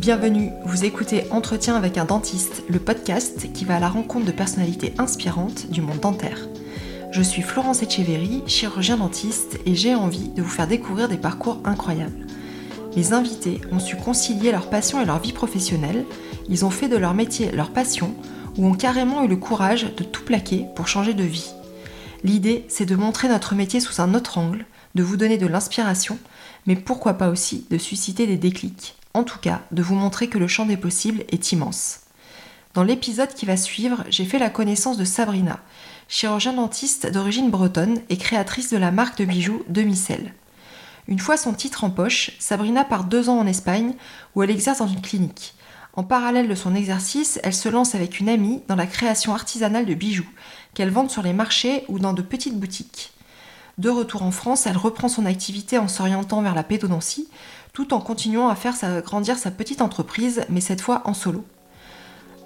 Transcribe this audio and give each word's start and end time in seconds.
Bienvenue, 0.00 0.50
vous 0.64 0.86
écoutez 0.86 1.24
Entretien 1.30 1.76
avec 1.76 1.98
un 1.98 2.06
dentiste, 2.06 2.62
le 2.70 2.78
podcast 2.78 3.52
qui 3.52 3.66
va 3.66 3.76
à 3.76 3.80
la 3.80 3.90
rencontre 3.90 4.24
de 4.24 4.32
personnalités 4.32 4.94
inspirantes 4.96 5.70
du 5.70 5.82
monde 5.82 6.00
dentaire. 6.00 6.48
Je 7.10 7.20
suis 7.20 7.42
Florence 7.42 7.82
Echeverry, 7.82 8.42
chirurgien 8.46 8.96
dentiste, 8.96 9.58
et 9.66 9.74
j'ai 9.74 9.94
envie 9.94 10.30
de 10.30 10.40
vous 10.40 10.48
faire 10.48 10.66
découvrir 10.66 11.06
des 11.06 11.18
parcours 11.18 11.60
incroyables. 11.66 12.26
Les 12.96 13.12
invités 13.12 13.60
ont 13.72 13.78
su 13.78 13.94
concilier 13.96 14.52
leur 14.52 14.70
passion 14.70 15.02
et 15.02 15.04
leur 15.04 15.18
vie 15.18 15.34
professionnelle, 15.34 16.06
ils 16.48 16.64
ont 16.64 16.70
fait 16.70 16.88
de 16.88 16.96
leur 16.96 17.12
métier 17.12 17.50
leur 17.52 17.70
passion, 17.70 18.14
ou 18.56 18.68
ont 18.68 18.74
carrément 18.74 19.22
eu 19.22 19.28
le 19.28 19.36
courage 19.36 19.94
de 19.94 20.02
tout 20.02 20.24
plaquer 20.24 20.64
pour 20.76 20.88
changer 20.88 21.12
de 21.12 21.24
vie. 21.24 21.52
L'idée, 22.24 22.64
c'est 22.68 22.86
de 22.86 22.96
montrer 22.96 23.28
notre 23.28 23.54
métier 23.54 23.80
sous 23.80 24.00
un 24.00 24.14
autre 24.14 24.38
angle, 24.38 24.64
de 24.94 25.02
vous 25.02 25.18
donner 25.18 25.36
de 25.36 25.46
l'inspiration, 25.46 26.18
mais 26.66 26.76
pourquoi 26.76 27.12
pas 27.12 27.28
aussi 27.28 27.66
de 27.68 27.76
susciter 27.76 28.26
des 28.26 28.38
déclics, 28.38 28.94
en 29.14 29.24
tout 29.24 29.38
cas 29.38 29.62
de 29.72 29.82
vous 29.82 29.94
montrer 29.94 30.28
que 30.28 30.38
le 30.38 30.48
champ 30.48 30.66
des 30.66 30.76
possibles 30.76 31.24
est 31.28 31.52
immense. 31.52 32.00
Dans 32.74 32.84
l'épisode 32.84 33.34
qui 33.34 33.46
va 33.46 33.56
suivre, 33.56 34.04
j'ai 34.10 34.24
fait 34.24 34.38
la 34.38 34.50
connaissance 34.50 34.96
de 34.96 35.04
Sabrina, 35.04 35.58
chirurgien 36.08 36.52
dentiste 36.52 37.10
d'origine 37.10 37.50
bretonne 37.50 38.00
et 38.08 38.16
créatrice 38.16 38.70
de 38.70 38.76
la 38.76 38.92
marque 38.92 39.18
de 39.18 39.24
bijoux 39.24 39.64
Demicelle. 39.68 40.34
Une 41.08 41.18
fois 41.18 41.36
son 41.36 41.52
titre 41.52 41.82
en 41.82 41.90
poche, 41.90 42.32
Sabrina 42.38 42.84
part 42.84 43.04
deux 43.04 43.28
ans 43.28 43.38
en 43.38 43.46
Espagne 43.46 43.94
où 44.34 44.42
elle 44.42 44.50
exerce 44.50 44.78
dans 44.78 44.86
une 44.86 45.00
clinique. 45.00 45.54
En 45.94 46.04
parallèle 46.04 46.48
de 46.48 46.54
son 46.54 46.76
exercice, 46.76 47.40
elle 47.42 47.54
se 47.54 47.68
lance 47.68 47.96
avec 47.96 48.20
une 48.20 48.28
amie 48.28 48.62
dans 48.68 48.76
la 48.76 48.86
création 48.86 49.34
artisanale 49.34 49.86
de 49.86 49.94
bijoux, 49.94 50.28
qu'elle 50.72 50.90
vend 50.90 51.08
sur 51.08 51.22
les 51.22 51.32
marchés 51.32 51.84
ou 51.88 51.98
dans 51.98 52.12
de 52.12 52.22
petites 52.22 52.58
boutiques. 52.58 53.12
De 53.78 53.88
retour 53.88 54.22
en 54.22 54.30
France, 54.30 54.66
elle 54.66 54.76
reprend 54.76 55.08
son 55.08 55.26
activité 55.26 55.78
en 55.78 55.88
s'orientant 55.88 56.42
vers 56.42 56.54
la 56.54 56.62
pédodontie, 56.62 57.28
tout 57.72 57.94
en 57.94 58.00
continuant 58.00 58.48
à 58.48 58.54
faire 58.54 58.74
grandir 59.02 59.38
sa 59.38 59.50
petite 59.50 59.82
entreprise, 59.82 60.42
mais 60.48 60.60
cette 60.60 60.80
fois 60.80 61.02
en 61.04 61.14
solo. 61.14 61.44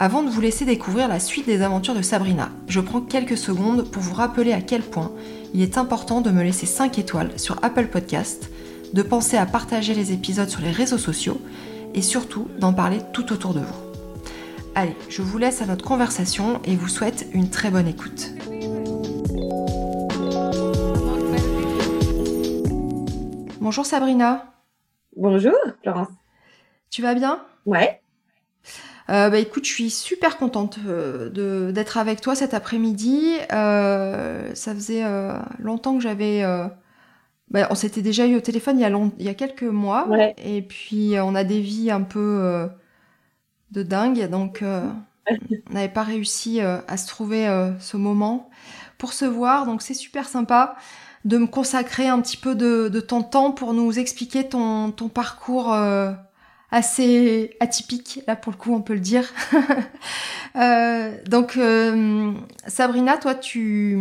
Avant 0.00 0.22
de 0.25 0.28
vous 0.28 0.41
laisser 0.41 0.64
découvrir 0.64 1.06
la 1.06 1.20
suite 1.20 1.47
des 1.47 1.62
aventures 1.62 1.94
de 1.94 2.03
Sabrina, 2.03 2.50
je 2.66 2.81
prends 2.81 3.00
quelques 3.00 3.39
secondes 3.39 3.89
pour 3.89 4.03
vous 4.03 4.14
rappeler 4.14 4.53
à 4.53 4.61
quel 4.61 4.83
point 4.83 5.12
il 5.55 5.62
est 5.62 5.78
important 5.78 6.20
de 6.20 6.31
me 6.31 6.42
laisser 6.42 6.66
5 6.66 6.98
étoiles 6.98 7.31
sur 7.39 7.62
Apple 7.62 7.86
Podcast, 7.86 8.50
de 8.92 9.03
penser 9.03 9.36
à 9.36 9.47
partager 9.47 9.94
les 9.94 10.12
épisodes 10.12 10.48
sur 10.48 10.61
les 10.61 10.72
réseaux 10.72 10.98
sociaux 10.98 11.41
et 11.94 12.03
surtout 12.03 12.48
d'en 12.59 12.72
parler 12.72 12.98
tout 13.12 13.33
autour 13.33 13.55
de 13.55 13.61
vous. 13.61 13.84
Allez, 14.75 14.97
je 15.09 15.22
vous 15.22 15.38
laisse 15.38 15.62
à 15.62 15.66
notre 15.66 15.84
conversation 15.84 16.61
et 16.64 16.75
vous 16.75 16.88
souhaite 16.88 17.28
une 17.33 17.48
très 17.48 17.70
bonne 17.70 17.86
écoute. 17.86 18.33
Bonjour 23.61 23.86
Sabrina. 23.86 24.53
Bonjour 25.16 25.54
Florence. 25.82 26.08
Tu 26.90 27.02
vas 27.02 27.14
bien? 27.14 27.44
Ouais. 27.66 28.00
Euh, 29.10 29.28
bah 29.30 29.38
écoute, 29.38 29.64
je 29.64 29.70
suis 29.70 29.90
super 29.90 30.38
contente 30.38 30.78
euh, 30.86 31.70
d'être 31.70 31.98
avec 31.98 32.20
toi 32.20 32.34
cet 32.34 32.54
après-midi. 32.54 33.36
Euh, 33.52 34.54
ça 34.54 34.74
faisait 34.74 35.04
longtemps 35.58 35.96
que 35.96 36.02
j'avais. 36.02 36.42
Bah, 37.50 37.68
on 37.70 37.74
s'était 37.74 38.02
déjà 38.02 38.26
eu 38.26 38.36
au 38.36 38.40
téléphone 38.40 38.78
il 38.78 38.82
y 38.82 38.84
a, 38.84 38.90
il 39.18 39.24
y 39.24 39.28
a 39.28 39.34
quelques 39.34 39.62
mois. 39.62 40.08
Et 40.38 40.62
puis 40.62 41.14
on 41.20 41.34
a 41.34 41.44
des 41.44 41.60
vies 41.60 41.90
un 41.90 42.02
peu 42.02 42.68
de 43.70 43.82
dingue. 43.82 44.28
Donc 44.30 44.62
on 45.30 45.72
n'avait 45.72 45.88
pas 45.88 46.02
réussi 46.02 46.60
à 46.60 46.96
se 46.96 47.06
trouver 47.06 47.46
ce 47.78 47.96
moment 47.96 48.50
pour 48.98 49.12
se 49.12 49.26
voir. 49.26 49.66
Donc 49.66 49.82
c'est 49.82 49.94
super 49.94 50.28
sympa 50.28 50.76
de 51.25 51.39
me 51.39 51.47
consacrer 51.47 52.08
un 52.08 52.20
petit 52.20 52.36
peu 52.36 52.55
de, 52.55 53.00
ton 53.00 53.22
temps 53.22 53.50
pour 53.50 53.72
nous 53.72 53.98
expliquer 53.98 54.48
ton, 54.48 54.92
parcours 55.12 55.72
euh, 55.72 56.12
assez 56.70 57.56
atypique, 57.61 58.20
là 58.27 58.36
pour 58.36 58.53
le 58.53 58.59
coup 58.59 58.75
on 58.75 58.82
peut 58.82 58.94
le 58.94 59.00
dire. 59.00 59.28
Euh, 60.56 61.10
donc 61.26 61.56
euh, 61.56 62.32
Sabrina, 62.69 63.16
toi 63.16 63.34
tu, 63.34 63.98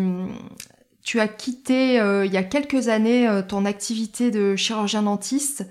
tu 1.01 1.19
as 1.19 1.27
quitté 1.27 1.95
il 1.95 2.31
y 2.31 2.37
a 2.37 2.43
quelques 2.43 2.89
années 2.89 3.27
ton 3.47 3.65
activité 3.65 4.29
de 4.29 4.55
chirurgien 4.55 5.01
dentiste 5.01 5.65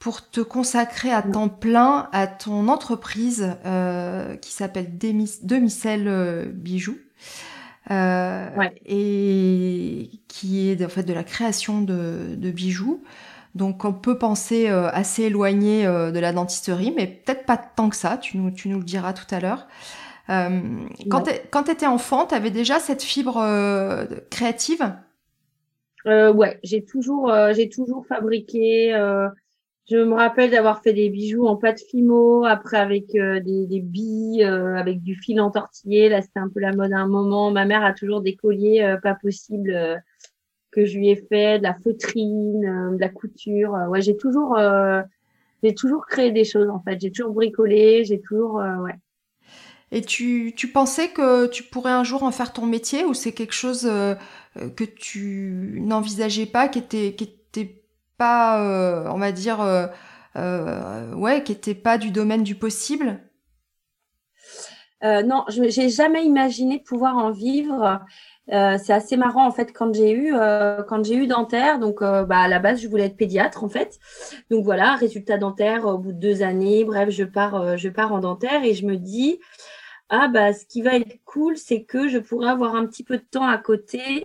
pour 0.00 0.28
te 0.28 0.40
consacrer 0.40 1.12
à 1.12 1.22
temps 1.22 1.48
plein 1.48 2.08
à 2.10 2.26
ton 2.26 2.66
entreprise 2.66 3.54
qui 4.42 4.52
s'appelle 4.52 4.98
Demicelle 4.98 6.50
Bijoux. 6.52 6.98
Euh, 7.90 8.48
et 8.84 10.10
qui 10.28 10.70
est 10.70 10.84
en 10.84 10.88
fait 10.90 11.04
de 11.04 11.14
la 11.14 11.24
création 11.24 11.80
de, 11.80 12.50
bijoux. 12.50 13.02
Donc 13.54 13.84
on 13.84 13.92
peut 13.92 14.18
penser 14.18 14.68
euh, 14.68 14.88
assez 14.90 15.24
éloigné 15.24 15.86
euh, 15.86 16.10
de 16.10 16.18
la 16.18 16.32
dentisterie, 16.32 16.92
mais 16.94 17.06
peut-être 17.06 17.46
pas 17.46 17.56
tant 17.56 17.88
que 17.88 17.96
ça, 17.96 18.18
tu 18.18 18.36
nous, 18.36 18.50
tu 18.50 18.68
nous 18.68 18.78
le 18.78 18.84
diras 18.84 19.14
tout 19.14 19.34
à 19.34 19.40
l'heure. 19.40 19.66
quand 20.28 21.62
tu 21.64 21.70
étais 21.70 21.86
enfant, 21.86 22.26
tu 22.26 22.34
avais 22.34 22.50
déjà 22.50 22.78
cette 22.78 23.02
fibre 23.02 23.42
créative? 24.30 24.94
Ouais, 26.04 26.58
j'ai 26.62 26.84
toujours, 26.84 27.32
j'ai 27.52 27.70
toujours 27.70 28.06
fabriqué 28.06 28.92
je 29.90 29.96
me 29.96 30.14
rappelle 30.14 30.50
d'avoir 30.50 30.82
fait 30.82 30.92
des 30.92 31.08
bijoux 31.08 31.46
en 31.46 31.56
pâte 31.56 31.80
fimo, 31.80 32.44
après 32.44 32.76
avec 32.76 33.14
euh, 33.14 33.40
des, 33.40 33.80
billes, 33.80 34.44
euh, 34.44 34.76
avec 34.76 35.02
du 35.02 35.14
fil 35.14 35.40
entortillé. 35.40 36.10
Là, 36.10 36.20
c'était 36.20 36.40
un 36.40 36.50
peu 36.50 36.60
la 36.60 36.72
mode 36.72 36.92
à 36.92 36.98
un 36.98 37.08
moment. 37.08 37.50
Ma 37.50 37.64
mère 37.64 37.82
a 37.82 37.94
toujours 37.94 38.20
des 38.20 38.36
colliers 38.36 38.82
euh, 38.82 38.98
pas 38.98 39.14
possibles 39.14 40.02
que 40.70 40.84
je 40.84 40.98
lui 40.98 41.08
ai 41.08 41.16
fait, 41.16 41.58
de 41.58 41.62
la 41.62 41.74
feutrine, 41.74 42.96
de 42.96 43.00
la 43.00 43.08
couture. 43.08 43.72
ouais, 43.88 44.02
j'ai 44.02 44.16
toujours, 44.16 44.58
j'ai 45.62 45.74
toujours 45.74 46.04
créé 46.06 46.30
des 46.30 46.44
choses 46.44 46.68
en 46.68 46.80
fait. 46.80 47.00
J'ai 47.00 47.10
toujours 47.10 47.32
bricolé, 47.32 48.04
j'ai 48.04 48.20
toujours, 48.20 48.56
ouais. 48.56 48.94
Et 49.90 50.02
tu, 50.02 50.52
tu 50.54 50.68
pensais 50.68 51.08
que 51.08 51.46
tu 51.46 51.62
pourrais 51.62 51.92
un 51.92 52.04
jour 52.04 52.22
en 52.22 52.30
faire 52.30 52.52
ton 52.52 52.66
métier 52.66 53.06
ou 53.06 53.14
c'est 53.14 53.32
quelque 53.32 53.54
chose 53.54 53.90
que 54.54 54.84
tu 54.84 55.80
n'envisageais 55.80 56.44
pas, 56.44 56.68
qui 56.68 56.80
était, 56.80 57.14
euh, 58.20 59.08
on 59.10 59.18
va 59.18 59.32
dire, 59.32 59.60
euh, 59.60 59.86
euh, 60.36 61.14
ouais, 61.14 61.42
qui 61.42 61.52
n'était 61.52 61.74
pas 61.74 61.98
du 61.98 62.10
domaine 62.10 62.42
du 62.42 62.54
possible. 62.54 63.20
Non, 65.02 65.44
je 65.48 65.60
n'ai 65.60 65.90
jamais 65.90 66.24
imaginé 66.24 66.80
pouvoir 66.80 67.16
en 67.16 67.30
vivre. 67.30 68.00
c'est 68.48 68.92
assez 68.92 69.16
marrant 69.16 69.46
en 69.46 69.52
fait 69.52 69.72
quand 69.72 69.94
j'ai 69.94 70.10
eu 70.12 70.32
quand 70.88 71.04
j'ai 71.04 71.14
eu 71.14 71.28
dentaire. 71.28 71.78
Donc 71.78 72.00
bah 72.00 72.38
à 72.38 72.48
la 72.48 72.58
base 72.58 72.80
je 72.80 72.88
voulais 72.88 73.04
être 73.04 73.16
pédiatre 73.16 73.62
en 73.62 73.68
fait. 73.68 73.98
Donc 74.50 74.64
voilà 74.64 74.96
résultat 74.96 75.38
dentaire 75.38 75.86
au 75.86 75.98
bout 75.98 76.12
de 76.12 76.18
deux 76.18 76.42
années 76.42 76.84
bref 76.84 77.10
je 77.10 77.22
pars 77.24 77.76
je 77.78 77.88
pars 77.88 78.12
en 78.12 78.18
dentaire 78.18 78.64
et 78.64 78.74
je 78.74 78.86
me 78.86 78.96
dis 78.96 79.38
ah 80.08 80.26
bah 80.28 80.52
ce 80.52 80.66
qui 80.66 80.82
va 80.82 80.96
être 80.96 81.22
cool 81.24 81.56
c'est 81.56 81.84
que 81.84 82.08
je 82.08 82.18
pourrais 82.18 82.50
avoir 82.50 82.74
un 82.74 82.86
petit 82.86 83.04
peu 83.04 83.18
de 83.18 83.24
temps 83.30 83.46
à 83.46 83.58
côté 83.58 84.24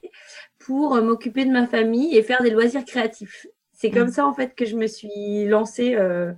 pour 0.58 0.96
m'occuper 1.04 1.46
de 1.46 1.52
ma 1.52 1.68
famille 1.68 2.18
et 2.18 2.24
faire 2.24 2.42
des 2.42 2.50
loisirs 2.50 2.86
créatifs 2.86 3.46
c'est 3.84 3.92
comme 3.92 4.08
mm. 4.08 4.14
ça 4.14 4.26
en 4.26 4.34
fait 4.34 4.56
que 4.56 4.64
je 4.64 4.78
me 4.78 4.88
suis 4.88 5.46
lancée, 5.46 5.96
euh, 5.96 6.32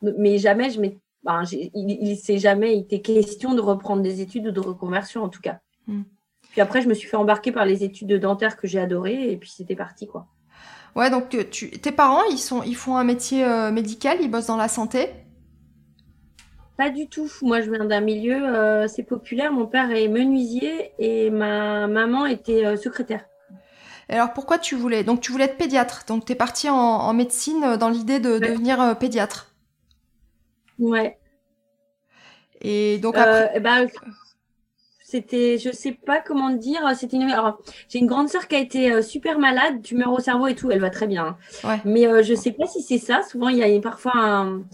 mais 0.00 0.38
jamais 0.38 0.70
je 0.70 0.80
ben, 0.80 1.42
il, 1.74 2.10
ne 2.10 2.14
s'est 2.14 2.38
jamais 2.38 2.78
été 2.78 3.02
question 3.02 3.54
de 3.54 3.60
reprendre 3.60 4.00
des 4.00 4.22
études 4.22 4.46
ou 4.46 4.50
de 4.50 4.60
reconversion 4.60 5.22
en 5.22 5.28
tout 5.28 5.42
cas. 5.42 5.58
Mm. 5.88 6.04
Puis 6.52 6.62
après, 6.62 6.80
je 6.80 6.88
me 6.88 6.94
suis 6.94 7.06
fait 7.06 7.18
embarquer 7.18 7.52
par 7.52 7.66
les 7.66 7.84
études 7.84 8.08
de 8.08 8.16
dentaire 8.16 8.56
que 8.56 8.66
j'ai 8.66 8.78
adoré 8.78 9.30
et 9.30 9.36
puis 9.36 9.50
c'était 9.50 9.76
parti 9.76 10.06
quoi. 10.06 10.28
Ouais, 10.94 11.10
donc 11.10 11.34
euh, 11.34 11.44
tu, 11.50 11.68
tes 11.68 11.92
parents, 11.92 12.24
ils 12.30 12.38
sont, 12.38 12.62
ils 12.62 12.76
font 12.76 12.96
un 12.96 13.04
métier 13.04 13.44
euh, 13.44 13.70
médical, 13.70 14.16
ils 14.22 14.30
bossent 14.30 14.46
dans 14.46 14.56
la 14.56 14.68
santé? 14.68 15.10
Pas 16.78 16.88
du 16.88 17.08
tout. 17.08 17.30
Moi, 17.42 17.60
je 17.60 17.70
viens 17.70 17.84
d'un 17.84 18.00
milieu 18.00 18.44
assez 18.84 19.02
populaire. 19.02 19.52
Mon 19.52 19.66
père 19.66 19.90
est 19.90 20.08
menuisier 20.08 20.92
et 20.98 21.28
ma 21.28 21.86
maman 21.86 22.24
était 22.26 22.76
secrétaire. 22.76 23.24
Alors 24.08 24.32
pourquoi 24.32 24.58
tu 24.58 24.76
voulais? 24.76 25.04
Donc 25.04 25.20
tu 25.20 25.32
voulais 25.32 25.44
être 25.46 25.56
pédiatre. 25.56 26.04
Donc 26.06 26.24
tu 26.24 26.32
es 26.32 26.34
partie 26.34 26.68
en, 26.68 27.12
médecine 27.12 27.62
euh, 27.64 27.76
dans 27.76 27.88
l'idée 27.88 28.20
de 28.20 28.38
devenir 28.38 28.80
euh, 28.80 28.94
pédiatre. 28.94 29.54
Ouais. 30.78 31.18
Et 32.60 32.98
donc 32.98 33.16
après. 33.16 33.56
Euh, 33.56 33.60
ben, 33.60 33.88
c'était, 35.02 35.56
je 35.58 35.70
sais 35.70 35.92
pas 35.92 36.20
comment 36.20 36.50
dire, 36.50 36.82
c'était 36.96 37.16
une. 37.16 37.34
j'ai 37.88 38.00
une 38.00 38.08
grande 38.08 38.28
sœur 38.28 38.48
qui 38.48 38.56
a 38.56 38.58
été 38.58 39.02
super 39.02 39.38
malade, 39.38 39.80
tumeur 39.80 40.12
au 40.12 40.18
cerveau 40.18 40.48
et 40.48 40.56
tout, 40.56 40.70
elle 40.72 40.80
va 40.80 40.90
très 40.90 41.06
bien. 41.06 41.36
Hein. 41.62 41.68
Ouais. 41.68 41.80
Mais 41.84 42.24
je 42.24 42.34
sais 42.34 42.50
pas 42.50 42.66
si 42.66 42.82
c'est 42.82 42.98
ça. 42.98 43.22
Souvent, 43.22 43.48
il 43.48 43.58
y 43.58 43.62
a 43.62 43.80
parfois 43.80 44.16
un, 44.16 44.64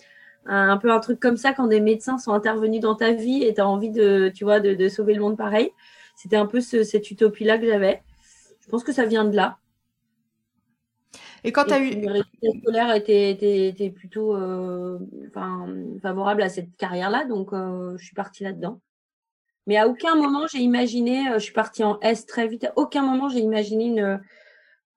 un, 0.47 0.77
peu 0.77 0.91
un 0.91 1.01
truc 1.01 1.21
comme 1.21 1.37
ça 1.37 1.53
quand 1.53 1.67
des 1.67 1.81
médecins 1.81 2.19
sont 2.19 2.33
intervenus 2.33 2.81
dans 2.81 2.95
ta 2.95 3.13
vie 3.13 3.45
et 3.45 3.55
tu 3.55 3.61
as 3.61 3.69
envie 3.69 3.91
de, 3.91 4.33
tu 4.35 4.45
vois, 4.45 4.61
de, 4.61 4.89
sauver 4.89 5.15
le 5.15 5.21
monde 5.21 5.37
pareil. 5.37 5.71
C'était 6.17 6.37
un 6.37 6.47
peu 6.47 6.61
cette 6.61 7.11
utopie-là 7.11 7.59
que 7.59 7.67
j'avais. 7.67 8.03
Je 8.73 8.77
pense 8.79 8.85
que 8.85 8.93
ça 8.93 9.05
vient 9.05 9.27
de 9.27 9.37
là. 9.37 9.59
Et 11.45 11.53
quand 11.53 11.67
tu 11.67 11.75
as 11.75 11.79
eu. 11.79 11.95
Mes 11.95 12.09
résultats 12.09 12.59
scolaires 12.63 12.95
étaient, 12.95 13.93
plutôt 13.95 14.35
euh, 14.35 14.99
favorables 16.01 16.41
à 16.41 16.49
cette 16.49 16.75
carrière-là, 16.79 17.27
donc 17.27 17.53
euh, 17.53 17.99
je 17.99 18.05
suis 18.07 18.15
partie 18.15 18.45
là-dedans. 18.45 18.81
Mais 19.67 19.77
à 19.77 19.87
aucun 19.87 20.15
moment 20.15 20.47
j'ai 20.47 20.61
imaginé, 20.61 21.29
euh, 21.29 21.35
je 21.35 21.45
suis 21.45 21.53
partie 21.53 21.85
en 21.85 22.01
S 22.01 22.25
très 22.25 22.49
vite, 22.49 22.65
à 22.65 22.73
aucun 22.77 23.03
moment 23.03 23.29
j'ai 23.29 23.41
imaginé 23.41 23.85
une, 23.85 24.23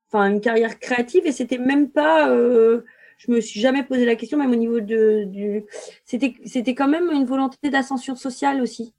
enfin, 0.08 0.32
une 0.32 0.40
carrière 0.40 0.80
créative 0.80 1.26
et 1.26 1.34
c'était 1.34 1.58
même 1.58 1.92
pas 1.92 2.30
je 2.30 3.32
me 3.32 3.42
suis 3.42 3.60
jamais 3.60 3.84
posé 3.84 4.06
la 4.06 4.16
question, 4.16 4.38
même 4.38 4.52
au 4.52 4.56
niveau 4.56 4.80
de, 4.80 5.26
du, 5.26 5.66
c'était 6.06 6.76
quand 6.76 6.88
même 6.88 7.12
une 7.12 7.26
volonté 7.26 7.70
d'ascension 7.70 8.16
sociale 8.16 8.62
aussi. 8.62 8.94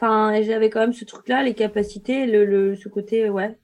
Enfin, 0.00 0.40
j'avais 0.42 0.70
quand 0.70 0.80
même 0.80 0.92
ce 0.92 1.04
truc-là, 1.04 1.42
les 1.42 1.54
capacités, 1.54 2.26
le, 2.26 2.44
le, 2.44 2.76
ce 2.76 2.88
côté, 2.88 3.28
ouais. 3.28 3.58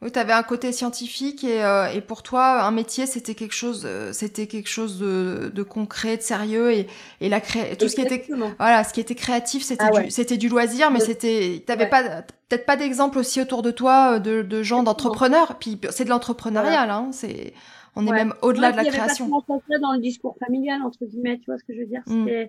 Oui, 0.00 0.12
tu 0.12 0.18
avais 0.18 0.32
un 0.32 0.44
côté 0.44 0.70
scientifique 0.70 1.42
et, 1.42 1.64
euh, 1.64 1.88
et, 1.88 2.00
pour 2.00 2.22
toi, 2.22 2.62
un 2.62 2.70
métier, 2.70 3.04
c'était 3.04 3.34
quelque 3.34 3.54
chose, 3.54 3.82
euh, 3.84 4.12
c'était 4.12 4.46
quelque 4.46 4.68
chose 4.68 5.00
de, 5.00 5.50
de, 5.52 5.62
concret, 5.64 6.16
de 6.16 6.22
sérieux 6.22 6.72
et, 6.72 6.86
et 7.20 7.28
la 7.28 7.40
cré... 7.40 7.76
tout 7.76 7.88
ce 7.88 7.96
qui 7.96 8.02
était, 8.02 8.24
voilà, 8.58 8.84
ce 8.84 8.92
qui 8.94 9.00
était 9.00 9.16
créatif, 9.16 9.64
c'était 9.64 9.84
ah 9.92 10.00
du, 10.00 10.10
c'était 10.10 10.36
du 10.36 10.48
loisir, 10.48 10.92
mais 10.92 11.00
c'était, 11.00 11.64
t'avais 11.66 11.84
ouais. 11.84 11.90
pas, 11.90 12.22
peut-être 12.48 12.64
pas 12.64 12.76
d'exemple 12.76 13.18
aussi 13.18 13.40
autour 13.40 13.62
de 13.62 13.72
toi 13.72 14.14
euh, 14.14 14.18
de, 14.20 14.42
de 14.42 14.62
gens 14.62 14.84
d'entrepreneurs. 14.84 15.58
Puis 15.58 15.80
c'est 15.90 16.04
de 16.04 16.10
l'entrepreneuriat, 16.10 16.70
voilà. 16.70 16.96
hein, 16.96 17.08
c'est, 17.10 17.52
on 17.96 18.06
est 18.06 18.12
même 18.12 18.34
au-delà 18.42 18.70
de 18.70 18.76
la 18.76 18.84
création. 18.84 19.28
Pas 19.28 19.78
dans 19.80 19.94
le 19.94 20.00
discours 20.00 20.36
familial 20.38 20.80
entre 20.82 21.04
guillemets, 21.04 21.38
tu 21.38 21.46
vois 21.46 21.58
ce 21.58 21.64
que 21.64 21.74
je 21.74 21.80
veux 21.80 21.86
dire. 21.86 22.02
Mm. 22.06 22.46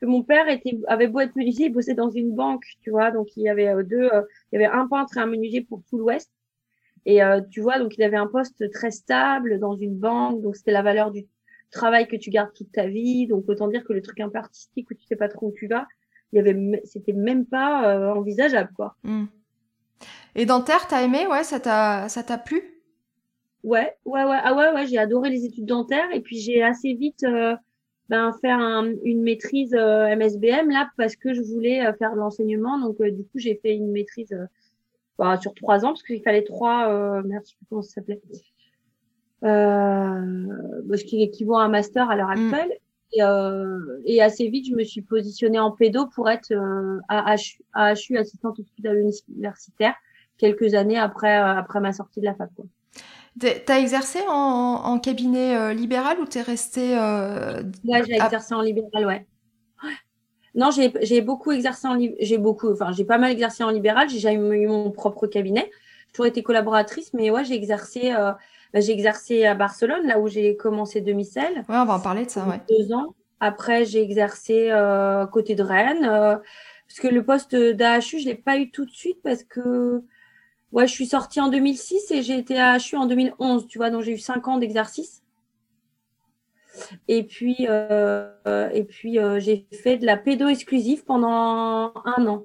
Que 0.00 0.06
mon 0.06 0.22
père 0.22 0.48
était 0.48 0.78
avait 0.88 1.08
beau 1.08 1.20
être 1.20 1.36
menuisier, 1.36 1.66
il 1.66 1.72
bossait 1.72 1.94
dans 1.94 2.10
une 2.10 2.34
banque, 2.34 2.64
tu 2.82 2.90
vois, 2.90 3.10
donc 3.10 3.36
il 3.36 3.44
y 3.44 3.48
avait 3.48 3.72
deux, 3.84 4.10
il 4.52 4.60
y 4.60 4.62
avait 4.62 4.66
un 4.66 4.86
peintre 4.86 5.16
et 5.16 5.20
un 5.20 5.26
menuisier 5.26 5.62
pour 5.62 5.82
tout 5.88 5.98
l'Ouest. 5.98 6.30
Et 7.06 7.22
euh, 7.22 7.40
tu 7.50 7.60
vois, 7.60 7.78
donc 7.78 7.96
il 7.96 8.02
avait 8.02 8.16
un 8.16 8.26
poste 8.26 8.68
très 8.72 8.90
stable 8.90 9.60
dans 9.60 9.76
une 9.76 9.96
banque, 9.96 10.42
donc 10.42 10.56
c'était 10.56 10.72
la 10.72 10.82
valeur 10.82 11.12
du 11.12 11.24
travail 11.70 12.08
que 12.08 12.16
tu 12.16 12.30
gardes 12.30 12.52
toute 12.52 12.72
ta 12.72 12.88
vie. 12.88 13.28
Donc 13.28 13.48
autant 13.48 13.68
dire 13.68 13.84
que 13.84 13.92
le 13.92 14.02
truc 14.02 14.18
un 14.20 14.28
peu 14.28 14.38
artistique 14.38 14.90
où 14.90 14.94
tu 14.94 15.06
sais 15.06 15.16
pas 15.16 15.28
trop 15.28 15.46
où 15.46 15.54
tu 15.56 15.68
vas, 15.68 15.86
il 16.32 16.36
y 16.36 16.40
avait, 16.40 16.82
c'était 16.84 17.12
même 17.12 17.46
pas 17.46 17.94
euh, 17.94 18.12
envisageable 18.12 18.70
quoi. 18.74 18.96
Mmh. 19.04 19.26
Et 20.34 20.46
dentaire, 20.46 20.86
t'as 20.88 21.02
aimé, 21.02 21.26
ouais, 21.28 21.44
ça 21.44 21.60
t'a, 21.60 22.08
ça 22.08 22.22
t'a 22.24 22.38
plu? 22.38 22.60
Ouais, 23.62 23.96
ouais, 24.04 24.24
ouais, 24.24 24.38
ah 24.42 24.54
ouais, 24.54 24.72
ouais, 24.74 24.86
j'ai 24.86 24.98
adoré 24.98 25.30
les 25.30 25.44
études 25.44 25.64
dentaires 25.64 26.10
et 26.12 26.20
puis 26.20 26.38
j'ai 26.38 26.62
assez 26.62 26.92
vite 26.94 27.24
euh, 27.24 27.56
ben 28.08 28.32
faire 28.40 28.58
un, 28.58 28.92
une 29.04 29.22
maîtrise 29.22 29.74
euh, 29.74 30.14
MSBM 30.14 30.70
là 30.70 30.88
parce 30.96 31.16
que 31.16 31.34
je 31.34 31.42
voulais 31.42 31.84
euh, 31.84 31.92
faire 31.94 32.12
de 32.14 32.18
l'enseignement. 32.18 32.78
Donc 32.78 33.02
du 33.02 33.24
coup 33.24 33.38
j'ai 33.38 33.56
fait 33.56 33.74
une 33.74 33.90
maîtrise 33.90 34.34
bah, 35.18 35.38
sur 35.40 35.54
trois 35.54 35.84
ans 35.84 35.88
parce 35.88 36.02
qu'il 36.02 36.22
fallait 36.22 36.44
trois 36.44 36.90
euh, 36.90 37.22
merde 37.22 37.42
je 37.44 37.50
sais 37.50 37.56
plus 37.56 37.66
comment 37.70 37.82
ça 37.82 37.94
s'appelait 37.94 38.20
euh, 39.44 40.96
ce 40.96 41.04
qui 41.04 41.22
équivaut 41.22 41.56
à 41.56 41.62
un 41.62 41.68
master 41.68 42.10
à 42.10 42.16
l'heure 42.16 42.28
mm. 42.28 42.52
actuelle 42.52 42.78
et, 43.12 43.22
euh, 43.22 44.00
et, 44.04 44.20
assez 44.20 44.48
vite 44.48 44.66
je 44.68 44.74
me 44.74 44.84
suis 44.84 45.02
positionnée 45.02 45.58
en 45.58 45.70
pédo 45.70 46.06
pour 46.06 46.28
être 46.28 46.52
euh, 46.52 46.98
à 47.08 47.36
HU, 47.36 47.62
à 47.72 47.94
HU 47.94 48.18
assistante 48.18 48.58
hospitalière 48.58 49.10
universitaire 49.28 49.94
quelques 50.38 50.74
années 50.74 50.98
après 50.98 51.38
euh, 51.38 51.54
après 51.54 51.80
ma 51.80 51.92
sortie 51.92 52.20
de 52.20 52.26
la 52.26 52.34
fac 52.34 52.50
quoi. 52.54 52.66
T'as 53.38 53.80
exercé 53.80 54.20
en, 54.28 54.32
en 54.32 54.98
cabinet 54.98 55.56
euh, 55.56 55.74
libéral 55.74 56.18
ou 56.20 56.24
t'es 56.24 56.40
resté 56.40 56.96
euh, 56.98 57.62
Là, 57.84 58.02
j'ai 58.02 58.14
exercé 58.14 58.54
en 58.54 58.62
libéral, 58.62 59.06
ouais. 59.06 59.26
Non, 60.54 60.70
j'ai 60.70 61.20
beaucoup 61.20 61.52
exercé 61.52 61.86
en 61.86 61.98
j'ai 62.18 62.38
beaucoup, 62.38 62.72
enfin 62.72 62.90
j'ai 62.92 63.04
pas 63.04 63.18
mal 63.18 63.30
exercé 63.30 63.62
en 63.62 63.68
libéral. 63.68 64.08
J'ai 64.08 64.20
jamais 64.20 64.62
eu 64.62 64.66
mon 64.66 64.90
propre 64.90 65.26
cabinet. 65.26 65.70
J'ai 66.06 66.12
toujours 66.12 66.26
été 66.26 66.42
collaboratrice, 66.42 67.12
mais 67.12 67.30
ouais, 67.30 67.44
j'ai 67.44 67.54
exercé, 67.54 68.14
euh, 68.14 68.32
bah, 68.72 68.80
j'ai 68.80 68.92
exercé 68.92 69.44
à 69.44 69.54
Barcelone, 69.54 70.06
là 70.06 70.18
où 70.18 70.28
j'ai 70.28 70.56
commencé 70.56 71.02
demi-sel. 71.02 71.56
Ouais, 71.68 71.76
on 71.76 71.84
va 71.84 71.94
en 71.96 72.00
parler 72.00 72.24
de 72.24 72.30
ça, 72.30 72.46
ouais. 72.48 72.60
Deux 72.70 72.90
ans. 72.94 73.14
Après, 73.40 73.84
j'ai 73.84 74.00
exercé 74.00 74.70
euh, 74.70 75.26
côté 75.26 75.54
de 75.54 75.62
Rennes, 75.62 76.08
parce 76.88 77.00
que 77.00 77.08
le 77.08 77.22
poste 77.22 77.54
d'AHU, 77.54 78.18
je 78.20 78.24
l'ai 78.26 78.34
pas 78.34 78.56
eu 78.56 78.70
tout 78.70 78.86
de 78.86 78.90
suite 78.90 79.18
parce 79.22 79.42
que 79.44 80.02
ouais, 80.76 80.86
je 80.86 80.92
suis 80.92 81.06
sortie 81.06 81.40
en 81.40 81.48
2006 81.48 82.10
et 82.10 82.22
j'ai 82.22 82.36
été 82.36 82.58
à 82.58 82.72
AHU 82.72 82.96
en 82.96 83.06
2011, 83.06 83.66
tu 83.66 83.78
vois, 83.78 83.88
donc 83.88 84.02
j'ai 84.02 84.12
eu 84.12 84.18
cinq 84.18 84.46
ans 84.46 84.58
d'exercice. 84.58 85.22
Et 87.08 87.24
puis, 87.24 87.66
euh, 87.70 88.28
et 88.74 88.84
puis 88.84 89.18
euh, 89.18 89.40
j'ai 89.40 89.66
fait 89.72 89.96
de 89.96 90.04
la 90.04 90.18
pédo 90.18 90.46
exclusive 90.48 91.04
pendant 91.04 91.94
un 92.04 92.26
an. 92.26 92.42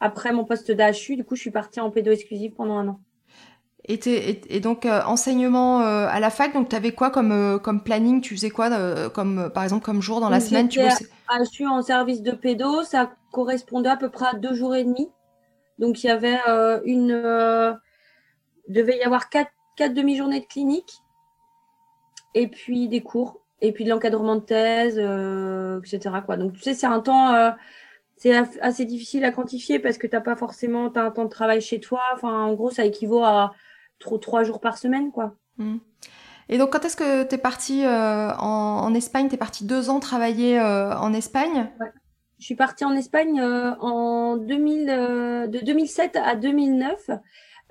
Après 0.00 0.32
mon 0.32 0.44
poste 0.44 0.72
d'AHU, 0.72 1.14
du 1.14 1.24
coup, 1.24 1.36
je 1.36 1.42
suis 1.42 1.52
partie 1.52 1.78
en 1.78 1.90
pédo 1.90 2.10
exclusive 2.10 2.54
pendant 2.54 2.78
un 2.78 2.88
an. 2.88 3.00
Et, 3.84 3.94
et, 3.94 4.56
et 4.56 4.60
donc 4.60 4.86
euh, 4.86 5.02
enseignement 5.06 5.78
à 5.78 6.18
la 6.18 6.30
fac, 6.30 6.52
donc 6.52 6.68
tu 6.68 6.74
avais 6.76 6.92
quoi 6.92 7.10
comme, 7.10 7.60
comme 7.62 7.84
planning? 7.84 8.20
Tu 8.20 8.34
faisais 8.34 8.50
quoi 8.50 9.08
comme 9.10 9.50
par 9.54 9.62
exemple 9.62 9.84
comme 9.84 10.02
jour 10.02 10.20
dans 10.20 10.30
la 10.30 10.40
semaine 10.40 10.68
tu 10.68 10.80
bossais... 10.80 11.06
en 11.64 11.82
service 11.82 12.22
de 12.22 12.32
pédo, 12.32 12.82
ça 12.82 13.12
correspondait 13.30 13.88
à 13.88 13.96
peu 13.96 14.08
près 14.08 14.26
à 14.26 14.34
deux 14.34 14.54
jours 14.54 14.74
et 14.74 14.82
demi. 14.82 15.08
Donc 15.80 16.04
il 16.04 16.06
y 16.06 16.10
avait 16.10 16.38
une 16.84 17.78
devait 18.70 18.98
y 18.98 19.02
avoir 19.02 19.28
quatre, 19.28 19.50
quatre 19.76 19.94
demi-journées 19.94 20.40
de 20.40 20.46
clinique 20.46 21.02
et 22.34 22.46
puis 22.46 22.88
des 22.88 23.02
cours, 23.02 23.40
et 23.60 23.72
puis 23.72 23.84
de 23.84 23.90
l'encadrement 23.90 24.36
de 24.36 24.40
thèse, 24.40 24.98
euh, 24.98 25.80
etc. 25.80 26.16
Quoi. 26.24 26.36
Donc, 26.36 26.52
tu 26.52 26.60
sais, 26.60 26.74
c'est 26.74 26.86
un 26.86 27.00
temps, 27.00 27.34
euh, 27.34 27.50
c'est 28.16 28.34
assez 28.60 28.84
difficile 28.84 29.24
à 29.24 29.32
quantifier 29.32 29.78
parce 29.78 29.98
que 29.98 30.06
tu 30.06 30.14
n'as 30.14 30.20
pas 30.20 30.36
forcément 30.36 30.92
as 30.92 31.00
un 31.00 31.10
temps 31.10 31.24
de 31.24 31.30
travail 31.30 31.60
chez 31.60 31.80
toi. 31.80 32.00
Enfin, 32.14 32.44
en 32.44 32.54
gros, 32.54 32.70
ça 32.70 32.84
équivaut 32.84 33.24
à 33.24 33.52
trop, 33.98 34.18
trois 34.18 34.44
jours 34.44 34.60
par 34.60 34.78
semaine, 34.78 35.10
quoi. 35.10 35.34
Mmh. 35.58 35.78
Et 36.48 36.58
donc, 36.58 36.72
quand 36.72 36.84
est-ce 36.84 36.96
que 36.96 37.24
tu 37.24 37.34
es 37.34 37.38
partie 37.38 37.84
euh, 37.84 38.34
en, 38.36 38.82
en, 38.82 38.94
Espagne? 38.94 39.28
Tu 39.28 39.34
es 39.34 39.38
partie 39.38 39.64
deux 39.64 39.88
ans 39.88 40.00
travailler 40.00 40.58
euh, 40.58 40.96
en 40.96 41.12
Espagne? 41.12 41.70
Ouais. 41.78 41.92
Je 42.40 42.46
suis 42.46 42.54
partie 42.56 42.84
en 42.84 42.96
Espagne 42.96 43.38
euh, 43.40 43.74
en 43.80 44.36
2000, 44.36 44.86
de 44.86 45.64
2007 45.64 46.16
à 46.16 46.34
2009. 46.34 47.10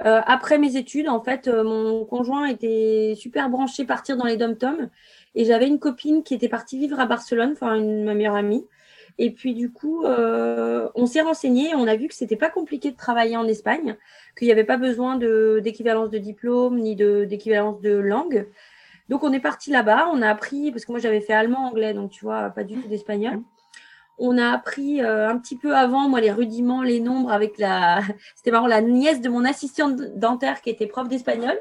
Euh, 0.05 0.21
après 0.25 0.57
mes 0.57 0.77
études, 0.77 1.09
en 1.09 1.21
fait, 1.21 1.47
euh, 1.47 1.63
mon 1.63 2.05
conjoint 2.05 2.45
était 2.45 3.15
super 3.17 3.49
branché 3.49 3.83
partir 3.83 4.15
dans 4.15 4.25
les 4.25 4.37
dom-toms 4.37 4.89
et 5.35 5.43
j'avais 5.43 5.67
une 5.67 5.79
copine 5.79 6.23
qui 6.23 6.33
était 6.33 6.47
partie 6.47 6.77
vivre 6.77 6.99
à 6.99 7.05
Barcelone, 7.05 7.51
enfin 7.51 7.75
une 7.75 8.05
ma 8.05 8.13
meilleure 8.13 8.35
amie. 8.35 8.65
Et 9.17 9.31
puis 9.31 9.53
du 9.53 9.71
coup, 9.71 10.05
euh, 10.05 10.87
on 10.95 11.05
s'est 11.05 11.21
renseigné, 11.21 11.75
on 11.75 11.87
a 11.87 11.97
vu 11.97 12.07
que 12.07 12.15
c'était 12.15 12.37
pas 12.37 12.49
compliqué 12.49 12.91
de 12.91 12.95
travailler 12.95 13.35
en 13.35 13.45
Espagne, 13.45 13.97
qu'il 14.37 14.47
n'y 14.47 14.53
avait 14.53 14.63
pas 14.63 14.77
besoin 14.77 15.17
d'équivalence 15.17 16.09
de 16.09 16.17
diplôme 16.17 16.77
ni 16.79 16.95
d'équivalence 16.95 17.81
de 17.81 17.91
langue. 17.91 18.47
Donc 19.09 19.23
on 19.23 19.33
est 19.33 19.41
parti 19.41 19.71
là-bas, 19.71 20.09
on 20.13 20.21
a 20.21 20.29
appris 20.29 20.71
parce 20.71 20.85
que 20.85 20.91
moi 20.93 21.01
j'avais 21.01 21.19
fait 21.21 21.33
allemand, 21.33 21.67
anglais, 21.67 21.93
donc 21.93 22.11
tu 22.11 22.23
vois 22.23 22.49
pas 22.51 22.63
du 22.63 22.75
tout 22.75 22.87
d'espagnol 22.87 23.41
on 24.19 24.37
a 24.37 24.49
appris 24.51 25.01
euh, 25.01 25.29
un 25.29 25.37
petit 25.37 25.55
peu 25.55 25.75
avant, 25.75 26.09
moi, 26.09 26.21
les 26.21 26.31
rudiments, 26.31 26.83
les 26.83 26.99
nombres 26.99 27.31
avec 27.31 27.57
la. 27.57 28.01
C'était 28.35 28.51
marrant, 28.51 28.67
la 28.67 28.81
nièce 28.81 29.21
de 29.21 29.29
mon 29.29 29.45
assistante 29.45 29.95
dentaire 30.15 30.61
qui 30.61 30.69
était 30.69 30.87
prof 30.87 31.07
d'espagnol, 31.07 31.57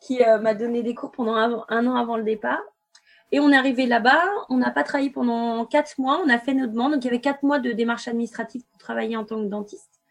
qui 0.00 0.22
euh, 0.22 0.38
m'a 0.38 0.54
donné 0.54 0.82
des 0.82 0.94
cours 0.94 1.12
pendant 1.12 1.34
un, 1.34 1.86
an 1.86 1.94
avant 1.94 2.16
le 2.16 2.24
départ. 2.24 2.60
Et 3.30 3.40
on 3.40 3.50
est 3.50 3.56
arrivé 3.56 3.86
là-bas, 3.86 4.22
on 4.50 4.58
n'a 4.58 4.70
pas 4.70 4.82
travaillé 4.82 5.08
pendant 5.08 5.64
quatre 5.64 5.98
mois, 5.98 6.20
on 6.22 6.28
a 6.28 6.38
fait 6.38 6.52
nos 6.52 6.66
demandes. 6.66 6.92
Donc, 6.92 7.04
il 7.04 7.06
y 7.06 7.08
avait 7.08 7.20
quatre 7.20 7.42
mois 7.42 7.58
de 7.58 7.72
démarche 7.72 8.06
administrative 8.06 8.62
pour 8.70 8.78
travailler 8.78 9.16
en 9.16 9.24
tant 9.24 9.36
que 9.36 9.48
dentiste 9.48 10.02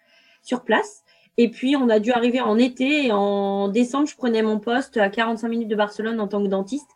sur 0.42 0.64
place. 0.64 1.04
Et 1.38 1.50
puis, 1.50 1.76
on 1.76 1.88
a 1.90 2.00
dû 2.00 2.12
arriver 2.12 2.42
en 2.42 2.58
été 2.58 3.06
et 3.06 3.12
en 3.12 3.68
décembre, 3.68 4.08
je 4.08 4.16
prenais 4.16 4.42
mon 4.42 4.60
poste 4.60 4.98
à 4.98 5.10
45 5.10 5.48
minutes 5.50 5.68
de 5.68 5.76
Barcelone 5.76 6.20
en 6.20 6.28
tant 6.28 6.42
que 6.42 6.48
dentiste. 6.48 6.90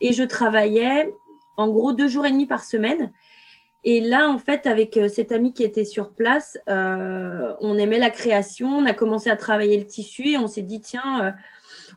Et 0.00 0.14
je 0.14 0.22
travaillais 0.22 1.12
en 1.58 1.68
gros 1.68 1.92
deux 1.92 2.08
jours 2.08 2.24
et 2.24 2.30
demi 2.30 2.46
par 2.46 2.64
semaine. 2.64 3.12
Et 3.88 4.00
là, 4.00 4.28
en 4.28 4.38
fait, 4.38 4.66
avec 4.66 4.96
euh, 4.96 5.06
cet 5.08 5.30
ami 5.30 5.52
qui 5.54 5.62
était 5.62 5.84
sur 5.84 6.10
place, 6.10 6.58
euh, 6.68 7.54
on 7.60 7.78
aimait 7.78 8.00
la 8.00 8.10
création, 8.10 8.68
on 8.68 8.84
a 8.84 8.92
commencé 8.92 9.30
à 9.30 9.36
travailler 9.36 9.78
le 9.78 9.86
tissu 9.86 10.30
et 10.30 10.38
on 10.38 10.48
s'est 10.48 10.62
dit, 10.62 10.80
tiens, 10.80 11.24
euh, 11.24 11.30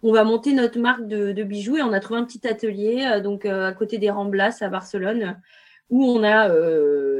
on 0.03 0.13
va 0.13 0.23
monter 0.23 0.53
notre 0.53 0.77
marque 0.77 1.07
de, 1.07 1.31
de, 1.31 1.43
bijoux 1.43 1.77
et 1.77 1.81
on 1.81 1.91
a 1.91 1.99
trouvé 1.99 2.19
un 2.19 2.25
petit 2.25 2.47
atelier 2.47 3.09
euh, 3.11 3.21
donc 3.21 3.43
à 3.45 3.73
côté 3.73 3.97
des 3.97 4.11
Ramblas 4.11 4.59
à 4.61 4.69
Barcelone 4.69 5.41
où 5.89 6.05
on 6.05 6.23
a 6.23 6.47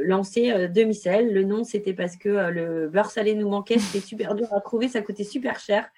lancé 0.04 0.68
Demi-Sel. 0.68 1.34
Le 1.34 1.42
nom, 1.42 1.64
c'était 1.64 1.92
parce 1.92 2.16
que 2.16 2.28
le 2.28 2.88
beurre 2.88 3.10
salé 3.10 3.34
nous 3.34 3.48
manquait, 3.48 3.78
c'était 3.80 4.06
super 4.06 4.36
dur 4.36 4.46
à 4.54 4.60
trouver, 4.60 4.86
ça 4.86 5.02
coûtait 5.02 5.24
super 5.24 5.58
cher. 5.58 5.88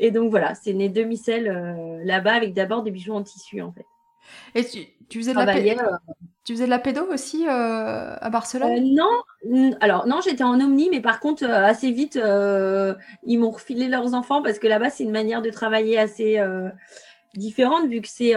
Et 0.00 0.10
donc 0.10 0.28
voilà, 0.28 0.56
c'est 0.56 0.72
né 0.72 0.88
Demi-Sel 0.88 2.02
là-bas 2.04 2.32
avec 2.32 2.54
d'abord 2.54 2.82
des 2.82 2.90
bijoux 2.90 3.14
en 3.14 3.22
tissu 3.22 3.62
en 3.62 3.70
fait. 3.70 3.86
Et 4.54 4.64
tu, 4.64 4.80
tu 5.08 5.18
faisais 5.18 5.32
de 5.32 5.38
la 5.38 5.52
pédo, 5.52 5.82
tu 6.44 6.54
faisais 6.54 6.64
de 6.64 6.70
la 6.70 6.78
pédo 6.78 7.06
aussi 7.12 7.46
euh, 7.46 8.16
à 8.20 8.30
Barcelone? 8.30 8.72
Euh, 8.72 8.80
Non, 8.80 9.74
alors 9.80 10.06
non, 10.06 10.20
j'étais 10.20 10.42
en 10.42 10.60
omni, 10.60 10.88
mais 10.90 11.00
par 11.00 11.20
contre 11.20 11.44
euh, 11.44 11.64
assez 11.64 11.92
vite 11.92 12.18
ils 13.24 13.38
m'ont 13.38 13.50
refilé 13.50 13.88
leurs 13.88 14.14
enfants 14.14 14.42
parce 14.42 14.58
que 14.58 14.66
là-bas 14.66 14.90
c'est 14.90 15.04
une 15.04 15.12
manière 15.12 15.42
de 15.42 15.50
travailler 15.50 15.98
assez 15.98 16.40
différente 17.34 17.88
vu 17.88 18.00
que 18.00 18.08
c'est 18.08 18.34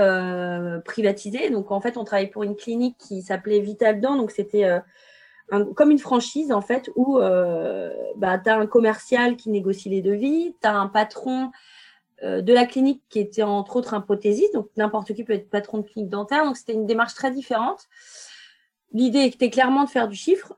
privatisé. 0.85 1.49
Donc 1.49 1.71
en 1.71 1.81
fait 1.81 1.97
on 1.97 2.03
travaille 2.03 2.29
pour 2.29 2.43
une 2.43 2.55
clinique 2.55 2.97
qui 2.99 3.21
s'appelait 3.21 3.59
Vital 3.59 3.99
Dent, 3.99 4.15
donc 4.15 4.31
c'était 4.31 4.69
comme 5.49 5.91
une 5.91 5.99
franchise 5.99 6.51
en 6.51 6.61
fait 6.61 6.89
où 6.95 7.17
bah, 8.17 8.37
tu 8.37 8.49
as 8.49 8.57
un 8.57 8.67
commercial 8.67 9.35
qui 9.35 9.49
négocie 9.49 9.89
les 9.89 10.01
devis, 10.01 10.55
tu 10.61 10.67
as 10.67 10.75
un 10.75 10.87
patron 10.87 11.51
de 12.41 12.53
la 12.53 12.65
clinique 12.65 13.03
qui 13.09 13.19
était 13.19 13.43
entre 13.43 13.75
autres 13.75 13.93
un 13.93 14.01
prothésiste, 14.01 14.53
donc 14.53 14.69
n'importe 14.77 15.13
qui 15.13 15.23
peut 15.23 15.33
être 15.33 15.49
patron 15.49 15.79
de 15.79 15.83
clinique 15.83 16.09
dentaire, 16.09 16.45
donc 16.45 16.57
c'était 16.57 16.73
une 16.73 16.85
démarche 16.85 17.13
très 17.13 17.31
différente. 17.31 17.87
L'idée 18.93 19.23
était 19.23 19.49
clairement 19.49 19.83
de 19.83 19.89
faire 19.89 20.07
du 20.07 20.15
chiffre. 20.15 20.53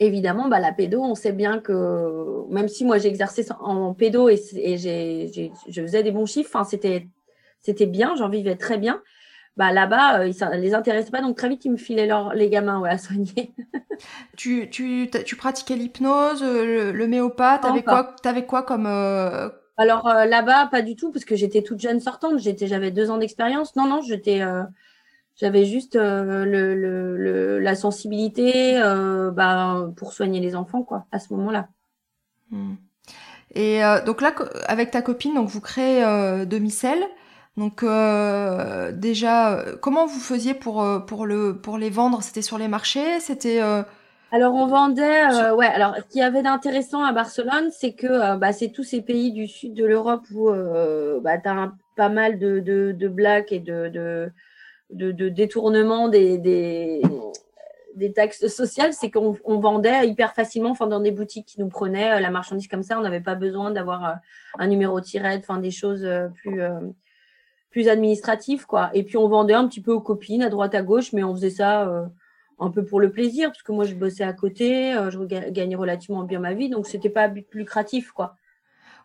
Évidemment, 0.00 0.48
bah, 0.48 0.58
la 0.58 0.72
pédo, 0.72 1.02
on 1.02 1.14
sait 1.14 1.32
bien 1.32 1.58
que 1.58 2.44
même 2.50 2.68
si 2.68 2.84
moi 2.84 2.98
exercé 2.98 3.46
en 3.60 3.94
pédo 3.94 4.28
et, 4.28 4.40
et 4.54 4.76
j'ai, 4.76 5.52
je 5.68 5.82
faisais 5.82 6.02
des 6.02 6.10
bons 6.10 6.26
chiffres, 6.26 6.62
c'était 6.64 7.06
c'était 7.60 7.86
bien, 7.86 8.14
j'en 8.16 8.28
vivais 8.28 8.56
très 8.56 8.78
bien. 8.78 9.02
Bah, 9.56 9.72
là-bas, 9.72 10.20
euh, 10.20 10.32
ça 10.32 10.54
les 10.54 10.74
intéressait 10.74 11.10
pas, 11.10 11.22
donc 11.22 11.36
très 11.36 11.48
vite, 11.48 11.64
ils 11.64 11.72
me 11.72 11.78
filaient 11.78 12.08
les 12.34 12.50
gamins 12.50 12.78
ouais, 12.78 12.90
à 12.90 12.98
soigner. 12.98 13.54
tu, 14.36 14.68
tu, 14.70 15.10
tu 15.24 15.36
pratiquais 15.36 15.76
l'hypnose, 15.76 16.42
le, 16.42 16.92
l'homéopathe, 16.92 17.62
t'avais 17.62 17.82
quoi, 17.82 18.14
avais 18.24 18.44
quoi 18.44 18.62
comme... 18.62 18.86
Euh, 18.86 19.48
Alors 19.76 20.08
là-bas, 20.08 20.66
pas 20.66 20.82
du 20.82 20.96
tout, 20.96 21.12
parce 21.12 21.24
que 21.24 21.36
j'étais 21.36 21.62
toute 21.62 21.80
jeune 21.80 22.00
sortante, 22.00 22.38
j'étais, 22.38 22.66
j'avais 22.66 22.90
deux 22.90 23.10
ans 23.10 23.18
d'expérience. 23.18 23.76
Non, 23.76 23.86
non, 23.86 24.00
j'étais... 24.02 24.42
j'avais 25.38 25.66
juste 25.66 25.96
le, 25.96 26.74
le, 26.74 27.58
la 27.58 27.74
sensibilité 27.74 28.80
bah, 29.32 29.88
pour 29.96 30.12
soigner 30.12 30.40
les 30.40 30.56
enfants, 30.56 30.82
quoi, 30.82 31.06
à 31.12 31.18
ce 31.18 31.34
moment-là. 31.34 31.68
Hmm. 32.50 32.76
Et 33.54 33.84
euh, 33.84 34.02
donc 34.02 34.20
là, 34.22 34.34
avec 34.66 34.90
ta 34.90 35.02
copine, 35.02 35.34
donc 35.34 35.48
vous 35.48 35.60
créez 35.60 36.04
euh, 36.04 36.44
demi-sel. 36.44 36.98
Donc 37.56 37.82
euh, 37.82 38.92
déjà, 38.92 39.64
comment 39.80 40.06
vous 40.06 40.20
faisiez 40.20 40.52
pour 40.52 40.84
pour 41.06 41.26
le 41.26 41.58
pour 41.58 41.78
les 41.78 41.90
vendre? 41.90 42.22
C'était 42.22 42.42
sur 42.42 42.58
les 42.58 42.68
marchés? 42.68 43.18
C'était 43.20 43.60
alors 44.36 44.54
on 44.54 44.66
vendait, 44.66 45.50
ouais. 45.52 45.66
Alors 45.66 45.96
ce 45.96 46.02
qu'il 46.02 46.20
y 46.20 46.22
avait 46.22 46.42
d'intéressant 46.42 47.02
à 47.02 47.12
Barcelone, 47.12 47.70
c'est 47.70 47.92
que 47.92 48.36
bah, 48.36 48.52
c'est 48.52 48.68
tous 48.68 48.84
ces 48.84 49.00
pays 49.00 49.32
du 49.32 49.48
sud 49.48 49.72
de 49.72 49.86
l'Europe 49.86 50.24
où 50.30 50.50
bah, 51.22 51.38
tu 51.38 51.48
as 51.48 51.72
pas 51.96 52.10
mal 52.10 52.38
de, 52.38 53.08
blagues 53.08 53.50
et 53.50 53.60
de, 53.60 54.30
détournements 54.90 56.08
des, 56.10 57.00
taxes 58.14 58.48
sociales, 58.48 58.92
c'est 58.92 59.10
qu'on 59.10 59.32
vendait 59.58 60.06
hyper 60.06 60.34
facilement, 60.34 60.70
enfin 60.70 60.86
dans 60.86 61.00
des 61.00 61.12
boutiques 61.12 61.46
qui 61.46 61.60
nous 61.60 61.68
prenaient 61.68 62.18
euh, 62.18 62.20
la 62.20 62.30
marchandise 62.30 62.68
comme 62.68 62.82
ça, 62.82 62.98
on 62.98 63.02
n'avait 63.02 63.22
pas 63.22 63.34
besoin 63.34 63.70
d'avoir 63.70 64.04
euh, 64.04 64.12
un 64.58 64.66
numéro 64.66 65.00
tirette, 65.00 65.44
enfin 65.48 65.58
des 65.58 65.70
choses 65.70 66.04
euh, 66.04 66.28
plus 66.42 66.60
plus 67.70 67.88
administratives 67.88 68.66
quoi. 68.66 68.90
Et 68.92 69.02
puis 69.02 69.16
on 69.16 69.28
vendait 69.28 69.54
un 69.54 69.66
petit 69.66 69.80
peu 69.80 69.92
aux 69.92 70.00
copines 70.00 70.42
à 70.42 70.50
droite 70.50 70.74
à 70.74 70.82
gauche, 70.82 71.12
mais 71.14 71.24
on 71.24 71.34
faisait 71.34 71.50
ça 71.50 72.06
un 72.58 72.70
peu 72.70 72.84
pour 72.84 73.00
le 73.00 73.10
plaisir, 73.10 73.50
parce 73.50 73.62
que 73.62 73.72
moi 73.72 73.84
je 73.84 73.94
bossais 73.94 74.24
à 74.24 74.32
côté, 74.32 74.92
je 75.10 75.50
gagnais 75.50 75.76
relativement 75.76 76.24
bien 76.24 76.40
ma 76.40 76.54
vie, 76.54 76.68
donc 76.68 76.86
c'était 76.86 77.10
pas 77.10 77.28
but 77.28 77.46
lucratif 77.54 78.12
quoi. 78.12 78.36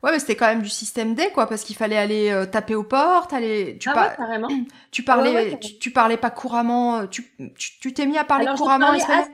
Ouais, 0.04 0.12
mais 0.12 0.20
c'était 0.20 0.36
quand 0.36 0.48
même 0.48 0.64
du 0.64 0.70
système 0.70 1.14
D, 1.14 1.30
quoi, 1.32 1.46
parce 1.46 1.64
qu'il 1.64 1.76
fallait 1.76 1.98
aller 1.98 2.32
euh, 2.32 2.46
taper 2.46 2.74
aux 2.74 2.84
portes, 2.84 3.34
aller. 3.34 3.78
Tu 3.80 3.88
ah 3.90 4.14
carrément. 4.18 4.48
Tu 4.90 5.04
parlais, 5.04 5.60
tu, 5.60 5.92
parlais 5.92 6.18
pas 6.18 6.32
couramment. 6.32 7.02
Euh, 7.02 7.06
tu, 7.06 7.32
tu, 7.56 7.94
t'es 7.94 8.08
mis 8.08 8.18
à 8.18 8.24
parler 8.24 8.48
couramment 8.58 8.92
l'espagnol. 8.92 9.28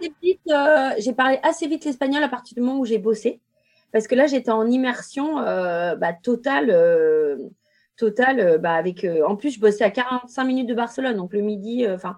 Euh, 0.49 0.89
j'ai 0.97 1.13
parlé 1.13 1.39
assez 1.43 1.67
vite 1.67 1.85
l'espagnol 1.85 2.21
à 2.21 2.27
partir 2.27 2.55
du 2.55 2.61
moment 2.61 2.79
où 2.79 2.85
j'ai 2.85 2.97
bossé, 2.97 3.39
parce 3.93 4.07
que 4.07 4.15
là 4.15 4.27
j'étais 4.27 4.51
en 4.51 4.67
immersion 4.69 5.35
bah, 5.35 6.13
totale, 6.21 6.75
totale. 7.95 8.57
bah, 8.59 8.73
avec. 8.73 9.07
en 9.25 9.37
plus, 9.37 9.51
je 9.51 9.61
bossais 9.61 9.85
à 9.85 9.89
45 9.89 10.43
minutes 10.43 10.67
de 10.67 10.75
Barcelone, 10.75 11.15
donc 11.15 11.31
le 11.31 11.41
midi. 11.41 11.87
Enfin, 11.87 12.17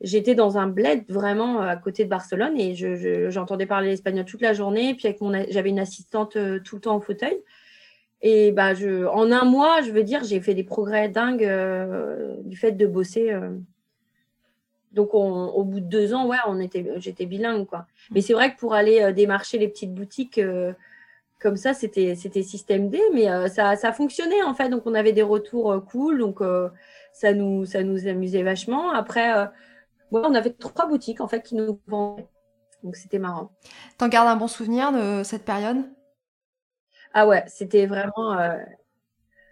j'étais 0.00 0.34
dans 0.34 0.58
un 0.58 0.66
bled 0.66 1.04
vraiment 1.08 1.60
à 1.60 1.76
côté 1.76 2.04
de 2.04 2.10
Barcelone 2.10 2.58
et 2.58 2.74
je, 2.74 3.30
j'entendais 3.30 3.66
parler 3.66 3.88
l'espagnol 3.88 4.24
toute 4.24 4.42
la 4.42 4.52
journée. 4.52 4.94
Puis 4.94 5.06
avec 5.06 5.20
mon, 5.20 5.32
j'avais 5.48 5.70
une 5.70 5.78
assistante 5.78 6.36
tout 6.64 6.76
le 6.76 6.80
temps 6.80 6.96
en 6.96 7.00
fauteuil. 7.00 7.42
Et 8.22 8.50
bah, 8.52 8.72
en 9.12 9.30
un 9.30 9.44
mois, 9.44 9.82
je 9.82 9.90
veux 9.90 10.02
dire, 10.02 10.24
j'ai 10.24 10.40
fait 10.40 10.54
des 10.54 10.64
progrès 10.64 11.08
dingues 11.08 11.44
euh, 11.44 12.34
du 12.44 12.56
fait 12.56 12.72
de 12.72 12.86
bosser. 12.86 13.30
Euh. 13.30 13.50
Donc, 14.92 15.10
au 15.12 15.62
bout 15.64 15.80
de 15.80 15.86
deux 15.86 16.14
ans, 16.14 16.26
ouais, 16.26 16.38
j'étais 16.96 17.26
bilingue, 17.26 17.66
quoi. 17.66 17.86
Mais 18.12 18.22
c'est 18.22 18.32
vrai 18.32 18.54
que 18.54 18.58
pour 18.58 18.72
aller 18.72 19.02
euh, 19.02 19.12
démarcher 19.12 19.58
les 19.58 19.68
petites 19.68 19.92
boutiques 19.92 20.40
comme 21.38 21.56
ça, 21.56 21.74
c'était, 21.74 22.14
c'était 22.14 22.42
système 22.42 22.88
D, 22.88 22.98
mais 23.12 23.26
ça, 23.50 23.76
ça 23.76 23.92
fonctionnait 23.92 24.42
en 24.42 24.54
fait. 24.54 24.70
Donc, 24.70 24.84
on 24.86 24.94
avait 24.94 25.12
des 25.12 25.22
retours 25.22 25.84
cool, 25.84 26.18
donc 26.18 26.40
ça 27.12 27.34
nous, 27.34 27.66
ça 27.66 27.82
nous 27.82 28.08
amusait 28.08 28.42
vachement. 28.42 28.90
Après, 28.90 29.46
on 30.12 30.34
avait 30.34 30.52
trois 30.52 30.86
boutiques 30.86 31.20
en 31.20 31.28
fait 31.28 31.42
qui 31.42 31.54
nous 31.54 31.80
vendaient, 31.86 32.26
donc 32.82 32.96
c'était 32.96 33.18
marrant. 33.18 33.52
T'en 33.98 34.08
gardes 34.08 34.28
un 34.28 34.36
bon 34.36 34.48
souvenir 34.48 34.92
de 34.92 35.22
cette 35.22 35.44
période? 35.44 35.84
Ah 37.12 37.26
ouais, 37.26 37.44
c'était 37.46 37.86
vraiment. 37.86 38.38
Euh, 38.38 38.56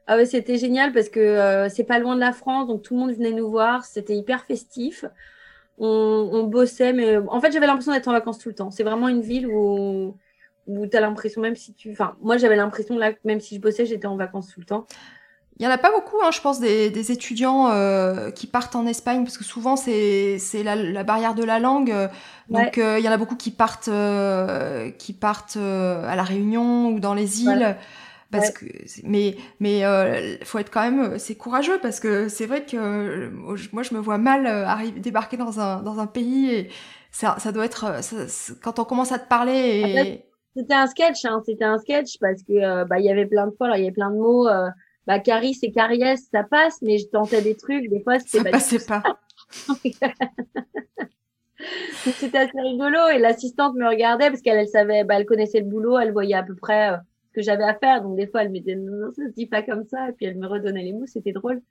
ah 0.06 0.16
ouais, 0.16 0.26
c'était 0.26 0.58
génial 0.58 0.92
parce 0.92 1.08
que 1.08 1.20
euh, 1.20 1.68
c'est 1.68 1.84
pas 1.84 1.98
loin 1.98 2.14
de 2.14 2.20
la 2.20 2.32
France, 2.32 2.66
donc 2.66 2.82
tout 2.82 2.94
le 2.94 3.00
monde 3.00 3.12
venait 3.12 3.32
nous 3.32 3.50
voir. 3.50 3.84
C'était 3.84 4.14
hyper 4.14 4.44
festif. 4.44 5.04
On, 5.78 6.44
bossait, 6.44 6.92
mais 6.92 7.16
en 7.16 7.40
fait, 7.40 7.50
j'avais 7.50 7.66
l'impression 7.66 7.92
d'être 7.92 8.06
en 8.06 8.12
vacances 8.12 8.38
tout 8.38 8.48
le 8.48 8.54
temps. 8.54 8.70
C'est 8.70 8.84
vraiment 8.84 9.08
une 9.08 9.22
ville 9.22 9.48
où, 9.48 10.16
où 10.66 10.86
tu 10.86 10.96
as 10.96 11.00
l'impression, 11.00 11.40
même 11.40 11.56
si 11.56 11.74
tu. 11.74 11.90
Enfin, 11.90 12.16
moi, 12.20 12.36
j'avais 12.36 12.56
l'impression, 12.56 12.96
là, 12.96 13.12
même 13.24 13.40
si 13.40 13.56
je 13.56 13.60
bossais, 13.60 13.86
j'étais 13.86 14.06
en 14.06 14.16
vacances 14.16 14.52
tout 14.52 14.60
le 14.60 14.66
temps. 14.66 14.86
Il 15.58 15.62
n'y 15.62 15.68
en 15.68 15.70
a 15.70 15.78
pas 15.78 15.92
beaucoup, 15.92 16.16
hein, 16.20 16.30
je 16.32 16.40
pense, 16.40 16.58
des, 16.58 17.12
étudiants 17.12 17.70
euh, 17.70 18.32
qui 18.32 18.48
partent 18.48 18.74
en 18.74 18.86
Espagne, 18.86 19.22
parce 19.22 19.38
que 19.38 19.44
souvent 19.44 19.76
c'est 19.76 20.38
la, 20.64 20.74
la 20.74 21.04
barrière 21.04 21.34
de 21.34 21.44
la 21.44 21.60
langue. 21.60 21.92
Euh, 21.92 22.08
donc 22.48 22.76
euh, 22.76 22.98
il 22.98 23.04
y 23.04 23.08
en 23.08 23.12
a 23.12 23.16
beaucoup 23.16 23.36
qui 23.36 23.52
partent, 23.52 23.90
qui 24.98 25.12
partent 25.12 25.56
à 25.56 26.16
la 26.16 26.22
Réunion 26.24 26.88
ou 26.88 26.98
dans 26.98 27.14
les 27.14 27.42
îles. 27.42 27.76
Parce 28.32 28.50
que, 28.50 28.64
mais, 29.04 29.36
mais 29.60 29.82
faut 30.44 30.58
être 30.58 30.70
quand 30.70 30.82
même, 30.82 31.20
c'est 31.20 31.36
courageux 31.36 31.78
parce 31.80 32.00
que 32.00 32.28
c'est 32.28 32.46
vrai 32.46 32.64
que 32.64 33.28
moi 33.72 33.84
je 33.84 33.94
me 33.94 34.00
vois 34.00 34.18
mal 34.18 34.48
arriver, 34.48 34.98
débarquer 34.98 35.36
dans 35.36 35.60
un, 35.60 35.82
dans 35.82 36.00
un 36.00 36.08
pays 36.08 36.50
et 36.50 36.68
ça, 37.12 37.36
ça 37.38 37.52
doit 37.52 37.64
être, 37.64 38.00
quand 38.60 38.80
on 38.80 38.84
commence 38.84 39.12
à 39.12 39.20
te 39.20 39.28
parler 39.28 39.82
et... 39.86 40.24
C'était 40.56 40.74
un 40.74 40.86
sketch, 40.86 41.24
hein, 41.24 41.42
c'était 41.44 41.64
un 41.64 41.78
sketch 41.78 42.18
parce 42.20 42.42
que 42.42 42.84
bah 42.84 42.98
il 42.98 43.04
y 43.04 43.10
avait 43.10 43.26
plein 43.26 43.46
de 43.46 43.52
fois, 43.52 43.66
alors 43.66 43.76
il 43.76 43.82
y 43.82 43.86
avait 43.86 43.92
plein 43.92 44.10
de 44.10 44.16
mots 44.16 44.48
bah 45.06 45.18
caries 45.18 45.58
et 45.62 45.70
caries 45.70 46.16
ça 46.16 46.42
passe 46.44 46.80
mais 46.82 46.98
je 46.98 47.06
tentais 47.08 47.42
des 47.42 47.56
trucs 47.56 47.88
des 47.88 48.00
fois 48.00 48.18
c'était 48.18 48.38
ça 48.38 48.50
passait 48.50 48.86
pas. 48.86 49.02
c'était 52.04 52.38
assez 52.38 52.60
rigolo 52.60 53.08
et 53.14 53.18
l'assistante 53.18 53.74
me 53.74 53.88
regardait 53.88 54.28
parce 54.28 54.40
qu'elle 54.40 54.58
elle 54.58 54.68
savait 54.68 55.04
bah, 55.04 55.14
elle 55.18 55.26
connaissait 55.26 55.60
le 55.60 55.66
boulot 55.66 55.98
elle 55.98 56.12
voyait 56.12 56.34
à 56.34 56.42
peu 56.42 56.54
près 56.54 56.92
euh, 56.92 56.96
ce 57.34 57.40
que 57.40 57.42
j'avais 57.42 57.64
à 57.64 57.74
faire. 57.74 58.02
Donc 58.02 58.16
des 58.16 58.26
fois 58.26 58.42
elle 58.42 58.50
me 58.50 58.58
disait 58.58 58.76
non, 58.76 59.10
ça 59.12 59.26
se 59.26 59.32
dit 59.34 59.46
pas 59.46 59.62
comme 59.62 59.84
ça. 59.84 60.08
Et 60.08 60.12
puis 60.12 60.26
elle 60.26 60.36
me 60.36 60.46
redonnait 60.46 60.84
les 60.84 60.92
mots 60.92 61.06
c'était 61.06 61.32
drôle. 61.32 61.62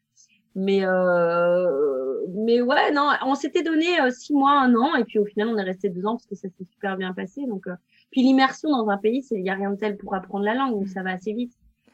Mais 0.55 0.85
euh, 0.85 2.27
mais 2.35 2.61
ouais 2.61 2.91
non 2.91 3.09
on 3.25 3.33
s'était 3.33 3.63
donné 3.63 3.99
euh, 4.01 4.11
six 4.11 4.33
mois 4.33 4.59
un 4.59 4.75
an. 4.75 4.95
Et 4.95 5.03
puis 5.03 5.19
au 5.19 5.25
final 5.25 5.49
on 5.49 5.57
est 5.57 5.63
resté 5.63 5.89
deux 5.89 6.05
ans 6.05 6.15
parce 6.15 6.25
que 6.25 6.35
ça 6.35 6.47
s'est 6.49 6.65
super 6.65 6.97
bien 6.97 7.13
passé. 7.13 7.45
Donc 7.47 7.67
euh, 7.67 7.75
puis 8.11 8.21
l'immersion 8.21 8.69
dans 8.69 8.89
un 8.89 8.97
pays 8.97 9.23
c'est 9.23 9.35
il 9.35 9.45
y 9.45 9.49
a 9.49 9.55
rien 9.55 9.71
de 9.71 9.77
tel 9.77 9.97
pour 9.97 10.15
apprendre 10.15 10.45
la 10.45 10.53
langue. 10.53 10.71
Donc 10.71 10.87
ça 10.89 11.03
va 11.03 11.11
assez 11.11 11.33
vite 11.33 11.53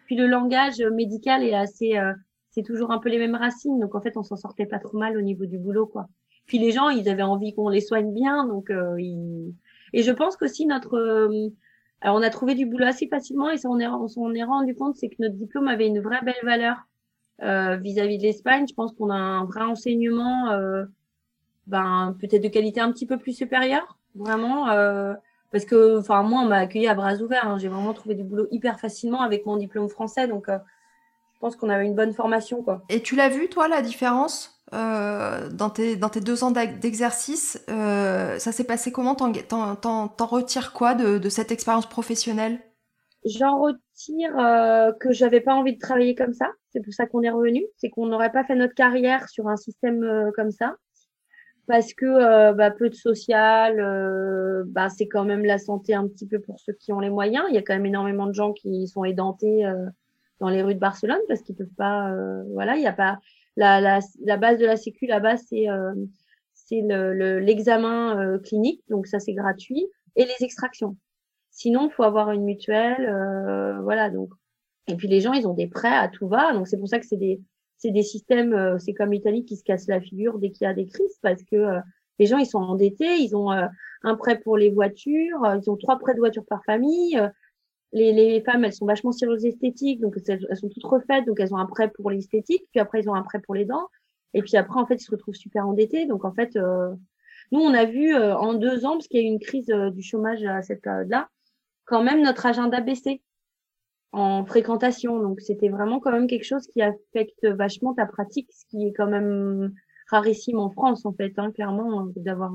puis 0.10 0.16
le 0.16 0.26
langage 0.26 0.82
médical 0.82 1.44
est 1.44 1.54
assez, 1.54 1.96
euh, 1.96 2.14
c'est 2.50 2.64
toujours 2.64 2.90
un 2.90 2.98
peu 2.98 3.10
les 3.10 3.20
mêmes 3.20 3.36
racines. 3.36 3.80
Donc 3.80 3.94
en 3.94 4.02
fait, 4.02 4.18
on 4.18 4.24
s'en 4.24 4.38
sortait 4.38 4.66
pas 4.66 4.80
trop 4.80 4.98
mal 4.98 5.16
au 5.16 5.22
niveau 5.22 5.46
du 5.46 5.60
boulot, 5.60 5.86
quoi. 5.86 6.08
Puis 6.48 6.58
les 6.58 6.72
gens, 6.72 6.90
ils 6.90 7.08
avaient 7.10 7.22
envie 7.22 7.54
qu'on 7.54 7.70
les 7.70 7.80
soigne 7.80 8.12
bien, 8.12 8.48
donc 8.48 8.72
euh, 8.72 8.98
et 9.94 10.02
je 10.02 10.12
pense 10.12 10.36
qu'aussi 10.36 10.66
notre, 10.66 10.96
euh, 10.96 11.50
alors 12.02 12.16
on 12.16 12.24
a 12.24 12.32
trouvé 12.32 12.56
du 12.56 12.66
boulot 12.66 12.88
assez 12.88 13.08
facilement 13.08 13.52
et 13.52 13.58
ça 13.58 13.70
on 13.70 13.80
est, 13.80 13.86
on 13.86 14.34
est 14.34 14.44
rendu 14.44 14.74
compte, 14.74 14.96
c'est 14.96 15.10
que 15.10 15.18
notre 15.20 15.36
diplôme 15.36 15.68
avait 15.68 15.86
une 15.86 16.00
vraie 16.00 16.24
belle 16.24 16.44
valeur 16.44 16.88
vis-à-vis 17.80 18.18
de 18.18 18.24
l'Espagne. 18.24 18.66
Je 18.68 18.74
pense 18.74 18.94
qu'on 18.94 19.12
a 19.12 19.16
un 19.16 19.46
vrai 19.46 19.62
enseignement, 19.62 20.50
ben 21.68 22.18
peut-être 22.20 22.42
de 22.42 22.48
qualité 22.48 22.82
un 22.82 22.92
petit 22.92 23.06
peu 23.06 23.20
plus 23.20 23.34
supérieure, 23.34 24.00
vraiment. 24.16 24.66
Parce 25.52 25.66
que, 25.66 25.98
enfin, 25.98 26.22
moi, 26.24 26.42
on 26.42 26.46
m'a 26.46 26.58
accueilli 26.58 26.88
à 26.88 26.94
bras 26.94 27.16
ouverts. 27.16 27.48
Hein. 27.48 27.58
J'ai 27.58 27.70
vraiment 27.70 27.94
trouvé 27.94 28.16
du 28.16 28.24
boulot 28.24 28.48
hyper 28.52 28.80
facilement 28.80 29.22
avec 29.22 29.46
mon 29.46 29.58
diplôme 29.58 29.90
français. 29.90 30.28
Donc, 30.28 30.48
euh, 30.48 30.58
je 31.34 31.40
pense 31.40 31.56
qu'on 31.56 31.70
avait 31.70 31.86
une 31.86 31.96
bonne 31.96 32.14
formation, 32.14 32.62
quoi. 32.62 32.84
Et 32.90 33.02
tu 33.02 33.16
l'as 33.16 33.30
vu, 33.30 33.50
toi, 33.50 33.68
la 33.68 33.82
différence 33.82 34.62
euh, 34.74 35.50
dans, 35.50 35.72
tes, 35.72 35.96
dans 35.96 36.10
tes 36.10 36.22
deux 36.22 36.44
ans 36.44 36.52
d'exercice 36.52 37.60
euh, 37.70 38.38
Ça 38.38 38.52
s'est 38.52 38.66
passé 38.66 38.92
comment? 38.92 39.16
T'en 39.16 40.26
retires 40.28 40.74
quoi 40.74 40.94
de, 40.94 41.18
de 41.18 41.30
cette 41.30 41.52
expérience 41.52 41.88
professionnelle? 41.88 42.60
J'en 43.26 43.60
retire 43.60 44.32
que 45.00 45.12
j'avais 45.12 45.42
pas 45.42 45.54
envie 45.54 45.74
de 45.74 45.80
travailler 45.80 46.16
comme 46.16 46.34
ça. 46.34 46.52
C'est 46.72 46.82
pour 46.82 46.94
ça 46.94 47.06
qu'on 47.08 47.22
est 47.24 47.30
revenu. 47.30 47.66
C'est 47.78 47.90
qu'on 47.90 48.06
n'aurait 48.06 48.32
pas 48.32 48.44
fait 48.44 48.56
notre 48.56 48.76
carrière 48.76 49.28
sur 49.28 49.48
un 49.50 49.58
système 49.58 50.32
comme 50.36 50.52
ça 50.52 50.76
parce 51.70 51.94
que 51.94 52.08
euh, 52.08 52.52
bah, 52.54 52.72
peu 52.72 52.90
de 52.90 52.96
social, 52.96 53.80
euh, 53.80 54.64
bah, 54.66 54.90
c'est 54.90 55.08
quand 55.08 55.24
même 55.24 55.46
la 55.46 55.60
santé 55.60 55.94
un 55.94 56.08
petit 56.08 56.26
peu 56.26 56.40
pour 56.40 56.60
ceux 56.60 56.74
qui 56.74 56.92
ont 56.92 57.00
les 57.00 57.12
moyens. 57.12 57.46
Il 57.50 57.54
y 57.54 57.60
a 57.60 57.62
quand 57.62 57.76
même 57.76 57.86
énormément 57.86 58.26
de 58.26 58.34
gens 58.34 58.54
qui 58.54 58.88
sont 58.88 59.04
édentés 59.04 59.68
euh, 59.68 59.86
dans 60.40 60.50
les 60.50 60.64
rues 60.64 60.74
de 60.74 60.80
Barcelone 60.80 61.20
parce 61.28 61.44
qu'ils 61.44 61.56
peuvent 61.56 61.68
pas. 61.78 62.12
voilà, 62.54 62.76
il 62.76 62.82
y 62.82 62.88
a 62.88 62.92
pas 62.92 63.20
la, 63.56 64.00
base 64.38 64.58
de 64.58 64.66
la 64.66 64.78
Sécu 64.78 65.06
là-bas, 65.06 65.38
c'est 65.38 65.68
l'examen 66.80 68.16
le, 68.16 68.40
clinique, 68.40 68.82
donc 68.90 69.06
ça 69.06 69.20
c'est 69.20 69.34
gratuit, 69.34 69.86
et 70.16 70.26
les 70.26 70.44
extractions. 70.44 70.98
Sinon, 71.52 71.92
faut 71.92 72.04
avoir 72.04 72.32
une 72.32 72.46
mutuelle, 72.46 73.14
voilà. 73.84 74.10
Donc, 74.10 74.30
et 74.88 74.96
puis 74.96 75.08
les 75.08 75.20
gens, 75.22 75.34
ils 75.34 75.46
ont 75.46 75.54
des 75.54 75.68
prêts 75.68 75.96
à 75.96 76.08
tout 76.08 76.28
va, 76.28 76.52
donc 76.54 76.68
c'est 76.68 76.78
pour 76.78 76.88
ça 76.88 77.00
que 77.00 77.06
c'est 77.06 77.18
des 77.18 77.40
c'est 77.80 77.92
des 77.92 78.04
systèmes, 78.04 78.54
euh, 78.54 78.78
c'est 78.78 78.94
comme 78.94 79.12
l'Italie 79.12 79.46
qui 79.46 79.56
se 79.56 79.64
casse 79.64 79.88
la 79.88 80.02
figure 80.02 80.38
dès 80.38 80.52
qu'il 80.52 80.66
y 80.66 80.68
a 80.68 80.74
des 80.74 80.86
crises 80.86 81.18
parce 81.22 81.42
que 81.44 81.56
euh, 81.56 81.80
les 82.20 82.26
gens 82.26 82.38
ils 82.38 82.46
sont 82.46 82.60
endettés, 82.60 83.16
ils 83.18 83.36
ont 83.36 83.52
euh, 83.52 83.66
un 84.04 84.16
prêt 84.16 84.38
pour 84.38 84.58
les 84.58 84.70
voitures, 84.70 85.40
ils 85.62 85.70
ont 85.70 85.78
trois 85.78 85.98
prêts 85.98 86.14
de 86.14 86.20
voitures 86.20 86.46
par 86.46 86.64
famille. 86.66 87.20
les, 87.94 88.42
femmes, 88.46 88.66
elles 88.66 88.74
sont 88.74 88.86
vachement 88.86 89.14
sur 89.14 89.32
les 89.32 89.48
esthétiques, 89.48 90.02
donc 90.02 90.16
elles, 90.28 90.58
sont 90.58 90.70
toutes 90.70 90.84
refaites, 90.84 91.26
donc 91.26 91.40
elles 91.40 91.54
ont 91.54 91.58
un 91.58 91.66
prêt 91.66 91.90
pour 91.90 92.12
l'esthétique, 92.12 92.66
puis 92.72 92.82
après 92.82 93.00
ils 93.00 93.10
ont 93.10 93.16
un 93.16 93.24
prêt 93.24 93.40
pour 93.40 93.56
les 93.56 93.66
dents, 93.66 93.88
et 94.34 94.42
puis 94.42 94.58
après 94.58 94.80
en 94.80 94.86
fait 94.86 94.96
ils 94.96 95.06
se 95.06 95.12
retrouvent 95.12 95.36
super 95.36 95.66
endettés. 95.66 96.06
Donc 96.06 96.26
en 96.26 96.34
fait, 96.34 96.58
euh, 96.58 96.94
nous 97.54 97.62
on 97.62 97.74
a 97.74 97.86
vu 97.86 98.14
en 98.14 98.54
deux 98.54 98.86
ans, 98.86 98.94
parce 98.94 99.08
qu'il 99.08 99.22
y 99.22 99.24
a 99.24 99.26
eu 99.26 99.32
une 99.32 99.40
crise 99.40 99.68
du 99.68 100.04
chômage 100.04 100.44
à 100.44 100.62
cette 100.62 100.82
période-là, 100.82 101.30
quand 101.86 102.04
même 102.04 102.22
notre 102.22 102.46
agenda 102.46 102.82
baissé 102.82 103.22
en 104.12 104.46
fréquentation. 104.46 105.20
Donc 105.20 105.42
c'était 105.42 105.70
vraiment 105.70 106.00
quand 106.00 106.12
même 106.12 106.28
quelque 106.28 106.46
chose 106.46 106.68
qui 106.68 106.82
affecte 106.82 107.46
vachement 107.46 107.94
ta 107.94 108.06
pratique, 108.06 108.52
ce 108.52 108.66
qui 108.66 108.88
est 108.88 108.94
quand 108.94 109.08
même 109.08 109.74
rarissime 110.10 110.60
en 110.60 110.72
France 110.72 111.06
en 111.06 111.14
fait, 111.14 111.34
hein, 111.38 111.52
clairement 111.52 112.08
d'avoir 112.16 112.52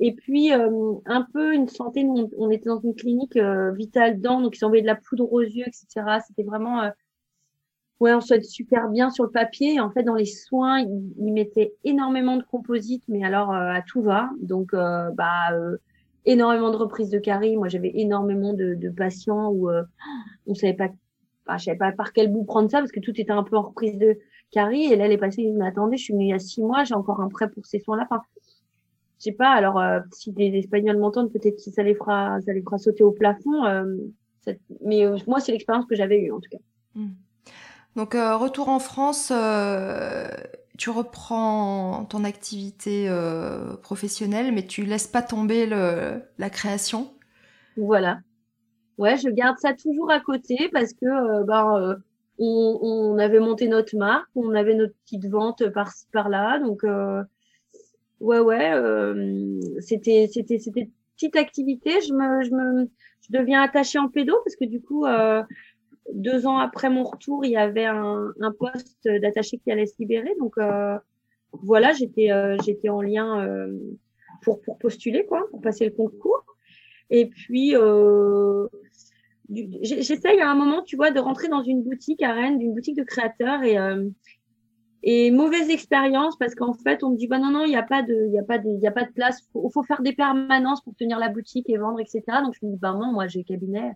et 0.00 0.12
puis, 0.12 0.52
euh, 0.52 0.94
un 1.06 1.26
peu 1.32 1.54
une 1.54 1.68
santé, 1.68 2.06
on, 2.36 2.50
était 2.50 2.68
dans 2.68 2.80
une 2.80 2.94
clinique 2.94 3.36
euh, 3.36 3.72
vitale 3.72 4.20
dents, 4.20 4.40
donc 4.40 4.56
ils 4.56 4.64
envoyaient 4.64 4.82
de 4.82 4.86
la 4.86 4.94
poudre 4.94 5.32
aux 5.32 5.40
yeux, 5.40 5.66
etc. 5.66 6.20
C'était 6.26 6.44
vraiment, 6.44 6.82
euh, 6.82 6.90
ouais, 7.98 8.14
on 8.14 8.20
soit 8.20 8.42
super 8.44 8.88
bien 8.88 9.10
sur 9.10 9.24
le 9.24 9.30
papier. 9.30 9.80
En 9.80 9.90
fait, 9.90 10.04
dans 10.04 10.14
les 10.14 10.24
soins, 10.24 10.80
ils, 10.80 11.32
mettaient 11.32 11.74
énormément 11.82 12.36
de 12.36 12.44
composites, 12.44 13.02
mais 13.08 13.24
alors 13.24 13.52
à 13.52 13.82
tout 13.82 14.02
va. 14.02 14.30
Donc, 14.40 14.72
bah, 14.72 15.50
énormément 16.30 16.70
de 16.70 16.76
reprises 16.76 17.10
de 17.10 17.18
caries. 17.18 17.56
Moi, 17.56 17.68
j'avais 17.68 17.92
énormément 17.94 18.52
de, 18.52 18.74
de, 18.74 18.88
patients 18.90 19.50
où 19.50 19.68
on 20.46 20.54
savait 20.54 20.74
pas, 20.74 20.88
bah, 21.46 21.56
je 21.56 21.64
savais 21.64 21.78
pas 21.78 21.92
par 21.92 22.12
quel 22.12 22.30
bout 22.30 22.44
prendre 22.44 22.70
ça 22.70 22.78
parce 22.78 22.92
que 22.92 23.00
tout 23.00 23.18
était 23.20 23.32
un 23.32 23.42
peu 23.42 23.56
en 23.56 23.62
reprise 23.62 23.98
de 23.98 24.18
caries. 24.50 24.92
Et 24.92 24.96
là, 24.96 25.08
les 25.08 25.18
patients, 25.18 25.42
ils 25.42 25.54
me 25.54 25.64
attendez, 25.64 25.96
je 25.96 26.04
suis 26.04 26.12
venue 26.12 26.26
il 26.26 26.30
y 26.30 26.32
a 26.32 26.38
six 26.38 26.62
mois, 26.62 26.84
j'ai 26.84 26.94
encore 26.94 27.20
un 27.20 27.28
prêt 27.28 27.50
pour 27.50 27.66
ces 27.66 27.80
soins-là. 27.80 28.06
Enfin, 28.10 28.22
je 29.18 29.24
sais 29.24 29.32
pas. 29.32 29.50
Alors, 29.50 29.78
euh, 29.78 30.00
si 30.12 30.32
des 30.32 30.56
Espagnols 30.56 30.98
m'entendent, 30.98 31.32
peut-être 31.32 31.56
que 31.56 31.70
ça 31.70 31.82
les 31.82 31.94
fera, 31.94 32.40
ça 32.42 32.52
les 32.52 32.62
fera 32.62 32.78
sauter 32.78 33.02
au 33.02 33.12
plafond. 33.12 33.64
Euh, 33.64 33.96
mais 34.84 35.04
euh, 35.04 35.18
moi, 35.26 35.40
c'est 35.40 35.52
l'expérience 35.52 35.86
que 35.86 35.96
j'avais 35.96 36.18
eue 36.20 36.32
en 36.32 36.40
tout 36.40 36.50
cas. 36.50 36.58
Hmm. 36.94 37.10
Donc, 37.96 38.12
retour 38.14 38.68
en 38.68 38.78
France, 38.78 39.32
tu 40.78 40.90
reprends 40.90 42.06
ton 42.08 42.24
activité 42.24 43.10
professionnelle, 43.82 44.52
mais 44.52 44.66
tu 44.66 44.84
laisses 44.84 45.06
pas 45.06 45.22
tomber 45.22 45.66
la 45.66 46.50
création. 46.50 47.12
Voilà. 47.76 48.20
Ouais, 48.96 49.16
je 49.16 49.28
garde 49.28 49.58
ça 49.58 49.74
toujours 49.74 50.10
à 50.10 50.20
côté 50.20 50.70
parce 50.72 50.92
que 50.92 51.44
ben, 51.44 52.00
on, 52.38 52.78
on, 52.80 53.18
avait 53.18 53.40
monté 53.40 53.68
notre 53.68 53.96
marque, 53.96 54.28
on 54.34 54.54
avait 54.54 54.74
notre 54.74 54.94
petite 55.04 55.26
vente 55.26 55.68
par-ci 55.68 56.06
par-là, 56.12 56.58
donc 56.58 56.84
ouais, 58.20 58.38
ouais, 58.38 58.72
euh, 58.72 59.60
c'était, 59.80 60.28
c'était, 60.32 60.58
c'était 60.58 60.90
petite 61.14 61.36
activité. 61.36 62.00
Je 62.00 62.12
me, 62.12 62.42
je 62.42 62.50
me, 62.50 62.88
je 63.20 63.38
deviens 63.38 63.62
attachée 63.62 63.98
en 63.98 64.08
pédo 64.08 64.36
parce 64.44 64.56
que 64.56 64.64
du 64.64 64.80
coup, 64.80 65.06
euh, 65.06 65.42
deux 66.12 66.46
ans 66.46 66.58
après 66.58 66.90
mon 66.90 67.04
retour, 67.04 67.44
il 67.44 67.52
y 67.52 67.56
avait 67.56 67.84
un, 67.84 68.32
poste 68.58 69.08
d'attaché 69.08 69.58
qui 69.58 69.70
allait 69.70 69.86
se 69.86 69.94
libérer. 69.98 70.34
Donc 70.38 70.56
euh, 70.58 70.98
voilà, 71.52 71.92
j'étais, 71.92 72.30
euh, 72.30 72.56
j'étais 72.64 72.88
en 72.88 73.02
lien 73.02 73.44
euh, 73.44 73.72
pour 74.42 74.60
pour 74.62 74.78
postuler 74.78 75.26
quoi, 75.26 75.46
pour 75.50 75.60
passer 75.60 75.84
le 75.84 75.92
concours. 75.92 76.44
Et 77.10 77.26
puis 77.26 77.74
j'essaye 79.80 80.40
à 80.40 80.50
un 80.50 80.54
moment, 80.54 80.82
tu 80.82 80.96
vois, 80.96 81.10
de 81.10 81.20
rentrer 81.20 81.48
dans 81.48 81.62
une 81.62 81.82
boutique 81.82 82.22
à 82.22 82.32
Rennes, 82.32 82.58
d'une 82.58 82.74
boutique 82.74 82.96
de 82.96 83.04
créateurs 83.04 83.62
et 85.02 85.30
mauvaise 85.30 85.70
expérience 85.70 86.36
parce 86.36 86.54
qu'en 86.54 86.74
fait, 86.74 87.02
on 87.02 87.10
me 87.10 87.16
dit 87.16 87.28
bah 87.28 87.38
non 87.38 87.50
non, 87.50 87.64
il 87.64 87.70
n'y 87.70 87.76
a 87.76 87.82
pas 87.82 88.02
de, 88.02 88.28
il 88.30 88.38
a 88.38 88.42
pas 88.42 88.58
de, 88.58 88.68
il 88.68 88.86
a 88.86 88.90
pas 88.90 89.04
de 89.04 89.12
place. 89.12 89.40
Il 89.54 89.70
faut, 89.72 89.82
faire 89.84 90.02
des 90.02 90.12
permanences 90.12 90.82
pour 90.82 90.94
tenir 90.96 91.18
la 91.18 91.28
boutique 91.28 91.70
et 91.70 91.78
vendre, 91.78 92.00
etc. 92.00 92.22
Donc 92.44 92.54
je 92.60 92.66
me 92.66 92.72
dis 92.72 92.78
bah 92.78 92.92
non, 92.92 93.12
moi 93.12 93.26
j'ai 93.26 93.42
cabinet, 93.42 93.92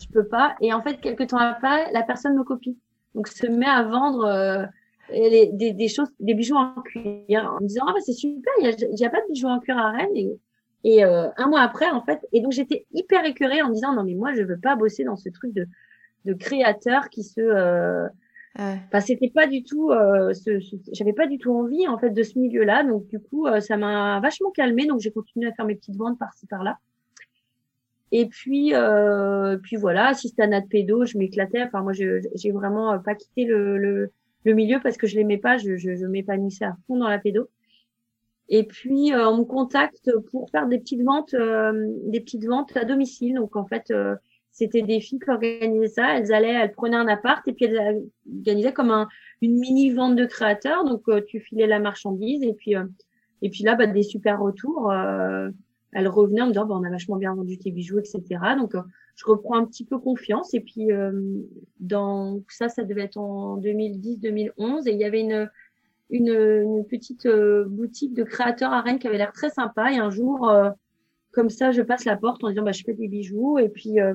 je 0.00 0.08
peux 0.08 0.26
pas. 0.26 0.56
Et 0.60 0.72
en 0.72 0.82
fait, 0.82 1.00
quelques 1.00 1.28
temps 1.28 1.38
après, 1.38 1.90
la 1.92 2.02
personne 2.02 2.36
me 2.36 2.44
copie. 2.44 2.78
Donc 3.14 3.28
se 3.28 3.46
met 3.46 3.66
à 3.66 3.82
vendre 3.82 4.24
euh, 4.24 4.64
les, 5.10 5.50
des, 5.52 5.72
des, 5.72 5.88
choses, 5.88 6.08
des 6.20 6.34
bijoux 6.34 6.56
en 6.56 6.74
cuir, 6.82 7.54
en 7.56 7.60
me 7.60 7.66
disant 7.66 7.84
ah 7.88 7.92
bah 7.92 8.00
c'est 8.04 8.12
super, 8.12 8.52
il 8.60 8.98
y 8.98 9.04
a, 9.04 9.10
pas 9.10 9.20
de 9.20 9.32
bijoux 9.32 9.48
en 9.48 9.58
cuir 9.58 9.78
à 9.78 9.90
Rennes. 9.90 10.16
Et, 10.16 10.38
et 10.84 11.04
euh, 11.04 11.28
un 11.36 11.48
mois 11.48 11.60
après, 11.60 11.90
en 11.90 12.02
fait, 12.02 12.20
et 12.32 12.40
donc 12.40 12.52
j'étais 12.52 12.86
hyper 12.92 13.24
écœurée 13.24 13.62
en 13.62 13.68
me 13.68 13.74
disant 13.74 13.94
non 13.94 14.04
mais 14.04 14.14
moi 14.14 14.32
je 14.32 14.42
veux 14.42 14.58
pas 14.58 14.76
bosser 14.76 15.04
dans 15.04 15.16
ce 15.16 15.28
truc 15.28 15.52
de 15.52 15.66
de 16.26 16.34
créateur 16.34 17.08
qui 17.08 17.24
se 17.24 17.40
euh, 17.40 18.06
Ouais. 18.58 18.80
c'était 19.00 19.30
pas 19.30 19.46
du 19.46 19.62
tout, 19.62 19.90
euh, 19.90 20.34
ce, 20.34 20.58
j'avais 20.92 21.12
pas 21.12 21.28
du 21.28 21.38
tout 21.38 21.52
envie 21.52 21.86
en 21.86 21.98
fait 21.98 22.10
de 22.10 22.22
ce 22.24 22.36
milieu-là, 22.36 22.82
donc 22.82 23.06
du 23.06 23.20
coup 23.20 23.46
euh, 23.46 23.60
ça 23.60 23.76
m'a 23.76 24.18
vachement 24.18 24.50
calmé, 24.50 24.86
donc 24.86 24.98
j'ai 25.00 25.12
continué 25.12 25.46
à 25.46 25.52
faire 25.52 25.66
mes 25.66 25.76
petites 25.76 25.96
ventes 25.96 26.18
par-ci 26.18 26.46
par-là. 26.46 26.78
Et 28.12 28.26
puis, 28.26 28.74
euh, 28.74 29.56
puis 29.58 29.76
voilà, 29.76 30.08
assistanat 30.08 30.62
de 30.62 30.66
pédo, 30.66 31.04
je 31.04 31.16
m'éclatais. 31.16 31.62
Enfin 31.62 31.82
moi 31.82 31.92
j'ai 31.92 32.50
vraiment 32.52 32.92
euh, 32.92 32.98
pas 32.98 33.14
quitté 33.14 33.44
le, 33.44 33.78
le, 33.78 34.12
le, 34.44 34.54
milieu 34.54 34.80
parce 34.82 34.96
que 34.96 35.06
je 35.06 35.16
l'aimais 35.16 35.38
pas, 35.38 35.58
je, 35.58 35.76
je, 35.76 35.94
je 35.94 36.06
m'épanouissais 36.06 36.64
à 36.64 36.76
fond 36.86 36.98
dans 36.98 37.08
la 37.08 37.18
pédo. 37.18 37.48
Et 38.48 38.64
puis 38.64 39.12
euh, 39.12 39.28
on 39.28 39.38
me 39.38 39.44
contacte 39.44 40.10
pour 40.30 40.50
faire 40.50 40.66
des 40.66 40.78
petites 40.78 41.02
ventes, 41.02 41.34
des 41.34 42.20
petites 42.20 42.46
ventes 42.46 42.76
à 42.76 42.84
domicile. 42.84 43.34
Donc 43.36 43.54
en 43.56 43.66
fait 43.66 43.92
c'était 44.52 44.82
des 44.82 45.00
filles 45.00 45.20
qui 45.20 45.30
organisaient 45.30 45.88
ça. 45.88 46.18
Elles 46.18 46.32
allaient, 46.32 46.52
elles 46.52 46.72
prenaient 46.72 46.96
un 46.96 47.08
appart 47.08 47.46
et 47.46 47.52
puis 47.52 47.66
elles 47.66 48.02
organisaient 48.38 48.72
comme 48.72 48.90
un, 48.90 49.08
une 49.42 49.58
mini 49.58 49.90
vente 49.90 50.16
de 50.16 50.26
créateurs. 50.26 50.84
Donc 50.84 51.02
euh, 51.08 51.20
tu 51.26 51.40
filais 51.40 51.66
la 51.66 51.78
marchandise 51.78 52.42
et 52.42 52.54
puis 52.54 52.76
euh, 52.76 52.84
et 53.42 53.50
puis 53.50 53.62
là 53.62 53.74
bah, 53.74 53.86
des 53.86 54.02
super 54.02 54.40
retours. 54.40 54.92
Euh, 55.94 55.98
elles 55.98 56.08
revenaient 56.08 56.42
en 56.42 56.46
me 56.46 56.52
disant 56.52 56.66
bah, 56.66 56.76
on 56.78 56.84
a 56.84 56.90
vachement 56.90 57.16
bien 57.16 57.34
vendu 57.34 57.58
tes 57.58 57.70
bijoux, 57.70 57.98
etc. 57.98 58.22
Donc 58.58 58.74
je 59.16 59.26
reprends 59.26 59.56
un 59.56 59.66
petit 59.66 59.84
peu 59.84 59.98
confiance 59.98 60.54
et 60.54 60.60
puis 60.60 60.88
dans 61.78 62.40
ça 62.48 62.68
ça 62.68 62.84
devait 62.84 63.02
être 63.02 63.18
en 63.18 63.58
2010-2011 63.58 64.88
et 64.88 64.92
il 64.92 64.98
y 64.98 65.04
avait 65.04 65.20
une 65.20 65.50
une, 66.12 66.84
petite 66.88 67.28
boutique 67.66 68.14
de 68.14 68.24
créateurs 68.24 68.72
à 68.72 68.80
Rennes 68.80 68.98
qui 68.98 69.06
avait 69.06 69.18
l'air 69.18 69.32
très 69.32 69.50
sympa 69.50 69.92
et 69.92 69.98
un 69.98 70.10
jour 70.10 70.50
comme 71.32 71.50
ça, 71.50 71.70
je 71.72 71.82
passe 71.82 72.04
la 72.04 72.16
porte 72.16 72.42
en 72.44 72.48
disant 72.48 72.62
bah, 72.62 72.72
je 72.72 72.82
fais 72.84 72.94
des 72.94 73.08
bijoux. 73.08 73.58
Et 73.58 73.68
puis, 73.68 74.00
euh, 74.00 74.14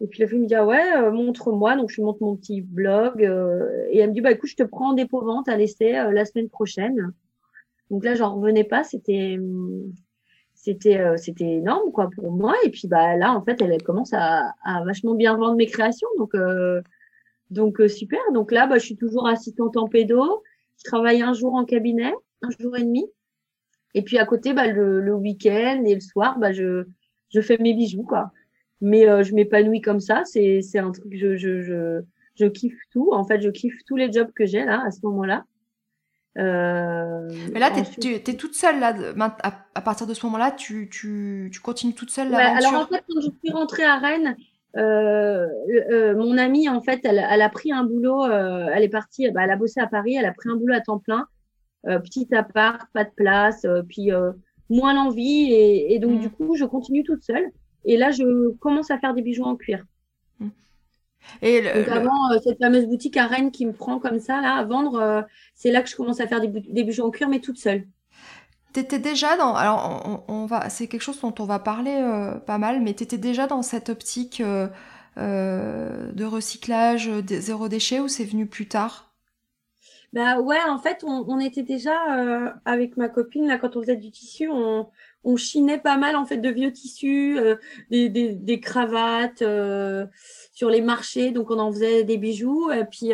et 0.00 0.06
puis 0.06 0.20
la 0.20 0.28
fille 0.28 0.38
me 0.38 0.46
dit 0.46 0.54
ah 0.54 0.66
ouais, 0.66 0.96
euh, 0.96 1.10
montre-moi. 1.10 1.76
Donc 1.76 1.90
je 1.90 2.00
montre 2.00 2.22
mon 2.22 2.36
petit 2.36 2.62
blog. 2.62 3.24
Euh, 3.24 3.86
et 3.90 3.98
elle 3.98 4.10
me 4.10 4.14
dit 4.14 4.20
bah 4.20 4.32
écoute, 4.32 4.50
je 4.50 4.56
te 4.56 4.62
prends 4.62 4.90
en 4.90 4.94
dépôt 4.94 5.22
vente 5.22 5.48
à 5.48 5.56
l'essai 5.56 5.92
la 5.92 6.24
semaine 6.24 6.48
prochaine. 6.48 7.12
Donc 7.90 8.04
là, 8.04 8.14
j'en 8.14 8.36
revenais 8.36 8.64
pas. 8.64 8.84
C'était 8.84 9.38
c'était 10.62 11.02
c'était 11.16 11.56
énorme 11.56 11.90
quoi 11.92 12.10
pour 12.14 12.30
moi. 12.30 12.54
Et 12.64 12.70
puis 12.70 12.86
bah 12.86 13.16
là, 13.16 13.32
en 13.32 13.42
fait, 13.42 13.60
elle, 13.62 13.82
commence 13.82 14.12
à, 14.12 14.52
vachement 14.84 15.14
bien 15.14 15.36
vendre 15.36 15.56
mes 15.56 15.66
créations. 15.66 16.08
Donc 16.18 16.34
donc 17.50 17.80
super. 17.88 18.20
Donc 18.32 18.52
là, 18.52 18.66
bah, 18.66 18.78
je 18.78 18.84
suis 18.84 18.96
toujours 18.96 19.26
assistante 19.26 19.76
en 19.76 19.88
pédo. 19.88 20.42
Je 20.78 20.84
travaille 20.84 21.22
un 21.22 21.32
jour 21.32 21.54
en 21.54 21.64
cabinet, 21.64 22.12
un 22.42 22.50
jour 22.58 22.76
et 22.76 22.82
demi. 22.82 23.06
Et 23.94 24.02
puis 24.02 24.18
à 24.18 24.26
côté, 24.26 24.52
bah, 24.52 24.66
le, 24.66 25.14
week-end 25.14 25.82
et 25.84 25.94
le 25.94 26.00
soir, 26.00 26.38
bah, 26.38 26.52
je, 26.52 26.84
je 27.28 27.40
fais 27.40 27.58
mes 27.58 27.74
bijoux, 27.74 28.04
quoi. 28.04 28.30
Mais 28.80 29.08
euh, 29.08 29.22
je 29.22 29.34
m'épanouis 29.34 29.80
comme 29.80 30.00
ça. 30.00 30.22
C'est, 30.24 30.62
c'est 30.62 30.78
un 30.78 30.92
truc, 30.92 31.12
je, 31.12 31.36
je, 31.36 31.60
je, 31.60 32.00
je 32.36 32.46
kiffe 32.46 32.80
tout. 32.92 33.10
En 33.12 33.24
fait, 33.24 33.40
je 33.40 33.50
kiffe 33.50 33.78
tous 33.86 33.96
les 33.96 34.12
jobs 34.12 34.32
que 34.32 34.46
j'ai 34.46 34.64
là, 34.64 34.82
à 34.86 34.90
ce 34.90 35.00
moment-là. 35.04 35.44
Euh, 36.38 37.28
Mais 37.52 37.58
là, 37.58 37.70
tu 38.00 38.14
es, 38.14 38.20
toute 38.36 38.54
seule 38.54 38.78
là. 38.78 38.94
À, 39.42 39.52
à 39.74 39.80
partir 39.80 40.06
de 40.06 40.14
ce 40.14 40.24
moment-là, 40.26 40.52
tu, 40.52 40.88
tu, 40.90 41.50
tu 41.52 41.60
continues 41.60 41.94
toute 41.94 42.10
seule 42.10 42.30
l'aventure. 42.30 42.68
alors 42.68 42.82
en 42.82 42.86
fait, 42.86 43.02
quand 43.08 43.20
je 43.20 43.30
suis 43.42 43.52
rentrée 43.52 43.84
à 43.84 43.98
Rennes, 43.98 44.36
euh, 44.76 45.48
euh, 45.90 46.14
mon 46.14 46.38
amie, 46.38 46.68
en 46.68 46.80
fait, 46.80 47.00
elle, 47.04 47.24
elle, 47.28 47.42
a 47.42 47.48
pris 47.48 47.72
un 47.72 47.84
boulot. 47.84 48.24
Euh, 48.24 48.68
elle 48.72 48.84
est 48.84 48.88
partie, 48.88 49.30
bah, 49.30 49.42
elle 49.44 49.50
a 49.50 49.56
bossé 49.56 49.80
à 49.80 49.86
Paris. 49.86 50.14
Elle 50.14 50.26
a 50.26 50.32
pris 50.32 50.48
un 50.48 50.56
boulot 50.56 50.74
à 50.74 50.80
temps 50.80 50.98
plein. 50.98 51.26
Petit 51.82 52.28
appart, 52.34 52.86
pas 52.92 53.04
de 53.04 53.10
place, 53.16 53.66
puis 53.88 54.10
moins 54.68 54.94
l'envie. 54.94 55.50
Et, 55.50 55.94
et, 55.94 55.98
donc, 55.98 56.18
mm. 56.18 56.20
du 56.20 56.30
coup, 56.30 56.54
je 56.54 56.64
continue 56.64 57.04
toute 57.04 57.22
seule. 57.22 57.50
Et 57.86 57.96
là, 57.96 58.10
je 58.10 58.50
commence 58.58 58.90
à 58.90 58.98
faire 58.98 59.14
des 59.14 59.22
bijoux 59.22 59.44
en 59.44 59.56
cuir. 59.56 59.84
Mm. 60.40 60.48
Et 61.42 61.62
donc 61.62 61.88
avant, 61.88 62.38
cette 62.42 62.58
fameuse 62.58 62.86
boutique 62.86 63.16
à 63.16 63.26
Rennes 63.26 63.50
qui 63.50 63.66
me 63.66 63.72
prend 63.72 63.98
comme 63.98 64.18
ça, 64.18 64.40
là, 64.40 64.54
à 64.54 64.64
vendre, 64.64 65.26
c'est 65.54 65.70
là 65.70 65.82
que 65.82 65.88
je 65.88 65.96
commence 65.96 66.20
à 66.20 66.26
faire 66.26 66.40
des, 66.40 66.48
des 66.48 66.84
bijoux 66.84 67.04
en 67.04 67.10
cuir, 67.10 67.28
mais 67.28 67.40
toute 67.40 67.58
seule. 67.58 67.86
T'étais 68.72 69.00
déjà 69.00 69.36
dans, 69.36 69.54
alors 69.54 70.22
on, 70.28 70.32
on 70.32 70.46
va, 70.46 70.70
c'est 70.70 70.86
quelque 70.86 71.02
chose 71.02 71.20
dont 71.20 71.34
on 71.40 71.44
va 71.44 71.58
parler 71.58 72.00
pas 72.46 72.58
mal, 72.58 72.80
mais 72.80 72.94
t'étais 72.94 73.18
déjà 73.18 73.48
dans 73.48 73.62
cette 73.62 73.88
optique 73.88 74.40
euh, 74.40 76.12
de 76.12 76.24
recyclage, 76.24 77.06
de 77.08 77.40
zéro 77.40 77.68
déchet 77.68 77.98
ou 78.00 78.06
c'est 78.06 78.24
venu 78.24 78.46
plus 78.46 78.68
tard? 78.68 79.12
Bah 80.12 80.40
ouais, 80.40 80.60
en 80.68 80.78
fait, 80.78 81.04
on, 81.04 81.24
on 81.28 81.38
était 81.38 81.62
déjà 81.62 82.18
euh, 82.18 82.50
avec 82.64 82.96
ma 82.96 83.08
copine 83.08 83.46
là 83.46 83.58
quand 83.58 83.76
on 83.76 83.80
faisait 83.80 83.96
du 83.96 84.10
tissu, 84.10 84.48
on, 84.50 84.88
on 85.24 85.36
chinait 85.36 85.78
pas 85.78 85.96
mal 85.96 86.16
en 86.16 86.24
fait 86.24 86.38
de 86.38 86.48
vieux 86.48 86.72
tissus, 86.72 87.38
euh, 87.38 87.56
des, 87.90 88.08
des, 88.08 88.60
cravates 88.60 89.42
euh, 89.42 90.06
sur 90.52 90.70
les 90.70 90.80
marchés, 90.80 91.30
donc 91.30 91.50
on 91.50 91.58
en 91.58 91.72
faisait 91.72 92.04
des 92.04 92.16
bijoux. 92.16 92.70
Et 92.70 92.84
puis 92.84 93.12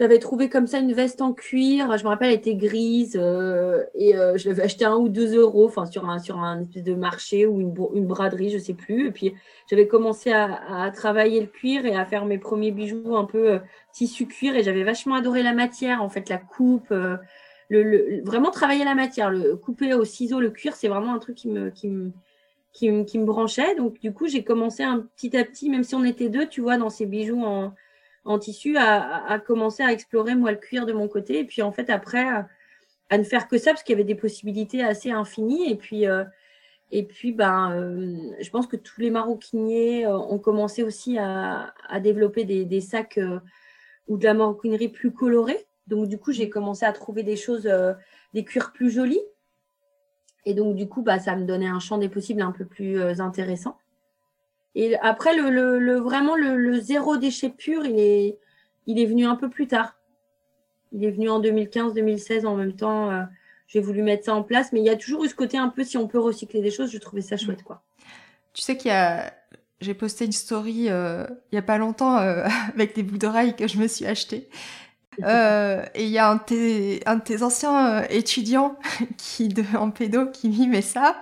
j'avais 0.00 0.18
trouvé 0.18 0.48
comme 0.48 0.66
ça 0.66 0.78
une 0.78 0.94
veste 0.94 1.20
en 1.20 1.34
cuir. 1.34 1.98
Je 1.98 2.04
me 2.04 2.08
rappelle, 2.08 2.30
elle 2.30 2.36
était 2.36 2.54
grise 2.54 3.18
euh, 3.20 3.84
et 3.94 4.16
euh, 4.16 4.38
je 4.38 4.48
l'avais 4.48 4.62
acheté 4.62 4.86
un 4.86 4.96
ou 4.96 5.10
deux 5.10 5.36
euros, 5.36 5.66
enfin 5.66 5.84
sur 5.84 6.08
un 6.08 6.18
sur 6.18 6.38
un 6.38 6.62
de 6.62 6.94
marché 6.94 7.44
ou 7.44 7.60
une, 7.60 7.74
une 7.92 8.06
braderie, 8.06 8.48
je 8.48 8.56
sais 8.56 8.72
plus. 8.72 9.08
Et 9.08 9.10
puis 9.10 9.34
j'avais 9.68 9.86
commencé 9.86 10.32
à, 10.32 10.84
à, 10.84 10.90
travailler 10.90 11.42
le 11.42 11.48
cuir 11.48 11.84
et 11.84 11.94
à 11.96 12.06
faire 12.06 12.24
mes 12.24 12.38
premiers 12.38 12.70
bijoux 12.70 13.14
un 13.14 13.26
peu 13.26 13.50
euh, 13.50 13.58
tissu 13.92 14.26
cuir 14.26 14.56
et 14.56 14.62
j'avais 14.62 14.84
vachement 14.84 15.16
adoré 15.16 15.42
la 15.42 15.52
matière, 15.52 16.02
en 16.02 16.08
fait, 16.08 16.30
la 16.30 16.38
coupe. 16.38 16.94
Le, 17.70 17.82
le, 17.82 18.22
vraiment 18.22 18.50
travailler 18.50 18.84
la 18.84 18.94
matière, 18.94 19.30
le 19.30 19.56
couper 19.56 19.94
au 19.94 20.04
ciseau, 20.04 20.40
le 20.40 20.50
cuir, 20.50 20.76
c'est 20.76 20.88
vraiment 20.88 21.14
un 21.14 21.18
truc 21.18 21.36
qui 21.36 21.48
me, 21.48 21.70
qui 21.70 21.88
me, 21.88 22.12
qui, 22.72 23.04
qui 23.06 23.18
me 23.18 23.24
branchait. 23.24 23.74
Donc, 23.76 23.98
du 24.00 24.12
coup, 24.12 24.28
j'ai 24.28 24.44
commencé 24.44 24.82
un 24.82 25.00
petit 25.16 25.36
à 25.36 25.44
petit, 25.44 25.70
même 25.70 25.84
si 25.84 25.94
on 25.94 26.04
était 26.04 26.28
deux, 26.28 26.46
tu 26.46 26.60
vois, 26.60 26.76
dans 26.76 26.90
ces 26.90 27.06
bijoux 27.06 27.42
en, 27.42 27.74
en 28.24 28.38
tissu 28.38 28.76
à, 28.76 29.24
à, 29.26 29.38
commencer 29.38 29.82
à 29.82 29.92
explorer 29.92 30.34
moi 30.34 30.50
le 30.52 30.58
cuir 30.58 30.86
de 30.86 30.92
mon 30.92 31.08
côté. 31.08 31.40
Et 31.40 31.44
puis 31.44 31.62
en 31.62 31.72
fait 31.72 31.90
après 31.90 32.26
à, 32.28 33.18
ne 33.18 33.24
faire 33.24 33.48
que 33.48 33.58
ça 33.58 33.72
parce 33.72 33.82
qu'il 33.82 33.94
y 33.94 33.96
avait 33.96 34.04
des 34.04 34.14
possibilités 34.14 34.82
assez 34.82 35.10
infinies. 35.10 35.70
Et 35.70 35.76
puis 35.76 36.06
euh, 36.06 36.24
et 36.92 37.04
puis 37.04 37.32
ben 37.32 37.72
euh, 37.72 38.16
je 38.40 38.50
pense 38.50 38.66
que 38.66 38.76
tous 38.76 39.00
les 39.00 39.10
maroquiniers 39.10 40.06
euh, 40.06 40.16
ont 40.16 40.38
commencé 40.38 40.82
aussi 40.82 41.18
à, 41.18 41.74
à 41.88 42.00
développer 42.00 42.44
des, 42.44 42.64
des 42.64 42.80
sacs 42.80 43.18
euh, 43.18 43.40
ou 44.08 44.16
de 44.16 44.24
la 44.24 44.34
maroquinerie 44.34 44.88
plus 44.88 45.12
colorée 45.12 45.66
donc 45.90 46.08
du 46.08 46.18
coup 46.18 46.32
j'ai 46.32 46.48
commencé 46.48 46.86
à 46.86 46.92
trouver 46.92 47.22
des 47.22 47.36
choses 47.36 47.66
euh, 47.66 47.92
des 48.32 48.44
cuirs 48.44 48.72
plus 48.72 48.90
jolis 48.90 49.20
et 50.46 50.54
donc 50.54 50.74
du 50.76 50.88
coup 50.88 51.02
bah 51.02 51.18
ça 51.18 51.36
me 51.36 51.44
donnait 51.44 51.68
un 51.68 51.80
champ 51.80 51.98
des 51.98 52.08
possibles 52.08 52.40
un 52.40 52.52
peu 52.52 52.64
plus 52.64 53.20
intéressant 53.20 53.76
et 54.74 54.96
après, 54.98 55.36
le, 55.36 55.50
le, 55.50 55.78
le 55.78 55.96
vraiment, 55.96 56.36
le, 56.36 56.56
le, 56.56 56.80
zéro 56.80 57.16
déchet 57.16 57.50
pur, 57.50 57.84
il 57.84 57.98
est, 57.98 58.38
il 58.86 59.00
est 59.00 59.06
venu 59.06 59.26
un 59.26 59.36
peu 59.36 59.50
plus 59.50 59.66
tard. 59.66 59.96
Il 60.92 61.04
est 61.04 61.10
venu 61.10 61.28
en 61.28 61.40
2015-2016 61.40 62.46
en 62.46 62.56
même 62.56 62.74
temps. 62.74 63.10
Euh, 63.10 63.22
j'ai 63.66 63.80
voulu 63.80 64.02
mettre 64.02 64.24
ça 64.24 64.34
en 64.34 64.42
place, 64.42 64.72
mais 64.72 64.80
il 64.80 64.86
y 64.86 64.90
a 64.90 64.96
toujours 64.96 65.24
eu 65.24 65.28
ce 65.28 65.34
côté 65.34 65.56
un 65.56 65.68
peu, 65.68 65.84
si 65.84 65.96
on 65.96 66.08
peut 66.08 66.18
recycler 66.18 66.60
des 66.60 66.70
choses, 66.70 66.90
je 66.90 66.98
trouvais 66.98 67.22
ça 67.22 67.36
chouette, 67.36 67.62
quoi. 67.62 67.82
Tu 68.52 68.62
sais 68.62 68.76
qu'il 68.76 68.90
y 68.90 68.94
a, 68.94 69.32
j'ai 69.80 69.94
posté 69.94 70.24
une 70.24 70.32
story 70.32 70.88
euh, 70.88 71.24
il 71.52 71.54
y 71.54 71.58
a 71.58 71.62
pas 71.62 71.78
longtemps 71.78 72.18
euh, 72.18 72.46
avec 72.74 72.96
des 72.96 73.04
bouts 73.04 73.18
d'oreilles 73.18 73.54
que 73.54 73.68
je 73.68 73.78
me 73.78 73.86
suis 73.86 74.06
acheté. 74.06 74.48
Euh, 75.24 75.84
et 75.94 76.04
il 76.04 76.10
y 76.10 76.18
a 76.18 76.30
un 76.30 76.36
de 76.36 76.42
tes, 76.42 77.02
un 77.06 77.16
de 77.16 77.22
tes 77.22 77.42
anciens 77.42 78.00
euh, 78.02 78.06
étudiants 78.10 78.78
qui 79.18 79.48
de, 79.48 79.64
en 79.76 79.90
pédo 79.90 80.26
qui 80.26 80.48
dit 80.48 80.68
mais 80.68 80.82
ça, 80.82 81.20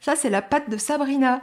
ça 0.00 0.16
c'est 0.16 0.30
la 0.30 0.42
patte 0.42 0.70
de 0.70 0.76
Sabrina. 0.76 1.42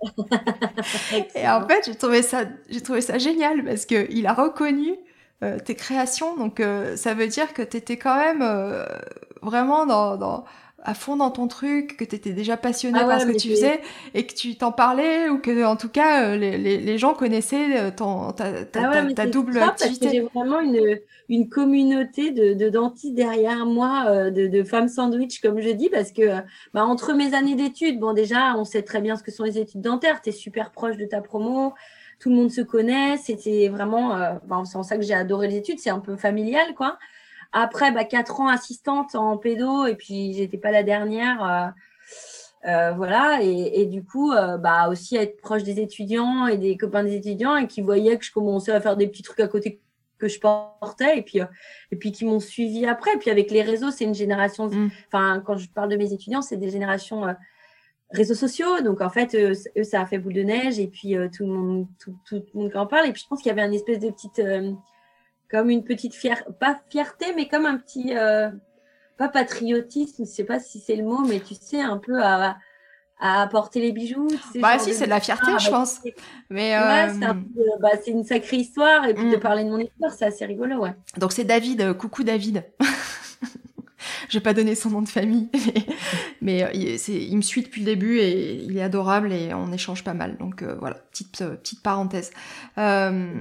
et 1.34 1.48
en 1.48 1.66
fait, 1.66 1.82
j'ai 1.86 1.94
trouvé 1.94 2.22
ça, 2.22 2.44
j'ai 2.68 2.80
trouvé 2.80 3.00
ça 3.00 3.18
génial 3.18 3.64
parce 3.64 3.86
que 3.86 4.06
il 4.10 4.26
a 4.26 4.34
reconnu 4.34 4.96
euh, 5.42 5.58
tes 5.58 5.74
créations. 5.74 6.36
Donc, 6.36 6.60
euh, 6.60 6.96
ça 6.96 7.14
veut 7.14 7.28
dire 7.28 7.52
que 7.54 7.62
tu 7.62 7.76
étais 7.76 7.96
quand 7.96 8.16
même 8.16 8.42
vraiment 9.42 9.86
dans, 9.86 10.16
dans, 10.16 10.44
à 10.84 10.94
fond 10.94 11.16
dans 11.16 11.30
ton 11.30 11.48
truc, 11.48 11.96
que 11.96 12.04
tu 12.04 12.14
étais 12.14 12.32
déjà 12.32 12.56
passionné 12.56 12.98
ah 13.00 13.06
ouais, 13.06 13.14
par 13.14 13.20
ce 13.22 13.26
que 13.26 13.36
tu 13.36 13.50
faisais 13.50 13.80
et 14.12 14.26
que 14.26 14.34
tu 14.34 14.56
t'en 14.56 14.70
parlais 14.70 15.30
ou 15.30 15.38
que, 15.38 15.64
en 15.64 15.76
tout 15.76 15.88
cas, 15.88 16.28
euh, 16.28 16.36
les, 16.36 16.58
les, 16.58 16.78
les 16.78 16.98
gens 16.98 17.14
connaissaient 17.14 17.78
euh, 17.78 17.90
ton, 17.90 18.32
ta, 18.32 18.64
ta, 18.64 18.80
ah 18.84 18.90
ouais, 19.04 19.14
ta, 19.14 19.24
ta 19.24 19.26
double 19.30 19.58
activité. 19.58 20.10
J'ai 20.12 20.20
vraiment 20.20 20.60
une, 20.60 20.98
une 21.30 21.48
communauté 21.48 22.30
de, 22.30 22.52
de 22.52 22.68
dentistes 22.68 23.14
derrière 23.14 23.64
moi, 23.64 24.04
euh, 24.08 24.30
de, 24.30 24.46
de 24.46 24.62
femmes 24.62 24.88
sandwich, 24.88 25.40
comme 25.40 25.58
je 25.60 25.70
dis, 25.70 25.88
parce 25.88 26.12
que 26.12 26.40
bah, 26.74 26.84
entre 26.84 27.14
mes 27.14 27.34
années 27.34 27.54
d'études, 27.54 27.98
bon, 27.98 28.12
déjà, 28.12 28.54
on 28.56 28.64
sait 28.64 28.82
très 28.82 29.00
bien 29.00 29.16
ce 29.16 29.22
que 29.22 29.32
sont 29.32 29.44
les 29.44 29.58
études 29.58 29.80
dentaires, 29.80 30.20
tu 30.20 30.28
es 30.28 30.32
super 30.32 30.70
proche 30.70 30.98
de 30.98 31.06
ta 31.06 31.20
promo 31.20 31.72
tout 32.20 32.30
le 32.30 32.36
monde 32.36 32.50
se 32.50 32.60
connaît. 32.60 33.16
C'était 33.18 33.68
vraiment, 33.68 34.16
euh, 34.16 34.34
ben, 34.46 34.64
c'est 34.64 34.76
en 34.76 34.82
ça 34.82 34.96
que 34.96 35.02
j'ai 35.02 35.14
adoré 35.14 35.48
les 35.48 35.56
études. 35.56 35.78
C'est 35.78 35.90
un 35.90 35.98
peu 35.98 36.16
familial, 36.16 36.74
quoi. 36.74 36.96
Après, 37.56 37.92
bah, 37.92 38.04
quatre 38.04 38.40
ans 38.40 38.48
assistante 38.48 39.14
en 39.14 39.38
pédo, 39.38 39.86
et 39.86 39.94
puis 39.94 40.34
j'étais 40.34 40.58
pas 40.58 40.72
la 40.72 40.82
dernière. 40.82 41.44
Euh, 41.44 41.70
euh, 42.66 42.92
voilà, 42.92 43.40
et, 43.42 43.80
et, 43.80 43.86
du 43.86 44.02
coup, 44.02 44.32
euh, 44.32 44.56
bah, 44.56 44.88
aussi 44.88 45.16
être 45.16 45.40
proche 45.40 45.62
des 45.62 45.80
étudiants 45.80 46.48
et 46.48 46.56
des 46.56 46.76
copains 46.76 47.04
des 47.04 47.14
étudiants 47.14 47.56
et 47.56 47.68
qui 47.68 47.80
voyaient 47.80 48.18
que 48.18 48.24
je 48.24 48.32
commençais 48.32 48.72
à 48.72 48.80
faire 48.80 48.96
des 48.96 49.06
petits 49.06 49.22
trucs 49.22 49.40
à 49.40 49.48
côté 49.48 49.80
que 50.18 50.28
je 50.28 50.40
portais 50.40 51.18
et 51.18 51.22
puis 51.22 51.40
euh, 51.40 51.46
et 51.90 51.96
puis 51.96 52.10
qui 52.10 52.24
m'ont 52.24 52.40
suivi 52.40 52.86
après. 52.86 53.14
Et 53.14 53.18
puis 53.18 53.30
avec 53.30 53.50
les 53.50 53.62
réseaux, 53.62 53.90
c'est 53.90 54.04
une 54.04 54.14
génération. 54.14 54.68
Mm. 54.68 54.90
Enfin, 55.08 55.42
quand 55.44 55.56
je 55.56 55.68
parle 55.68 55.90
de 55.90 55.96
mes 55.96 56.12
étudiants, 56.12 56.42
c'est 56.42 56.56
des 56.56 56.70
générations 56.70 57.24
réseaux 58.10 58.34
sociaux. 58.34 58.80
Donc 58.80 59.00
en 59.00 59.10
fait, 59.10 59.34
eux, 59.34 59.84
ça 59.84 60.00
a 60.00 60.06
fait 60.06 60.18
boule 60.18 60.34
de 60.34 60.42
neige 60.42 60.80
et 60.80 60.88
puis 60.88 61.16
tout 61.36 61.44
le 61.44 61.52
monde, 61.52 61.86
tout, 62.00 62.16
tout, 62.26 62.42
le 62.54 62.60
monde 62.60 62.76
en 62.76 62.86
parle. 62.86 63.06
Et 63.08 63.12
puis 63.12 63.22
je 63.22 63.28
pense 63.28 63.42
qu'il 63.42 63.50
y 63.50 63.52
avait 63.52 63.66
une 63.66 63.74
espèce 63.74 64.00
de 64.00 64.10
petite 64.10 64.40
comme 65.50 65.70
une 65.70 65.84
petite 65.84 66.14
fierté, 66.14 66.44
pas 66.58 66.80
fierté, 66.90 67.26
mais 67.36 67.48
comme 67.48 67.66
un 67.66 67.76
petit, 67.76 68.16
euh, 68.16 68.50
pas 69.16 69.28
patriotisme, 69.28 70.24
je 70.24 70.30
sais 70.30 70.44
pas 70.44 70.58
si 70.58 70.80
c'est 70.80 70.96
le 70.96 71.04
mot, 71.04 71.20
mais 71.26 71.40
tu 71.40 71.54
sais, 71.54 71.80
un 71.80 71.98
peu 71.98 72.22
à, 72.22 72.56
à 73.20 73.42
apporter 73.42 73.80
les 73.80 73.92
bijoux. 73.92 74.28
Tu 74.28 74.52
sais, 74.52 74.58
bah 74.58 74.78
si, 74.78 74.94
c'est 74.94 75.04
de 75.04 75.10
la 75.10 75.20
fierté, 75.20 75.52
je 75.58 75.70
pense. 75.70 76.00
Mais 76.50 76.76
ouais, 76.76 77.08
euh... 77.08 77.12
c'est 77.12 77.80
bah, 77.80 77.90
une 78.06 78.24
sacrée 78.24 78.58
histoire, 78.58 79.06
et 79.06 79.14
puis 79.14 79.26
mm. 79.26 79.32
de 79.32 79.36
parler 79.36 79.64
de 79.64 79.70
mon 79.70 79.78
histoire, 79.78 80.12
c'est 80.12 80.26
assez 80.26 80.44
rigolo, 80.46 80.76
ouais. 80.76 80.94
Donc 81.18 81.32
c'est 81.32 81.44
David, 81.44 81.80
euh, 81.80 81.94
coucou 81.94 82.22
David. 82.24 82.64
Je 84.28 84.38
vais 84.38 84.42
pas 84.42 84.54
donner 84.54 84.74
son 84.74 84.90
nom 84.90 85.02
de 85.02 85.08
famille, 85.08 85.48
mais, 85.54 85.86
mais 86.40 86.62
euh, 86.64 86.70
il, 86.74 86.98
il, 87.08 87.36
me 87.36 87.42
suit 87.42 87.62
depuis 87.62 87.80
le 87.80 87.86
début 87.86 88.18
et 88.18 88.54
il 88.54 88.76
est 88.76 88.82
adorable 88.82 89.32
et 89.32 89.54
on 89.54 89.72
échange 89.72 90.04
pas 90.04 90.14
mal. 90.14 90.36
Donc 90.38 90.62
euh, 90.62 90.76
voilà, 90.78 90.96
petite 90.96 91.38
petite 91.38 91.82
parenthèse. 91.82 92.30
Euh, 92.78 93.32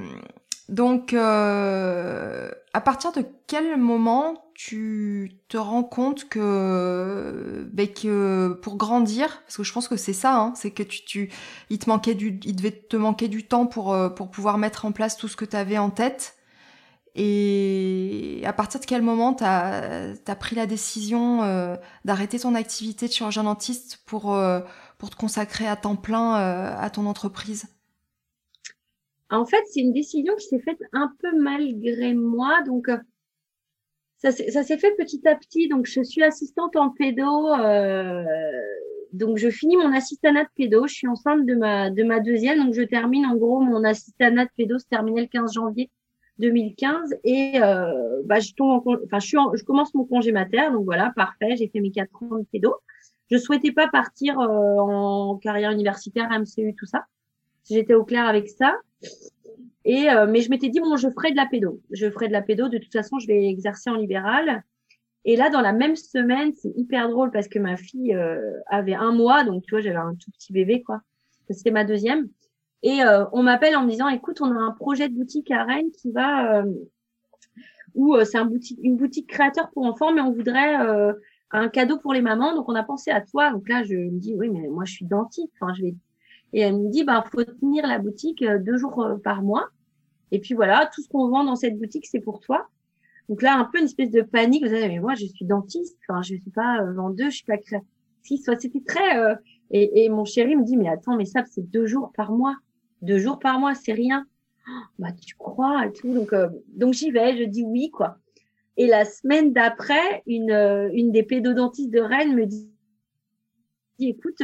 donc, 0.74 1.14
euh, 1.14 2.50
à 2.74 2.82
partir 2.82 3.12
de 3.12 3.24
quel 3.46 3.78
moment 3.78 4.44
tu 4.56 5.38
te 5.48 5.58
rends 5.58 5.84
compte 5.84 6.28
que, 6.28 7.70
ben, 7.72 7.88
que 7.88 8.60
pour 8.64 8.78
grandir, 8.78 9.44
parce 9.44 9.58
que 9.58 9.64
je 9.64 9.72
pense 9.72 9.88
que 9.88 9.98
c'est 9.98 10.14
ça, 10.14 10.36
hein, 10.36 10.54
c'est 10.56 10.72
que 10.72 10.82
tu, 10.82 11.32
il 11.70 11.78
te 11.78 11.88
manquait 11.88 12.16
du, 12.16 12.40
il 12.44 12.56
devait 12.56 12.72
te 12.72 12.98
manquer 12.98 13.28
du 13.28 13.46
temps 13.46 13.68
pour 13.68 13.94
euh, 13.94 14.10
pour 14.10 14.32
pouvoir 14.32 14.58
mettre 14.58 14.86
en 14.86 14.92
place 14.92 15.16
tout 15.16 15.28
ce 15.28 15.36
que 15.36 15.46
tu 15.46 15.56
avais 15.56 15.78
en 15.78 15.92
tête. 15.92 16.38
Et 17.16 18.42
à 18.46 18.54
partir 18.54 18.80
de 18.80 18.86
quel 18.88 19.04
moment 19.04 19.36
tu 19.36 19.44
as, 19.44 20.36
pris 20.40 20.56
la 20.56 20.66
décision 20.66 21.44
euh, 21.44 21.76
d'arrêter 22.06 22.40
ton 22.40 22.56
activité 22.56 23.08
de 23.08 23.14
chirurgien 23.14 23.44
dentiste 23.44 24.02
pour, 24.08 24.36
pour 24.98 25.10
te 25.12 25.16
consacrer 25.16 25.68
à 25.68 25.76
temps 25.76 25.96
plein 25.96 26.34
à 26.34 26.90
ton 26.90 27.06
entreprise? 27.06 27.68
En 29.34 29.46
fait, 29.46 29.64
c'est 29.66 29.80
une 29.80 29.94
décision 29.94 30.36
qui 30.36 30.46
s'est 30.46 30.60
faite 30.60 30.82
un 30.92 31.12
peu 31.20 31.36
malgré 31.36 32.14
moi. 32.14 32.62
Donc, 32.64 32.90
euh, 32.90 32.98
ça 34.20 34.32
s'est 34.32 34.78
fait 34.78 34.96
petit 34.96 35.28
à 35.28 35.36
petit. 35.36 35.68
Donc, 35.68 35.86
je 35.86 36.02
suis 36.02 36.24
assistante 36.24 36.76
en 36.76 36.92
pédo. 36.92 37.50
Euh, 37.50 38.24
donc, 39.12 39.38
je 39.38 39.50
finis 39.50 39.76
mon 39.76 39.92
assistanat 39.92 40.44
de 40.44 40.50
pédo. 40.56 40.88
Je 40.88 40.94
suis 40.94 41.08
enceinte 41.08 41.46
de 41.46 41.56
ma, 41.56 41.90
de 41.90 42.04
ma 42.04 42.20
deuxième. 42.20 42.60
Donc, 42.64 42.74
je 42.74 42.84
termine 42.84 43.26
en 43.26 43.36
gros 43.36 43.60
mon 43.60 43.84
assistanat 43.84 44.46
de 44.46 44.52
pédo 44.56 44.78
se 44.78 44.86
terminait 44.86 45.22
le 45.22 45.28
15 45.28 45.54
janvier 45.54 45.90
2015. 46.38 47.16
Et 47.24 47.62
euh, 47.62 48.22
bah, 48.26 48.40
je, 48.40 48.54
tombe 48.54 48.88
en, 48.88 48.96
enfin, 49.06 49.20
je, 49.20 49.64
commence 49.64 49.94
mon 49.96 50.06
congé 50.06 50.32
mater. 50.32 50.72
Donc, 50.72 50.86
voilà, 50.86 51.12
parfait. 51.16 51.56
J'ai 51.58 51.70
fait 51.70 51.80
mes 51.80 51.92
quatre 51.92 52.22
ans 52.22 52.38
de 52.38 52.46
pédo. 52.52 52.76
Je 53.32 53.38
souhaitais 53.38 53.72
pas 53.72 53.88
partir 53.88 54.38
en 54.38 55.38
carrière 55.38 55.72
universitaire, 55.72 56.30
MCU, 56.30 56.76
tout 56.78 56.86
ça. 56.86 57.06
J'étais 57.70 57.94
au 57.94 58.04
clair 58.04 58.26
avec 58.26 58.50
ça. 58.50 58.76
Et 59.86 60.10
euh, 60.10 60.28
mais 60.28 60.42
je 60.42 60.50
m'étais 60.50 60.70
dit 60.70 60.80
bon, 60.80 60.96
je 60.96 61.10
ferai 61.10 61.32
de 61.32 61.38
la 61.38 61.46
pédo. 61.46 61.82
Je 61.92 62.10
ferai 62.10 62.28
de 62.28 62.34
la 62.34 62.42
pédo. 62.42 62.70
De 62.70 62.78
toute 62.78 62.94
façon, 62.94 63.20
je 63.20 63.28
vais 63.28 63.48
exercer 63.48 63.90
en 63.90 63.96
libéral. 63.96 64.64
Et 65.26 65.36
là, 65.36 65.50
dans 65.50 65.62
la 65.62 65.74
même 65.74 65.96
semaine, 65.96 66.52
c'est 66.54 66.74
hyper 66.76 67.10
drôle 67.10 67.32
parce 67.32 67.48
que 67.48 67.60
ma 67.60 67.78
fille 67.78 68.14
euh, 68.14 68.60
avait 68.68 68.94
un 68.94 69.14
mois, 69.14 69.44
donc 69.46 69.64
tu 69.64 69.72
vois, 69.72 69.82
j'avais 69.82 69.96
un 69.96 70.16
tout 70.16 70.32
petit 70.32 70.52
bébé 70.52 70.84
quoi. 70.84 71.02
C'était 71.50 71.72
ma 71.72 71.86
deuxième. 71.86 72.28
Et 72.84 73.02
euh, 73.02 73.26
on 73.32 73.44
m'appelle 73.44 73.76
en 73.78 73.84
me 73.84 73.90
disant, 73.90 74.10
écoute, 74.10 74.42
on 74.42 74.52
a 74.52 74.60
un 74.60 74.72
projet 74.72 75.08
de 75.08 75.16
boutique 75.16 75.50
à 75.52 75.64
Rennes 75.64 75.92
qui 75.92 76.12
va, 76.12 76.60
euh, 76.60 76.74
où 77.96 78.14
euh, 78.16 78.26
c'est 78.26 78.38
un 78.38 78.46
boutique, 78.46 78.80
une 78.84 78.98
boutique 78.98 79.28
créateur 79.28 79.72
pour 79.72 79.86
enfants, 79.86 80.12
mais 80.12 80.22
on 80.22 80.34
voudrait 80.34 80.76
un 81.52 81.70
cadeau 81.70 81.98
pour 81.98 82.14
les 82.14 82.22
mamans, 82.22 82.54
donc 82.56 82.68
on 82.68 82.76
a 82.76 82.84
pensé 82.84 83.10
à 83.10 83.22
toi. 83.22 83.52
Donc 83.52 83.70
là, 83.70 83.84
je 83.84 83.96
me 83.96 84.20
dis, 84.20 84.36
oui, 84.36 84.50
mais 84.50 84.68
moi, 84.68 84.84
je 84.84 84.94
suis 84.94 85.06
dentiste. 85.06 85.54
Enfin, 85.60 85.74
je 85.74 85.84
vais 85.84 85.96
et 86.54 86.60
elle 86.62 86.78
me 86.78 86.90
dit, 86.90 87.04
bah, 87.04 87.24
faut 87.32 87.44
tenir 87.44 87.86
la 87.88 88.00
boutique 88.00 88.44
euh, 88.44 88.60
deux 88.60 88.78
jours 88.78 89.02
euh, 89.02 89.18
par 89.18 89.42
mois. 89.42 89.70
Et 90.32 90.40
puis 90.40 90.54
voilà, 90.54 90.90
tout 90.94 91.02
ce 91.02 91.10
qu'on 91.10 91.28
vend 91.28 91.44
dans 91.44 91.56
cette 91.56 91.78
boutique, 91.78 92.06
c'est 92.06 92.20
pour 92.20 92.40
toi. 92.40 92.68
Donc 93.28 93.42
là, 93.42 93.58
un 93.58 93.66
peu 93.66 93.80
une 93.80 93.86
espèce 93.86 94.12
de 94.12 94.22
panique. 94.22 94.64
Vous 94.64 94.70
savez, 94.70 94.88
mais 94.88 95.00
moi, 95.00 95.16
je 95.16 95.26
suis 95.26 95.46
dentiste. 95.46 95.98
Enfin, 96.08 96.22
je 96.22 96.36
suis 96.36 96.52
pas 96.52 96.82
euh, 96.82 96.94
vendeuse, 96.94 97.32
je 97.32 97.38
suis 97.38 97.46
pas 97.46 97.58
créatrice. 97.58 97.90
C'était 98.60 98.84
très. 98.86 99.18
Euh... 99.18 99.36
Et, 99.72 100.08
mon 100.10 100.24
chéri 100.24 100.56
me 100.56 100.64
dit, 100.64 100.78
mais 100.78 100.88
attends, 100.88 101.16
mais 101.16 101.26
ça, 101.26 101.44
c'est 101.50 101.68
deux 101.72 101.88
jours 101.88 102.12
par 102.16 102.32
mois. 102.32 102.56
Deux 103.02 103.18
jours 103.18 103.40
par 103.40 103.60
mois, 103.60 103.74
c'est 103.74 103.94
rien. 103.94 104.26
Oh, 104.68 104.72
bah, 105.00 105.12
tu 105.12 105.36
crois 105.36 105.88
et 105.88 105.92
tout. 105.92 106.14
Donc, 106.14 106.34
euh... 106.34 106.50
donc 106.76 106.94
j'y 106.94 107.10
vais. 107.10 107.36
Je 107.38 107.46
dis 107.46 107.64
oui, 107.64 107.90
quoi. 107.90 108.18
Et 108.78 108.86
la 108.86 109.06
semaine 109.06 109.54
d'après, 109.54 110.22
une, 110.28 110.52
une 110.94 111.12
des 111.12 111.24
pédodontistes 111.24 111.92
de 111.92 112.00
Rennes 112.00 112.36
me 112.36 112.46
dit, 112.46 112.72
écoute, 114.00 114.42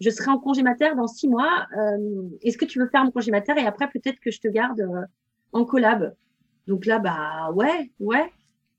je 0.00 0.10
serai 0.10 0.30
en 0.30 0.38
congé 0.38 0.62
mater 0.62 0.94
dans 0.96 1.06
six 1.06 1.28
mois. 1.28 1.66
Euh, 1.76 2.28
Est-ce 2.42 2.58
que 2.58 2.64
tu 2.64 2.78
veux 2.78 2.88
faire 2.88 3.04
mon 3.04 3.10
congé 3.10 3.30
mater 3.30 3.52
et 3.56 3.66
après 3.66 3.88
peut-être 3.88 4.18
que 4.20 4.30
je 4.30 4.40
te 4.40 4.48
garde 4.48 4.80
euh, 4.80 5.04
en 5.52 5.64
collab? 5.64 6.14
Donc 6.66 6.86
là, 6.86 6.98
bah 6.98 7.50
ouais, 7.52 7.90
ouais, 8.00 8.30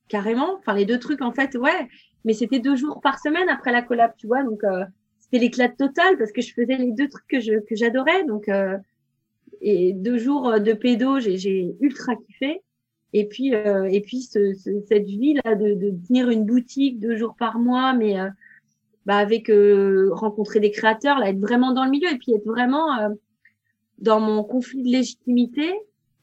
carrément. 0.08 0.56
Enfin, 0.58 0.74
les 0.74 0.86
deux 0.86 1.00
trucs, 1.00 1.22
en 1.22 1.32
fait, 1.32 1.56
ouais. 1.56 1.88
Mais 2.26 2.34
c'était 2.34 2.60
deux 2.60 2.76
jours 2.76 3.02
par 3.02 3.20
semaine 3.20 3.50
après 3.50 3.72
la 3.72 3.82
collab, 3.82 4.14
tu 4.18 4.28
vois. 4.28 4.44
Donc, 4.44 4.64
euh, 4.64 4.84
c'était 5.20 5.40
l'éclat 5.40 5.70
total 5.70 6.18
parce 6.18 6.32
que 6.32 6.42
je 6.42 6.54
faisais 6.54 6.78
les 6.78 6.92
deux 6.92 7.08
trucs 7.08 7.28
que 7.28 7.40
je 7.40 7.60
que 7.60 7.76
j'adorais. 7.76 8.24
Donc, 8.26 8.50
euh, 8.50 8.78
et 9.62 9.94
deux 9.94 10.18
jours 10.18 10.60
de 10.60 10.74
pédo, 10.74 11.20
j'ai 11.20 11.76
ultra 11.82 12.16
kiffé. 12.16 12.62
Et 13.14 13.28
puis, 13.28 13.54
euh, 13.54 13.86
et 13.92 14.02
puis 14.02 14.22
ce, 14.22 14.54
cette 14.88 15.06
vie 15.06 15.36
là 15.44 15.56
de, 15.56 15.74
de, 15.74 15.94
tenir 16.08 16.30
une 16.30 16.46
boutique 16.46 17.00
deux 17.00 17.16
jours 17.18 17.36
par 17.38 17.60
mois, 17.60 17.94
mais 17.94 18.20
euh, 18.20 18.30
bah 19.06 19.18
avec 19.18 19.50
euh, 19.50 20.10
rencontrer 20.14 20.60
des 20.60 20.72
créateurs, 20.72 21.20
là, 21.20 21.30
être 21.30 21.40
vraiment 21.40 21.74
dans 21.74 21.84
le 21.84 21.92
milieu 21.92 22.12
et 22.12 22.18
puis 22.18 22.34
être 22.34 22.46
vraiment 22.46 22.88
dans 23.98 24.20
mon 24.20 24.44
conflit 24.44 24.84
de 24.84 24.90
légitimité. 24.90 25.72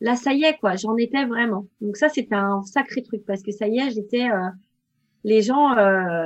Là, 0.01 0.15
ça 0.15 0.33
y 0.33 0.45
est, 0.45 0.57
quoi, 0.59 0.77
j'en 0.77 0.97
étais 0.97 1.25
vraiment. 1.25 1.67
Donc 1.81 1.97
ça, 1.97 2.09
c'était 2.09 2.37
un 2.37 2.63
sacré 2.63 3.03
truc 3.03 3.25
parce 3.27 3.43
que 3.43 3.51
ça 3.51 3.67
y 3.67 3.79
est, 3.79 3.91
j'étais 3.91 4.29
les 5.25 5.43
gens 5.43 5.75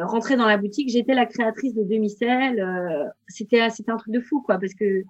rentraient 0.07 0.37
dans 0.37 0.47
la 0.47 0.59
boutique, 0.59 0.91
j'étais 0.91 1.15
la 1.15 1.27
créatrice 1.27 1.75
de 1.75 1.83
demi-sel. 1.85 3.13
c'était 3.29 3.71
c'était 3.71 3.91
un 3.91 3.97
truc 3.97 4.13
de 4.13 4.21
fou, 4.21 4.43
quoi, 4.43 4.59
parce 4.59 4.75
que 4.75 5.05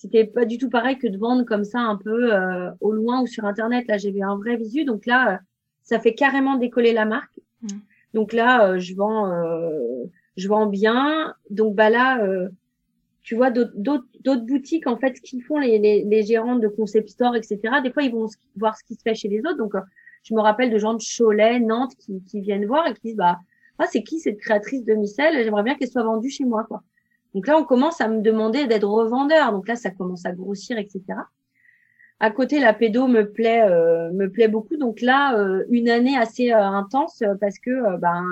c'était 0.00 0.24
pas 0.24 0.46
du 0.46 0.56
tout 0.56 0.70
pareil 0.70 0.96
que 0.96 1.06
de 1.06 1.18
vendre 1.18 1.44
comme 1.44 1.64
ça 1.64 1.80
un 1.80 1.96
peu 1.96 2.32
euh, 2.32 2.70
au 2.80 2.90
loin 2.90 3.20
ou 3.20 3.26
sur 3.26 3.44
internet. 3.44 3.86
Là, 3.86 3.98
vu 3.98 4.22
un 4.22 4.36
vrai 4.36 4.56
visu, 4.56 4.86
donc 4.86 5.04
là, 5.04 5.34
euh, 5.34 5.36
ça 5.82 6.00
fait 6.00 6.14
carrément 6.14 6.56
décoller 6.56 6.94
la 6.94 7.04
marque. 7.04 7.38
Mm. 7.60 7.68
Donc 8.14 8.32
là, 8.32 8.66
euh, 8.66 8.78
je 8.78 8.94
vends, 8.94 9.30
je 10.36 10.48
vends 10.48 10.66
bien. 10.66 11.34
Donc 11.50 11.74
bah 11.74 11.90
là, 11.90 12.20
tu 13.22 13.34
vois 13.34 13.50
d'autres 13.50 14.46
boutiques 14.46 14.86
en 14.86 14.96
fait 14.96 15.20
qui 15.20 15.40
font 15.40 15.58
les, 15.58 15.78
les, 15.78 16.04
les, 16.04 16.22
gérants 16.22 16.56
de 16.56 16.68
concept 16.68 17.10
store, 17.10 17.36
etc. 17.36 17.60
Des 17.82 17.90
fois, 17.90 18.02
ils 18.02 18.12
vont 18.12 18.26
voir 18.56 18.76
ce 18.76 18.84
qui 18.84 18.94
se 18.94 19.02
fait 19.02 19.14
chez 19.14 19.28
les 19.28 19.40
autres. 19.40 19.58
Donc 19.58 19.72
je 20.22 20.34
me 20.34 20.40
rappelle 20.40 20.70
de 20.70 20.78
gens 20.78 20.94
de 20.94 21.02
Cholet, 21.02 21.60
Nantes 21.60 21.94
qui, 21.98 22.22
qui 22.22 22.40
viennent 22.40 22.66
voir 22.66 22.86
et 22.86 22.94
qui 22.94 23.00
disent 23.02 23.16
bah 23.16 23.38
ah, 23.80 23.86
c'est 23.90 24.02
qui 24.02 24.20
cette 24.20 24.38
créatrice 24.38 24.84
de 24.84 24.92
micelle 24.92 25.42
J'aimerais 25.42 25.62
bien 25.62 25.74
qu'elle 25.74 25.88
soit 25.88 26.02
vendue 26.02 26.28
chez 26.28 26.44
moi, 26.44 26.64
quoi. 26.64 26.82
Donc 27.34 27.46
là, 27.46 27.56
on 27.56 27.64
commence 27.64 28.00
à 28.02 28.08
me 28.08 28.20
demander 28.20 28.66
d'être 28.66 28.86
revendeur. 28.86 29.52
Donc 29.52 29.66
là, 29.68 29.74
ça 29.74 29.90
commence 29.90 30.26
à 30.26 30.32
grossir, 30.32 30.76
etc. 30.76 31.02
À 32.18 32.30
côté, 32.30 32.60
la 32.60 32.74
pédo 32.74 33.06
me 33.06 33.30
plaît, 33.30 33.62
euh, 33.62 34.10
me 34.12 34.30
plaît 34.30 34.48
beaucoup. 34.48 34.76
Donc 34.76 35.00
là, 35.00 35.38
euh, 35.38 35.64
une 35.70 35.88
année 35.88 36.18
assez 36.18 36.52
euh, 36.52 36.60
intense 36.60 37.22
parce 37.40 37.58
que 37.58 37.96
ben 37.98 38.22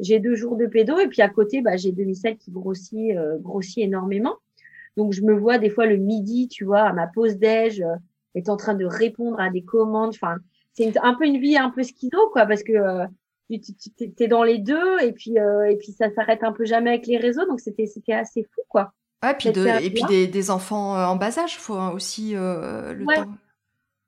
j'ai 0.00 0.18
deux 0.18 0.34
jours 0.34 0.56
de 0.56 0.66
pédo 0.66 0.98
et 0.98 1.08
puis 1.08 1.22
à 1.22 1.28
côté, 1.28 1.62
bah, 1.62 1.76
j'ai 1.76 1.92
demi-sel 1.92 2.36
qui 2.36 2.50
grossit, 2.50 3.14
grossit 3.40 3.78
énormément. 3.78 4.36
Donc 4.96 5.12
je 5.12 5.22
me 5.22 5.32
vois 5.32 5.58
des 5.58 5.70
fois 5.70 5.86
le 5.86 5.96
midi, 5.96 6.48
tu 6.48 6.64
vois, 6.64 6.82
à 6.82 6.92
ma 6.92 7.06
pause 7.06 7.36
déj, 7.36 7.84
est 8.34 8.48
en 8.48 8.56
train 8.56 8.74
de 8.74 8.84
répondre 8.84 9.40
à 9.40 9.50
des 9.50 9.62
commandes. 9.62 10.10
Enfin, 10.10 10.36
c'est 10.72 10.96
un 11.02 11.14
peu 11.14 11.26
une 11.26 11.38
vie 11.38 11.56
un 11.56 11.70
peu 11.70 11.82
schizo, 11.82 12.28
quoi, 12.32 12.46
parce 12.46 12.62
que 12.62 13.06
tu 13.58 14.12
es 14.18 14.28
dans 14.28 14.42
les 14.42 14.58
deux 14.58 15.00
et 15.02 15.12
puis 15.12 15.38
euh, 15.38 15.68
et 15.68 15.76
puis 15.76 15.92
ça 15.92 16.10
s'arrête 16.14 16.44
un 16.44 16.52
peu 16.52 16.64
jamais 16.64 16.90
avec 16.90 17.06
les 17.06 17.16
réseaux 17.16 17.46
donc 17.46 17.60
c'était 17.60 17.86
c'était 17.86 18.12
assez 18.12 18.44
fou 18.44 18.60
quoi. 18.68 18.92
Ouais, 19.22 19.34
puis 19.34 19.50
de, 19.50 19.66
et 19.82 19.90
puis 19.90 20.02
des, 20.08 20.26
des, 20.26 20.50
enfants 20.50 20.96
euh, 20.96 21.04
en 21.04 21.16
bas 21.16 21.38
âge, 21.38 21.58
faut 21.58 21.74
aussi 21.74 22.34
euh, 22.34 22.94
le 22.94 23.04
temps. 23.04 23.34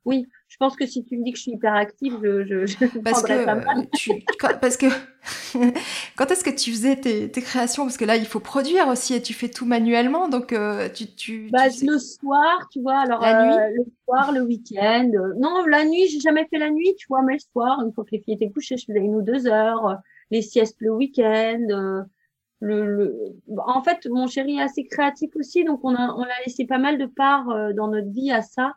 Oui, 0.07 0.27
je 0.53 0.59
pense 0.59 0.77
que 0.77 0.85
si 0.85 1.03
tu 1.03 1.17
me 1.17 1.25
dis 1.25 1.33
que 1.33 1.39
je 1.39 1.45
suis 1.45 1.53
hyper 1.53 1.73
active, 1.73 2.19
je, 2.23 2.45
je, 2.45 2.67
je 2.67 2.99
parce 2.99 3.23
que 3.23 3.97
tu, 3.97 4.13
parce 4.61 4.77
que 4.77 4.85
quand 6.19 6.31
est-ce 6.31 6.45
que 6.45 6.51
tu 6.51 6.73
faisais 6.73 6.97
tes, 6.97 7.31
tes, 7.31 7.41
créations? 7.41 7.85
Parce 7.85 7.97
que 7.97 8.05
là, 8.05 8.17
il 8.17 8.27
faut 8.27 8.39
produire 8.39 8.87
aussi 8.89 9.15
et 9.15 9.23
tu 9.23 9.33
fais 9.33 9.49
tout 9.49 9.65
manuellement, 9.65 10.29
donc 10.29 10.53
euh, 10.53 10.91
tu, 10.91 11.07
tu, 11.07 11.49
bah, 11.51 11.69
le 11.69 11.99
soir, 11.99 12.69
tu 12.71 12.83
vois. 12.83 12.99
Alors 12.99 13.23
la 13.23 13.47
nuit, 13.47 13.55
euh, 13.55 13.77
le 13.79 13.85
soir, 14.05 14.31
le 14.31 14.43
week-end. 14.43 15.11
non, 15.39 15.65
la 15.65 15.87
nuit, 15.87 16.07
j'ai 16.09 16.21
jamais 16.21 16.47
fait 16.51 16.59
la 16.59 16.69
nuit, 16.69 16.95
tu 16.99 17.07
vois, 17.09 17.23
mais 17.23 17.33
le 17.33 17.39
soir, 17.39 17.81
une 17.83 17.95
fois 17.95 18.05
que 18.05 18.11
les 18.13 18.21
filles 18.21 18.35
étaient 18.35 18.51
couchées, 18.51 18.77
je 18.77 18.85
faisais 18.85 19.01
une 19.01 19.15
ou 19.15 19.23
deux 19.23 19.47
heures. 19.47 19.97
Les 20.31 20.43
siestes 20.43 20.77
le 20.81 20.93
week-end. 20.93 22.05
Le, 22.61 22.85
le, 22.85 23.35
En 23.57 23.83
fait, 23.83 24.07
mon 24.11 24.27
chéri 24.27 24.59
est 24.59 24.63
assez 24.63 24.85
créatif 24.85 25.31
aussi, 25.35 25.65
donc 25.65 25.81
on 25.83 25.95
a, 25.95 26.15
on 26.15 26.25
a 26.25 26.41
laissé 26.45 26.67
pas 26.67 26.79
mal 26.79 26.99
de 26.99 27.07
part 27.07 27.49
euh, 27.49 27.73
dans 27.73 27.89
notre 27.89 28.11
vie 28.11 28.31
à 28.31 28.43
ça. 28.43 28.75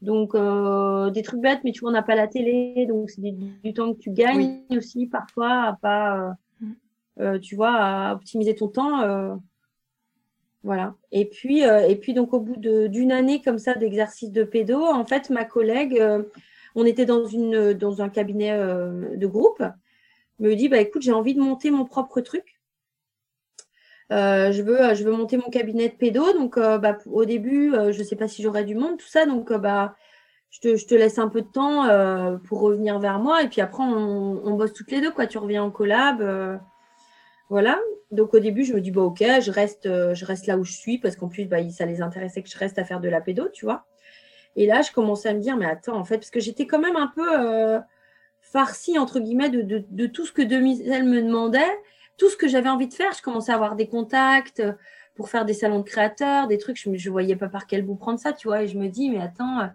Donc, 0.00 0.34
euh, 0.34 1.10
des 1.10 1.22
trucs 1.22 1.40
bêtes, 1.40 1.60
mais 1.64 1.72
tu 1.72 1.80
vois, 1.80 1.90
on 1.90 1.92
n'a 1.92 2.02
pas 2.02 2.14
la 2.14 2.28
télé, 2.28 2.86
donc 2.86 3.10
c'est 3.10 3.20
du, 3.20 3.74
temps 3.74 3.92
que 3.92 3.98
tu 3.98 4.10
gagnes 4.10 4.62
aussi 4.70 5.06
parfois 5.06 5.62
à 5.62 5.72
pas, 5.72 6.18
euh, 6.20 6.66
euh, 7.20 7.38
tu 7.40 7.56
vois, 7.56 7.74
à 7.74 8.14
optimiser 8.14 8.54
ton 8.54 8.68
temps. 8.68 9.00
Euh, 9.02 9.34
voilà. 10.62 10.94
Et 11.10 11.24
puis, 11.24 11.60
et 11.62 11.96
puis 11.96 12.14
donc 12.14 12.32
au 12.34 12.40
bout 12.40 12.56
d'une 12.56 13.12
année 13.12 13.40
comme 13.42 13.58
ça 13.58 13.74
d'exercice 13.74 14.30
de 14.30 14.44
pédo, 14.44 14.84
en 14.84 15.04
fait, 15.04 15.30
ma 15.30 15.44
collègue, 15.44 16.02
on 16.74 16.84
était 16.84 17.06
dans 17.06 17.24
une 17.24 17.72
dans 17.72 18.02
un 18.02 18.08
cabinet 18.08 18.56
de 18.56 19.26
groupe, 19.26 19.62
me 20.40 20.54
dit 20.54 20.68
bah 20.68 20.80
écoute, 20.80 21.02
j'ai 21.02 21.12
envie 21.12 21.34
de 21.34 21.40
monter 21.40 21.70
mon 21.70 21.84
propre 21.84 22.20
truc. 22.20 22.57
Euh, 24.10 24.52
je 24.52 24.62
veux, 24.62 24.94
je 24.94 25.04
veux 25.04 25.12
monter 25.12 25.36
mon 25.36 25.50
cabinet 25.50 25.88
de 25.88 25.94
pédo. 25.94 26.32
Donc, 26.32 26.56
euh, 26.56 26.78
bah, 26.78 26.98
au 27.06 27.24
début, 27.24 27.74
euh, 27.74 27.92
je 27.92 27.98
ne 27.98 28.04
sais 28.04 28.16
pas 28.16 28.28
si 28.28 28.42
j'aurai 28.42 28.64
du 28.64 28.74
monde, 28.74 28.98
tout 28.98 29.06
ça. 29.06 29.26
Donc, 29.26 29.52
bah, 29.52 29.96
je 30.50 30.60
te, 30.60 30.76
je 30.76 30.86
te, 30.86 30.94
laisse 30.94 31.18
un 31.18 31.28
peu 31.28 31.42
de 31.42 31.48
temps 31.48 31.84
pour 32.44 32.60
revenir 32.60 32.98
vers 32.98 33.18
moi. 33.18 33.42
Et 33.42 33.48
puis 33.48 33.60
après, 33.60 33.82
on, 33.82 34.40
on, 34.44 34.54
bosse 34.54 34.72
toutes 34.72 34.90
les 34.90 35.00
deux. 35.00 35.10
Quoi. 35.10 35.26
Tu 35.26 35.38
reviens 35.38 35.62
en 35.62 35.70
collab. 35.70 36.60
voilà. 37.50 37.78
Donc, 38.10 38.32
au 38.34 38.38
début, 38.38 38.64
je 38.64 38.72
me 38.74 38.80
dis, 38.80 38.90
bah, 38.90 39.02
OK, 39.02 39.20
je 39.20 39.50
reste, 39.50 39.84
je 39.84 40.24
reste 40.24 40.46
là 40.46 40.56
où 40.58 40.64
je 40.64 40.72
suis 40.72 40.98
parce 40.98 41.16
qu'en 41.16 41.28
plus, 41.28 41.44
bah, 41.46 41.58
ça 41.70 41.86
les 41.86 42.00
intéressait 42.00 42.42
que 42.42 42.48
je 42.48 42.58
reste 42.58 42.78
à 42.78 42.84
faire 42.84 43.00
de 43.00 43.08
la 43.08 43.20
pédo, 43.20 43.48
tu 43.52 43.66
vois. 43.66 43.84
Et 44.56 44.66
là, 44.66 44.82
je 44.82 44.90
commençais 44.92 45.28
à 45.28 45.34
me 45.34 45.40
dire, 45.40 45.56
mais 45.56 45.66
attends, 45.66 45.96
en 45.96 46.04
fait, 46.04 46.16
parce 46.16 46.30
que 46.30 46.40
j'étais 46.40 46.66
quand 46.66 46.80
même 46.80 46.96
un 46.96 47.08
peu 47.14 47.80
farcie, 48.40 48.98
entre 48.98 49.20
guillemets, 49.20 49.50
de, 49.50 49.60
de, 49.60 49.84
de 49.90 50.06
tout 50.06 50.24
ce 50.24 50.32
que 50.32 50.40
Demiselle 50.40 51.04
me 51.04 51.20
demandait 51.20 51.60
tout 52.18 52.28
ce 52.28 52.36
que 52.36 52.48
j'avais 52.48 52.68
envie 52.68 52.88
de 52.88 52.94
faire. 52.94 53.12
Je 53.16 53.22
commençais 53.22 53.52
à 53.52 53.54
avoir 53.54 53.76
des 53.76 53.86
contacts 53.88 54.60
euh, 54.60 54.72
pour 55.14 55.30
faire 55.30 55.44
des 55.46 55.54
salons 55.54 55.78
de 55.78 55.84
créateurs, 55.84 56.48
des 56.48 56.58
trucs. 56.58 56.76
Je 56.76 56.90
ne 56.90 57.10
voyais 57.10 57.36
pas 57.36 57.48
par 57.48 57.66
quel 57.66 57.82
bout 57.86 57.94
prendre 57.94 58.18
ça, 58.18 58.32
tu 58.32 58.48
vois. 58.48 58.62
Et 58.62 58.68
je 58.68 58.76
me 58.76 58.88
dis, 58.88 59.08
mais 59.08 59.20
attends, 59.20 59.60
euh, 59.60 59.66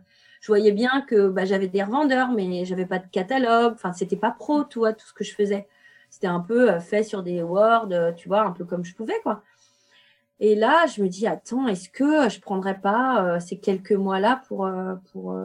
je 0.41 0.47
voyais 0.47 0.73
bien 0.73 1.01
que 1.01 1.29
bah, 1.29 1.45
j'avais 1.45 1.69
des 1.69 1.81
revendeurs, 1.81 2.31
mais 2.31 2.65
j'avais 2.65 2.85
pas 2.85 2.99
de 2.99 3.07
catalogue. 3.07 3.73
Enfin, 3.73 3.93
c'était 3.93 4.17
pas 4.17 4.31
pro, 4.31 4.65
tu 4.65 4.79
vois, 4.79 4.93
tout 4.93 5.07
ce 5.07 5.13
que 5.13 5.23
je 5.23 5.33
faisais. 5.33 5.67
C'était 6.09 6.27
un 6.27 6.41
peu 6.41 6.71
euh, 6.71 6.79
fait 6.79 7.03
sur 7.03 7.23
des 7.23 7.41
Word, 7.41 7.89
tu 8.17 8.27
vois, 8.27 8.41
un 8.41 8.51
peu 8.51 8.65
comme 8.65 8.85
je 8.85 8.93
pouvais, 8.93 9.19
quoi. 9.23 9.41
Et 10.39 10.55
là, 10.55 10.85
je 10.87 11.01
me 11.01 11.07
dis, 11.07 11.25
attends, 11.25 11.67
est-ce 11.67 11.87
que 11.89 12.27
je 12.29 12.41
prendrais 12.41 12.79
pas 12.79 13.39
ces 13.39 13.57
quelques 13.59 13.93
mois-là 13.93 14.41
pour, 14.47 14.69
pour, 15.11 15.37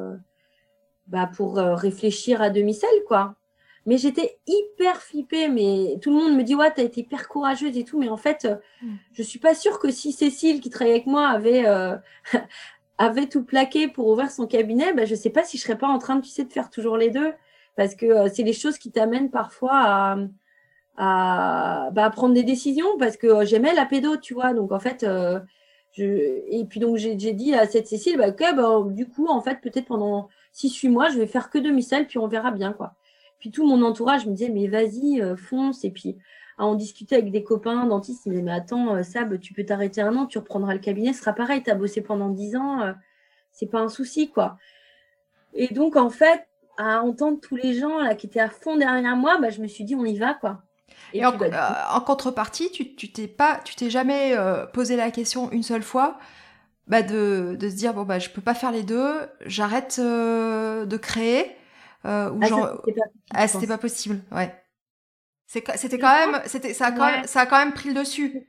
bah, 1.07 1.31
pour 1.37 1.57
réfléchir 1.57 2.43
à 2.43 2.51
demi-sel, 2.51 2.91
quoi? 3.07 3.38
Mais 3.87 3.97
j'étais 3.97 4.39
hyper 4.47 5.01
flippée. 5.01 5.49
Mais 5.49 5.99
tout 6.03 6.11
le 6.11 6.17
monde 6.17 6.37
me 6.37 6.43
dit, 6.43 6.55
ouais, 6.55 6.71
t'as 6.71 6.83
été 6.83 7.01
hyper 7.01 7.29
courageuse 7.29 7.77
et 7.77 7.85
tout. 7.85 7.99
Mais 7.99 8.09
en 8.09 8.17
fait, 8.17 8.47
mm. 8.83 8.95
je 9.13 9.23
suis 9.23 9.39
pas 9.39 9.55
sûre 9.55 9.79
que 9.79 9.91
si 9.91 10.13
Cécile, 10.13 10.61
qui 10.61 10.71
travaille 10.71 10.93
avec 10.93 11.07
moi, 11.07 11.29
avait, 11.29 11.67
euh, 11.67 11.97
avait 12.99 13.27
tout 13.27 13.45
plaqué 13.45 13.89
pour 13.89 14.09
ouvrir 14.09 14.31
son 14.31 14.47
cabinet, 14.47 14.93
bah, 14.93 15.05
je 15.05 15.15
sais 15.15 15.31
pas 15.31 15.45
si 15.45 15.57
je 15.59 15.63
serais 15.63 15.79
pas 15.79 15.89
en 15.89 15.99
train 15.99 16.17
de, 16.17 16.23
tu 16.23 16.29
sais, 16.29 16.45
de 16.45 16.53
faire 16.53 16.71
toujours 16.71 16.97
les 16.97 17.11
deux. 17.11 17.33
Parce 17.77 17.95
que 17.95 18.07
euh, 18.07 18.29
c'est 18.33 18.43
les 18.43 18.53
choses 18.53 18.79
qui 18.79 18.91
t'amènent 18.91 19.31
parfois 19.31 19.73
à, 19.73 20.19
à, 20.97 21.91
bah, 21.93 22.11
prendre 22.11 22.35
des 22.35 22.45
décisions. 22.45 22.99
Parce 22.99 23.17
que 23.17 23.27
euh, 23.27 23.45
j'aimais 23.45 23.75
la 23.75 23.87
pédo, 23.87 24.17
tu 24.17 24.35
vois. 24.35 24.53
Donc, 24.53 24.73
en 24.73 24.81
fait, 24.81 25.07
je... 25.93 26.05
et 26.05 26.65
puis 26.69 26.81
donc, 26.81 26.97
j'ai 26.97 27.15
dit 27.15 27.55
à 27.55 27.67
cette 27.67 27.87
Cécile, 27.87 28.19
bah, 28.19 28.29
ok, 28.29 28.55
bah, 28.55 28.83
du 28.87 29.09
coup, 29.09 29.29
en 29.29 29.41
fait, 29.41 29.61
peut-être 29.63 29.87
pendant 29.87 30.29
6-8 30.55 30.91
mois, 30.91 31.09
je 31.09 31.19
vais 31.19 31.27
faire 31.27 31.49
que 31.51 31.59
demi-sel, 31.59 32.07
puis 32.07 32.19
on 32.19 32.29
verra 32.29 32.51
bien, 32.51 32.73
quoi. 32.73 32.95
Puis 33.39 33.51
tout 33.51 33.67
mon 33.67 33.83
entourage 33.83 34.27
me 34.27 34.33
disait, 34.33 34.51
mais 34.51 34.67
vas-y, 34.67 35.21
euh, 35.21 35.37
fonce. 35.37 35.85
Et 35.85 35.91
puis, 35.91 36.17
à 36.59 36.67
en 36.67 36.75
discuter 36.75 37.17
avec 37.17 37.31
des 37.31 37.45
copains 37.45 37.87
dentistes, 37.87 38.27
ils 38.27 38.31
me 38.31 38.35
disaient, 38.35 38.45
mais 38.45 38.53
attends, 38.53 38.97
euh, 38.97 39.03
Sab, 39.03 39.39
tu 39.39 39.53
peux 39.55 39.65
t'arrêter 39.65 40.01
un 40.01 40.17
an, 40.17 40.27
tu 40.27 40.39
reprendras 40.39 40.75
le 40.75 40.81
cabinet, 40.81 41.13
ce 41.13 41.21
sera 41.21 41.33
pareil, 41.33 41.63
tu 41.63 41.71
as 41.71 41.75
bossé 41.75 42.01
pendant 42.01 42.31
dix 42.31 42.57
ans, 42.57 42.83
euh, 42.83 42.93
c'est 43.53 43.71
pas 43.71 43.81
un 43.81 43.89
souci, 43.89 44.31
quoi. 44.31 44.59
Et 45.55 45.73
donc, 45.73 45.97
en 45.97 46.11
fait, 46.11 46.47
à 46.77 47.03
entendre 47.03 47.39
tous 47.41 47.57
les 47.57 47.75
gens 47.75 47.99
là 47.99 48.15
qui 48.15 48.27
étaient 48.27 48.41
à 48.41 48.49
fond 48.49 48.77
derrière 48.77 49.17
moi, 49.17 49.39
bah, 49.39 49.51
je 49.51 49.61
me 49.61 49.69
suis 49.69 49.85
dit, 49.85 49.95
on 49.95 50.05
y 50.05 50.19
va, 50.19 50.35
quoi. 50.35 50.63
Et, 51.13 51.25
en, 51.25 51.37
bah, 51.37 52.03
contrepartie, 52.07 52.71
tu, 52.73 52.95
tu 52.95 53.13
t'es 53.13 53.29
pas, 53.29 53.61
tu 53.65 53.77
t'es 53.77 53.89
jamais 53.89 54.35
posé 54.73 54.97
la 54.97 55.11
question 55.11 55.51
une 55.53 55.63
seule 55.63 55.83
fois 55.83 56.19
bah 56.87 57.03
de, 57.03 57.55
de, 57.61 57.69
se 57.69 57.75
dire 57.75 57.93
bon 57.93 58.05
bah 58.05 58.19
je 58.19 58.31
peux 58.31 58.41
pas 58.41 58.55
faire 58.55 58.73
les 58.73 58.83
deux, 58.83 59.15
j'arrête 59.45 60.01
de 60.01 60.97
créer 60.97 61.58
euh, 62.09 62.39
ah, 62.41 62.47
genre... 62.47 62.83
ah, 63.35 63.49
c'était 63.49 63.67
pas 63.67 63.79
possible, 63.79 64.21
ouais. 64.33 64.55
C'était 65.47 65.99
quand 65.99 66.15
même, 66.15 66.43
c'était, 66.47 66.75
ça 66.75 66.87
a 66.87 66.93
quand 66.93 67.07
même, 67.07 67.25
ça 67.25 67.41
a 67.41 67.47
quand 67.47 67.59
même 67.59 67.73
pris 67.73 67.89
le 67.89 67.95
dessus. 67.95 68.47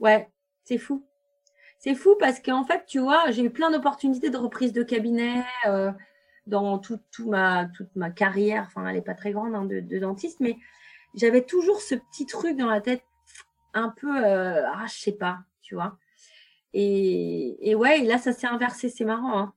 Ouais, 0.00 0.30
c'est 0.64 0.78
fou. 0.78 1.06
C'est 1.78 1.94
fou 1.94 2.16
parce 2.18 2.40
qu'en 2.40 2.64
fait, 2.64 2.86
tu 2.86 2.98
vois, 2.98 3.30
j'ai 3.30 3.42
eu 3.42 3.50
plein 3.50 3.70
d'opportunités 3.70 4.30
de 4.30 4.38
reprise 4.38 4.72
de 4.72 4.82
cabinet 4.82 5.44
euh, 5.66 5.92
dans 6.46 6.78
tout, 6.78 6.98
tout, 7.10 7.28
ma, 7.28 7.66
toute 7.66 7.94
ma 7.94 8.10
carrière. 8.10 8.64
Enfin, 8.68 8.86
elle 8.86 8.94
n'est 8.94 9.02
pas 9.02 9.14
très 9.14 9.32
grande 9.32 9.54
hein, 9.54 9.64
de, 9.64 9.80
de, 9.80 9.98
dentiste, 9.98 10.40
mais 10.40 10.56
j'avais 11.14 11.42
toujours 11.42 11.80
ce 11.80 11.94
petit 11.94 12.24
truc 12.24 12.56
dans 12.56 12.70
la 12.70 12.80
tête, 12.80 13.02
un 13.74 13.90
peu, 13.90 14.24
euh, 14.24 14.66
ah, 14.72 14.86
je 14.86 14.98
sais 14.98 15.12
pas, 15.12 15.40
tu 15.60 15.74
vois. 15.74 15.98
Et, 16.72 17.70
et 17.70 17.74
ouais, 17.74 18.00
et 18.00 18.04
là, 18.06 18.16
ça 18.16 18.32
s'est 18.32 18.46
inversé, 18.46 18.88
c'est 18.88 19.04
marrant. 19.04 19.38
Hein. 19.38 19.52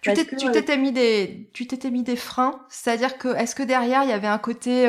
Tu 0.00 0.12
t'étais 0.12 0.76
mis 0.76 0.92
des, 0.92 1.50
tu 1.52 1.66
t'étais 1.66 1.90
mis 1.90 2.02
des 2.02 2.16
freins, 2.16 2.64
c'est-à-dire 2.68 3.18
que 3.18 3.28
est-ce 3.36 3.54
que 3.54 3.62
derrière 3.62 4.02
il 4.04 4.10
y 4.10 4.12
avait 4.12 4.26
un 4.26 4.38
côté 4.38 4.88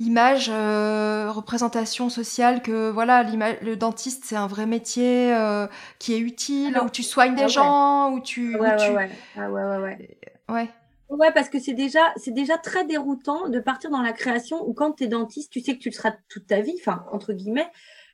image, 0.00 0.48
euh, 0.48 1.30
représentation 1.30 2.08
sociale, 2.08 2.62
que 2.62 2.90
voilà, 2.90 3.24
le 3.24 3.74
dentiste 3.76 4.24
c'est 4.24 4.36
un 4.36 4.46
vrai 4.46 4.66
métier 4.66 5.34
euh, 5.34 5.66
qui 5.98 6.14
est 6.14 6.20
utile, 6.20 6.78
où 6.78 6.88
tu 6.88 7.02
soignes 7.02 7.34
des 7.34 7.48
gens, 7.48 8.12
où 8.12 8.20
tu, 8.20 8.56
ouais, 8.56 8.74
ouais, 8.76 8.94
ouais. 8.94 9.10
Ah 9.36 9.50
ouais, 9.50 9.64
ouais, 9.64 9.78
ouais. 9.78 10.18
Ouais. 10.48 10.68
Ouais, 11.10 11.32
parce 11.32 11.48
que 11.48 11.58
c'est 11.58 11.72
déjà, 11.72 12.12
c'est 12.16 12.32
déjà 12.32 12.58
très 12.58 12.84
déroutant 12.84 13.48
de 13.48 13.58
partir 13.60 13.90
dans 13.90 14.02
la 14.02 14.12
création 14.12 14.62
où 14.68 14.74
quand 14.74 14.92
tu 14.92 15.04
es 15.04 15.06
dentiste, 15.08 15.50
tu 15.50 15.60
sais 15.60 15.74
que 15.74 15.80
tu 15.80 15.88
le 15.88 15.94
seras 15.94 16.12
toute 16.28 16.46
ta 16.46 16.60
vie, 16.60 16.76
enfin, 16.78 17.04
entre 17.12 17.32
guillemets, 17.32 17.68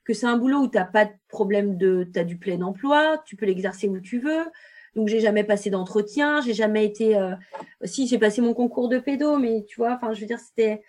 que 0.05 0.15
c'est 0.15 0.27
un 0.27 0.37
boulot 0.37 0.61
où 0.61 0.69
tu 0.69 0.79
n'as 0.79 0.85
pas 0.85 1.05
de 1.05 1.13
problème 1.29 1.77
de, 1.77 2.09
tu 2.13 2.19
as 2.19 2.25
du 2.25 2.39
plein 2.39 2.63
emploi, 2.63 3.19
tu 3.27 3.37
peux 3.37 3.47
l'exercer 3.47 3.89
où 3.89 4.01
tu 4.01 4.21
veux. 4.21 4.45
Donc, 4.97 5.09
j'ai 5.09 5.21
jamais 5.21 5.45
passé 5.45 5.71
d'entretien, 5.71 6.41
j'ai 6.41 6.55
jamais 6.55 6.85
été, 6.85 7.17
euh... 7.17 7.35
si, 7.85 8.07
j'ai 8.07 8.19
passé 8.19 8.41
mon 8.41 8.55
concours 8.55 8.89
de 8.89 8.99
pédo, 8.99 9.39
mais 9.39 9.65
tu 9.67 9.77
vois, 9.77 9.95
enfin, 9.95 10.13
je 10.13 10.21
veux 10.21 10.27
dire, 10.27 10.39
c'était, 10.39 10.83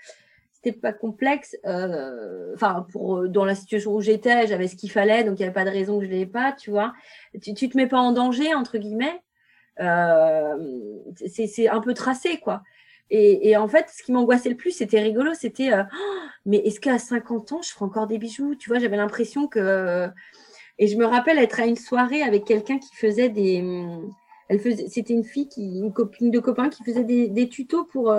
pas 0.82 0.94
complexe. 0.94 1.56
Euh, 1.66 2.52
enfin, 2.56 2.88
pour 2.92 3.18
euh, 3.18 3.28
dans 3.28 3.46
la 3.46 3.54
situation 3.54 3.94
où 3.94 4.02
j'étais, 4.02 4.48
j'avais 4.48 4.68
ce 4.68 4.76
qu'il 4.76 4.90
fallait, 4.90 5.24
donc 5.24 5.38
il 5.38 5.44
n'y 5.44 5.46
avait 5.46 5.54
pas 5.54 5.64
de 5.64 5.70
raison 5.70 6.00
que 6.00 6.06
je 6.06 6.10
l'ai 6.10 6.26
pas, 6.26 6.54
tu 6.54 6.72
vois. 6.72 6.94
Tu, 7.40 7.54
tu 7.54 7.70
te 7.70 7.78
mets 7.78 7.86
pas 7.86 8.00
en 8.00 8.12
danger 8.12 8.56
entre 8.56 8.80
guillemets. 8.80 9.22
C'est 9.78 11.68
un 11.68 11.82
peu 11.82 11.94
tracé, 11.94 12.40
quoi. 12.40 12.64
Et, 13.12 13.50
et, 13.50 13.58
en 13.58 13.68
fait, 13.68 13.88
ce 13.96 14.02
qui 14.02 14.12
m'angoissait 14.12 14.50
le 14.50 14.56
plus, 14.56 14.72
c'était 14.72 15.00
rigolo, 15.00 15.36
c'était 15.36 15.70
oh, 15.72 15.84
mais 16.46 16.58
est-ce 16.58 16.80
qu'à 16.80 16.98
50 16.98 17.52
ans, 17.52 17.62
je 17.62 17.70
ferai 17.70 17.86
encore 17.86 18.08
des 18.08 18.18
bijoux? 18.18 18.56
Tu 18.56 18.70
vois, 18.70 18.80
j'avais 18.80 18.98
l'impression 18.98 19.48
que. 19.48 20.10
Et 20.78 20.88
je 20.88 20.98
me 20.98 21.06
rappelle 21.06 21.38
être 21.38 21.60
à 21.60 21.66
une 21.66 21.78
soirée 21.78 22.22
avec 22.22 22.46
quelqu'un 22.46 22.78
qui 22.78 22.96
faisait 22.96 23.30
des. 23.30 23.64
Elle 24.48 24.60
faisait, 24.60 24.88
c'était 24.90 25.14
une 25.14 25.24
fille 25.24 25.48
qui, 25.48 25.80
une 25.80 25.94
copine 25.94 26.30
de 26.30 26.40
copain 26.40 26.70
qui 26.70 26.84
faisait 26.84 27.04
des, 27.04 27.30
des 27.30 27.50
tutos 27.50 27.86
pour 27.86 28.12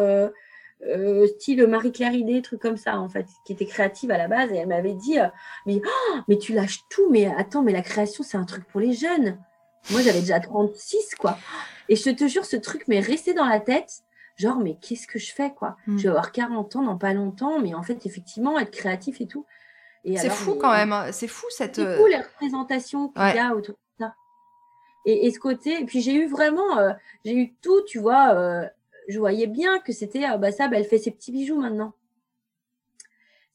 euh, 0.84 1.26
style 1.26 1.66
Marie-Claire 1.66 2.12
Idée, 2.12 2.42
truc 2.42 2.60
comme 2.60 2.76
ça, 2.76 2.98
en 2.98 3.08
fait, 3.08 3.26
qui 3.44 3.52
était 3.52 3.66
créative 3.66 4.10
à 4.10 4.18
la 4.18 4.28
base. 4.28 4.52
Et 4.52 4.56
elle 4.56 4.68
m'avait 4.68 4.94
dit, 4.94 5.18
euh, 5.18 5.28
mais, 5.66 5.80
oh, 5.84 6.16
mais 6.28 6.38
tu 6.38 6.52
lâches 6.52 6.80
tout, 6.90 7.08
mais 7.10 7.26
attends, 7.26 7.62
mais 7.62 7.72
la 7.72 7.82
création, 7.82 8.22
c'est 8.22 8.36
un 8.36 8.44
truc 8.44 8.64
pour 8.66 8.80
les 8.80 8.92
jeunes. 8.92 9.38
Moi, 9.90 10.02
j'avais 10.02 10.20
déjà 10.20 10.40
36, 10.40 11.14
quoi. 11.18 11.38
Et 11.88 11.96
je 11.96 12.10
te 12.10 12.26
jure, 12.26 12.44
ce 12.44 12.56
truc 12.56 12.88
m'est 12.88 13.00
resté 13.00 13.34
dans 13.34 13.46
la 13.46 13.60
tête. 13.60 14.02
Genre, 14.36 14.58
mais 14.58 14.76
qu'est-ce 14.80 15.06
que 15.06 15.18
je 15.18 15.32
fais, 15.32 15.50
quoi? 15.50 15.76
Hmm. 15.86 15.96
Je 15.96 16.02
vais 16.04 16.08
avoir 16.10 16.30
40 16.32 16.76
ans 16.76 16.82
dans 16.82 16.98
pas 16.98 17.14
longtemps, 17.14 17.60
mais 17.60 17.74
en 17.74 17.82
fait, 17.82 18.04
effectivement, 18.04 18.58
être 18.58 18.70
créatif 18.70 19.20
et 19.20 19.26
tout. 19.26 19.46
C'est 20.14 20.30
fou 20.30 20.54
quand 20.54 20.72
même, 20.72 20.92
hein. 20.92 21.10
c'est 21.12 21.28
fou 21.28 21.46
cette. 21.50 21.76
C'est 21.76 21.96
fou 21.96 22.06
les 22.06 22.18
représentations 22.18 23.08
qu'il 23.08 23.22
y 23.22 23.38
a 23.38 23.54
autour 23.54 23.74
de 23.74 24.04
ça. 24.04 24.14
Et, 25.04 25.26
et, 25.26 25.30
ce 25.32 25.38
côté, 25.38 25.80
et 25.80 25.84
puis 25.84 26.00
j'ai 26.00 26.14
eu 26.14 26.28
vraiment, 26.28 26.78
euh, 26.78 26.92
j'ai 27.24 27.34
eu 27.34 27.54
tout, 27.62 27.82
tu 27.86 27.98
vois, 27.98 28.68
je 29.08 29.18
voyais 29.18 29.46
bien 29.46 29.78
que 29.80 29.92
c'était, 29.92 30.24
ah, 30.24 30.36
bah 30.36 30.52
ça, 30.52 30.68
bah, 30.68 30.76
elle 30.78 30.84
fait 30.84 30.98
ses 30.98 31.10
petits 31.10 31.32
bijoux 31.32 31.60
maintenant. 31.60 31.94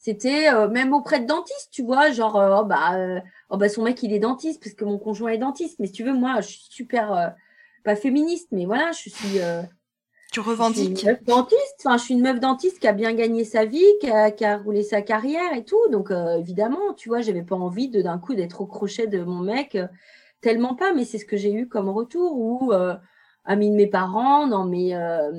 C'était 0.01 0.49
euh, 0.51 0.67
même 0.67 0.93
auprès 0.93 1.19
de 1.19 1.27
dentistes, 1.27 1.69
tu 1.71 1.83
vois, 1.83 2.11
genre, 2.11 2.35
euh, 2.35 2.61
oh, 2.61 2.65
bah, 2.65 2.95
euh, 2.95 3.19
oh, 3.49 3.57
bah, 3.57 3.69
son 3.69 3.83
mec, 3.83 4.01
il 4.01 4.13
est 4.13 4.19
dentiste, 4.19 4.61
parce 4.61 4.73
que 4.73 4.83
mon 4.83 4.97
conjoint 4.97 5.31
est 5.31 5.37
dentiste. 5.37 5.77
Mais 5.79 5.85
si 5.85 5.93
tu 5.93 6.03
veux, 6.03 6.13
moi, 6.13 6.41
je 6.41 6.47
suis 6.47 6.67
super, 6.69 7.35
pas 7.83 7.95
féministe, 7.95 8.47
mais 8.51 8.65
voilà, 8.65 8.91
je 8.91 9.09
suis. 9.09 9.39
Tu 10.31 10.39
revendiques. 10.39 10.95
Je 10.95 10.99
suis 10.99 11.07
une 11.07 11.13
meuf 11.13 11.23
dentiste, 11.25 11.75
enfin, 11.85 11.97
je 11.97 12.03
suis 12.03 12.13
une 12.15 12.21
meuf 12.21 12.39
dentiste 12.39 12.79
qui 12.79 12.87
a 12.87 12.93
bien 12.93 13.13
gagné 13.13 13.43
sa 13.43 13.65
vie, 13.65 13.85
qui 13.99 14.09
a, 14.09 14.31
qui 14.31 14.45
a 14.45 14.57
roulé 14.57 14.81
sa 14.81 15.01
carrière 15.01 15.53
et 15.53 15.63
tout. 15.63 15.87
Donc, 15.91 16.09
évidemment, 16.39 16.93
tu 16.95 17.09
vois, 17.09 17.21
j'avais 17.21 17.43
pas 17.43 17.55
envie 17.55 17.89
de 17.89 18.01
d'un 18.01 18.17
coup 18.17 18.33
d'être 18.33 18.61
au 18.61 18.65
crochet 18.65 19.07
de 19.07 19.23
mon 19.23 19.39
mec, 19.39 19.77
tellement 20.41 20.75
pas, 20.75 20.93
mais 20.93 21.05
c'est 21.05 21.19
ce 21.19 21.25
que 21.25 21.37
j'ai 21.37 21.53
eu 21.53 21.67
comme 21.67 21.89
retour, 21.89 22.33
où 22.35 22.73
amie 23.45 23.69
de 23.69 23.75
mes 23.75 23.87
parents, 23.87 24.47
non 24.47 24.65
mais 24.65 24.95
euh, 24.95 25.31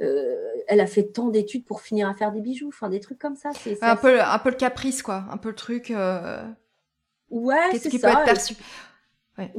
euh, 0.00 0.36
elle 0.66 0.80
a 0.80 0.86
fait 0.86 1.04
tant 1.04 1.28
d'études 1.28 1.64
pour 1.64 1.80
finir 1.80 2.08
à 2.08 2.14
faire 2.14 2.32
des 2.32 2.40
bijoux, 2.40 2.68
enfin 2.68 2.88
des 2.88 3.00
trucs 3.00 3.18
comme 3.18 3.36
ça. 3.36 3.50
C'est 3.52 3.82
un 3.82 3.96
peu, 3.96 4.20
un 4.20 4.38
peu 4.38 4.50
le 4.50 4.56
caprice 4.56 5.02
quoi, 5.02 5.24
un 5.30 5.36
peu 5.36 5.50
le 5.50 5.54
truc. 5.54 5.90
Euh, 5.90 6.42
ouais, 7.30 7.70
Qu'est-ce 7.70 7.88
qui 7.88 7.98
peut 7.98 8.08
être 8.08 8.24
perçu? 8.24 8.56
ouais. 9.38 9.50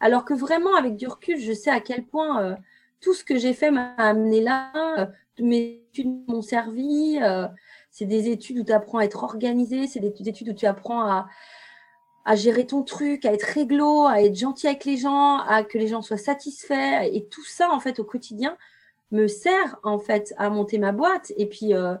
Alors 0.00 0.24
que 0.24 0.34
vraiment 0.34 0.74
avec 0.76 0.96
du 0.96 1.06
recul, 1.06 1.38
je 1.38 1.52
sais 1.52 1.70
à 1.70 1.80
quel 1.80 2.04
point 2.04 2.56
tout 3.00 3.14
ce 3.14 3.24
que 3.24 3.38
j'ai 3.38 3.54
fait 3.54 3.70
m'a 3.70 3.94
amené 3.96 4.40
là. 4.40 5.10
mes 5.38 5.82
études 5.90 6.28
m'ont 6.28 6.42
servi. 6.42 7.18
c'est 7.90 8.06
des 8.06 8.28
études 8.30 8.58
où 8.58 8.64
tu 8.64 8.72
apprends 8.72 8.98
à 8.98 9.04
être 9.04 9.24
organisé, 9.24 9.86
c'est 9.86 10.00
des 10.00 10.28
études 10.28 10.50
où 10.50 10.54
tu 10.54 10.66
apprends 10.66 11.02
à, 11.06 11.26
gérer 12.34 12.66
ton 12.66 12.82
truc, 12.82 13.24
à 13.24 13.32
être 13.32 13.42
réglo, 13.42 14.06
à 14.06 14.22
être 14.22 14.36
gentil 14.36 14.68
avec 14.68 14.84
les 14.84 14.96
gens, 14.96 15.38
à 15.38 15.64
que 15.64 15.78
les 15.78 15.88
gens 15.88 16.02
soient 16.02 16.16
satisfaits. 16.16 17.08
Et 17.12 17.26
tout 17.26 17.44
ça, 17.44 17.70
en 17.72 17.80
fait, 17.80 17.98
au 17.98 18.04
quotidien, 18.04 18.56
me 19.10 19.26
sert, 19.26 19.78
en 19.82 19.98
fait, 19.98 20.34
à 20.38 20.50
monter 20.50 20.78
ma 20.78 20.92
boîte. 20.92 21.32
Et 21.36 21.46
puis, 21.46 21.74
euh, 21.74 21.94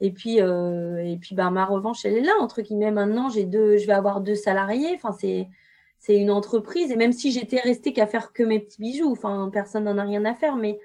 et 0.00 0.10
puis, 0.10 0.40
euh, 0.40 0.98
et 0.98 1.16
puis 1.16 1.34
ben, 1.34 1.50
ma 1.50 1.64
revanche, 1.64 2.04
elle 2.04 2.16
est 2.16 2.22
là, 2.22 2.32
entre 2.40 2.62
guillemets. 2.62 2.90
Maintenant, 2.90 3.28
j'ai 3.28 3.44
deux, 3.44 3.76
je 3.78 3.86
vais 3.86 3.92
avoir 3.92 4.20
deux 4.20 4.34
salariés. 4.34 4.92
Enfin, 4.94 5.12
c'est, 5.12 5.48
c'est 6.04 6.16
une 6.16 6.30
entreprise. 6.30 6.90
Et 6.90 6.96
même 6.96 7.12
si 7.12 7.30
j'étais 7.32 7.60
restée 7.60 7.92
qu'à 7.92 8.06
faire 8.06 8.32
que 8.32 8.42
mes 8.42 8.60
petits 8.60 8.80
bijoux, 8.80 9.16
personne 9.52 9.84
n'en 9.84 9.98
a 9.98 10.02
rien 10.02 10.24
à 10.24 10.34
faire, 10.34 10.56
mais 10.56 10.78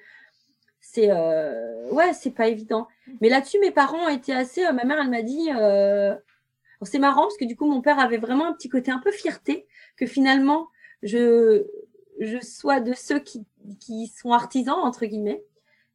c'est, 0.80 1.12
euh, 1.12 2.12
c'est 2.14 2.32
pas 2.32 2.48
évident. 2.48 2.88
Mais 3.22 3.30
là-dessus, 3.30 3.60
mes 3.60 3.72
parents 3.72 4.08
étaient 4.08 4.34
assez, 4.34 4.64
ma 4.72 4.84
mère, 4.86 5.00
elle 5.02 5.10
m'a 5.10 5.22
dit, 5.22 5.50
c'est 6.84 7.00
marrant 7.00 7.24
parce 7.24 7.38
que 7.38 7.46
du 7.46 7.56
coup, 7.56 7.66
mon 7.66 7.82
père 7.82 8.00
avait 8.00 8.18
vraiment 8.18 8.48
un 8.48 8.54
petit 8.54 8.70
côté 8.70 8.92
un 8.92 9.00
peu 9.00 9.12
fierté 9.12 9.68
que 9.98 10.06
finalement, 10.06 10.68
je, 11.04 11.66
je 12.20 12.40
sois 12.40 12.80
de 12.80 12.94
ceux 12.94 13.20
qui, 13.20 13.46
qui 13.80 14.08
sont 14.08 14.32
artisans, 14.32 14.80
entre 14.82 15.06
guillemets. 15.06 15.44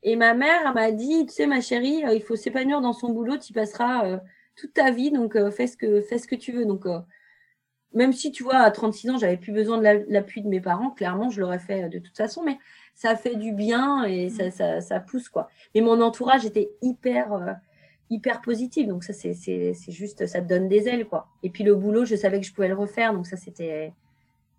Et 0.03 0.17
ma 0.17 0.35
mère 0.35 0.75
m'a 0.75 0.91
dit, 0.91 1.27
tu 1.27 1.33
sais, 1.33 1.47
ma 1.47 1.61
chérie, 1.61 2.05
euh, 2.05 2.15
il 2.15 2.23
faut 2.23 2.37
s'épanouir 2.37 2.81
dans 2.81 2.93
son 2.93 3.11
boulot, 3.11 3.39
tu 3.39 3.53
passeras 3.53 4.07
euh, 4.07 4.19
toute 4.55 4.75
ta 4.75 4.91
vie, 4.91 5.11
donc 5.11 5.35
euh, 5.35 5.51
fais, 5.51 5.67
ce 5.67 5.77
que, 5.77 6.03
fais 6.03 6.19
ce 6.19 6.29
que 6.29 6.35
tu 6.35 6.53
veux. 6.53 6.67
Donc, 6.67 6.87
même 7.95 8.13
si, 8.13 8.33
tu 8.33 8.43
vois, 8.43 8.57
à 8.57 8.71
36 8.71 9.11
ans, 9.11 9.19
j'avais 9.19 9.37
plus 9.37 9.53
besoin 9.53 9.79
de 9.79 10.05
l'appui 10.09 10.43
de 10.43 10.49
mes 10.49 10.61
parents, 10.61 10.91
clairement, 10.91 11.31
je 11.31 11.41
l'aurais 11.41 11.59
fait 11.59 11.89
de 11.89 11.99
toute 11.99 12.17
façon, 12.17 12.43
mais 12.43 12.59
ça 12.95 13.17
fait 13.17 13.37
du 13.37 13.53
bien 13.53 14.05
et 14.05 14.29
ça, 14.31 14.51
ça, 14.51 14.81
ça 14.81 15.01
pousse, 15.01 15.29
quoi. 15.29 15.49
Mais 15.75 15.81
mon 15.81 16.01
entourage 16.01 16.45
était 16.45 16.71
hyper 16.83 17.57
hyper 18.11 18.41
positive. 18.41 18.89
Donc 18.89 19.05
ça, 19.05 19.13
c'est 19.13 19.75
juste, 19.89 20.27
ça 20.27 20.41
te 20.41 20.49
donne 20.49 20.69
des 20.69 20.89
ailes, 20.89 21.07
quoi. 21.07 21.29
Et 21.43 21.51
puis 21.51 21.65
le 21.65 21.75
boulot, 21.75 22.05
je 22.05 22.17
savais 22.17 22.41
que 22.41 22.47
je 22.47 22.53
pouvais 22.53 22.69
le 22.69 22.75
refaire, 22.75 23.13
donc 23.15 23.27
ça, 23.27 23.37
c'était 23.37 23.93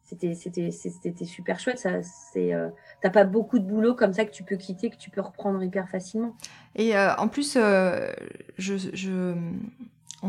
c'était 0.03 0.35
c'était 0.35 1.25
super 1.25 1.59
chouette. 1.59 1.79
Ça, 1.79 2.03
c'est, 2.03 2.53
euh, 2.53 2.69
t'as 3.01 3.09
pas 3.09 3.23
beaucoup 3.23 3.57
de 3.57 3.63
boulot 3.63 3.95
comme 3.95 4.13
ça 4.13 4.23
que 4.23 4.31
tu 4.31 4.43
peux 4.43 4.55
quitter, 4.55 4.91
que 4.91 4.97
tu 4.97 5.09
peux 5.09 5.21
reprendre 5.21 5.63
hyper 5.63 5.89
facilement. 5.89 6.35
Et 6.75 6.95
euh, 6.95 7.15
en 7.15 7.27
plus, 7.27 7.55
euh, 7.57 8.11
je, 8.57 9.33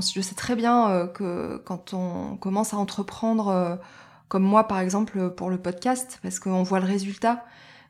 je, 0.01 0.21
sais 0.21 0.35
très 0.35 0.57
bien 0.57 1.09
que 1.15 1.57
quand 1.65 1.95
on 1.95 2.37
commence 2.37 2.75
à 2.75 2.77
entreprendre, 2.77 3.79
comme 4.29 4.43
moi 4.43 4.69
par 4.69 4.81
exemple 4.81 5.31
pour 5.31 5.51
le 5.51 5.59
podcast, 5.59 6.19
parce 6.23 6.39
qu'on 6.39 6.63
voit 6.63 6.81
le 6.81 6.87
résultat, 6.87 7.45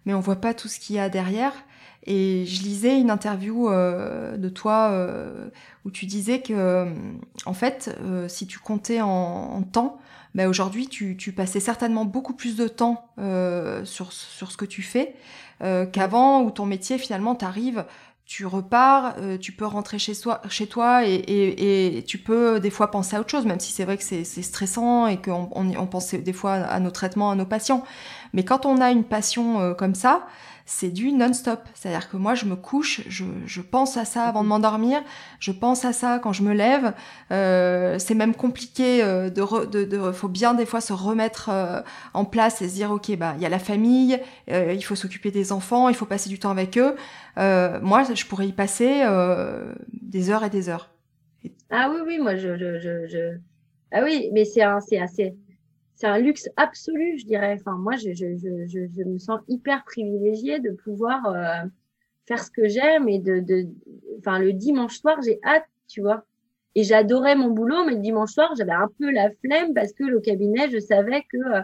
mais 0.04 0.14
on 0.14 0.20
voit 0.20 0.36
pas 0.36 0.54
tout 0.54 0.68
ce 0.68 0.78
qu'il 0.78 0.96
y 0.96 0.98
a 0.98 1.08
derrière. 1.08 1.52
Et 2.06 2.44
je 2.46 2.62
lisais 2.62 3.00
une 3.00 3.10
interview 3.10 3.68
euh, 3.68 4.36
de 4.36 4.48
toi 4.48 4.90
euh, 4.92 5.48
où 5.84 5.90
tu 5.90 6.06
disais 6.06 6.40
que, 6.40 6.86
en 7.44 7.52
fait, 7.52 7.96
euh, 8.00 8.28
si 8.28 8.46
tu 8.46 8.60
comptais 8.60 9.00
en, 9.00 9.62
temps, 9.62 9.98
ben 10.36 10.48
aujourd'hui, 10.48 10.86
tu, 10.86 11.32
passais 11.32 11.58
certainement 11.60 12.04
beaucoup 12.04 12.34
plus 12.34 12.56
de 12.56 12.68
temps 12.68 13.08
sur 13.84 14.12
ce 14.12 14.56
que 14.56 14.64
tu 14.64 14.82
fais 14.82 15.16
qu'avant, 15.60 16.42
où 16.42 16.50
ton 16.50 16.66
métier, 16.66 16.98
finalement, 16.98 17.34
t'arrive, 17.34 17.84
tu 18.26 18.44
repars, 18.44 19.14
tu 19.40 19.52
peux 19.52 19.66
rentrer 19.66 19.98
chez, 19.98 20.14
toi 20.66 21.02
et, 21.06 22.04
tu 22.06 22.18
peux 22.18 22.58
des 22.58 22.70
fois 22.70 22.90
penser 22.90 23.14
à 23.16 23.20
autre 23.20 23.30
chose, 23.30 23.46
même 23.46 23.60
si 23.60 23.72
c'est 23.72 23.84
vrai 23.84 23.96
que 23.96 24.02
c'est 24.02 24.24
stressant 24.24 25.06
et 25.06 25.16
qu'on 25.16 25.48
on, 25.52 25.76
on 25.76 25.86
pense 25.86 26.12
des 26.12 26.32
fois 26.32 26.54
à 26.54 26.80
nos 26.80 26.90
traitements, 26.90 27.30
à 27.30 27.36
nos 27.36 27.46
patients. 27.46 27.84
Mais 28.32 28.44
quand 28.44 28.66
on 28.66 28.80
a 28.80 28.90
une 28.90 29.04
passion 29.04 29.74
comme 29.74 29.94
ça, 29.94 30.26
c'est 30.66 30.90
du 30.90 31.12
non-stop. 31.12 31.60
C'est-à-dire 31.74 32.10
que 32.10 32.16
moi, 32.16 32.34
je 32.34 32.44
me 32.44 32.56
couche, 32.56 33.02
je, 33.08 33.60
pense 33.60 33.96
à 33.96 34.04
ça 34.04 34.24
avant 34.24 34.42
de 34.42 34.48
m'endormir, 34.48 35.00
je 35.38 35.52
pense 35.52 35.84
à 35.84 35.92
ça 35.92 36.18
quand 36.18 36.32
je 36.32 36.42
me 36.42 36.52
lève. 36.52 36.92
Euh, 37.30 37.98
c'est 37.98 38.14
même 38.14 38.34
compliqué 38.34 39.02
euh, 39.02 39.30
de, 39.30 40.12
faut 40.12 40.28
bien 40.28 40.54
des 40.54 40.66
fois 40.66 40.80
se 40.80 40.92
remettre 40.92 41.48
euh, 41.50 41.80
en 42.14 42.24
place 42.24 42.60
et 42.62 42.68
se 42.68 42.74
dire, 42.74 42.90
ok, 42.90 43.16
bah 43.16 43.34
il 43.36 43.42
y 43.42 43.46
a 43.46 43.48
la 43.48 43.60
famille, 43.60 44.20
il 44.48 44.84
faut 44.84 44.96
s'occuper 44.96 45.30
des 45.30 45.52
enfants, 45.52 45.88
il 45.88 45.94
faut 45.94 46.04
passer 46.04 46.28
du 46.28 46.38
temps 46.38 46.50
avec 46.50 46.76
eux. 46.76 46.96
moi, 47.36 48.02
je 48.12 48.26
pourrais 48.26 48.48
y 48.48 48.52
passer 48.52 49.04
des 49.92 50.30
heures 50.30 50.44
et 50.44 50.50
des 50.50 50.68
heures. 50.68 50.90
Ah 51.70 51.90
oui, 51.92 52.00
oui, 52.04 52.18
moi, 52.18 52.34
je, 52.36 52.56
je... 52.56 53.38
ah 53.92 54.00
oui, 54.02 54.30
mais 54.32 54.44
c'est 54.44 54.62
assez 54.62 55.36
c'est 55.96 56.06
un 56.06 56.18
luxe 56.18 56.48
absolu, 56.56 57.18
je 57.18 57.24
dirais. 57.24 57.56
Enfin, 57.58 57.76
moi, 57.76 57.96
je, 57.96 59.04
me 59.04 59.18
sens 59.18 59.40
hyper 59.48 59.82
privilégiée 59.84 60.60
de 60.60 60.70
pouvoir 60.70 61.26
euh, 61.26 61.66
faire 62.26 62.38
ce 62.38 62.50
que 62.50 62.68
j'aime 62.68 63.08
et 63.08 63.18
de, 63.18 63.40
de, 63.40 63.66
enfin, 64.18 64.38
le 64.38 64.52
dimanche 64.52 64.98
soir, 64.98 65.18
j'ai 65.24 65.40
hâte, 65.42 65.64
tu 65.88 66.02
vois. 66.02 66.24
Et 66.74 66.84
j'adorais 66.84 67.34
mon 67.34 67.48
boulot, 67.48 67.84
mais 67.86 67.94
le 67.94 68.00
dimanche 68.00 68.32
soir, 68.32 68.52
j'avais 68.58 68.72
un 68.72 68.90
peu 68.98 69.10
la 69.10 69.30
flemme 69.30 69.72
parce 69.72 69.94
que 69.94 70.04
le 70.04 70.20
cabinet, 70.20 70.68
je 70.70 70.78
savais 70.78 71.24
que 71.32 71.38
euh, 71.38 71.62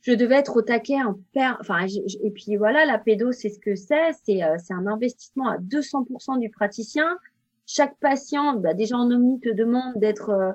je 0.00 0.14
devais 0.14 0.36
être 0.36 0.56
au 0.56 0.62
taquet 0.62 1.02
en 1.02 1.18
père. 1.34 1.58
Enfin, 1.60 1.86
et 2.22 2.30
puis 2.30 2.56
voilà, 2.56 2.86
la 2.86 2.96
pédo, 2.96 3.32
c'est 3.32 3.50
ce 3.50 3.58
que 3.58 3.74
c'est. 3.74 4.12
C'est 4.24 4.42
euh, 4.42 4.56
un 4.70 4.86
investissement 4.86 5.50
à 5.50 5.58
200% 5.58 6.40
du 6.40 6.48
praticien. 6.48 7.18
Chaque 7.66 7.98
patient, 7.98 8.54
bah, 8.54 8.72
déjà 8.72 8.96
en 8.96 9.10
omni, 9.10 9.38
te 9.38 9.50
demande 9.50 9.96
d'être 9.96 10.54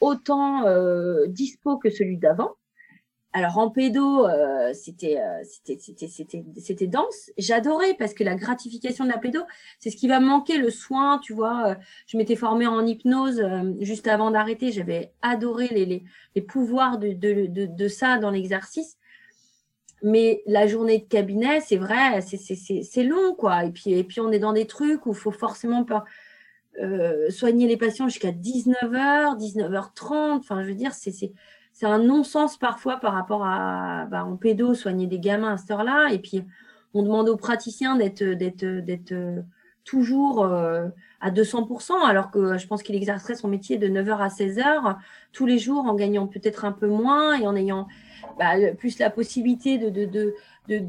autant 0.00 0.66
euh, 0.66 1.26
dispo 1.28 1.78
que 1.78 1.90
celui 1.90 2.18
d'avant. 2.18 2.52
Alors 3.32 3.58
en 3.58 3.68
pédo, 3.68 4.26
euh, 4.28 4.72
c'était 4.74 5.18
c'était 5.42 5.76
c'était 5.80 6.06
c'était 6.06 6.44
c'était 6.56 6.86
dense. 6.86 7.32
J'adorais 7.36 7.94
parce 7.94 8.14
que 8.14 8.22
la 8.22 8.36
gratification 8.36 9.04
de 9.04 9.10
la 9.10 9.18
pédo, 9.18 9.40
c'est 9.80 9.90
ce 9.90 9.96
qui 9.96 10.06
va 10.06 10.20
manquer 10.20 10.56
le 10.56 10.70
soin, 10.70 11.18
tu 11.18 11.32
vois. 11.32 11.76
je 12.06 12.16
m'étais 12.16 12.36
formée 12.36 12.68
en 12.68 12.86
hypnose 12.86 13.42
juste 13.80 14.06
avant 14.06 14.30
d'arrêter. 14.30 14.70
J'avais 14.70 15.12
adoré 15.20 15.66
les, 15.66 15.84
les, 15.84 16.04
les 16.36 16.42
pouvoirs 16.42 16.98
de, 16.98 17.12
de, 17.12 17.66
de, 17.66 17.88
ça 17.88 18.18
dans 18.18 18.30
l'exercice. 18.30 18.98
Mais 20.04 20.42
la 20.46 20.66
journée 20.66 20.98
de 20.98 21.04
cabinet, 21.04 21.60
c'est 21.60 21.78
vrai, 21.78 22.20
c'est 22.20 23.04
long, 23.04 23.34
quoi. 23.34 23.64
Et 23.64 23.70
puis, 23.70 23.92
et 23.92 24.04
puis, 24.04 24.20
on 24.20 24.30
est 24.30 24.38
dans 24.38 24.52
des 24.52 24.66
trucs 24.66 25.06
où 25.06 25.12
il 25.12 25.18
faut 25.18 25.30
forcément 25.30 25.82
euh, 26.82 27.30
soigner 27.30 27.66
les 27.66 27.76
patients 27.76 28.08
jusqu'à 28.08 28.32
19h, 28.32 29.38
19h30. 29.38 30.38
Enfin, 30.38 30.62
je 30.62 30.68
veux 30.68 30.74
dire, 30.74 30.92
c'est 30.92 31.32
un 31.82 31.98
non-sens 31.98 32.56
parfois 32.56 32.96
par 32.96 33.12
rapport 33.12 33.44
à 33.44 34.06
bah, 34.10 34.24
en 34.24 34.36
pédo 34.36 34.74
soigner 34.74 35.06
des 35.06 35.18
gamins 35.18 35.52
à 35.52 35.56
cette 35.56 35.70
heure-là 35.70 36.08
et 36.12 36.18
puis 36.18 36.44
on 36.92 37.02
demande 37.02 37.28
aux 37.28 37.36
praticiens 37.36 37.96
d'être 37.96 38.24
toujours 39.84 40.44
euh, 40.44 40.88
à 41.20 41.30
200% 41.30 41.92
alors 42.04 42.30
que 42.30 42.56
je 42.56 42.66
pense 42.66 42.82
qu'il 42.82 42.94
exercerait 42.94 43.34
son 43.34 43.48
métier 43.48 43.76
de 43.76 43.88
9h 43.88 44.18
à 44.18 44.28
16h 44.28 44.96
tous 45.32 45.46
les 45.46 45.58
jours 45.58 45.84
en 45.86 45.94
gagnant 45.94 46.26
peut-être 46.26 46.64
un 46.64 46.72
peu 46.72 46.86
moins 46.86 47.38
et 47.38 47.46
en 47.46 47.54
ayant 47.54 47.86
bah, 48.38 48.54
plus 48.78 48.98
la 48.98 49.10
possibilité 49.10 49.78
de, 49.78 49.90
de, 49.90 50.06
de 50.06 50.34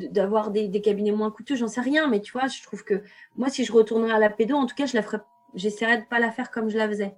d'avoir 0.07 0.51
des, 0.51 0.67
des, 0.67 0.81
cabinets 0.81 1.11
moins 1.11 1.31
coûteux, 1.31 1.55
j'en 1.55 1.67
sais 1.67 1.81
rien, 1.81 2.07
mais 2.07 2.21
tu 2.21 2.31
vois, 2.31 2.47
je 2.47 2.63
trouve 2.63 2.83
que 2.83 3.03
moi, 3.35 3.49
si 3.49 3.65
je 3.65 3.73
retournerais 3.73 4.13
à 4.13 4.19
la 4.19 4.29
pédo, 4.29 4.55
en 4.55 4.65
tout 4.65 4.75
cas, 4.75 4.85
je 4.85 4.95
la 4.95 5.01
ferais, 5.01 5.19
j'essaierais 5.55 5.99
de 5.99 6.05
pas 6.05 6.19
la 6.19 6.31
faire 6.31 6.51
comme 6.51 6.69
je 6.69 6.77
la 6.77 6.87
faisais. 6.87 7.15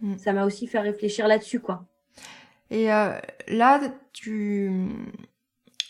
Mm. 0.00 0.16
Ça 0.18 0.32
m'a 0.32 0.44
aussi 0.44 0.66
fait 0.66 0.80
réfléchir 0.80 1.28
là-dessus, 1.28 1.60
quoi. 1.60 1.84
Et 2.70 2.92
euh, 2.92 3.12
là, 3.48 3.80
tu 4.12 4.70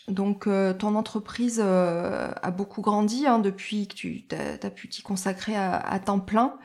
donc 0.07 0.49
ton 0.79 0.95
entreprise 0.95 1.59
a 1.61 2.51
beaucoup 2.51 2.81
grandi 2.81 3.27
hein, 3.27 3.39
depuis 3.39 3.87
que 3.87 3.93
tu 3.93 4.25
as, 4.31 4.69
pu 4.71 4.89
t'y 4.89 5.03
consacrer 5.03 5.55
à, 5.55 5.77
à, 5.77 5.99
temps 5.99 6.19
plein. 6.19 6.57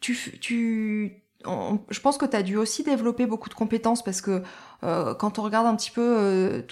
tu, 0.00 0.16
tu 0.40 1.23
je 1.46 2.00
pense 2.00 2.16
que 2.16 2.24
tu 2.24 2.36
as 2.36 2.42
dû 2.42 2.56
aussi 2.56 2.82
développer 2.82 3.26
beaucoup 3.26 3.48
de 3.48 3.54
compétences 3.54 4.02
parce 4.02 4.20
que 4.20 4.42
euh, 4.82 5.14
quand 5.14 5.38
on 5.38 5.42
regarde 5.42 5.66
un 5.66 5.76
petit 5.76 5.90
peu 5.90 6.16
euh, 6.18 6.62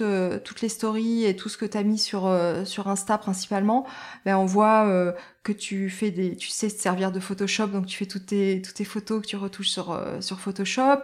euh, 0.00 0.38
toutes 0.38 0.62
les 0.62 0.68
stories 0.68 1.24
et 1.24 1.36
tout 1.36 1.48
ce 1.48 1.56
que 1.56 1.66
tu 1.66 1.76
as 1.76 1.82
mis 1.82 1.98
sur, 1.98 2.30
sur 2.64 2.88
Insta 2.88 3.18
principalement, 3.18 3.86
ben 4.24 4.36
on 4.36 4.46
voit 4.46 5.14
que 5.42 5.52
tu 5.52 5.90
fais 5.90 6.10
des, 6.10 6.36
tu 6.36 6.48
sais 6.48 6.68
te 6.68 6.80
servir 6.80 7.12
de 7.12 7.20
Photoshop, 7.20 7.68
donc 7.68 7.86
tu 7.86 7.96
fais 7.96 8.06
toutes 8.06 8.26
tes, 8.26 8.62
toutes 8.62 8.74
tes 8.74 8.84
photos 8.84 9.22
que 9.22 9.26
tu 9.26 9.36
retouches 9.36 9.70
sur, 9.70 10.00
sur 10.20 10.40
Photoshop. 10.40 11.02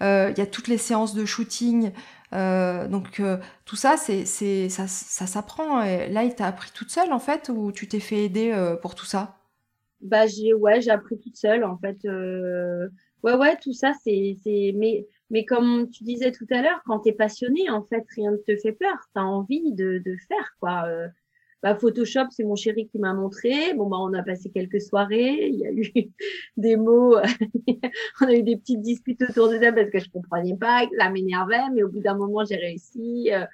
Il 0.00 0.34
y 0.36 0.40
a 0.40 0.46
toutes 0.46 0.68
les 0.68 0.78
séances 0.78 1.14
de 1.14 1.24
shooting. 1.24 1.92
donc 2.32 3.22
tout 3.64 3.76
ça, 3.76 3.96
c'est, 3.96 4.24
c'est, 4.24 4.68
ça, 4.68 4.86
ça 4.86 5.26
s'apprend. 5.26 5.80
Là, 5.80 6.24
il 6.24 6.34
t'a 6.34 6.46
appris 6.46 6.70
toute 6.72 6.90
seule 6.90 7.12
en 7.12 7.20
fait, 7.20 7.50
ou 7.52 7.72
tu 7.72 7.88
t'es 7.88 8.00
fait 8.00 8.24
aider 8.24 8.76
pour 8.82 8.94
tout 8.94 9.06
ça? 9.06 9.41
Bah 10.02 10.26
j'ai 10.26 10.52
ouais 10.52 10.80
j'ai 10.80 10.90
appris 10.90 11.18
toute 11.18 11.36
seule 11.36 11.64
en 11.64 11.78
fait 11.78 11.96
euh... 12.04 12.88
ouais 13.22 13.34
ouais 13.34 13.56
tout 13.62 13.72
ça 13.72 13.92
c'est 14.02 14.36
c'est 14.42 14.72
mais 14.76 15.06
mais 15.30 15.44
comme 15.44 15.88
tu 15.90 16.04
disais 16.04 16.32
tout 16.32 16.46
à 16.50 16.60
l'heure 16.60 16.82
quand 16.86 17.00
t'es 17.00 17.12
passionné 17.12 17.70
en 17.70 17.82
fait 17.82 18.04
rien 18.16 18.32
ne 18.32 18.36
te 18.36 18.56
fait 18.56 18.72
peur. 18.72 18.96
T'as 19.14 19.22
envie 19.22 19.72
de 19.72 19.98
de 20.04 20.16
faire 20.28 20.56
quoi 20.60 20.84
euh... 20.88 21.08
bah 21.62 21.76
Photoshop 21.76 22.26
c'est 22.30 22.42
mon 22.42 22.56
chéri 22.56 22.88
qui 22.88 22.98
m'a 22.98 23.14
montré. 23.14 23.74
Bon 23.74 23.88
bah 23.88 23.98
on 24.00 24.12
a 24.12 24.22
passé 24.22 24.50
quelques 24.50 24.82
soirées. 24.82 25.48
Il 25.48 25.58
y 25.60 25.66
a 25.66 25.72
eu 25.72 26.10
des 26.56 26.76
mots 26.76 27.16
on 28.20 28.26
a 28.26 28.34
eu 28.34 28.42
des 28.42 28.56
petites 28.56 28.82
disputes 28.82 29.22
autour 29.22 29.50
de 29.50 29.58
ça 29.58 29.72
parce 29.72 29.90
que 29.90 30.00
je 30.00 30.10
comprenais 30.10 30.56
pas 30.56 30.86
ça 30.98 31.10
m'énervait 31.10 31.70
mais 31.72 31.84
au 31.84 31.88
bout 31.88 32.00
d'un 32.00 32.16
moment 32.16 32.44
j'ai 32.44 32.56
réussi 32.56 33.30
euh... 33.32 33.46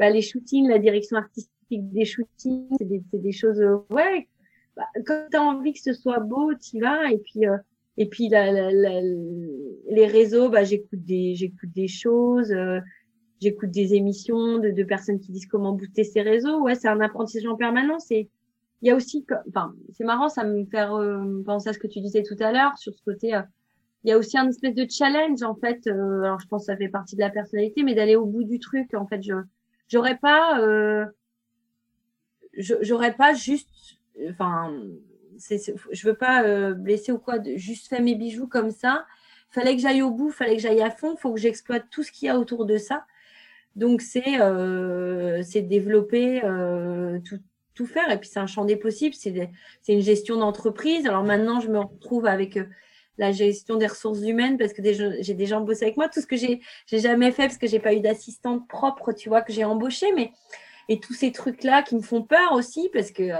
bah 0.00 0.10
les 0.10 0.22
shootings 0.22 0.68
la 0.68 0.80
direction 0.80 1.16
artistique 1.16 1.50
des 1.70 2.04
shootings 2.04 2.66
c'est 2.78 2.88
des, 2.88 3.02
des 3.12 3.32
choses 3.32 3.62
ouais 3.90 4.28
bah, 4.76 4.86
quand 5.06 5.26
tu 5.30 5.36
as 5.36 5.42
envie 5.42 5.72
que 5.72 5.80
ce 5.80 5.94
soit 5.94 6.20
beau, 6.20 6.52
tu 6.54 6.80
vas. 6.80 7.10
Et 7.10 7.18
puis, 7.18 7.46
euh, 7.46 7.56
et 7.96 8.08
puis 8.08 8.28
la, 8.28 8.52
la, 8.52 8.70
la, 8.70 9.00
les 9.00 10.06
réseaux, 10.06 10.50
bah, 10.50 10.64
j'écoute 10.64 11.02
des, 11.04 11.34
j'écoute 11.34 11.70
des 11.74 11.88
choses, 11.88 12.52
euh, 12.52 12.80
j'écoute 13.40 13.70
des 13.70 13.94
émissions 13.94 14.58
de, 14.58 14.70
de, 14.70 14.84
personnes 14.84 15.18
qui 15.18 15.32
disent 15.32 15.46
comment 15.46 15.72
booster 15.72 16.04
ces 16.04 16.20
réseaux. 16.20 16.60
Ouais, 16.60 16.74
c'est 16.74 16.88
un 16.88 17.00
apprentissage 17.00 17.46
en 17.46 17.56
permanence. 17.56 18.10
Et 18.10 18.28
il 18.82 18.88
y 18.88 18.90
a 18.90 18.96
aussi, 18.96 19.24
enfin, 19.48 19.74
c'est 19.92 20.04
marrant, 20.04 20.28
ça 20.28 20.44
me 20.44 20.66
fait 20.66 20.82
euh, 20.82 21.42
penser 21.44 21.70
à 21.70 21.72
ce 21.72 21.78
que 21.78 21.86
tu 21.86 22.00
disais 22.00 22.22
tout 22.22 22.36
à 22.40 22.52
l'heure 22.52 22.76
sur 22.76 22.92
ce 22.92 23.02
côté. 23.02 23.28
il 24.04 24.10
y 24.10 24.12
a 24.12 24.18
aussi 24.18 24.36
un 24.36 24.48
espèce 24.48 24.74
de 24.74 24.86
challenge 24.88 25.42
en 25.42 25.54
fait. 25.54 25.86
alors 25.86 26.38
je 26.38 26.46
pense 26.48 26.66
que 26.66 26.72
ça 26.72 26.76
fait 26.76 26.90
partie 26.90 27.16
de 27.16 27.22
la 27.22 27.30
personnalité, 27.30 27.82
mais 27.82 27.94
d'aller 27.94 28.16
au 28.16 28.26
bout 28.26 28.44
du 28.44 28.58
truc. 28.58 28.92
En 28.92 29.06
fait, 29.06 29.22
je 29.22 29.32
j'aurais 29.88 30.18
pas, 30.18 30.60
j'aurais 32.58 33.14
pas 33.14 33.32
juste 33.32 33.96
enfin, 34.30 34.72
c'est, 35.38 35.74
je 35.90 36.06
veux 36.06 36.14
pas 36.14 36.42
euh, 36.44 36.74
blesser 36.74 37.12
ou 37.12 37.18
quoi, 37.18 37.36
juste 37.56 37.88
faire 37.88 38.02
mes 38.02 38.14
bijoux 38.14 38.46
comme 38.46 38.70
ça. 38.70 39.06
Fallait 39.50 39.76
que 39.76 39.82
j'aille 39.82 40.02
au 40.02 40.10
bout, 40.10 40.30
fallait 40.30 40.56
que 40.56 40.62
j'aille 40.62 40.82
à 40.82 40.90
fond, 40.90 41.16
faut 41.16 41.32
que 41.32 41.40
j'exploite 41.40 41.84
tout 41.90 42.02
ce 42.02 42.12
qu'il 42.12 42.26
y 42.26 42.28
a 42.28 42.38
autour 42.38 42.66
de 42.66 42.76
ça. 42.76 43.06
Donc 43.74 44.00
c'est 44.00 44.40
euh, 44.40 45.42
c'est 45.42 45.62
développer 45.62 46.42
euh, 46.44 47.18
tout, 47.20 47.38
tout 47.74 47.86
faire 47.86 48.10
et 48.10 48.18
puis 48.18 48.28
c'est 48.28 48.38
un 48.38 48.46
champ 48.46 48.64
des 48.64 48.76
possibles, 48.76 49.14
c'est 49.14 49.50
c'est 49.82 49.92
une 49.92 50.00
gestion 50.00 50.38
d'entreprise. 50.38 51.06
Alors 51.06 51.24
maintenant 51.24 51.60
je 51.60 51.68
me 51.68 51.78
retrouve 51.78 52.26
avec 52.26 52.58
la 53.18 53.32
gestion 53.32 53.76
des 53.76 53.86
ressources 53.86 54.20
humaines 54.20 54.58
parce 54.58 54.72
que 54.72 54.82
j'ai 54.82 55.34
des 55.34 55.46
gens 55.46 55.60
bossé 55.60 55.84
avec 55.84 55.96
moi, 55.96 56.08
tout 56.08 56.20
ce 56.20 56.26
que 56.26 56.36
j'ai 56.36 56.60
j'ai 56.86 56.98
jamais 57.00 57.32
fait 57.32 57.44
parce 57.44 57.58
que 57.58 57.66
j'ai 57.66 57.80
pas 57.80 57.94
eu 57.94 58.00
d'assistante 58.00 58.66
propre, 58.66 59.12
tu 59.12 59.28
vois, 59.28 59.42
que 59.42 59.52
j'ai 59.52 59.64
embauché, 59.64 60.06
mais 60.14 60.32
et 60.88 60.98
tous 61.00 61.14
ces 61.14 61.32
trucs 61.32 61.62
là 61.62 61.82
qui 61.82 61.96
me 61.96 62.02
font 62.02 62.22
peur 62.22 62.52
aussi 62.52 62.88
parce 62.92 63.10
que 63.10 63.30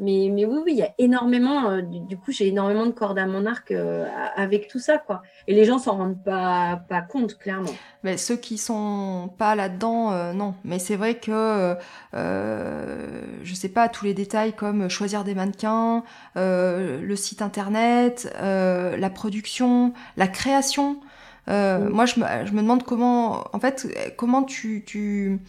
mais, 0.00 0.30
mais 0.32 0.44
oui, 0.44 0.58
oui, 0.64 0.72
il 0.72 0.78
y 0.78 0.82
a 0.82 0.94
énormément, 0.98 1.70
euh, 1.70 1.82
du, 1.82 2.16
coup, 2.16 2.30
j'ai 2.30 2.46
énormément 2.46 2.86
de 2.86 2.92
cordes 2.92 3.18
à 3.18 3.26
mon 3.26 3.46
arc 3.46 3.72
euh, 3.72 4.06
avec 4.36 4.68
tout 4.68 4.78
ça, 4.78 4.98
quoi. 4.98 5.22
Et 5.48 5.54
les 5.54 5.64
gens 5.64 5.78
s'en 5.80 5.96
rendent 5.96 6.22
pas, 6.22 6.80
pas 6.88 7.00
compte, 7.02 7.36
clairement. 7.36 7.74
Mais 8.04 8.16
ceux 8.16 8.36
qui 8.36 8.58
sont 8.58 9.30
pas 9.38 9.56
là-dedans, 9.56 10.12
euh, 10.12 10.32
non. 10.32 10.54
Mais 10.64 10.78
c'est 10.78 10.94
vrai 10.94 11.16
que, 11.16 11.74
je 12.14 13.54
sais 13.54 13.68
pas, 13.68 13.88
tous 13.88 14.04
les 14.04 14.14
détails 14.14 14.52
comme 14.52 14.88
choisir 14.88 15.24
des 15.24 15.34
mannequins, 15.34 16.04
le 16.36 17.14
site 17.16 17.42
internet, 17.42 18.32
la 18.40 19.10
production, 19.10 19.92
la 20.16 20.28
création. 20.28 21.00
Moi, 21.48 22.06
je 22.06 22.20
me, 22.20 22.46
je 22.46 22.52
me 22.52 22.62
demande 22.62 22.84
comment, 22.84 23.46
en 23.52 23.58
fait, 23.58 24.14
comment 24.16 24.44
tu, 24.44 24.84
tu 24.86 25.40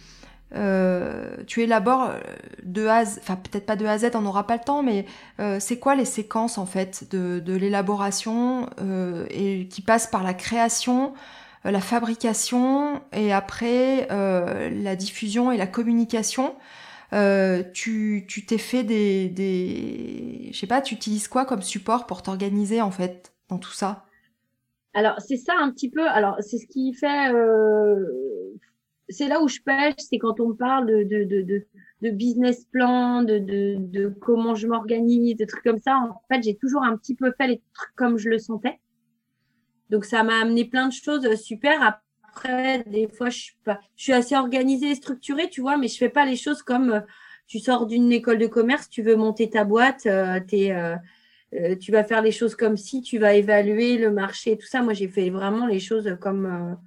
euh, 0.54 1.36
tu 1.46 1.62
élabores 1.62 2.10
euh, 2.10 2.20
de 2.64 2.86
A 2.86 3.02
enfin 3.02 3.36
peut-être 3.36 3.66
pas 3.66 3.76
de 3.76 3.86
A 3.86 3.92
à 3.92 3.98
Z, 3.98 4.10
on 4.14 4.22
n'aura 4.22 4.46
pas 4.46 4.56
le 4.56 4.62
temps, 4.64 4.82
mais 4.82 5.06
euh, 5.40 5.58
c'est 5.60 5.78
quoi 5.78 5.94
les 5.94 6.04
séquences 6.04 6.58
en 6.58 6.66
fait 6.66 7.08
de, 7.10 7.40
de 7.40 7.54
l'élaboration 7.54 8.68
et 9.30 9.68
qui 9.68 9.82
passent 9.82 10.08
par 10.08 10.22
la 10.22 10.34
création, 10.34 11.14
la 11.64 11.80
fabrication 11.80 13.00
et 13.12 13.32
après 13.32 14.08
la 14.10 14.96
diffusion 14.96 15.52
et 15.52 15.56
la 15.56 15.66
communication? 15.66 16.54
tu 17.72 18.24
tu 18.28 18.46
t'es 18.46 18.58
fait 18.58 18.84
des, 18.84 19.28
des 19.28 20.50
je 20.52 20.58
sais 20.58 20.66
pas, 20.66 20.80
tu 20.80 20.94
utilises 20.94 21.28
quoi 21.28 21.44
comme 21.44 21.62
support 21.62 22.06
pour 22.06 22.22
t'organiser 22.22 22.80
en 22.80 22.90
fait 22.90 23.32
dans 23.48 23.58
tout 23.58 23.72
ça? 23.72 24.04
Alors 24.94 25.20
c'est 25.20 25.36
ça 25.36 25.54
un 25.58 25.70
petit 25.70 25.90
peu. 25.90 26.06
Alors 26.08 26.36
c'est 26.40 26.58
ce 26.58 26.66
qui 26.66 26.92
fait 26.94 27.30
c'est 29.10 29.28
là 29.28 29.42
où 29.42 29.48
je 29.48 29.60
pêche, 29.60 29.94
c'est 29.98 30.18
quand 30.18 30.40
on 30.40 30.54
parle 30.54 30.86
de, 30.86 32.10
business 32.10 32.64
plan, 32.66 33.22
de, 33.22 33.38
de, 33.38 34.08
comment 34.20 34.54
je 34.54 34.66
m'organise, 34.66 35.36
des 35.36 35.46
trucs 35.46 35.64
comme 35.64 35.78
ça. 35.78 35.96
En 35.96 36.22
fait, 36.32 36.42
j'ai 36.42 36.56
toujours 36.56 36.82
un 36.82 36.96
petit 36.96 37.14
peu 37.14 37.32
fait 37.36 37.48
les 37.48 37.62
trucs 37.74 37.94
comme 37.96 38.16
je 38.16 38.28
le 38.28 38.38
sentais. 38.38 38.78
Donc, 39.90 40.04
ça 40.04 40.22
m'a 40.22 40.40
amené 40.40 40.64
plein 40.64 40.86
de 40.88 40.92
choses 40.92 41.26
euh, 41.26 41.36
super. 41.36 41.82
Après, 41.82 42.84
des 42.84 43.08
fois, 43.08 43.28
je 43.28 43.50
suis 43.96 44.12
assez 44.12 44.36
organisée 44.36 44.90
et 44.90 44.94
structurée, 44.94 45.50
tu 45.50 45.60
vois, 45.60 45.76
mais 45.76 45.88
je 45.88 45.96
fais 45.96 46.08
pas 46.08 46.24
les 46.24 46.36
choses 46.36 46.62
comme 46.62 46.90
euh, 46.90 47.00
tu 47.48 47.58
sors 47.58 47.86
d'une 47.86 48.12
école 48.12 48.38
de 48.38 48.46
commerce, 48.46 48.88
tu 48.88 49.02
veux 49.02 49.16
monter 49.16 49.50
ta 49.50 49.64
boîte, 49.64 50.06
euh, 50.06 50.38
tu 50.48 51.90
vas 51.90 52.04
faire 52.04 52.22
les 52.22 52.30
choses 52.30 52.54
comme 52.54 52.76
si, 52.76 53.02
tu 53.02 53.18
vas 53.18 53.34
évaluer 53.34 53.98
le 53.98 54.12
marché, 54.12 54.56
tout 54.56 54.68
ça. 54.68 54.82
Moi, 54.82 54.92
j'ai 54.92 55.08
fait 55.08 55.30
vraiment 55.30 55.66
les 55.66 55.80
choses 55.80 56.16
comme 56.20 56.78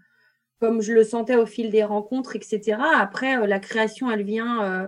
comme 0.60 0.82
je 0.82 0.94
le 0.94 1.04
sentais 1.04 1.36
au 1.36 1.46
fil 1.46 1.70
des 1.70 1.84
rencontres, 1.84 2.36
etc. 2.36 2.78
Après, 2.96 3.38
euh, 3.38 3.48
la 3.48 3.60
création, 3.60 4.10
elle 4.10 4.24
vient. 4.24 4.64
Euh, 4.64 4.88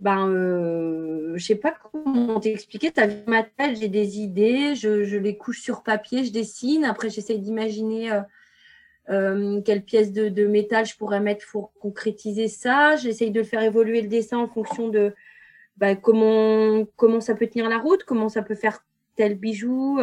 ben, 0.00 0.28
euh, 0.28 1.32
je 1.36 1.44
sais 1.44 1.54
pas 1.54 1.74
comment 1.92 2.40
t'expliquer. 2.40 2.90
Vu 2.96 3.14
ma 3.26 3.42
tête, 3.42 3.78
j'ai 3.78 3.88
des 3.88 4.20
idées, 4.20 4.74
je, 4.74 5.16
les 5.16 5.36
couche 5.36 5.60
sur 5.60 5.82
papier, 5.82 6.24
je 6.24 6.32
dessine. 6.32 6.84
Après, 6.84 7.10
j'essaye 7.10 7.40
d'imaginer 7.40 8.10
euh, 9.10 9.60
quelle 9.62 9.84
pièce 9.84 10.12
de, 10.12 10.46
métal 10.46 10.84
je 10.86 10.96
pourrais 10.96 11.20
mettre 11.20 11.46
pour 11.50 11.72
concrétiser 11.74 12.48
ça. 12.48 12.96
J'essaye 12.96 13.30
de 13.30 13.42
faire 13.42 13.62
évoluer 13.62 14.02
le 14.02 14.08
dessin 14.08 14.38
en 14.38 14.48
fonction 14.48 14.88
de 14.88 15.14
bah, 15.76 15.94
comment, 15.94 16.84
comment 16.96 17.20
ça 17.20 17.34
peut 17.34 17.46
tenir 17.46 17.68
la 17.68 17.78
route, 17.78 18.04
comment 18.04 18.28
ça 18.28 18.42
peut 18.42 18.54
faire 18.54 18.84
tel 19.16 19.36
bijou, 19.36 20.00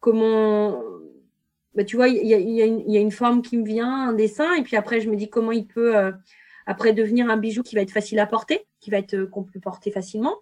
comment. 0.00 0.82
Bah, 1.74 1.84
tu 1.84 1.96
vois, 1.96 2.08
il 2.08 2.26
y 2.26 2.34
a, 2.34 2.38
y, 2.38 2.92
y 2.92 2.96
a, 2.96 3.00
une 3.00 3.10
forme 3.12 3.42
qui 3.42 3.56
me 3.56 3.64
vient, 3.64 4.08
un 4.08 4.12
dessin, 4.12 4.54
et 4.54 4.62
puis 4.62 4.76
après, 4.76 5.00
je 5.00 5.08
me 5.08 5.16
dis 5.16 5.30
comment 5.30 5.52
il 5.52 5.66
peut 5.66 5.96
euh, 5.96 6.10
après 6.66 6.92
devenir 6.92 7.30
un 7.30 7.36
bijou 7.36 7.62
qui 7.62 7.74
va 7.74 7.82
être 7.82 7.92
facile 7.92 8.18
à 8.18 8.26
porter, 8.26 8.66
qui 8.80 8.90
va 8.90 8.98
être 8.98 9.14
euh, 9.14 9.26
qu'on 9.26 9.44
peut 9.44 9.60
porter 9.60 9.90
facilement. 9.90 10.36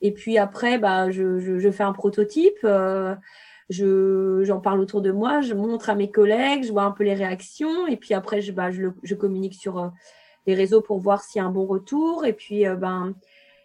Et 0.00 0.12
puis 0.12 0.38
après, 0.38 0.78
bah, 0.78 1.10
je, 1.10 1.38
je, 1.38 1.58
je 1.58 1.70
fais 1.70 1.82
un 1.82 1.92
prototype. 1.92 2.58
Euh, 2.64 3.14
je 3.68 4.42
j'en 4.44 4.60
parle 4.60 4.80
autour 4.80 5.02
de 5.02 5.10
moi, 5.10 5.40
je 5.40 5.54
montre 5.54 5.90
à 5.90 5.96
mes 5.96 6.10
collègues, 6.10 6.64
je 6.64 6.72
vois 6.72 6.84
un 6.84 6.92
peu 6.92 7.02
les 7.02 7.14
réactions 7.14 7.88
et 7.88 7.96
puis 7.96 8.14
après 8.14 8.40
je 8.40 8.52
bah, 8.52 8.70
je, 8.70 8.82
le, 8.82 8.94
je 9.02 9.14
communique 9.16 9.54
sur 9.54 9.78
euh, 9.78 9.88
les 10.46 10.54
réseaux 10.54 10.80
pour 10.82 11.00
voir 11.00 11.22
s'il 11.22 11.40
y 11.40 11.42
a 11.42 11.48
un 11.48 11.50
bon 11.50 11.66
retour 11.66 12.24
et 12.24 12.32
puis 12.32 12.64
euh, 12.66 12.76
ben 12.76 13.14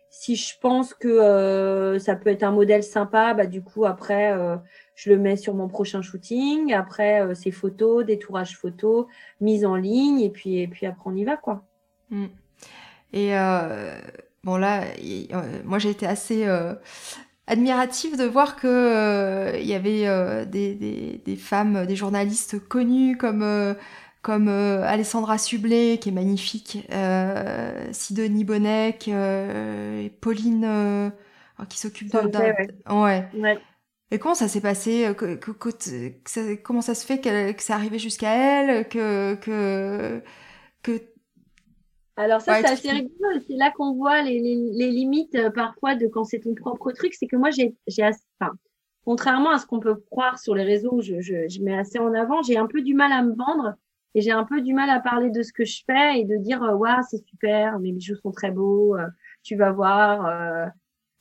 si 0.10 0.36
je 0.36 0.56
pense 0.60 0.94
que 0.94 1.98
ça 2.00 2.16
peut 2.16 2.32
être 2.32 2.44
un 2.44 2.52
modèle 2.52 2.84
sympa, 2.84 3.34
bah 3.34 3.46
du 3.46 3.64
coup 3.64 3.86
après 3.86 4.36
je 5.02 5.10
le 5.10 5.18
mets 5.18 5.36
sur 5.36 5.56
mon 5.56 5.68
prochain 5.68 6.04
shooting, 6.04 6.74
après 6.74 7.22
euh, 7.22 7.34
c'est 7.34 7.50
photos, 7.50 8.06
détourage 8.06 8.56
photo, 8.56 9.08
mise 9.40 9.66
en 9.66 9.76
ligne 9.76 10.22
et 10.22 10.30
puis 10.30 10.60
et 10.60 10.68
puis 10.68 10.86
après 10.86 11.04
on 11.06 11.16
y 11.16 11.24
va 11.24 11.38
quoi. 11.38 11.66
Mmh. 12.12 12.26
Et 13.14 13.32
bon 14.44 14.56
là, 14.58 14.86
moi 15.66 15.80
j'ai 15.80 15.90
été 15.90 16.06
assez 16.06 16.46
admirative 17.52 18.18
de 18.18 18.24
voir 18.24 18.56
que 18.56 18.68
euh, 18.68 19.58
il 19.60 19.68
y 19.68 19.74
avait 19.74 20.08
euh, 20.08 20.46
des, 20.46 20.74
des, 20.76 21.22
des, 21.24 21.36
femmes, 21.36 21.86
des 21.86 21.96
journalistes 21.96 22.60
connues 22.68 23.18
comme 23.18 23.44
euh, 23.44 23.74
comme 24.22 24.50
Alessandra 24.50 25.40
Sublet 25.40 25.98
qui 26.00 26.10
est 26.10 26.12
magnifique, 26.12 26.88
Sidonie 27.92 28.44
Bonnec, 28.44 29.10
Pauline 30.22 31.12
qui 31.68 31.80
s'occupe 31.80 32.12
de, 32.12 32.20
ouais. 32.94 33.28
ouais. 33.34 33.60
Et 34.12 34.20
comment 34.20 34.36
ça 34.36 34.48
s'est 34.48 34.62
passé 34.62 35.14
que, 35.18 35.36
que, 35.36 35.52
que, 35.52 36.56
Comment 36.64 36.82
ça 36.82 36.96
se 36.96 37.06
fait 37.06 37.20
que, 37.20 37.54
que 37.54 37.64
c'est 37.64 37.74
arrivé 37.74 37.98
jusqu'à 37.98 38.34
elle 38.34 38.88
Que 38.88 39.36
que 39.36 40.22
que 40.84 41.12
alors 42.18 42.42
ça, 42.42 42.54
ouais, 42.54 42.62
c'est 42.62 42.74
assez 42.74 42.92
rigolo. 42.92 43.40
C'est 43.48 43.56
là 43.56 43.72
qu'on 43.72 43.94
voit 43.94 44.22
les, 44.22 44.40
les, 44.40 44.56
les 44.74 44.92
limites 44.92 45.34
euh, 45.36 45.50
parfois 45.50 45.96
de 45.96 46.08
quand 46.08 46.24
c'est 46.24 46.40
ton 46.40 46.54
propre 46.54 46.92
truc. 46.92 47.14
C'est 47.14 47.26
que 47.26 47.38
moi, 47.38 47.50
j'ai, 47.52 47.76
j'ai 47.88 48.04
enfin, 48.04 48.52
contrairement 49.06 49.52
à 49.52 49.58
ce 49.58 49.66
qu'on 49.66 49.80
peut 49.80 49.96
croire 50.12 50.38
sur 50.38 50.54
les 50.54 50.64
réseaux, 50.64 51.02
je, 51.02 51.22
je, 51.22 51.48
je 51.48 51.62
mets 51.62 51.78
assez 51.78 52.00
en 52.00 52.14
avant. 52.14 52.42
J'ai 52.44 52.58
un 52.58 52.68
peu 52.68 52.82
du 52.82 52.94
mal 52.94 53.12
à 53.12 53.24
me 53.24 53.34
vendre 53.34 53.76
et 54.14 54.22
j'ai 54.22 54.32
un 54.32 54.44
peu 54.44 54.62
du 54.62 54.74
mal 54.74 54.90
à 54.90 55.00
parler 55.00 55.30
de 55.30 55.42
ce 55.42 55.54
que 55.54 55.66
je 55.66 55.84
fais 55.86 56.20
et 56.20 56.26
de 56.26 56.36
dire 56.38 56.62
euh, 56.64 56.76
waouh, 56.76 57.02
c'est 57.10 57.26
super, 57.26 57.80
mes 57.80 57.92
bijoux 57.92 58.16
sont 58.16 58.32
très 58.32 58.52
beaux, 58.52 58.96
euh, 58.98 59.08
tu 59.44 59.56
vas 59.56 59.72
voir, 59.72 60.26
euh, 60.26 60.66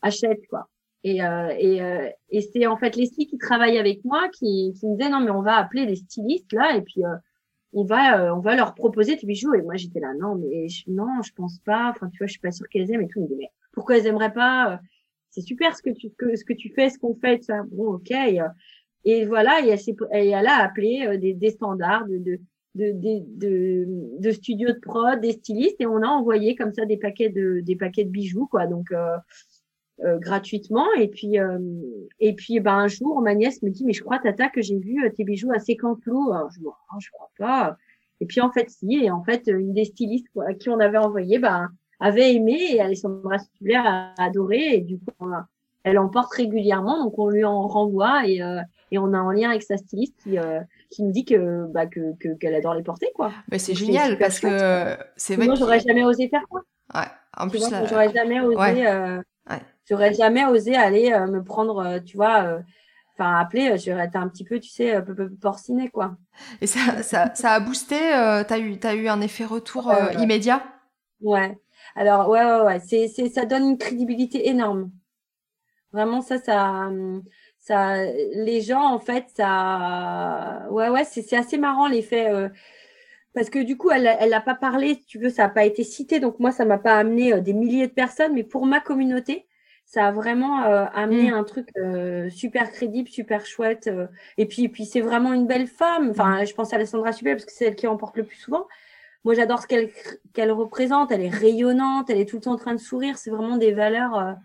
achète 0.03 0.47
quoi. 0.49 0.68
Et, 1.03 1.22
euh, 1.24 1.48
et, 1.59 1.80
euh, 1.82 2.09
et 2.28 2.42
c'est 2.42 2.66
en 2.66 2.76
fait 2.76 2.94
Leslie 2.94 3.26
qui 3.26 3.38
travaille 3.38 3.78
avec 3.78 4.05
moi 4.05 4.28
qui, 4.28 4.74
qui 4.78 4.86
me 4.86 4.96
disait 4.96 5.09
non 5.09 5.20
mais 5.20 5.30
on 5.30 5.40
va 5.40 5.57
appeler 5.57 5.86
les 5.86 5.96
stylistes 5.96 6.53
là 6.53 6.76
et 6.76 6.82
puis 6.82 7.03
on 7.72 7.84
va 7.84 8.20
euh, 8.20 8.34
on 8.34 8.40
va 8.40 8.57
leur 8.57 8.74
proposer 8.74 9.16
tes 9.16 9.26
bijoux 9.26 9.55
et 9.55 9.62
moi 9.62 9.76
j'étais 9.76 10.01
là 10.01 10.12
non 10.14 10.34
mais 10.34 10.68
je, 10.68 10.84
non 10.88 11.22
je 11.24 11.32
pense 11.32 11.59
pas. 11.61 11.90
Enfin 11.90 12.09
tu 12.11 12.18
vois 12.18 12.26
je 12.26 12.32
suis 12.32 12.40
pas 12.40 12.51
sûre 12.51 12.68
qu'elles 12.68 12.90
aiment 12.90 13.03
et 13.03 13.09
tout. 13.09 13.28
Mais 13.38 13.48
pourquoi 13.72 13.96
elles 13.98 14.07
aimeraient 14.07 14.32
pas 14.32 14.74
euh, 14.74 14.76
c'est 15.30 15.42
super 15.42 15.76
ce 15.76 15.82
que 15.82 15.90
tu 15.90 16.11
que, 16.18 16.36
ce 16.36 16.44
que 16.44 16.53
tu 16.53 16.72
fais 16.74 16.90
ce 16.90 16.98
qu'on 16.98 17.14
fait 17.14 17.42
ça. 17.44 17.62
Bon 17.70 17.94
ok 17.94 18.11
et, 18.11 18.40
euh, 18.40 18.48
et 19.05 19.24
voilà 19.24 19.64
et 19.64 19.68
elle, 19.68 19.78
et 20.12 20.28
elle 20.30 20.46
a 20.46 20.57
appelé 20.62 21.16
des, 21.18 21.32
des 21.34 21.51
standards 21.51 22.07
de 22.09 22.18
de, 22.18 22.38
de 22.74 22.92
de, 22.92 23.22
de 23.36 24.18
de 24.20 24.30
studios 24.30 24.72
de 24.72 24.78
prod 24.80 25.20
des 25.20 25.32
stylistes 25.32 25.80
et 25.80 25.86
on 25.86 26.03
a 26.03 26.07
envoyé 26.09 26.57
comme 26.57 26.72
ça 26.72 26.84
des 26.84 26.96
paquets 26.96 27.28
de 27.30 27.61
des 27.61 27.76
paquets 27.76 28.05
de 28.05 28.11
bijoux 28.11 28.46
quoi. 28.46 28.66
Donc 28.66 28.92
euh, 28.92 29.16
euh, 30.05 30.18
gratuitement. 30.18 30.86
Et 30.98 31.09
puis, 31.09 31.38
euh, 31.38 31.59
et 32.18 32.34
puis 32.34 32.61
ben, 32.61 32.74
un 32.74 32.88
jour, 32.88 33.20
ma 33.20 33.34
nièce 33.34 33.62
me 33.62 33.70
dit, 33.70 33.84
mais 33.84 33.92
je 33.92 34.03
crois, 34.03 34.18
Tata, 34.18 34.48
que 34.48 34.62
j'ai 34.62 34.78
vu 34.78 35.05
euh, 35.05 35.11
tes 35.11 35.24
bijoux 35.24 35.53
à 35.53 35.59
Sécantelot. 35.59 36.32
Alors, 36.32 36.51
je 36.51 36.59
dis, 36.59 36.66
oh, 36.66 36.98
je 36.98 37.11
crois 37.11 37.30
pas. 37.38 37.76
Et 38.20 38.26
puis, 38.26 38.40
en 38.40 38.51
fait, 38.51 38.68
si. 38.70 39.05
Et 39.05 39.11
en 39.11 39.22
fait, 39.22 39.46
une 39.46 39.72
des 39.72 39.84
stylistes 39.84 40.26
à 40.46 40.55
qui 40.55 40.68
on 40.68 40.80
avait 40.80 40.98
envoyé 40.98 41.38
ben, 41.38 41.68
avait 42.01 42.34
aimé 42.34 42.59
et 42.72 42.80
Alessandra 42.80 43.38
Stubler 43.38 43.80
a 43.82 44.14
adoré. 44.18 44.74
Et 44.74 44.80
du 44.80 44.98
coup, 44.98 45.26
elle 45.84 45.98
en 45.98 46.09
porte 46.09 46.32
régulièrement. 46.34 47.05
Donc, 47.05 47.18
on 47.18 47.28
lui 47.28 47.44
en 47.44 47.66
renvoie 47.66 48.26
et, 48.26 48.42
euh, 48.42 48.61
et 48.90 48.98
on 48.98 49.12
a 49.12 49.18
un 49.18 49.32
lien 49.32 49.51
avec 49.51 49.62
sa 49.62 49.76
styliste 49.76 50.14
qui, 50.22 50.38
euh, 50.38 50.61
qui 50.90 51.03
nous 51.03 51.12
dit 51.12 51.24
que 51.24 51.66
bah, 51.72 51.86
que 51.86 52.14
qu'elle 52.38 52.55
adore 52.55 52.74
les 52.74 52.82
porter. 52.82 53.09
quoi. 53.14 53.32
Mais 53.51 53.59
c'est 53.59 53.74
génial 53.74 54.18
parce 54.18 54.40
que 54.40 54.96
c'est 55.16 55.36
vrai. 55.36 55.46
Moi, 55.46 55.55
j'aurais 55.55 55.80
jamais 55.80 56.05
osé 56.05 56.28
faire 56.28 56.44
quoi. 56.48 56.62
Ouais. 56.94 57.07
En 57.36 57.48
plus, 57.48 57.62
j'aurais 57.88 58.12
jamais 58.12 58.40
osé. 58.40 58.57
Ouais. 58.57 58.86
Euh. 58.86 59.22
J'aurais 59.88 60.14
jamais 60.14 60.44
osé 60.46 60.76
aller 60.76 61.12
euh, 61.12 61.26
me 61.26 61.42
prendre, 61.42 61.78
euh, 61.78 62.00
tu 62.00 62.16
vois, 62.16 62.42
euh, 62.44 62.60
enfin 63.14 63.36
appeler, 63.36 63.76
j'aurais 63.78 64.06
été 64.06 64.18
un 64.18 64.28
petit 64.28 64.44
peu, 64.44 64.60
tu 64.60 64.70
sais, 64.70 64.94
un 64.94 65.02
peu, 65.02 65.14
peu 65.14 65.30
porciné, 65.30 65.88
quoi. 65.88 66.16
Et 66.60 66.66
ça, 66.66 67.02
ça, 67.02 67.34
ça 67.34 67.52
a 67.52 67.60
boosté, 67.60 68.14
euh, 68.14 68.44
t'as 68.44 68.58
eu, 68.58 68.78
as 68.82 68.94
eu 68.94 69.08
un 69.08 69.20
effet 69.20 69.44
retour 69.44 69.86
ouais. 69.86 70.14
immédiat? 70.22 70.62
Ouais. 71.20 71.58
Alors, 71.96 72.28
ouais, 72.28 72.44
ouais, 72.44 72.60
ouais, 72.60 72.80
c'est, 72.80 73.08
c'est, 73.08 73.28
ça 73.28 73.44
donne 73.44 73.64
une 73.64 73.78
crédibilité 73.78 74.48
énorme. 74.48 74.90
Vraiment, 75.92 76.20
ça, 76.20 76.38
ça, 76.38 76.88
ça, 77.58 78.04
les 78.04 78.60
gens, 78.60 78.84
en 78.84 79.00
fait, 79.00 79.26
ça, 79.36 80.66
ouais, 80.70 80.88
ouais, 80.88 81.04
c'est, 81.04 81.22
c'est 81.22 81.36
assez 81.36 81.58
marrant 81.58 81.88
l'effet. 81.88 82.30
Euh, 82.30 82.48
parce 83.34 83.50
que 83.50 83.58
du 83.60 83.76
coup, 83.76 83.90
elle 83.90 84.06
elle 84.18 84.30
n'a 84.30 84.40
pas 84.40 84.54
parlé, 84.54 84.94
si 84.94 85.04
tu 85.06 85.18
veux, 85.18 85.30
ça 85.30 85.44
n'a 85.44 85.48
pas 85.48 85.64
été 85.64 85.84
cité. 85.84 86.20
Donc 86.20 86.38
moi, 86.40 86.52
ça 86.52 86.64
m'a 86.64 86.78
pas 86.78 86.96
amené 86.96 87.32
euh, 87.32 87.40
des 87.40 87.52
milliers 87.52 87.86
de 87.88 87.92
personnes, 87.92 88.34
mais 88.34 88.44
pour 88.44 88.66
ma 88.66 88.80
communauté, 88.80 89.46
ça 89.91 90.07
a 90.07 90.12
vraiment 90.12 90.62
euh, 90.66 90.86
amené 90.95 91.32
mmh. 91.32 91.34
un 91.34 91.43
truc 91.43 91.68
euh, 91.76 92.30
super 92.30 92.70
crédible, 92.70 93.09
super 93.09 93.45
chouette. 93.45 93.88
Euh, 93.88 94.07
et 94.38 94.47
puis, 94.47 94.62
et 94.62 94.68
puis 94.68 94.84
c'est 94.84 95.01
vraiment 95.01 95.32
une 95.32 95.49
belle 95.49 95.66
femme. 95.66 96.11
Enfin, 96.11 96.45
je 96.45 96.55
pense 96.55 96.72
à 96.72 96.76
Alessandra 96.76 97.11
Subel 97.12 97.34
parce 97.34 97.45
que 97.45 97.51
c'est 97.51 97.64
elle 97.64 97.74
qui 97.74 97.88
en 97.88 97.97
porte 97.97 98.16
le 98.16 98.22
plus 98.22 98.36
souvent. 98.36 98.68
Moi, 99.24 99.34
j'adore 99.34 99.61
ce 99.61 99.66
qu'elle 99.66 99.91
qu'elle 100.32 100.53
représente. 100.53 101.11
Elle 101.11 101.22
est 101.22 101.28
rayonnante, 101.28 102.09
elle 102.09 102.20
est 102.20 102.28
tout 102.28 102.36
le 102.36 102.43
temps 102.43 102.53
en 102.53 102.57
train 102.57 102.74
de 102.74 102.80
sourire. 102.80 103.18
C'est 103.18 103.30
vraiment 103.30 103.57
des 103.57 103.72
valeurs 103.72 104.16
mmh. 104.16 104.36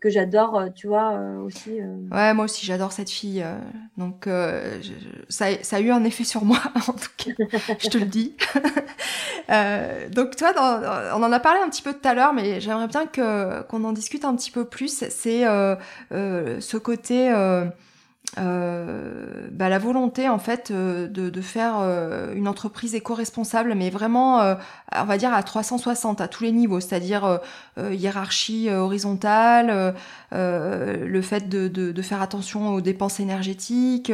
Que 0.00 0.10
j'adore, 0.10 0.64
tu 0.74 0.86
vois, 0.86 1.18
aussi. 1.44 1.78
Ouais, 2.10 2.34
moi 2.34 2.46
aussi, 2.46 2.64
j'adore 2.66 2.92
cette 2.92 3.10
fille. 3.10 3.44
donc, 3.96 4.24
je, 4.26 4.92
ça, 5.28 5.46
ça, 5.62 5.76
a 5.76 5.80
eu 5.80 5.90
un 5.90 6.04
effet 6.04 6.24
sur 6.24 6.44
moi, 6.44 6.58
en 6.88 6.92
tout 6.92 7.10
cas, 7.16 7.32
je 7.78 7.88
te 7.88 7.98
le 7.98 8.06
dis. 8.06 8.34
donc, 10.14 10.36
toi, 10.36 10.52
on 11.14 11.22
en 11.22 11.32
a 11.32 11.40
parlé 11.40 11.60
un 11.60 11.68
petit 11.68 11.82
peu 11.82 11.92
tout 11.92 12.08
à 12.08 12.14
l'heure, 12.14 12.32
mais 12.32 12.60
j'aimerais 12.60 12.88
bien 12.88 13.06
que 13.06 13.62
qu'on 13.62 13.84
en 13.84 13.92
discute 13.92 14.24
un 14.24 14.34
petit 14.36 14.50
peu 14.50 14.64
plus. 14.64 15.04
C'est 15.10 15.44
ce 16.10 16.76
côté 16.76 17.32
euh, 18.38 19.48
bah, 19.50 19.68
la 19.68 19.78
volonté 19.80 20.28
en 20.28 20.38
fait 20.38 20.70
euh, 20.70 21.08
de, 21.08 21.30
de, 21.30 21.40
faire 21.40 21.78
euh, 21.80 22.32
une 22.34 22.46
entreprise 22.46 22.94
éco-responsable, 22.94 23.74
mais 23.74 23.90
vraiment, 23.90 24.40
euh, 24.40 24.54
on 24.94 25.04
va 25.04 25.18
dire 25.18 25.34
à 25.34 25.42
360 25.42 26.20
à 26.20 26.28
tous 26.28 26.44
les 26.44 26.52
niveaux, 26.52 26.78
c'est-à-dire 26.78 27.40
euh, 27.78 27.92
hiérarchie 27.92 28.70
horizontale, 28.70 29.94
le 30.30 31.22
fait 31.22 31.48
de, 31.48 31.66
de, 31.66 31.90
de, 31.90 32.02
faire 32.02 32.22
attention 32.22 32.74
aux 32.74 32.80
dépenses 32.80 33.18
énergétiques, 33.18 34.12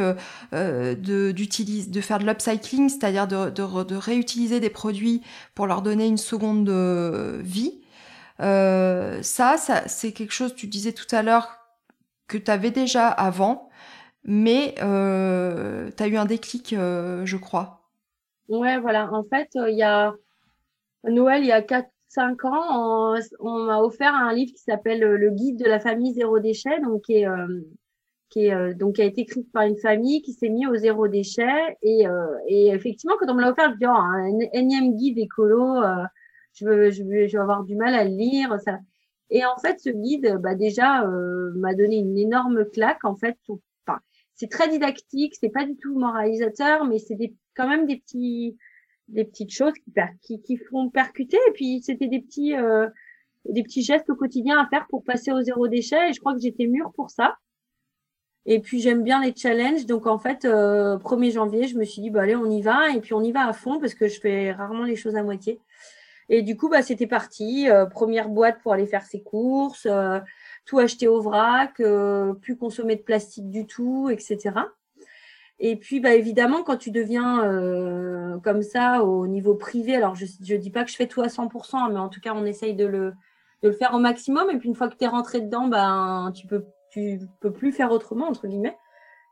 de, 0.51 1.31
de 1.31 2.01
faire 2.01 2.19
de 2.19 2.25
l'upcycling, 2.25 2.89
c'est-à-dire 2.89 3.27
de, 3.27 3.93
réutiliser 3.95 4.59
des 4.59 4.69
produits 4.71 5.21
pour 5.53 5.67
leur 5.67 5.81
donner 5.83 6.07
une 6.07 6.17
seconde 6.17 6.69
vie. 7.43 7.73
ça, 8.39 9.21
ça 9.57 9.83
c'est 9.87 10.11
quelque 10.11 10.33
chose, 10.33 10.55
tu 10.55 10.65
disais 10.67 10.93
tout 10.93 11.15
à 11.15 11.21
l'heure, 11.21 11.49
que 12.27 12.37
tu 12.37 12.51
avais 12.51 12.71
déjà 12.71 13.07
avant, 13.07 13.66
mais 14.27 14.75
euh, 14.83 15.89
tu 15.95 16.03
as 16.03 16.07
eu 16.07 16.17
un 16.17 16.25
déclic, 16.25 16.73
euh, 16.73 17.25
je 17.25 17.37
crois. 17.37 17.77
Ouais, 18.49 18.79
voilà. 18.79 19.11
En 19.13 19.23
fait, 19.23 19.49
il 19.55 19.61
euh, 19.61 19.69
y 19.71 19.83
a 19.83 20.13
Noël, 21.05 21.43
il 21.43 21.47
y 21.47 21.51
a 21.51 21.61
4-5 21.61 22.47
ans, 22.47 23.15
on, 23.39 23.65
m'a 23.65 23.81
offert 23.81 24.13
un 24.13 24.33
livre 24.33 24.51
qui 24.53 24.63
s'appelle 24.63 24.99
Le 24.99 25.29
guide 25.31 25.59
de 25.59 25.65
la 25.65 25.79
famille 25.79 26.13
zéro 26.13 26.39
déchet, 26.39 26.79
donc 26.81 27.03
qui 27.03 27.17
est, 27.17 27.27
euh, 27.27 27.61
euh, 28.37 28.73
donc 28.73 28.99
a 28.99 29.03
été 29.03 29.21
écrit 29.21 29.43
par 29.43 29.63
une 29.63 29.77
famille 29.77 30.21
qui 30.21 30.33
s'est 30.33 30.49
mis 30.49 30.67
au 30.67 30.75
zéro 30.75 31.07
déchet. 31.07 31.77
Et, 31.81 32.05
effectivement, 32.47 33.15
quand 33.19 33.29
on 33.29 33.35
me 33.35 33.41
l'a 33.41 33.51
offert, 33.51 33.69
je 33.69 33.75
me 33.75 33.79
dis 33.79 33.85
oh, 33.85 33.89
un 33.89 34.39
énième 34.53 34.95
guide 34.95 35.17
écolo, 35.19 35.81
je, 36.53 37.03
vais 37.03 37.35
avoir 37.37 37.63
du 37.63 37.75
mal 37.75 37.93
à 37.95 38.03
le 38.03 38.11
lire. 38.11 38.57
Ça. 38.61 38.79
Et 39.29 39.45
en 39.45 39.57
fait, 39.57 39.79
ce 39.79 39.89
guide, 39.89 40.37
bah 40.41 40.55
déjà, 40.55 41.05
m'a 41.05 41.73
donné 41.75 41.97
une 41.97 42.17
énorme 42.17 42.65
claque 42.65 43.03
en 43.03 43.15
fait 43.15 43.37
c'est 44.37 44.49
très 44.49 44.69
didactique, 44.69 45.35
c'est 45.39 45.49
pas 45.49 45.65
du 45.65 45.75
tout 45.75 45.97
moralisateur, 45.97 46.85
mais 46.85 46.99
c'est 46.99 47.17
quand 47.55 47.67
même 47.67 47.87
des 47.87 47.97
petites 47.97 49.51
choses 49.51 49.73
qui, 50.21 50.57
font 50.69 50.89
percuter. 50.89 51.37
Et 51.49 51.51
puis 51.53 51.81
c'était 51.81 52.07
des 52.07 52.21
petits, 52.21 52.55
euh, 52.55 52.87
des 53.49 53.63
petits 53.63 53.81
gestes 53.81 54.09
au 54.11 54.15
quotidien 54.15 54.59
à 54.59 54.67
faire 54.67 54.85
pour 54.89 55.03
passer 55.03 55.31
au 55.31 55.41
zéro 55.41 55.67
déchet. 55.67 56.09
Et 56.09 56.13
je 56.13 56.19
crois 56.19 56.35
que 56.35 56.39
j'étais 56.39 56.67
mûre 56.67 56.91
pour 56.95 57.09
ça. 57.09 57.35
Et 58.45 58.61
puis 58.61 58.79
j'aime 58.79 59.03
bien 59.03 59.23
les 59.23 59.33
challenges. 59.35 59.87
Donc 59.87 60.05
en 60.05 60.19
fait, 60.19 60.45
1er 60.45 61.31
janvier, 61.31 61.67
je 61.67 61.75
me 61.75 61.83
suis 61.83 62.03
dit, 62.03 62.11
bah, 62.11 62.21
allez, 62.21 62.35
on 62.35 62.49
y 62.49 62.61
va. 62.61 62.91
Et 62.91 63.01
puis 63.01 63.15
on 63.15 63.23
y 63.23 63.31
va 63.31 63.47
à 63.47 63.53
fond 63.53 63.79
parce 63.79 63.95
que 63.95 64.07
je 64.07 64.19
fais 64.19 64.51
rarement 64.51 64.83
les 64.83 64.95
choses 64.95 65.15
à 65.15 65.23
moitié. 65.23 65.59
Et 66.29 66.43
du 66.43 66.55
coup, 66.55 66.69
bah, 66.69 66.83
c'était 66.83 67.07
parti. 67.07 67.67
première 67.89 68.29
boîte 68.29 68.61
pour 68.61 68.71
aller 68.71 68.85
faire 68.85 69.03
ses 69.03 69.23
courses, 69.23 69.87
tout 70.67 70.77
acheter 70.77 71.07
au 71.07 71.21
vrac, 71.21 71.81
plus 72.41 72.57
consommer 72.57 72.95
de 72.95 73.01
plastique 73.01 73.49
du 73.49 73.65
tout, 73.65 74.09
etc. 74.11 74.51
Et 75.59 75.75
puis, 75.75 75.99
bah, 75.99 76.13
évidemment, 76.13 76.63
quand 76.63 76.77
tu 76.77 76.91
deviens 76.91 77.43
euh, 77.43 78.37
comme 78.39 78.61
ça 78.61 79.03
au 79.03 79.25
niveau 79.25 79.55
privé, 79.55 79.95
alors 79.95 80.13
je 80.15 80.25
ne 80.25 80.57
dis 80.57 80.69
pas 80.69 80.83
que 80.83 80.91
je 80.91 80.95
fais 80.95 81.07
tout 81.07 81.21
à 81.21 81.27
100%, 81.27 81.91
mais 81.91 81.99
en 81.99 82.09
tout 82.09 82.19
cas, 82.21 82.33
on 82.35 82.45
essaye 82.45 82.75
de 82.75 82.85
le, 82.85 83.13
de 83.63 83.69
le 83.69 83.71
faire 83.71 83.93
au 83.95 83.99
maximum. 83.99 84.49
Et 84.51 84.57
puis, 84.57 84.69
une 84.69 84.75
fois 84.75 84.87
que 84.87 84.95
tu 84.95 85.05
es 85.05 85.07
rentré 85.07 85.41
dedans, 85.41 85.67
ben, 85.67 86.31
tu 86.35 86.45
peux, 86.45 86.65
tu 86.91 87.19
peux 87.41 87.51
plus 87.51 87.71
faire 87.71 87.91
autrement, 87.91 88.27
entre 88.27 88.47
guillemets. 88.47 88.77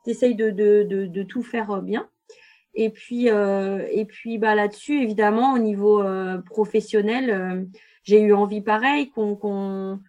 Tu 0.04 0.12
essayes 0.12 0.36
de, 0.36 0.50
de, 0.50 0.84
de, 0.84 1.24
tout 1.24 1.44
faire 1.44 1.70
euh, 1.72 1.82
bien. 1.82 2.08
Et 2.74 2.90
puis, 2.90 3.30
euh, 3.30 3.88
et 3.92 4.06
puis 4.06 4.38
bah, 4.40 4.56
là-dessus, 4.56 5.02
évidemment, 5.02 5.54
au 5.54 5.60
niveau 5.60 6.02
euh, 6.02 6.40
professionnel, 6.40 7.30
euh, 7.30 7.64
j'ai 8.04 8.20
eu 8.20 8.34
envie 8.34 8.62
pareil 8.62 9.12
qu'on... 9.12 10.00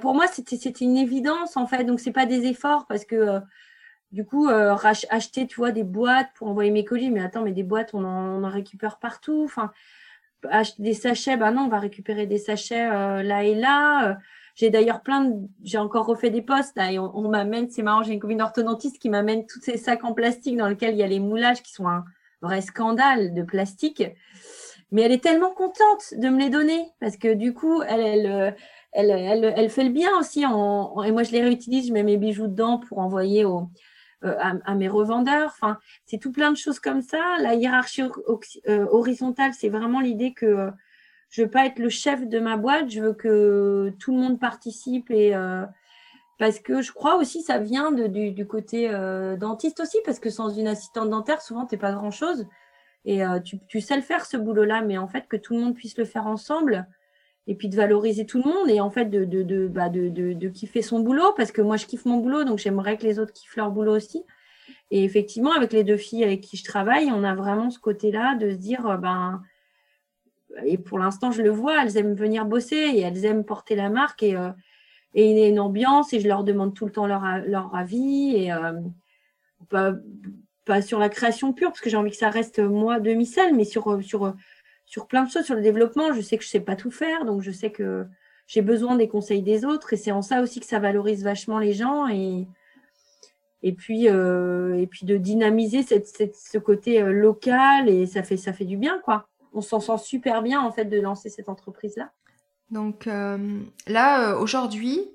Pour 0.00 0.14
moi, 0.14 0.26
c'était 0.26 0.56
une 0.56 0.96
évidence, 0.96 1.56
en 1.56 1.66
fait. 1.66 1.84
Donc, 1.84 2.00
c'est 2.00 2.12
pas 2.12 2.26
des 2.26 2.46
efforts 2.46 2.86
parce 2.86 3.04
que 3.04 3.40
du 4.10 4.24
coup, 4.24 4.48
euh, 4.48 4.74
acheter, 5.10 5.46
tu 5.46 5.56
vois, 5.56 5.70
des 5.70 5.84
boîtes 5.84 6.28
pour 6.34 6.48
envoyer 6.48 6.70
mes 6.70 6.84
colis. 6.84 7.10
Mais 7.10 7.20
attends, 7.20 7.42
mais 7.42 7.52
des 7.52 7.62
boîtes, 7.62 7.94
on 7.94 8.04
en, 8.04 8.42
on 8.42 8.48
récupère 8.48 8.98
partout. 8.98 9.42
Enfin, 9.44 9.70
acheter 10.48 10.82
des 10.82 10.94
sachets, 10.94 11.36
bah 11.36 11.50
non, 11.50 11.62
on 11.62 11.68
va 11.68 11.78
récupérer 11.78 12.26
des 12.26 12.38
sachets 12.38 12.88
euh, 12.90 13.22
là 13.22 13.44
et 13.44 13.54
là. 13.54 14.10
Euh, 14.10 14.14
j'ai 14.54 14.70
d'ailleurs 14.70 15.02
plein 15.02 15.24
de, 15.24 15.48
j'ai 15.62 15.78
encore 15.78 16.06
refait 16.06 16.30
des 16.30 16.42
postes 16.42 16.76
et 16.78 16.98
on, 16.98 17.28
m'amène, 17.28 17.70
c'est 17.70 17.82
marrant, 17.82 18.02
j'ai 18.02 18.12
une 18.12 18.18
copine 18.18 18.42
orthodontiste 18.42 18.98
qui 18.98 19.08
m'amène 19.08 19.46
tous 19.46 19.60
ces 19.60 19.76
sacs 19.76 20.02
en 20.02 20.14
plastique 20.14 20.56
dans 20.56 20.66
lesquels 20.66 20.94
il 20.94 20.98
y 20.98 21.04
a 21.04 21.06
les 21.06 21.20
moulages 21.20 21.62
qui 21.62 21.72
sont 21.72 21.86
un 21.86 22.04
vrai 22.42 22.60
scandale 22.60 23.34
de 23.34 23.42
plastique. 23.44 24.02
Mais 24.90 25.02
elle 25.02 25.12
est 25.12 25.22
tellement 25.22 25.50
contente 25.50 26.12
de 26.16 26.28
me 26.28 26.40
les 26.40 26.50
donner 26.50 26.88
parce 26.98 27.16
que 27.16 27.34
du 27.34 27.54
coup, 27.54 27.82
elle, 27.82 28.00
elle, 28.00 28.26
euh, 28.26 28.50
elle, 28.92 29.10
elle, 29.10 29.52
elle 29.56 29.70
fait 29.70 29.84
le 29.84 29.90
bien 29.90 30.10
aussi. 30.18 30.44
En, 30.46 31.02
et 31.02 31.12
moi, 31.12 31.22
je 31.22 31.32
les 31.32 31.42
réutilise, 31.42 31.88
je 31.88 31.92
mets 31.92 32.02
mes 32.02 32.16
bijoux 32.16 32.46
dedans 32.46 32.78
pour 32.78 32.98
envoyer 32.98 33.44
au, 33.44 33.68
euh, 34.24 34.34
à, 34.64 34.74
mes 34.74 34.88
revendeurs. 34.88 35.52
Enfin, 35.54 35.78
c'est 36.04 36.18
tout 36.18 36.32
plein 36.32 36.50
de 36.50 36.56
choses 36.56 36.80
comme 36.80 37.02
ça. 37.02 37.36
La 37.40 37.54
hiérarchie 37.54 38.02
euh, 38.02 38.86
horizontale, 38.90 39.52
c'est 39.54 39.68
vraiment 39.68 40.00
l'idée 40.00 40.32
que 40.34 40.46
euh, 40.46 40.70
je 41.30 41.42
veux 41.42 41.50
pas 41.50 41.66
être 41.66 41.78
le 41.78 41.88
chef 41.88 42.26
de 42.26 42.40
ma 42.40 42.56
boîte. 42.56 42.90
Je 42.90 43.00
veux 43.00 43.12
que 43.12 43.94
tout 44.00 44.12
le 44.12 44.20
monde 44.20 44.40
participe 44.40 45.08
et 45.12 45.34
parce 46.38 46.58
que 46.58 46.82
je 46.82 46.92
crois 46.92 47.16
aussi 47.16 47.42
ça 47.42 47.58
vient 47.58 47.92
de, 47.92 48.06
du, 48.06 48.46
côté 48.46 48.88
dentiste 49.38 49.80
aussi 49.80 49.98
parce 50.04 50.18
que 50.20 50.30
sans 50.30 50.48
une 50.48 50.66
assistante 50.66 51.10
dentaire, 51.10 51.42
souvent 51.42 51.66
t'es 51.66 51.76
pas 51.76 51.92
grand 51.92 52.10
chose 52.10 52.46
et 53.04 53.20
tu, 53.44 53.58
tu, 53.66 53.80
sais 53.82 53.96
le 53.96 54.02
faire 54.02 54.24
ce 54.24 54.38
boulot-là, 54.38 54.80
mais 54.80 54.96
en 54.96 55.06
fait 55.06 55.28
que 55.28 55.36
tout 55.36 55.54
le 55.54 55.60
monde 55.60 55.74
puisse 55.74 55.98
le 55.98 56.06
faire 56.06 56.26
ensemble 56.26 56.88
et 57.48 57.54
puis 57.54 57.68
de 57.68 57.76
valoriser 57.76 58.26
tout 58.26 58.42
le 58.42 58.44
monde 58.44 58.68
et 58.68 58.78
en 58.78 58.90
fait 58.90 59.06
de, 59.06 59.24
de, 59.24 59.66
bah 59.66 59.88
de, 59.88 60.10
de, 60.10 60.48
kiffer 60.48 60.82
son 60.82 61.00
boulot 61.00 61.32
parce 61.34 61.50
que 61.50 61.62
moi 61.62 61.78
je 61.78 61.86
kiffe 61.86 62.04
mon 62.04 62.18
boulot 62.18 62.44
donc 62.44 62.58
j'aimerais 62.58 62.98
que 62.98 63.04
les 63.04 63.18
autres 63.18 63.32
kiffent 63.32 63.56
leur 63.56 63.70
boulot 63.70 63.96
aussi. 63.96 64.22
Et 64.90 65.02
effectivement, 65.04 65.52
avec 65.52 65.72
les 65.72 65.82
deux 65.82 65.96
filles 65.96 66.24
avec 66.24 66.42
qui 66.42 66.56
je 66.58 66.64
travaille, 66.64 67.10
on 67.10 67.24
a 67.24 67.34
vraiment 67.34 67.70
ce 67.70 67.78
côté-là 67.78 68.36
de 68.36 68.50
se 68.50 68.56
dire, 68.56 68.86
euh, 68.86 68.96
ben, 68.96 69.42
et 70.64 70.76
pour 70.76 70.98
l'instant 70.98 71.30
je 71.30 71.40
le 71.42 71.50
vois, 71.50 71.82
elles 71.82 71.96
aiment 71.96 72.14
venir 72.14 72.44
bosser 72.44 72.76
et 72.76 73.00
elles 73.00 73.24
aiment 73.24 73.44
porter 73.44 73.76
la 73.76 73.88
marque 73.88 74.22
et, 74.22 74.36
euh, 74.36 74.50
et 75.14 75.48
une 75.48 75.60
ambiance 75.60 76.12
et 76.12 76.20
je 76.20 76.28
leur 76.28 76.44
demande 76.44 76.74
tout 76.74 76.84
le 76.84 76.92
temps 76.92 77.06
leur, 77.06 77.22
leur 77.46 77.74
avis 77.74 78.36
et 78.36 78.52
euh, 78.52 78.72
pas, 79.70 79.94
pas 80.66 80.82
sur 80.82 80.98
la 80.98 81.08
création 81.08 81.54
pure 81.54 81.70
parce 81.70 81.80
que 81.80 81.88
j'ai 81.88 81.96
envie 81.96 82.10
que 82.10 82.16
ça 82.16 82.28
reste 82.28 82.58
moi 82.58 83.00
demi-sel, 83.00 83.54
mais 83.54 83.64
sur, 83.64 84.02
sur 84.02 84.34
sur 84.88 85.06
plein 85.06 85.24
de 85.24 85.30
choses, 85.30 85.44
sur 85.44 85.54
le 85.54 85.60
développement. 85.60 86.12
Je 86.14 86.20
sais 86.22 86.38
que 86.38 86.44
je 86.44 86.48
sais 86.48 86.60
pas 86.60 86.74
tout 86.74 86.90
faire, 86.90 87.24
donc 87.26 87.42
je 87.42 87.50
sais 87.50 87.70
que 87.70 88.06
j'ai 88.46 88.62
besoin 88.62 88.96
des 88.96 89.08
conseils 89.08 89.42
des 89.42 89.66
autres, 89.66 89.92
et 89.92 89.96
c'est 89.96 90.10
en 90.10 90.22
ça 90.22 90.40
aussi 90.40 90.58
que 90.60 90.66
ça 90.66 90.78
valorise 90.78 91.22
vachement 91.22 91.58
les 91.58 91.74
gens 91.74 92.08
et 92.08 92.48
et 93.62 93.72
puis 93.72 94.08
euh, 94.08 94.78
et 94.78 94.86
puis 94.86 95.04
de 95.04 95.16
dynamiser 95.16 95.82
cette, 95.82 96.36
ce 96.36 96.58
côté 96.58 97.02
euh, 97.02 97.12
local 97.12 97.88
et 97.88 98.06
ça 98.06 98.22
fait 98.22 98.36
ça 98.36 98.52
fait 98.52 98.64
du 98.64 98.76
bien 98.76 99.00
quoi. 99.04 99.28
On 99.52 99.60
s'en 99.60 99.80
sent 99.80 99.98
super 99.98 100.42
bien 100.42 100.60
en 100.60 100.70
fait 100.70 100.84
de 100.84 101.00
lancer 101.00 101.28
cette 101.28 101.48
entreprise 101.48 101.96
là. 101.96 102.12
Donc 102.70 103.06
euh, 103.06 103.60
là 103.86 104.36
aujourd'hui, 104.36 105.10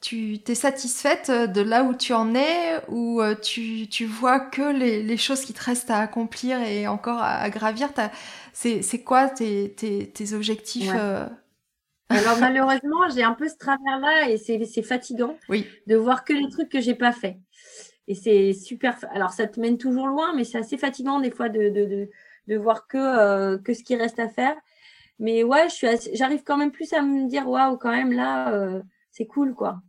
tu 0.00 0.38
t'es 0.42 0.54
satisfaite 0.54 1.30
euh, 1.30 1.46
de 1.46 1.60
là 1.60 1.84
où 1.84 1.94
tu 1.94 2.12
en 2.12 2.34
es 2.34 2.80
ou 2.88 3.20
euh, 3.20 3.34
tu, 3.34 3.86
tu 3.88 4.06
vois 4.06 4.40
que 4.40 4.72
les, 4.72 5.02
les, 5.02 5.16
choses 5.16 5.42
qui 5.42 5.52
te 5.52 5.62
restent 5.62 5.90
à 5.90 5.98
accomplir 5.98 6.60
et 6.62 6.86
encore 6.86 7.20
à, 7.22 7.48
gravir? 7.50 7.90
C'est 8.52 9.02
quoi 9.04 9.28
tes, 9.28 9.72
tes, 9.74 10.10
tes 10.10 10.32
objectifs 10.32 10.90
euh? 10.94 11.26
Alors 12.08 12.38
malheureusement, 12.40 13.08
j'ai 13.14 13.22
un 13.22 13.34
peu 13.34 13.48
ce 13.48 13.56
travers-là 13.56 14.30
et 14.30 14.36
c'est 14.36 14.82
fatigant 14.82 15.36
oui. 15.48 15.66
de 15.86 15.96
voir 15.96 16.24
que 16.24 16.32
les 16.32 16.48
trucs 16.48 16.68
que 16.68 16.80
j'ai 16.80 16.94
pas 16.94 17.12
fait. 17.12 17.38
Et 18.08 18.14
c'est 18.14 18.52
super. 18.52 18.96
Alors 19.12 19.30
ça 19.30 19.46
te 19.46 19.60
mène 19.60 19.78
toujours 19.78 20.08
loin, 20.08 20.34
mais 20.34 20.44
c'est 20.44 20.58
assez 20.58 20.76
fatigant 20.76 21.20
des 21.20 21.30
fois 21.30 21.48
de, 21.48 21.68
de, 21.68 21.84
de, 21.84 22.08
de 22.48 22.56
voir 22.56 22.88
que, 22.88 23.56
que 23.58 23.72
ce 23.72 23.84
qui 23.84 23.94
reste 23.96 24.18
à 24.18 24.28
faire. 24.28 24.56
Mais 25.20 25.44
ouais, 25.44 25.68
j'arrive 26.14 26.42
quand 26.42 26.56
même 26.56 26.72
plus 26.72 26.92
à 26.92 27.02
me 27.02 27.28
dire 27.28 27.48
waouh, 27.48 27.76
quand 27.76 27.92
même 27.92 28.12
là, 28.12 28.82
c'est 29.20 29.26
cool 29.26 29.54
quoi 29.54 29.82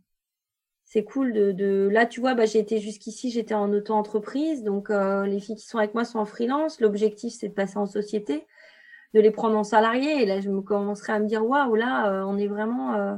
c'est 0.84 1.04
cool 1.04 1.32
de, 1.32 1.88
Là, 1.90 2.04
tu 2.04 2.20
vois, 2.20 2.34
bah, 2.34 2.44
j'ai 2.44 2.58
été 2.58 2.78
jusqu'ici, 2.78 3.30
j'étais 3.30 3.54
en 3.54 3.72
auto-entreprise. 3.72 4.62
Donc, 4.62 4.90
euh, 4.90 5.24
les 5.24 5.40
filles 5.40 5.56
qui 5.56 5.66
sont 5.66 5.78
avec 5.78 5.94
moi 5.94 6.04
sont 6.04 6.18
en 6.18 6.26
freelance. 6.26 6.80
L'objectif, 6.80 7.32
c'est 7.32 7.48
de 7.48 7.54
passer 7.54 7.78
en 7.78 7.86
société, 7.86 8.46
de 9.14 9.20
les 9.20 9.30
prendre 9.30 9.56
en 9.56 9.64
salarié. 9.64 10.22
Et 10.22 10.26
là, 10.26 10.42
je 10.42 10.50
me 10.50 10.60
commencerai 10.60 11.14
à 11.14 11.18
me 11.18 11.26
dire, 11.26 11.46
waouh, 11.46 11.76
là, 11.76 12.12
euh, 12.12 12.24
on 12.26 12.36
est 12.36 12.46
vraiment. 12.46 12.92
Euh, 12.92 13.16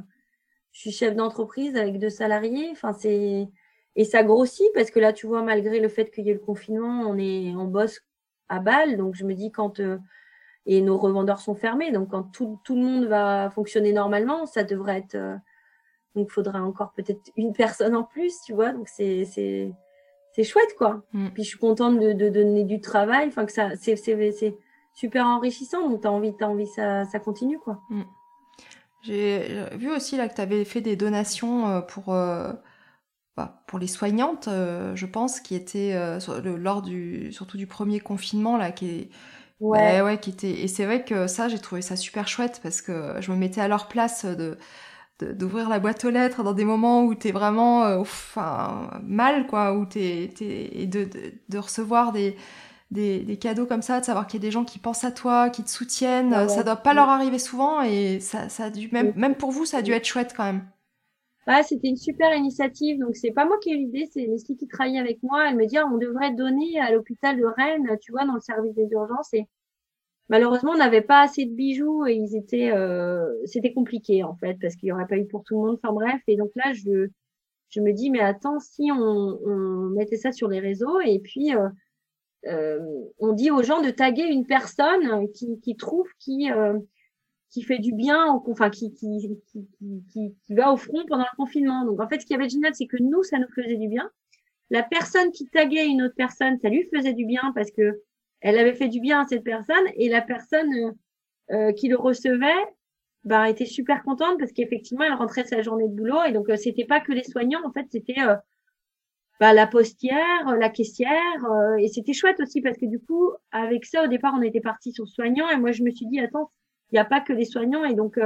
je 0.71 0.83
suis 0.83 0.93
chef 0.93 1.17
d'entreprise 1.17 1.75
avec 1.75 1.99
deux 1.99 2.11
salariés. 2.11 2.69
Enfin, 2.71 2.93
c'est. 2.93 3.49
Et 3.97 4.05
ça 4.05 4.23
grossit 4.23 4.71
parce 4.73 4.93
que 4.93 5.01
là, 5.01 5.13
tu 5.13 5.27
vois, 5.27 5.43
malgré 5.43 5.81
le 5.81 5.89
fait 5.89 6.13
qu'il 6.13 6.27
y 6.27 6.31
ait 6.31 6.35
le 6.35 6.39
confinement, 6.39 7.01
on 7.01 7.19
est, 7.19 7.57
on 7.57 7.65
bosse 7.65 8.03
à 8.49 8.61
balle. 8.61 8.97
Donc, 8.97 9.17
je 9.17 9.25
me 9.25 9.35
dis 9.35 9.51
quand 9.51 9.81
et 10.67 10.81
nos 10.81 10.97
revendeurs 10.97 11.41
sont 11.41 11.57
fermés. 11.57 11.91
Donc, 11.91 12.11
quand 12.11 12.23
tout, 12.23 12.61
le 12.69 12.75
monde 12.77 13.07
va 13.07 13.51
fonctionner 13.51 13.93
normalement, 13.93 14.47
ça 14.47 14.63
devrait 14.63 14.99
être 14.99 15.17
donc, 16.15 16.29
il 16.31 16.33
faudra 16.33 16.63
encore 16.63 16.93
peut-être 16.93 17.31
une 17.37 17.53
personne 17.53 17.97
en 17.97 18.05
plus, 18.05 18.41
tu 18.45 18.53
vois. 18.53 18.73
Donc, 18.73 18.89
c'est, 18.89 19.25
c'est, 19.25 19.73
c'est 20.33 20.45
chouette, 20.45 20.75
quoi. 20.79 21.03
Mm. 21.13 21.29
Puis, 21.35 21.43
je 21.43 21.49
suis 21.49 21.59
contente 21.59 21.99
de, 21.99 22.13
de, 22.13 22.29
donner 22.29 22.65
du 22.65 22.81
travail. 22.81 23.29
Enfin, 23.29 23.45
que 23.47 23.53
ça, 23.53 23.71
c'est, 23.77 23.97
c'est, 23.97 24.57
super 24.93 25.27
enrichissant. 25.27 25.89
Donc, 25.89 26.03
tu 26.03 26.07
as 26.07 26.13
envie, 26.13 26.35
as 26.41 26.49
envie 26.49 26.69
ça, 26.69 27.05
ça 27.07 27.19
continue, 27.19 27.59
quoi. 27.59 27.81
Mm. 27.91 28.03
J'ai 29.03 29.67
vu 29.73 29.91
aussi 29.91 30.17
là 30.17 30.29
que 30.29 30.35
tu 30.35 30.41
avais 30.41 30.65
fait 30.65 30.81
des 30.81 30.97
donations 30.97 31.69
euh, 31.69 31.81
pour, 31.83 32.15
euh, 32.15 32.53
bah, 33.37 33.63
pour 33.67 33.79
les 33.79 33.87
soignantes, 33.87 34.49
euh, 34.49 34.97
je 34.97 35.05
pense, 35.05 35.41
qui 35.41 35.55
étaient 35.55 35.95
lors 36.57 36.81
du, 36.81 37.33
surtout 37.33 37.59
du 37.59 37.67
premier 37.67 38.01
confinement, 38.01 38.57
là, 38.57 38.73
qui 38.73 39.11
Ouais. 39.61 40.03
ouais, 40.03 40.19
qui 40.19 40.31
était. 40.31 40.51
Et 40.51 40.69
c'est 40.69 40.85
vrai 40.85 41.05
que 41.05 41.27
ça, 41.27 41.49
j'ai 41.49 41.59
trouvé 41.59 41.81
ça 41.81 41.97
super 41.97 42.29
chouette 42.29 42.61
parce 42.63 42.83
que 42.83 43.15
je 43.21 43.31
me 43.31 43.37
mettais 43.37 43.61
à 43.61 43.69
leur 43.69 43.89
place 43.89 44.25
de 44.25 44.59
d'ouvrir 45.21 45.69
la 45.69 45.79
boîte 45.79 46.05
aux 46.05 46.11
lettres 46.11 46.43
dans 46.43 46.53
des 46.55 46.65
moments 46.65 47.05
où 47.05 47.15
t'es 47.15 47.33
vraiment 47.33 47.85
euh, 47.85 47.99
enfin 47.99 48.91
mal 49.03 49.47
quoi 49.47 49.75
où 49.75 49.87
t'es 49.87 50.31
et 50.41 50.87
de, 50.87 51.05
de, 51.05 51.33
de, 51.49 51.59
recevoir 51.59 52.13
des, 52.13 52.37
des, 52.91 53.21
des 53.21 53.37
cadeaux 53.39 53.67
comme 53.67 53.83
ça 53.83 54.01
de 54.01 54.05
savoir 54.05 54.27
qu'il 54.27 54.41
y 54.43 54.45
a 54.45 54.47
des 54.49 54.53
gens 54.53 54.65
qui 54.65 54.79
pensent 54.79 55.05
à 55.05 55.13
toi 55.13 55.51
qui 55.51 55.65
te 55.65 55.71
soutiennent 55.71 56.35
ah 56.35 56.49
ça 56.49 56.63
doit 56.65 56.77
pas 56.77 56.95
leur 56.95 57.09
arriver 57.09 57.39
souvent 57.39 57.83
et 57.83 58.21
ça, 58.21 58.49
ça 58.49 58.65
a 58.67 58.71
dû 58.71 58.89
même 58.93 59.13
même 59.17 59.37
pour 59.37 59.53
vous 59.53 59.65
ça 59.67 59.79
a 59.79 59.83
dû 59.83 59.93
être 59.93 60.07
chouette 60.07 60.35
quand 60.37 60.45
même 60.45 60.67
bah, 61.47 61.63
c'était 61.63 61.89
une 61.89 61.97
super 61.97 62.35
initiative. 62.35 62.99
Donc, 62.99 63.17
c'est 63.17 63.31
pas 63.33 63.45
moi 63.45 63.59
qui 63.59 63.71
ai 63.71 63.75
eu 63.75 63.77
l'idée, 63.79 64.09
c'est 64.11 64.25
Leslie 64.27 64.57
qui 64.57 64.67
travaillait 64.67 64.99
avec 64.99 65.23
moi. 65.23 65.49
Elle 65.49 65.57
me 65.57 65.67
dit, 65.67 65.77
ah, 65.77 65.87
on 65.93 65.99
devrait 65.99 66.33
donner 66.35 66.81
à 66.81 66.91
l'hôpital 66.91 67.37
de 67.39 67.45
Rennes, 67.45 67.99
tu 68.01 68.13
vois, 68.13 68.25
dans 68.25 68.35
le 68.35 68.41
service 68.41 68.75
des 68.75 68.89
urgences. 68.93 69.35
Et 69.35 69.47
Malheureusement, 70.31 70.73
on 70.73 70.79
n'avait 70.79 71.03
pas 71.03 71.23
assez 71.23 71.45
de 71.45 71.55
bijoux 71.55 72.07
et 72.07 72.15
ils 72.15 72.35
étaient, 72.35 72.73
euh, 72.73 73.27
c'était 73.45 73.75
compliqué 73.75 74.25
en 74.25 74.35
fait 74.37 74.57
parce 74.61 74.75
qu'il 74.77 74.89
y 74.89 74.93
aurait 74.93 75.07
pas 75.07 75.19
eu 75.19 75.27
pour 75.27 75.45
tout 75.45 75.55
le 75.55 75.67
monde. 75.67 75.79
Enfin 75.83 75.93
bref, 75.93 76.21
et 76.27 76.37
donc 76.37 76.51
là, 76.57 76.73
je, 76.73 77.09
je 77.69 77.81
me 77.81 77.93
dis 77.93 78.11
mais 78.11 78.21
attends, 78.21 78.59
si 78.59 78.91
on, 78.91 78.99
on 78.99 79.91
mettait 79.91 80.17
ça 80.17 80.33
sur 80.33 80.49
les 80.49 80.61
réseaux 80.61 81.01
et 81.01 81.19
puis 81.19 81.55
euh, 81.55 81.69
euh, 82.47 82.81
on 83.19 83.33
dit 83.33 83.51
aux 83.51 83.63
gens 83.63 83.83
de 83.83 83.91
taguer 83.91 84.25
une 84.25 84.47
personne 84.47 85.31
qui, 85.33 85.61
qui 85.61 85.77
trouve 85.77 86.09
qui 86.19 86.51
euh, 86.51 86.79
qui 87.51 87.63
fait 87.63 87.79
du 87.79 87.93
bien, 87.93 88.43
enfin 88.49 88.69
qui, 88.69 88.93
qui, 88.93 89.39
qui, 89.47 90.35
qui 90.43 90.55
va 90.55 90.73
au 90.73 90.77
front 90.77 91.05
pendant 91.07 91.23
le 91.23 91.37
confinement. 91.37 91.85
Donc 91.85 92.01
en 92.01 92.09
fait, 92.09 92.21
ce 92.21 92.27
qui 92.27 92.35
avait 92.35 92.47
de 92.47 92.51
génial, 92.51 92.75
c'est 92.75 92.87
que 92.87 93.01
nous, 93.01 93.23
ça 93.23 93.39
nous 93.39 93.47
faisait 93.55 93.77
du 93.77 93.87
bien. 93.87 94.11
La 94.71 94.83
personne 94.83 95.31
qui 95.31 95.47
taguait 95.47 95.87
une 95.87 96.03
autre 96.03 96.17
personne, 96.17 96.59
ça 96.59 96.69
lui 96.69 96.83
faisait 96.93 97.13
du 97.13 97.25
bien 97.25 97.53
parce 97.55 97.71
que 97.71 98.03
elle 98.45 98.59
avait 98.59 98.75
fait 98.75 98.89
du 98.89 99.01
bien 99.01 99.23
à 99.23 99.27
cette 99.27 99.43
personne 99.43 99.85
et 99.97 100.11
la 100.11 100.21
personne 100.21 100.95
euh, 101.51 101.73
qui 101.73 101.89
le 101.89 101.97
recevait 101.97 102.53
bah, 103.25 103.49
était 103.49 103.65
super 103.65 104.03
contente 104.03 104.39
parce 104.39 104.53
qu'effectivement, 104.53 105.03
elle 105.03 105.15
rentrait 105.15 105.47
sa 105.47 105.63
journée 105.63 105.89
de 105.89 105.95
boulot 105.95 106.23
et 106.27 106.33
donc 106.33 106.51
euh, 106.51 106.57
c'était 106.57 106.85
pas 106.85 107.01
que 107.01 107.13
les 107.13 107.25
soignants, 107.25 107.65
en 107.65 107.73
fait, 107.73 107.87
c'était 107.91 108.21
euh, 108.21 108.37
bah, 109.41 109.55
la 109.55 109.67
postière, 109.67 110.57
la 110.59 110.69
caissière. 110.69 111.11
et 111.81 111.89
c'était 111.89 112.13
chouette 112.13 112.39
aussi 112.39 112.61
parce 112.61 112.77
que 112.77 112.85
du 112.85 113.01
coup, 113.01 113.31
avec 113.51 113.87
ça, 113.87 114.05
au 114.05 114.09
départ, 114.09 114.35
on 114.37 114.43
était 114.43 114.61
parti 114.61 114.93
sur 114.93 115.09
soignants. 115.09 115.49
Et 115.49 115.57
moi, 115.57 115.73
je 115.73 115.83
me 115.83 115.91
suis 115.91 116.07
dit, 116.07 116.21
attends, 116.21 116.53
il 116.93 116.97
n'y 116.97 117.01
a 117.01 117.05
pas 117.07 117.23
que 117.23 117.33
les 117.33 117.47
soignants. 117.47 117.85
Et 117.85 117.95
donc, 117.95 118.21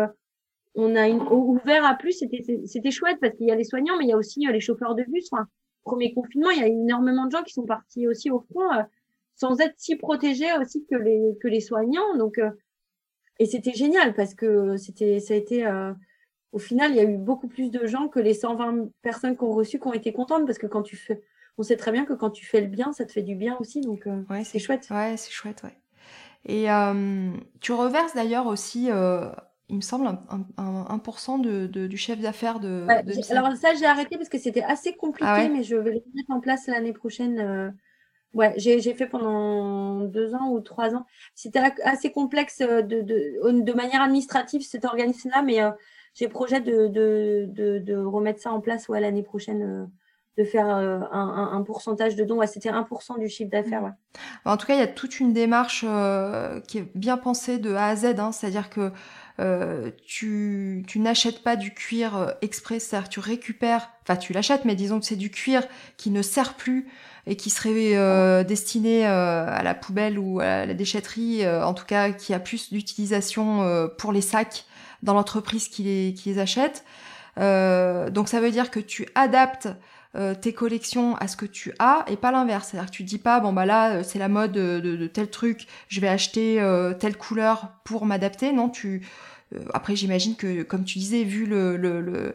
on 0.74 0.96
a 0.96 1.08
ouvert 1.08 1.86
à 1.86 1.94
plus. 1.94 2.24
C'était 2.66 2.90
chouette 2.90 3.18
parce 3.20 3.34
qu'il 3.36 3.46
y 3.46 3.52
a 3.52 3.54
les 3.54 3.64
soignants, 3.64 3.96
mais 3.98 4.04
il 4.04 4.08
y 4.08 4.12
a 4.12 4.18
aussi 4.18 4.44
les 4.46 4.60
chauffeurs 4.60 4.94
de 4.94 5.04
bus. 5.04 5.28
Enfin, 5.32 5.46
premier 5.82 6.12
confinement, 6.12 6.50
il 6.50 6.58
y 6.58 6.62
a 6.62 6.66
énormément 6.66 7.24
de 7.24 7.30
gens 7.30 7.42
qui 7.42 7.54
sont 7.54 7.64
partis 7.64 8.06
aussi 8.06 8.30
au 8.30 8.40
front 8.40 8.68
sans 9.38 9.58
être 9.60 9.74
si 9.78 9.96
protégés 9.96 10.52
aussi 10.60 10.84
que 10.90 10.96
les, 10.96 11.38
que 11.40 11.48
les 11.48 11.60
soignants. 11.60 12.16
Donc, 12.18 12.38
et 13.38 13.46
c'était 13.46 13.72
génial 13.72 14.14
parce 14.14 14.34
que 14.34 14.76
c'était, 14.76 15.20
ça 15.20 15.34
a 15.34 15.36
été, 15.36 15.66
euh, 15.66 15.92
au 16.52 16.58
final, 16.58 16.90
il 16.90 16.96
y 16.96 17.00
a 17.00 17.04
eu 17.04 17.16
beaucoup 17.16 17.48
plus 17.48 17.70
de 17.70 17.86
gens 17.86 18.08
que 18.08 18.18
les 18.18 18.34
120 18.34 18.88
personnes 19.02 19.36
qui 19.36 19.44
ont 19.44 19.52
reçu 19.52 19.78
qui 19.78 19.86
ont 19.86 19.92
été 19.92 20.12
contentes 20.12 20.44
parce 20.46 20.58
que 20.58 20.66
quand 20.66 20.82
tu 20.82 20.96
fais, 20.96 21.22
on 21.56 21.62
sait 21.62 21.76
très 21.76 21.92
bien 21.92 22.04
que 22.04 22.14
quand 22.14 22.30
tu 22.30 22.44
fais 22.44 22.60
le 22.60 22.66
bien, 22.66 22.92
ça 22.92 23.04
te 23.04 23.12
fait 23.12 23.22
du 23.22 23.36
bien 23.36 23.56
aussi. 23.60 23.80
Donc, 23.80 24.06
euh, 24.06 24.22
ouais, 24.30 24.44
c'est 24.44 24.58
chouette. 24.58 24.88
Ouais, 24.90 25.16
c'est 25.16 25.30
chouette, 25.30 25.62
ouais. 25.62 25.76
Et 26.46 26.70
euh, 26.70 27.32
tu 27.60 27.72
reverses 27.72 28.14
d'ailleurs 28.14 28.46
aussi, 28.46 28.86
il 28.86 29.76
me 29.76 29.80
semble, 29.80 30.06
un, 30.06 30.96
1%, 30.96 31.40
de, 31.40 31.66
de, 31.66 31.86
du 31.86 31.96
chef 31.96 32.20
d'affaires 32.20 32.58
de, 32.58 32.86
Alors 33.30 33.54
ça, 33.56 33.74
j'ai 33.74 33.86
arrêté 33.86 34.16
parce 34.16 34.28
que 34.28 34.38
c'était 34.38 34.62
assez 34.62 34.94
compliqué, 34.94 35.28
ah 35.28 35.48
mais 35.48 35.62
je 35.62 35.76
vais 35.76 35.90
le 35.90 36.02
mettre 36.14 36.30
en 36.30 36.40
place 36.40 36.66
l'année 36.68 36.92
prochaine. 36.92 37.74
Ouais, 38.34 38.52
j'ai 38.56 38.94
fait 38.94 39.06
pendant 39.06 40.00
deux 40.00 40.34
ans 40.34 40.50
ou 40.50 40.60
trois 40.60 40.94
ans. 40.94 41.06
C'était 41.34 41.60
assez 41.82 42.12
complexe 42.12 42.58
de, 42.58 42.82
de, 42.82 43.60
de 43.62 43.72
manière 43.72 44.02
administrative 44.02 44.60
cet 44.62 44.84
organisme-là, 44.84 45.42
mais 45.42 45.62
euh, 45.62 45.70
j'ai 46.14 46.28
projet 46.28 46.60
de, 46.60 46.88
de, 46.88 47.78
de, 47.78 47.96
remettre 47.96 48.40
ça 48.40 48.52
en 48.52 48.60
place 48.60 48.88
ouais, 48.88 49.00
l'année 49.00 49.22
prochaine, 49.22 49.62
euh, 49.62 49.86
de 50.36 50.44
faire 50.44 50.68
euh, 50.68 51.00
un, 51.10 51.50
un, 51.54 51.62
pourcentage 51.62 52.16
de 52.16 52.24
dons. 52.24 52.36
Ouais, 52.36 52.46
C'était 52.46 52.68
1% 52.68 53.18
du 53.18 53.30
chiffre 53.30 53.50
d'affaires. 53.50 53.82
Ouais. 53.82 53.92
En 54.44 54.58
tout 54.58 54.66
cas, 54.66 54.74
il 54.74 54.80
y 54.80 54.82
a 54.82 54.88
toute 54.88 55.20
une 55.20 55.32
démarche 55.32 55.86
qui 56.68 56.78
est 56.78 56.90
bien 56.94 57.16
pensée 57.16 57.56
de 57.58 57.72
A 57.72 57.86
à 57.86 57.96
Z, 57.96 58.18
hein, 58.18 58.30
c'est-à-dire 58.32 58.68
que 58.68 58.92
tu, 60.04 60.84
tu 60.86 60.98
n'achètes 60.98 61.42
pas 61.42 61.56
du 61.56 61.72
cuir 61.72 62.34
exprès, 62.42 62.78
c'est-à-dire 62.78 63.08
tu 63.08 63.20
récupères, 63.20 63.90
enfin 64.02 64.16
tu 64.16 64.34
l'achètes, 64.34 64.66
mais 64.66 64.74
disons 64.74 65.00
que 65.00 65.06
c'est 65.06 65.16
du 65.16 65.30
cuir 65.30 65.62
qui 65.96 66.10
ne 66.10 66.20
sert 66.20 66.54
plus 66.54 66.88
et 67.26 67.36
qui 67.36 67.50
serait 67.50 67.96
euh, 67.96 68.44
destiné 68.44 69.06
euh, 69.06 69.46
à 69.48 69.62
la 69.62 69.74
poubelle 69.74 70.18
ou 70.18 70.40
à 70.40 70.66
la 70.66 70.74
déchetterie, 70.74 71.44
euh, 71.44 71.64
en 71.64 71.74
tout 71.74 71.84
cas 71.84 72.10
qui 72.10 72.32
a 72.34 72.38
plus 72.38 72.72
d'utilisation 72.72 73.62
euh, 73.62 73.86
pour 73.86 74.12
les 74.12 74.20
sacs 74.20 74.64
dans 75.02 75.14
l'entreprise 75.14 75.68
qui 75.68 75.82
les, 75.82 76.14
qui 76.14 76.30
les 76.30 76.38
achète. 76.38 76.84
donc 77.36 78.28
ça 78.28 78.40
veut 78.40 78.50
dire 78.50 78.70
que 78.70 78.80
tu 78.80 79.06
adaptes 79.14 79.68
tes 80.40 80.52
collections 80.52 81.14
à 81.16 81.28
ce 81.28 81.36
que 81.36 81.46
tu 81.46 81.72
as 81.78 82.04
et 82.08 82.16
pas 82.16 82.32
l'inverse. 82.32 82.68
C'est-à-dire 82.70 82.90
que 82.90 82.96
tu 82.96 83.04
dis 83.04 83.18
pas 83.18 83.38
bon 83.38 83.52
bah 83.52 83.64
là 83.64 84.02
c'est 84.02 84.18
la 84.18 84.26
mode 84.26 84.50
de, 84.50 84.80
de, 84.80 85.06
tel 85.06 85.30
truc, 85.30 85.68
je 85.86 86.00
vais 86.00 86.08
acheter 86.08 86.60
telle 86.98 87.16
couleur 87.16 87.68
pour 87.84 88.06
m'adapter. 88.06 88.52
Non, 88.52 88.68
tu 88.68 89.06
après 89.72 89.94
j'imagine 89.94 90.34
que 90.34 90.64
comme 90.64 90.84
tu 90.84 90.98
disais 90.98 91.22
vu 91.22 91.46
le, 91.46 91.76
le, 91.76 92.00
le 92.00 92.34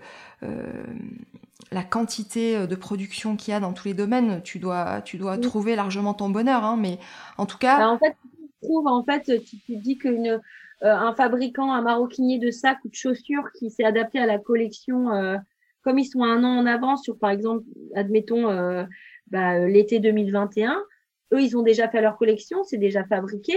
la 1.73 1.83
quantité 1.83 2.55
euh, 2.55 2.67
de 2.67 2.75
production 2.75 3.35
qu'il 3.35 3.51
y 3.51 3.55
a 3.55 3.59
dans 3.59 3.73
tous 3.73 3.87
les 3.87 3.93
domaines, 3.93 4.41
tu 4.43 4.59
dois, 4.59 5.01
tu 5.01 5.17
dois 5.17 5.37
trouver 5.37 5.75
largement 5.75 6.13
ton 6.13 6.29
bonheur. 6.29 6.63
Hein, 6.63 6.77
mais 6.79 6.99
en 7.37 7.45
tout 7.45 7.57
cas. 7.57 7.79
Bah, 7.79 7.89
en 7.89 7.97
fait, 7.97 8.15
tu 8.21 8.67
trouves, 8.67 8.87
en 8.87 9.03
fait, 9.03 9.43
tu 9.43 9.57
te 9.59 9.73
dis 9.73 9.97
qu'un 9.97 10.39
euh, 10.83 11.13
fabricant, 11.15 11.71
un 11.71 11.81
maroquinier 11.81 12.39
de 12.39 12.51
sacs 12.51 12.79
ou 12.85 12.89
de 12.89 12.95
chaussures 12.95 13.51
qui 13.57 13.69
s'est 13.69 13.83
adapté 13.83 14.19
à 14.19 14.25
la 14.25 14.37
collection, 14.37 15.11
euh, 15.11 15.37
comme 15.81 15.99
ils 15.99 16.05
sont 16.05 16.23
un 16.23 16.43
an 16.43 16.59
en 16.59 16.65
avance 16.65 17.03
sur, 17.03 17.17
par 17.17 17.31
exemple, 17.31 17.65
admettons, 17.95 18.87
bah, 19.27 19.59
l'été 19.67 19.99
2021, 19.99 20.81
eux, 21.33 21.41
ils 21.41 21.57
ont 21.57 21.63
déjà 21.63 21.89
fait 21.89 22.01
leur 22.01 22.17
collection, 22.17 22.63
c'est 22.63 22.77
déjà 22.77 23.03
fabriqué. 23.03 23.53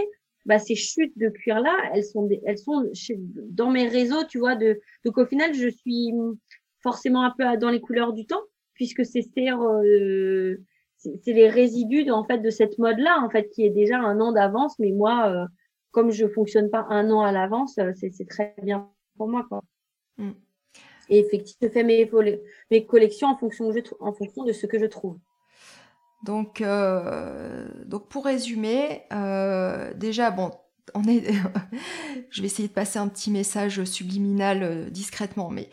Bah, 0.47 0.61
ces 0.61 0.77
chutes 0.77 1.17
de 1.19 1.29
cuir 1.29 1.61
là, 1.61 1.77
elles 1.93 2.05
sont, 2.05 2.29
elles 2.47 2.59
sont 2.59 2.89
dans 3.51 3.71
mes 3.71 3.89
réseaux, 3.89 4.25
tu 4.29 4.39
vois, 4.39 4.55
de, 4.55 4.81
donc 5.05 5.19
au 5.19 5.27
final, 5.27 5.53
je 5.55 5.69
suis, 5.69 6.13
forcément 6.87 7.25
un 7.25 7.35
peu 7.37 7.45
dans 7.57 7.71
les 7.71 7.81
couleurs 7.81 8.13
du 8.13 8.27
temps, 8.27 8.45
puisque 8.75 9.05
c'est 9.05 9.27
euh, 9.39 10.57
c'est 10.99 11.33
les 11.33 11.49
résidus 11.49 12.09
en 12.13 12.23
fait 12.23 12.39
de 12.39 12.51
cette 12.51 12.79
mode 12.79 12.99
là 12.99 13.19
en 13.25 13.29
fait 13.29 13.49
qui 13.51 13.67
est 13.67 13.71
déjà 13.71 13.99
un 13.99 14.21
an 14.21 14.31
d'avance. 14.31 14.79
Mais 14.79 14.93
moi 14.93 15.29
euh, 15.29 15.47
comme 15.91 16.13
je 16.13 16.29
fonctionne 16.29 16.71
pas 16.71 16.87
un 16.91 17.11
an 17.11 17.23
à 17.23 17.33
l'avance 17.33 17.77
euh, 17.79 17.91
c'est 17.97 18.29
très 18.29 18.55
bien 18.63 18.89
pour 19.17 19.29
moi 19.29 19.45
quoi. 19.49 19.63
Mm. 20.19 20.31
et 21.09 21.19
effectivement 21.19 21.69
je 21.69 21.73
fais 21.73 21.83
mes 21.83 22.09
mes 22.71 22.87
collections 22.87 23.29
en 23.29 23.37
fonction 23.37 23.69
de, 23.71 23.83
en 23.99 24.13
fonction 24.13 24.45
de 24.45 24.53
ce 24.53 24.67
que 24.67 24.79
je 24.79 24.87
trouve. 24.87 25.19
Donc 26.25 26.63
donc 27.93 28.09
pour 28.09 28.27
résumer 28.27 29.03
déjà 29.97 30.31
bon 30.31 30.53
on 30.95 31.03
est 31.05 31.25
je 32.31 32.43
vais 32.43 32.47
essayer 32.47 32.69
de 32.69 32.73
passer 32.73 33.01
un 33.01 33.09
petit 33.09 33.31
message 33.31 33.83
subliminal 33.85 34.91
discrètement 34.91 35.51
mais 35.51 35.69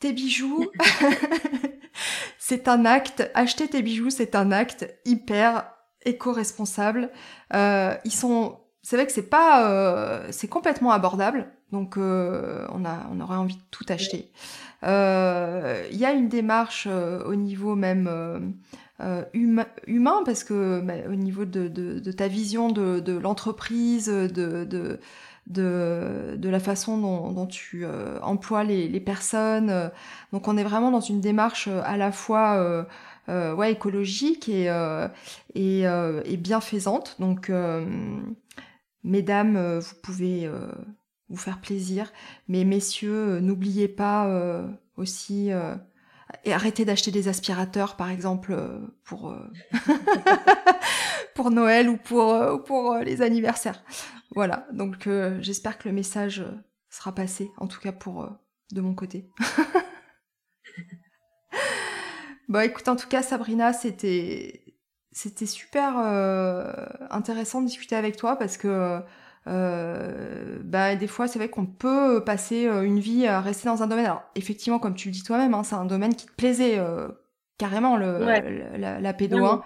tes 0.00 0.12
bijoux, 0.12 0.70
c'est 2.38 2.68
un 2.68 2.84
acte. 2.84 3.30
Acheter 3.34 3.68
tes 3.68 3.82
bijoux, 3.82 4.10
c'est 4.10 4.34
un 4.34 4.52
acte 4.52 4.86
hyper 5.04 5.70
éco-responsable. 6.04 7.10
Euh, 7.54 7.94
ils 8.04 8.12
sont, 8.12 8.58
c'est 8.82 8.96
vrai 8.96 9.06
que 9.06 9.12
c'est 9.12 9.30
pas, 9.30 9.70
euh, 9.70 10.26
c'est 10.30 10.48
complètement 10.48 10.92
abordable. 10.92 11.46
Donc, 11.72 11.96
euh, 11.96 12.66
on 12.72 12.84
a, 12.84 13.08
on 13.10 13.20
aurait 13.20 13.36
envie 13.36 13.56
de 13.56 13.62
tout 13.70 13.86
acheter. 13.88 14.30
Il 14.82 15.96
y 15.96 16.04
a 16.04 16.12
une 16.12 16.28
démarche 16.28 16.86
au 16.86 17.34
niveau 17.34 17.74
même 17.74 18.54
humain, 19.32 20.22
parce 20.24 20.44
que 20.44 20.80
bah, 20.80 20.94
au 21.08 21.14
niveau 21.14 21.46
de, 21.46 22.12
ta 22.12 22.28
vision 22.28 22.68
de, 22.70 23.18
l'entreprise, 23.18 24.06
de 24.06 24.64
de, 24.64 25.00
de 25.46 26.48
la 26.48 26.60
façon 26.60 26.98
dont, 26.98 27.46
tu 27.46 27.84
euh, 27.84 28.18
emploies 28.22 28.64
les, 28.64 29.00
personnes. 29.00 29.70
Euh. 29.70 29.88
Donc 30.32 30.48
on 30.48 30.56
est 30.56 30.64
vraiment 30.64 30.90
dans 30.90 31.00
une 31.00 31.20
démarche 31.20 31.68
euh, 31.68 31.82
à 31.84 31.96
la 31.96 32.12
fois 32.12 32.86
ouais, 33.28 33.72
écologique 33.72 34.48
et, 34.48 34.66
et, 35.54 35.82
et, 35.82 36.36
bienfaisante. 36.36 37.16
Donc 37.18 37.50
mesdames, 39.02 39.78
vous 39.78 39.94
pouvez 40.02 40.50
vous 41.28 41.36
faire 41.36 41.60
plaisir, 41.60 42.12
mais 42.48 42.64
messieurs, 42.64 43.40
n'oubliez 43.40 43.88
pas 43.88 44.28
aussi 44.96 45.50
et 46.44 46.52
arrêtez 46.52 46.84
d'acheter 46.84 47.10
des 47.10 47.28
aspirateurs, 47.28 47.96
par 47.96 48.10
exemple, 48.10 48.56
pour 49.04 49.34
pour 51.34 51.50
Noël 51.50 51.88
ou 51.88 51.96
pour 51.96 52.62
pour 52.64 52.96
les 52.96 53.22
anniversaires. 53.22 53.82
Voilà, 54.34 54.66
donc 54.72 55.06
euh, 55.06 55.38
j'espère 55.40 55.78
que 55.78 55.88
le 55.88 55.94
message 55.94 56.40
euh, 56.40 56.50
sera 56.90 57.14
passé, 57.14 57.50
en 57.58 57.68
tout 57.68 57.80
cas 57.80 57.92
pour 57.92 58.24
euh, 58.24 58.30
de 58.72 58.80
mon 58.80 58.94
côté. 58.94 59.30
bon, 62.48 62.60
écoute, 62.60 62.88
en 62.88 62.96
tout 62.96 63.08
cas, 63.08 63.22
Sabrina, 63.22 63.72
c'était 63.72 64.60
c'était 65.12 65.46
super 65.46 65.96
intéressant 67.10 67.60
de 67.60 67.66
discuter 67.66 67.94
avec 67.94 68.16
toi 68.16 68.34
parce 68.34 68.56
que 68.56 69.00
bah, 69.46 70.96
des 70.96 71.06
fois, 71.06 71.28
c'est 71.28 71.38
vrai 71.38 71.48
qu'on 71.48 71.66
peut 71.66 72.24
passer 72.24 72.64
une 72.64 72.98
vie 72.98 73.28
à 73.28 73.40
rester 73.40 73.68
dans 73.68 73.84
un 73.84 73.86
domaine. 73.86 74.06
Alors, 74.06 74.24
effectivement, 74.34 74.80
comme 74.80 74.96
tu 74.96 75.06
le 75.06 75.12
dis 75.12 75.22
toi-même, 75.22 75.54
hein, 75.54 75.62
c'est 75.62 75.76
un 75.76 75.84
domaine 75.84 76.16
qui 76.16 76.26
te 76.26 76.32
plaisait 76.32 76.80
carrément 77.58 77.96
le, 77.96 78.18
la, 78.76 79.00
la, 79.00 79.12
pédo 79.12 79.44
1. 79.44 79.64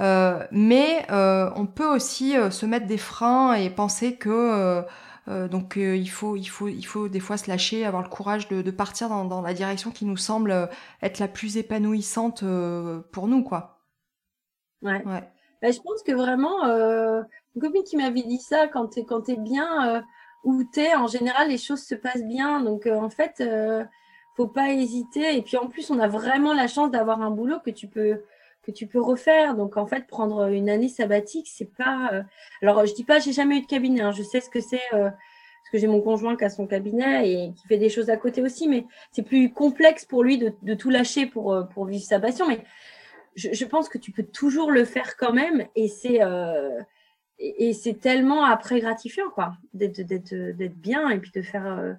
Euh, 0.00 0.46
mais 0.50 1.04
euh, 1.10 1.50
on 1.56 1.66
peut 1.66 1.86
aussi 1.86 2.36
euh, 2.36 2.50
se 2.50 2.66
mettre 2.66 2.86
des 2.86 2.98
freins 2.98 3.54
et 3.54 3.70
penser 3.70 4.16
que 4.16 4.84
donc 5.50 5.76
il 5.76 6.08
faut 6.08 6.36
il 6.36 6.46
faut 6.46 6.68
il 6.68 6.84
faut 6.84 7.08
des 7.08 7.20
fois 7.20 7.36
se 7.36 7.50
lâcher, 7.50 7.84
avoir 7.84 8.02
le 8.02 8.08
courage 8.08 8.48
de, 8.48 8.62
de 8.62 8.70
partir 8.70 9.10
dans, 9.10 9.26
dans, 9.26 9.42
la 9.42 9.52
direction 9.52 9.90
qui 9.90 10.06
nous 10.06 10.16
semble 10.16 10.70
être 11.02 11.18
la 11.18 11.28
plus 11.28 11.58
épanouissante 11.58 12.42
pour 13.12 13.28
nous 13.28 13.44
quoi. 13.44 13.82
Ouais. 14.80 15.04
ouais. 15.04 15.28
Bah, 15.60 15.70
je 15.70 15.80
pense 15.80 16.02
que 16.02 16.12
vraiment 16.12 16.64
une 16.64 17.60
copine 17.60 17.82
qui 17.82 17.98
m'avait 17.98 18.22
dit 18.22 18.40
ça 18.40 18.68
quand 18.68 18.88
t'es 18.88 19.04
quand 19.04 19.20
t'es 19.20 19.36
bien 19.36 20.02
où 20.44 20.64
t'es 20.72 20.94
en 20.94 21.08
général 21.08 21.50
les 21.50 21.58
choses 21.58 21.82
se 21.82 21.94
passent 21.94 22.24
bien 22.24 22.62
donc 22.62 22.86
en 22.86 23.10
fait 23.10 23.42
pas 24.46 24.70
hésiter. 24.70 25.36
Et 25.36 25.42
puis 25.42 25.56
en 25.56 25.66
plus, 25.66 25.90
on 25.90 25.98
a 25.98 26.08
vraiment 26.08 26.54
la 26.54 26.68
chance 26.68 26.90
d'avoir 26.90 27.20
un 27.22 27.30
boulot 27.30 27.58
que 27.64 27.70
tu 27.70 27.88
peux 27.88 28.22
que 28.68 28.72
tu 28.72 28.86
peux 28.86 29.00
refaire. 29.00 29.56
Donc 29.56 29.76
en 29.76 29.86
fait, 29.86 30.06
prendre 30.06 30.48
une 30.48 30.68
année 30.68 30.88
sabbatique, 30.88 31.48
c'est 31.50 31.74
pas. 31.74 32.10
Euh, 32.12 32.22
alors 32.62 32.84
je 32.86 32.94
dis 32.94 33.04
pas, 33.04 33.18
j'ai 33.18 33.32
jamais 33.32 33.58
eu 33.58 33.62
de 33.62 33.66
cabinet. 33.66 34.02
Hein. 34.02 34.12
Je 34.12 34.22
sais 34.22 34.40
ce 34.40 34.50
que 34.50 34.60
c'est. 34.60 34.80
Euh, 34.92 35.10
parce 35.10 35.72
que 35.72 35.78
j'ai 35.78 35.86
mon 35.86 36.00
conjoint 36.00 36.36
qui 36.36 36.44
a 36.44 36.50
son 36.50 36.66
cabinet 36.66 37.30
et 37.30 37.52
qui 37.52 37.66
fait 37.66 37.76
des 37.76 37.90
choses 37.90 38.08
à 38.08 38.16
côté 38.16 38.40
aussi, 38.40 38.68
mais 38.68 38.86
c'est 39.10 39.22
plus 39.22 39.52
complexe 39.52 40.06
pour 40.06 40.22
lui 40.22 40.38
de, 40.38 40.74
tout 40.74 40.88
lâcher 40.88 41.26
pour, 41.26 41.52
euh, 41.52 41.64
pour 41.64 41.84
vivre 41.84 42.04
sa 42.04 42.20
passion. 42.20 42.48
Mais 42.48 42.60
je, 43.34 43.64
pense 43.66 43.88
que 43.88 43.98
tu 43.98 44.10
peux 44.10 44.22
toujours 44.22 44.70
le 44.70 44.84
faire 44.84 45.16
quand 45.16 45.32
même 45.32 45.66
et 45.76 45.88
c'est 45.88 46.20
et, 47.38 47.98
tellement 48.00 48.44
après 48.44 48.80
gratifiant 48.80 49.28
quoi 49.30 49.52
d'être 49.74 50.00
d'être 50.00 50.80
bien 50.80 51.10
et 51.10 51.18
puis 51.18 51.30
de 51.32 51.42
faire 51.42 51.96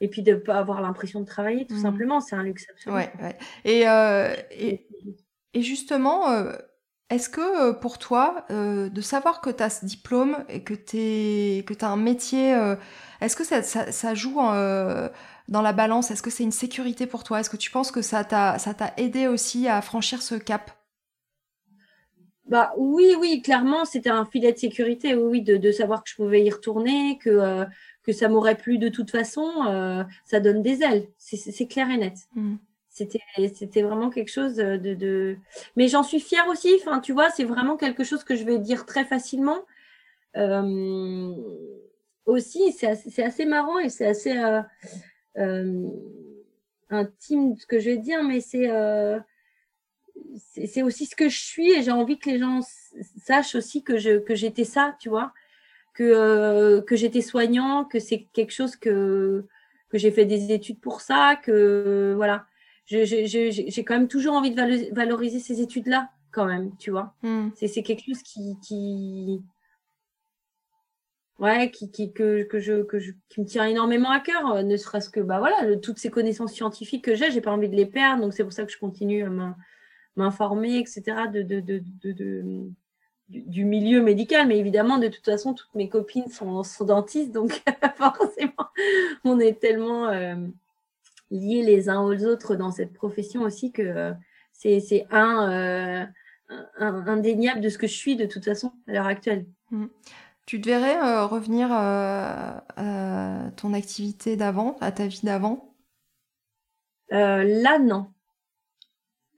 et 0.00 0.08
puis 0.08 0.22
de 0.22 0.34
pas 0.34 0.58
avoir 0.58 0.80
l'impression 0.80 1.20
de 1.20 1.26
travailler 1.26 1.66
tout 1.66 1.74
mmh. 1.74 1.82
simplement 1.82 2.20
c'est 2.20 2.36
un 2.36 2.42
luxe 2.42 2.66
absolu 2.70 2.96
ouais, 2.96 3.12
ouais. 3.20 3.38
Et, 3.64 3.88
euh, 3.88 4.34
et 4.50 4.86
Et 5.54 5.62
justement, 5.62 6.30
euh, 6.30 6.52
est-ce 7.10 7.28
que 7.28 7.72
pour 7.72 7.98
toi, 7.98 8.44
de 8.50 9.00
savoir 9.00 9.40
que 9.40 9.50
tu 9.50 9.62
as 9.62 9.70
ce 9.70 9.86
diplôme 9.86 10.44
et 10.48 10.62
que 10.62 10.74
tu 10.74 11.84
as 11.84 11.88
un 11.88 11.96
métier, 11.96 12.50
est-ce 13.20 13.34
que 13.34 13.44
ça, 13.44 13.62
ça, 13.62 14.14
joue 14.14 14.36
dans 14.36 15.62
la 15.62 15.72
balance? 15.72 16.10
Est-ce 16.10 16.22
que 16.22 16.30
c'est 16.30 16.44
une 16.44 16.52
sécurité 16.52 17.06
pour 17.06 17.24
toi? 17.24 17.40
Est-ce 17.40 17.50
que 17.50 17.56
tu 17.56 17.70
penses 17.70 17.90
que 17.90 18.02
ça 18.02 18.24
t'a 18.24 18.92
aidé 18.98 19.26
aussi 19.26 19.68
à 19.68 19.80
franchir 19.80 20.20
ce 20.20 20.34
cap? 20.34 20.70
Bah 22.48 22.72
oui, 22.78 23.14
oui, 23.20 23.42
clairement, 23.42 23.84
c'était 23.84 24.08
un 24.08 24.24
filet 24.24 24.52
de 24.52 24.58
sécurité, 24.58 25.14
oui, 25.14 25.42
de, 25.42 25.58
de, 25.58 25.70
savoir 25.70 26.02
que 26.02 26.08
je 26.08 26.16
pouvais 26.16 26.42
y 26.42 26.50
retourner, 26.50 27.18
que, 27.18 27.28
euh, 27.28 27.64
que 28.08 28.14
ça 28.14 28.30
m'aurait 28.30 28.56
plu 28.56 28.78
de 28.78 28.88
toute 28.88 29.10
façon, 29.10 29.66
euh, 29.66 30.02
ça 30.24 30.40
donne 30.40 30.62
des 30.62 30.82
ailes, 30.82 31.08
c'est 31.18 31.66
clair 31.66 31.90
et 31.90 31.98
net. 31.98 32.14
Mmh. 32.34 32.56
C'était, 32.88 33.20
c'était 33.54 33.82
vraiment 33.82 34.08
quelque 34.08 34.30
chose 34.30 34.56
de, 34.56 34.94
de... 34.94 35.36
mais 35.76 35.88
j'en 35.88 36.02
suis 36.02 36.18
fière 36.18 36.48
aussi. 36.48 36.70
Enfin, 36.80 37.00
tu 37.00 37.12
vois, 37.12 37.28
c'est 37.28 37.44
vraiment 37.44 37.76
quelque 37.76 38.04
chose 38.04 38.24
que 38.24 38.34
je 38.34 38.44
vais 38.44 38.58
dire 38.58 38.86
très 38.86 39.04
facilement. 39.04 39.58
Euh, 40.38 41.34
aussi, 42.24 42.72
c'est 42.72 42.86
assez, 42.86 43.22
assez, 43.22 43.44
marrant 43.44 43.78
et 43.78 43.90
c'est 43.90 44.06
assez 44.06 44.32
intime 46.88 47.56
ce 47.58 47.66
que 47.66 47.78
je 47.78 47.90
vais 47.90 47.98
dire, 47.98 48.22
mais 48.22 48.40
c'est 48.40 48.70
c'est 50.64 50.82
aussi 50.82 51.04
ce 51.04 51.14
que 51.14 51.28
je 51.28 51.38
suis 51.38 51.72
et 51.72 51.82
j'ai 51.82 51.90
envie 51.90 52.18
que 52.18 52.30
les 52.30 52.38
gens 52.38 52.60
sachent 53.22 53.54
aussi 53.54 53.84
que 53.84 53.98
je 53.98 54.18
que 54.18 54.34
j'étais 54.34 54.64
ça, 54.64 54.96
tu 54.98 55.10
vois, 55.10 55.34
que 55.98 56.04
euh, 56.04 56.80
que 56.80 56.94
j'étais 56.94 57.22
soignant, 57.22 57.84
que 57.84 57.98
c'est 57.98 58.28
quelque 58.32 58.52
chose 58.52 58.76
que 58.76 59.44
que 59.88 59.98
j'ai 59.98 60.12
fait 60.12 60.26
des 60.26 60.52
études 60.52 60.80
pour 60.80 61.00
ça, 61.00 61.34
que 61.34 62.12
voilà, 62.14 62.46
j'ai 62.86 63.84
quand 63.84 63.94
même 63.94 64.06
toujours 64.06 64.34
envie 64.34 64.52
de 64.52 64.94
valoriser 64.94 65.40
ces 65.40 65.60
études-là 65.60 66.10
quand 66.30 66.46
même, 66.46 66.70
tu 66.78 66.92
vois. 66.92 67.16
Hmm. 67.22 67.48
C'est 67.56 67.82
quelque 67.82 68.04
chose 68.06 68.22
qui 68.22 68.56
qui 68.62 69.42
ouais 71.40 71.72
qui, 71.72 71.90
qui 71.90 72.12
que, 72.12 72.44
que 72.44 72.60
je 72.60 72.84
que 72.84 73.00
je 73.00 73.10
qui 73.28 73.40
me 73.40 73.46
tient 73.46 73.64
énormément 73.66 74.10
à 74.10 74.20
cœur 74.20 74.62
ne 74.62 74.76
serait-ce 74.76 75.10
que 75.10 75.20
bah 75.20 75.38
voilà 75.40 75.76
toutes 75.78 75.98
ces 75.98 76.10
connaissances 76.10 76.52
scientifiques 76.52 77.04
que 77.04 77.14
j'ai 77.14 77.30
j'ai 77.30 77.40
pas 77.40 77.52
envie 77.52 77.68
de 77.68 77.76
les 77.76 77.86
perdre 77.86 78.22
donc 78.22 78.34
c'est 78.34 78.42
pour 78.42 78.52
ça 78.52 78.64
que 78.64 78.72
je 78.72 78.78
continue 78.78 79.24
à 79.24 79.30
m'informer, 80.16 80.78
etc., 80.78 81.02
de, 81.32 81.42
de, 81.42 81.60
de, 81.60 82.70
du, 83.28 83.64
milieu 83.64 84.02
médical. 84.02 84.46
Mais 84.46 84.58
évidemment, 84.58 84.98
de 84.98 85.08
toute 85.08 85.24
façon, 85.24 85.54
toutes 85.54 85.74
mes 85.74 85.88
copines 85.88 86.28
sont, 86.28 86.62
sont 86.62 86.84
dentistes, 86.84 87.32
donc 87.32 87.62
forcément, 87.96 88.68
on 89.24 89.38
est 89.40 89.60
tellement 89.60 90.08
euh, 90.08 90.36
liés 91.30 91.62
les 91.62 91.88
uns 91.88 92.00
aux 92.00 92.24
autres 92.24 92.56
dans 92.56 92.70
cette 92.70 92.92
profession 92.92 93.42
aussi 93.42 93.72
que 93.72 93.82
euh, 93.82 94.12
c'est 94.52 95.06
un, 95.10 95.50
euh, 95.50 96.06
un, 96.78 97.06
indéniable 97.06 97.60
de 97.60 97.68
ce 97.68 97.78
que 97.78 97.86
je 97.86 97.94
suis 97.94 98.16
de 98.16 98.26
toute 98.26 98.44
façon 98.44 98.72
à 98.88 98.92
l'heure 98.92 99.06
actuelle. 99.06 99.46
Mmh. 99.70 99.86
Tu 100.46 100.58
devrais 100.58 100.98
revenir 101.24 101.68
à 101.70 102.64
ton 103.56 103.74
activité 103.74 104.34
d'avant, 104.34 104.78
à 104.80 104.90
ta 104.92 105.06
vie 105.06 105.20
d'avant? 105.22 105.74
Là, 107.10 107.78
non. 107.78 108.10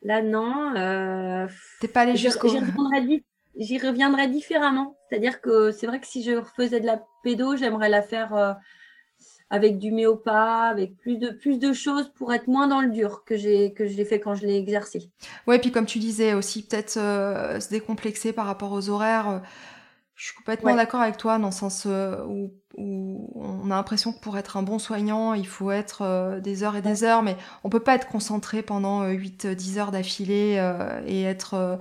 Là, 0.03 0.23
non. 0.23 1.49
T'es 1.81 1.89
pas 1.89 2.03
allé 2.03 2.15
jusqu'au. 2.15 2.49
J'y 2.49 3.25
reviendrai, 3.57 4.29
différemment. 4.29 4.97
C'est-à-dire 5.09 5.41
que 5.41 5.73
c'est 5.73 5.87
vrai 5.87 6.01
que 6.01 6.07
si 6.07 6.23
je 6.23 6.33
refaisais 6.33 6.81
de 6.81 6.87
la 6.87 7.03
pédo, 7.23 7.57
j'aimerais 7.57 7.89
la 7.89 8.03
faire 8.03 8.35
euh, 8.35 8.53
avec 9.51 9.79
du 9.79 9.91
méopa, 9.91 10.69
avec 10.71 10.97
plus 10.99 11.19
de 11.19 11.31
plus 11.31 11.59
de 11.59 11.73
choses 11.73 12.13
pour 12.15 12.33
être 12.33 12.47
moins 12.47 12.69
dans 12.69 12.81
le 12.81 12.91
dur 12.91 13.25
que 13.25 13.37
j'ai 13.37 13.73
que 13.73 13.87
fait 14.05 14.21
quand 14.21 14.35
je 14.35 14.47
l'ai 14.47 14.57
exercé. 14.57 15.11
Ouais, 15.47 15.59
puis 15.59 15.73
comme 15.73 15.87
tu 15.87 15.99
disais 15.99 16.35
aussi 16.35 16.63
peut-être 16.67 16.97
euh, 16.97 17.61
se 17.61 17.71
décomplexer 17.71 18.33
par 18.33 18.47
rapport 18.47 18.73
aux 18.73 18.89
horaires. 18.89 19.43
Je 20.21 20.27
suis 20.27 20.35
complètement 20.35 20.77
d'accord 20.77 21.01
avec 21.01 21.17
toi 21.17 21.39
dans 21.39 21.47
le 21.47 21.53
sens 21.53 21.85
euh, 21.87 22.23
où, 22.27 22.51
on 22.77 23.71
a 23.71 23.75
l'impression 23.75 24.13
que 24.13 24.21
pour 24.21 24.37
être 24.37 24.59
un 24.59 24.63
bon 24.63 24.79
soignant, 24.79 25.33
il 25.33 25.47
faut 25.47 25.71
être 25.71 26.03
euh, 26.03 26.41
des 26.41 26.63
heures 26.63 26.77
et 26.77 26.83
des 26.83 27.05
heures, 27.05 27.23
mais 27.23 27.39
on 27.65 27.71
peut 27.71 27.81
pas 27.81 27.95
être 27.95 28.07
concentré 28.07 28.61
pendant 28.61 29.03
8-10 29.09 29.47
euh, 29.47 29.81
heures 29.81 29.91
d'affilée 29.93 30.63
et 31.07 31.23
être 31.23 31.79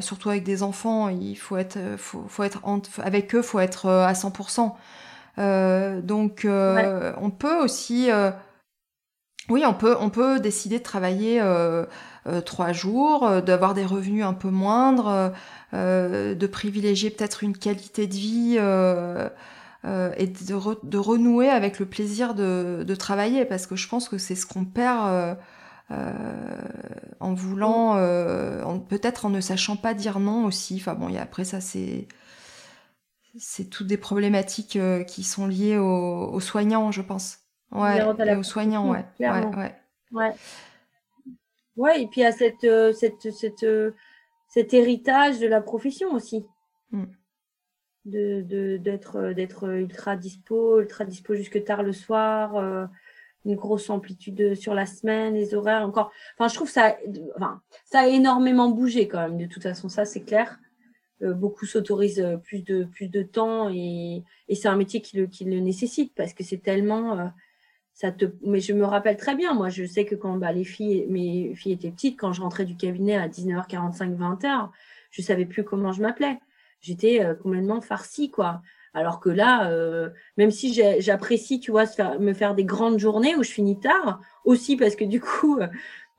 surtout 0.00 0.28
avec 0.28 0.44
des 0.44 0.62
enfants, 0.62 1.08
il 1.08 1.36
faut 1.36 1.56
être, 1.56 1.78
faut, 1.96 2.42
être 2.42 2.60
avec 3.02 3.34
eux, 3.34 3.40
faut 3.40 3.60
être 3.60 3.88
à 3.88 4.12
100%. 4.12 6.02
donc 6.02 6.46
on 6.46 7.30
peut 7.30 7.56
aussi, 7.62 8.10
oui, 9.48 9.64
on 9.66 9.74
peut, 9.74 9.96
on 9.98 10.10
peut 10.10 10.38
décider 10.38 10.78
de 10.78 10.84
travailler 10.84 11.42
trois 12.44 12.72
jours, 12.72 13.42
d'avoir 13.42 13.74
des 13.74 13.84
revenus 13.84 14.24
un 14.24 14.34
peu 14.34 14.50
moindres. 14.50 15.32
Euh, 15.72 16.34
de 16.34 16.46
privilégier 16.48 17.10
peut-être 17.10 17.44
une 17.44 17.56
qualité 17.56 18.08
de 18.08 18.14
vie 18.14 18.56
euh, 18.58 19.28
euh, 19.84 20.12
et 20.16 20.26
de, 20.26 20.96
renouer 20.96 21.48
avec 21.48 21.78
le 21.78 21.86
plaisir 21.86 22.34
de, 22.34 22.94
travailler, 22.98 23.44
parce 23.44 23.66
que 23.66 23.76
je 23.76 23.86
pense 23.88 24.08
que 24.08 24.18
c'est 24.18 24.34
ce 24.34 24.46
qu'on 24.46 24.64
perd 24.64 25.36
en 27.20 27.34
voulant, 27.34 27.94
peut-être 28.88 29.26
en 29.26 29.30
ne 29.30 29.40
sachant 29.40 29.76
pas 29.76 29.94
dire 29.94 30.18
non 30.18 30.44
aussi. 30.44 30.76
Enfin 30.80 30.94
bon, 30.94 31.08
et 31.08 31.18
après 31.18 31.44
ça 31.44 31.60
c'est 31.60 32.08
c'est 33.38 33.70
toutes 33.70 33.86
des 33.86 33.96
problématiques 33.96 34.78
qui 35.06 35.22
sont 35.22 35.46
liées 35.46 35.78
aux, 35.78 36.40
soignants, 36.40 36.90
je 36.90 37.02
pense. 37.02 37.39
Ouais, 37.72 38.02
aux 38.36 38.42
soignants, 38.42 38.90
ouais. 38.90 39.04
Ouais, 39.20 39.74
ouais. 40.12 40.32
ouais. 41.76 42.02
et 42.02 42.06
puis 42.08 42.24
à 42.24 42.32
cette, 42.32 42.66
cette, 42.94 43.30
cette, 43.30 43.64
cet 44.50 44.74
héritage 44.74 45.38
de 45.38 45.46
la 45.46 45.60
profession 45.60 46.12
aussi. 46.12 46.44
Mm. 46.90 47.04
De, 48.06 48.78
d'être, 48.78 49.34
d'être 49.34 49.68
ultra 49.68 50.16
dispo, 50.16 50.80
ultra 50.80 51.04
dispo 51.04 51.34
jusque 51.34 51.62
tard 51.64 51.82
le 51.82 51.92
soir, 51.92 52.56
euh, 52.56 52.86
une 53.44 53.56
grosse 53.56 53.90
amplitude 53.90 54.54
sur 54.54 54.74
la 54.74 54.86
semaine, 54.86 55.34
les 55.34 55.54
horaires 55.54 55.82
encore. 55.82 56.10
Enfin, 56.36 56.48
je 56.48 56.54
trouve 56.54 56.70
ça, 56.70 56.96
enfin, 57.36 57.60
ça 57.84 58.00
a 58.00 58.06
énormément 58.06 58.70
bougé 58.70 59.06
quand 59.06 59.20
même. 59.20 59.36
De 59.36 59.46
toute 59.46 59.62
façon, 59.62 59.88
ça 59.88 60.06
c'est 60.06 60.22
clair. 60.22 60.58
Euh, 61.22 61.34
beaucoup 61.34 61.66
s'autorisent 61.66 62.26
plus 62.42 62.62
de 62.62 62.84
plus 62.84 63.08
de 63.08 63.22
temps 63.22 63.68
et, 63.68 64.24
et 64.48 64.54
c'est 64.54 64.68
un 64.68 64.76
métier 64.76 65.02
qui 65.02 65.18
le, 65.18 65.26
qui 65.26 65.44
le 65.44 65.60
nécessite 65.60 66.14
parce 66.14 66.32
que 66.32 66.42
c'est 66.42 66.62
tellement 66.62 67.18
euh, 67.18 67.26
mais 68.46 68.60
je 68.60 68.72
me 68.72 68.84
rappelle 68.84 69.16
très 69.16 69.34
bien, 69.34 69.54
moi, 69.54 69.68
je 69.68 69.84
sais 69.84 70.04
que 70.04 70.14
quand 70.14 70.36
bah, 70.36 70.52
les 70.52 70.64
filles, 70.64 71.06
mes 71.08 71.54
filles 71.54 71.72
étaient 71.72 71.90
petites, 71.90 72.18
quand 72.18 72.32
je 72.32 72.40
rentrais 72.40 72.64
du 72.64 72.76
cabinet 72.76 73.16
à 73.16 73.28
19h45, 73.28 74.16
20h, 74.16 74.68
je 75.10 75.22
savais 75.22 75.44
plus 75.44 75.64
comment 75.64 75.92
je 75.92 76.02
m'appelais. 76.02 76.38
J'étais 76.80 77.22
euh, 77.22 77.34
complètement 77.34 77.80
farcie, 77.80 78.30
quoi. 78.30 78.62
Alors 78.94 79.20
que 79.20 79.28
là, 79.28 79.70
euh, 79.70 80.10
même 80.36 80.50
si 80.50 80.72
j'apprécie, 81.00 81.60
tu 81.60 81.70
vois, 81.70 81.84
me 82.18 82.32
faire 82.32 82.54
des 82.54 82.64
grandes 82.64 82.98
journées 82.98 83.36
où 83.36 83.42
je 83.42 83.50
finis 83.50 83.78
tard, 83.78 84.20
aussi 84.44 84.76
parce 84.76 84.96
que 84.96 85.04
du 85.04 85.20
coup, 85.20 85.58
euh, 85.60 85.68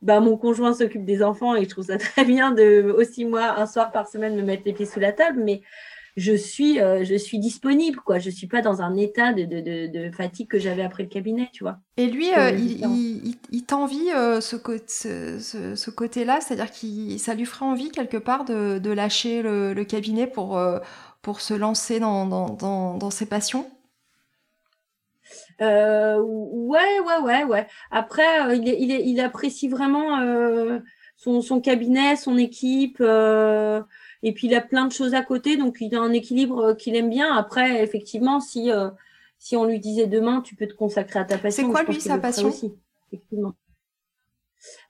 bah, 0.01 0.19
mon 0.19 0.38
conjoint 0.38 0.73
s'occupe 0.73 1.03
des 1.03 1.21
enfants 1.21 1.55
et 1.55 1.63
je 1.63 1.69
trouve 1.69 1.86
ça 1.86 1.97
très 1.97 2.23
bien 2.25 2.51
de 2.51 2.93
aussi 2.97 3.25
moi 3.25 3.59
un 3.59 3.65
soir 3.65 3.91
par 3.91 4.07
semaine 4.07 4.36
me 4.36 4.41
mettre 4.41 4.63
les 4.65 4.73
pieds 4.73 4.86
sous 4.86 4.99
la 4.99 5.11
table, 5.11 5.41
mais 5.43 5.61
je 6.18 6.34
suis, 6.34 6.80
euh, 6.80 7.03
je 7.03 7.16
suis 7.16 7.39
disponible, 7.39 7.99
quoi. 7.99 8.20
Je 8.20 8.30
suis 8.30 8.47
pas 8.47 8.62
dans 8.62 8.82
un 8.82 8.97
état 8.97 9.34
de, 9.34 9.45
de, 9.45 9.88
de, 9.88 10.12
fatigue 10.12 10.49
que 10.49 10.59
j'avais 10.59 10.84
après 10.84 11.03
le 11.03 11.09
cabinet, 11.09 11.49
tu 11.53 11.64
vois. 11.64 11.80
Et 11.97 12.07
lui, 12.07 12.34
euh, 12.36 12.51
il, 12.51 12.82
il, 12.82 13.36
il 13.51 13.64
t'envie 13.64 14.12
euh, 14.12 14.41
ce, 14.41 14.57
ce, 14.88 15.76
ce, 15.76 15.89
côté-là, 15.89 16.41
c'est-à-dire 16.41 16.72
que 16.72 17.18
ça 17.18 17.34
lui 17.34 17.45
ferait 17.45 17.66
envie 17.66 17.91
quelque 17.91 18.18
part 18.18 18.43
de, 18.43 18.80
de 18.80 18.91
lâcher 18.91 19.41
le, 19.41 19.74
le, 19.74 19.84
cabinet 19.86 20.28
pour, 20.28 20.62
pour 21.22 21.39
se 21.39 21.53
lancer 21.53 21.99
dans, 21.99 22.26
dans, 22.26 22.49
dans, 22.49 22.97
dans 22.97 23.09
ses 23.09 23.26
passions? 23.26 23.70
Ouais, 25.59 26.99
ouais, 26.99 27.18
ouais, 27.24 27.43
ouais. 27.45 27.68
Après, 27.89 28.57
il, 28.57 28.68
il, 28.68 28.91
il, 28.91 29.20
apprécie 29.22 29.70
vraiment 29.70 30.20
son, 31.16 31.41
son, 31.41 31.62
cabinet, 31.62 32.18
son 32.18 32.38
équipe. 32.38 33.01
Et 34.24 34.34
puis 34.34 34.47
il 34.47 34.55
a 34.55 34.61
plein 34.61 34.86
de 34.86 34.91
choses 34.91 35.13
à 35.13 35.24
côté, 35.24 35.57
donc 35.57 35.78
il 35.80 35.95
a 35.95 36.01
un 36.01 36.13
équilibre 36.13 36.59
euh, 36.59 36.74
qu'il 36.76 36.95
aime 36.95 37.09
bien. 37.09 37.36
Après, 37.36 37.84
effectivement, 37.84 38.39
si 38.39 38.72
euh, 38.72 38.89
si 39.39 39.57
on 39.57 39.65
lui 39.65 39.80
disait 39.80 40.07
demain, 40.07 40.41
tu 40.41 40.55
peux 40.55 40.67
te 40.67 40.74
consacrer 40.74 41.19
à 41.19 41.26
ta 41.26 41.38
passion. 41.38 41.65
C'est 41.65 41.72
quoi 41.72 41.84
lui 41.84 41.99
sa 41.99 42.19
passion? 42.19 42.49
aussi, 42.49 42.74
effectivement. 43.07 43.55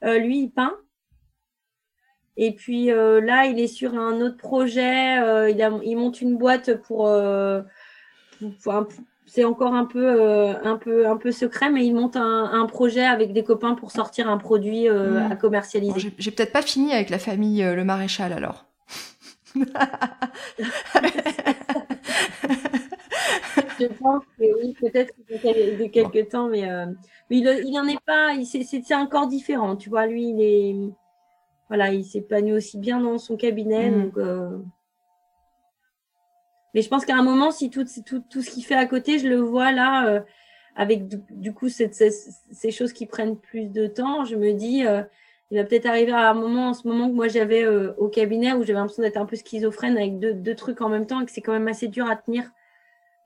Euh, 0.04 0.18
lui, 0.18 0.42
il 0.42 0.50
peint. 0.50 0.76
Et 2.36 2.54
puis 2.54 2.88
là, 2.88 3.46
il 3.46 3.60
est 3.60 3.68
sur 3.68 3.94
un 3.94 4.20
autre 4.22 4.38
projet. 4.38 5.16
il, 5.52 5.62
a, 5.62 5.80
il 5.84 5.96
monte 5.96 6.22
une 6.22 6.38
boîte 6.38 6.82
pour. 6.82 7.08
c'est 9.26 9.44
encore 9.44 9.76
un 9.76 9.86
peu, 9.86 10.20
un 10.64 10.78
peu, 10.78 11.08
un 11.08 11.18
peu 11.18 11.32
secret, 11.32 11.70
mais 11.70 11.86
il 11.86 11.94
monte 11.94 12.16
un, 12.16 12.66
projet 12.66 13.06
avec 13.06 13.32
des 13.34 13.44
copains 13.44 13.76
pour 13.76 13.92
sortir 13.92 14.30
un 14.30 14.38
produit 14.38 14.90
hmm. 14.90 15.30
à 15.30 15.36
commercialiser. 15.36 16.14
J'ai 16.18 16.32
peut-être 16.32 16.54
pas 16.54 16.64
fini 16.64 16.94
avec 16.94 17.10
la 17.10 17.20
famille 17.20 17.64
Le 17.64 17.84
Maréchal 17.84 18.34
alors. 18.34 18.71
Je 23.80 23.88
pense 23.88 24.24
que 24.38 24.62
oui, 24.62 24.74
peut-être 24.80 25.14
de 25.30 25.88
quelques 25.88 26.30
temps, 26.30 26.48
mais, 26.48 26.70
euh, 26.70 26.86
il 27.30 27.72
n'en 27.74 27.88
est 27.88 28.04
pas. 28.06 28.34
C'est 28.44 28.96
encore 28.96 29.28
différent, 29.28 29.76
tu 29.76 29.90
vois. 29.90 30.08
Lui, 30.08 30.30
il 30.30 30.42
est. 30.42 30.76
voilà, 31.68 31.94
il 31.94 32.04
s'épanouit 32.06 32.54
aussi 32.54 32.78
bien 32.78 33.00
dans 33.00 33.18
son 33.18 33.38
cabinet. 33.38 33.92
Mhm. 33.92 34.04
Donc, 34.04 34.18
euh, 34.18 34.58
Mais 36.74 36.82
je 36.82 36.90
pense 36.90 37.06
qu'à 37.06 37.16
un 37.16 37.24
moment, 37.24 37.52
si 37.52 37.70
tout, 37.70 37.86
tout, 38.06 38.24
tout 38.30 38.42
ce 38.42 38.50
qu'il 38.52 38.64
fait 38.66 38.76
à 38.76 38.86
côté, 38.86 39.20
je 39.20 39.28
le 39.28 39.38
vois 39.38 39.72
là, 39.72 40.08
euh, 40.08 40.22
avec 40.76 41.08
du, 41.08 41.18
du 41.32 41.54
coup 41.54 41.70
cette, 41.70 41.96
ces, 41.96 42.12
ces 42.52 42.72
choses 42.72 42.94
qui 42.94 43.06
prennent 43.06 43.38
plus 43.38 43.66
de 43.66 43.88
temps, 43.88 44.26
je 44.26 44.36
me 44.36 44.54
dis, 44.54 44.86
euh, 44.86 45.04
il 45.52 45.58
va 45.58 45.66
peut-être 45.66 45.86
arriver 45.86 46.14
à 46.14 46.30
un 46.30 46.34
moment, 46.34 46.70
en 46.70 46.74
ce 46.74 46.88
moment 46.88 47.10
que 47.10 47.14
moi 47.14 47.28
j'avais 47.28 47.64
euh, 47.64 47.94
au 47.98 48.08
cabinet, 48.08 48.54
où 48.54 48.64
j'avais 48.64 48.80
l'impression 48.80 49.04
d'être 49.04 49.18
un 49.18 49.26
peu 49.26 49.36
schizophrène 49.36 49.98
avec 49.98 50.18
deux, 50.20 50.34
deux 50.34 50.56
trucs 50.56 50.82
en 50.82 50.90
même 50.90 51.06
temps, 51.06 51.20
et 51.22 51.26
que 51.26 51.32
c'est 51.32 51.42
quand 51.42 51.52
même 51.54 51.68
assez 51.68 51.88
dur 51.88 52.08
à 52.10 52.16
tenir. 52.16 52.50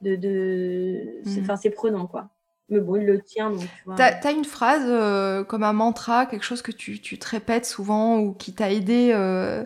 De, 0.01 1.21
Mhm. 1.25 1.39
Enfin, 1.41 1.55
c'est 1.55 1.69
prenant, 1.69 2.07
quoi. 2.07 2.29
Mais 2.69 2.79
bon, 2.79 2.95
il 2.95 3.05
le 3.05 3.21
tient, 3.21 3.51
donc 3.51 3.61
tu 3.61 3.83
vois. 3.85 3.95
T'as 3.95 4.19
as 4.23 4.31
une 4.31 4.45
phrase 4.45 4.85
euh, 4.87 5.43
comme 5.43 5.63
un 5.63 5.73
mantra, 5.73 6.25
quelque 6.25 6.43
chose 6.43 6.61
que 6.63 6.71
tu, 6.71 6.99
tu 6.99 7.19
te 7.19 7.29
répètes 7.29 7.65
souvent 7.65 8.19
ou 8.19 8.33
qui 8.33 8.53
t'a 8.53 8.71
aidé 8.71 9.11
euh, 9.13 9.63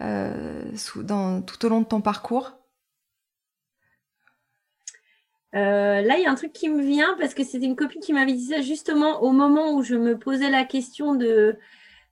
euh, 0.00 0.64
sous- 0.76 1.02
dans, 1.02 1.42
tout 1.42 1.64
au 1.66 1.68
long 1.68 1.80
de 1.80 1.86
ton 1.86 2.00
parcours? 2.00 2.54
Euh, 5.54 6.02
là, 6.02 6.18
il 6.18 6.22
y 6.22 6.26
a 6.26 6.30
un 6.30 6.34
truc 6.34 6.52
qui 6.52 6.68
me 6.68 6.82
vient 6.82 7.16
parce 7.18 7.34
que 7.34 7.42
c'était 7.42 7.64
une 7.64 7.76
copine 7.76 8.00
qui 8.02 8.12
m'avait 8.12 8.32
dit 8.34 8.46
ça 8.46 8.60
justement 8.60 9.22
au 9.22 9.32
moment 9.32 9.72
où 9.72 9.82
je 9.82 9.94
me 9.94 10.18
posais 10.18 10.50
la 10.50 10.64
question 10.64 11.14
de, 11.14 11.56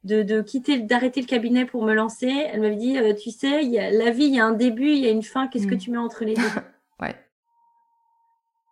de, 0.07 0.23
de 0.23 0.41
quitter, 0.43 0.79
d'arrêter 0.81 1.21
le 1.21 1.27
cabinet 1.27 1.67
pour 1.67 1.83
me 1.85 1.93
lancer. 1.95 2.29
Elle 2.53 2.61
m'avait 2.63 2.77
dit, 2.77 2.97
euh, 2.99 3.15
tu 3.15 3.31
sais, 3.31 3.65
il 3.65 3.71
y 3.71 3.79
a, 3.79 3.91
la 3.91 4.11
vie, 4.11 4.25
il 4.27 4.35
y 4.35 4.41
a 4.41 4.47
un 4.47 4.53
début, 4.55 4.91
il 4.93 4.99
y 4.99 5.07
a 5.07 5.11
une 5.11 5.23
fin. 5.23 5.49
Qu'est-ce 5.49 5.67
que 5.67 5.75
Mm. 5.75 5.79
tu 5.79 5.91
mets 5.91 5.99
entre 5.99 6.25
les 6.25 6.35
deux? 6.35 6.43
Ouais. 7.01 7.15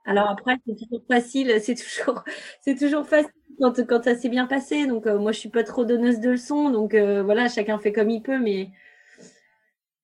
Alors 0.07 0.29
après, 0.31 0.57
c'est 0.67 0.77
toujours 0.77 1.05
facile, 1.11 1.59
c'est 1.63 1.75
toujours, 1.75 2.23
c'est 2.61 2.75
toujours 2.79 3.07
facile 3.07 3.31
quand, 3.61 3.87
quand 3.87 4.03
ça 4.05 4.17
s'est 4.17 4.29
bien 4.31 4.47
passé. 4.47 4.87
Donc 4.87 5.07
euh, 5.07 5.19
moi, 5.19 5.33
je 5.33 5.39
suis 5.41 5.49
pas 5.51 5.65
trop 5.65 5.85
donneuse 5.85 6.21
de 6.21 6.31
leçons, 6.31 6.71
donc 6.71 6.95
euh, 6.95 7.23
voilà, 7.23 7.49
chacun 7.49 7.79
fait 7.79 7.93
comme 7.93 8.11
il 8.11 8.23
peut, 8.23 8.39
mais 8.39 8.71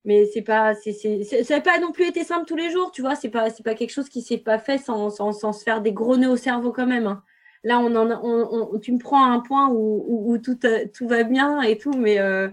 mais 0.05 0.25
c'est 0.33 0.43
pas, 0.43 0.75
c'est, 0.75 0.93
c'est, 0.93 1.25
c'est- 1.25 1.45
ça 1.45 1.57
n'a 1.57 1.61
pas 1.61 1.79
non 1.79 1.93
plus 1.93 2.07
été 2.07 2.25
simple 2.25 2.47
tous 2.47 2.57
les 2.57 2.71
jours, 2.71 2.91
tu 2.91 3.03
vois. 3.03 3.15
C'est 3.17 3.29
pas, 3.29 3.51
c'est 3.51 3.63
pas 3.63 3.75
quelque 3.75 3.91
chose 3.93 4.09
qui 4.09 4.23
s'est 4.23 4.39
pas 4.39 4.59
fait 4.59 4.79
sans, 4.79 5.11
sans, 5.11 5.33
sans 5.33 5.53
se 5.53 5.63
faire 5.63 5.83
des 5.83 5.93
gros 5.93 6.17
nœuds 6.17 6.31
au 6.31 6.37
cerveau 6.37 6.73
quand 6.73 6.87
même. 6.87 7.07
hein. 7.07 7.23
Là, 7.63 7.79
on 7.79 7.95
en, 7.95 8.11
a- 8.11 8.21
on, 8.23 8.73
on- 8.75 8.79
tu 8.79 8.93
me 8.93 8.99
prends 8.99 9.23
à 9.25 9.29
un 9.29 9.41
point 9.41 9.69
où, 9.69 10.05
où, 10.09 10.33
où 10.33 10.39
tout, 10.39 10.59
a- 10.63 10.87
tout 10.87 11.07
va 11.09 11.23
bien 11.25 11.61
et 11.63 11.77
tout, 11.79 11.93
mais 11.93 12.19
euh, 12.19 12.49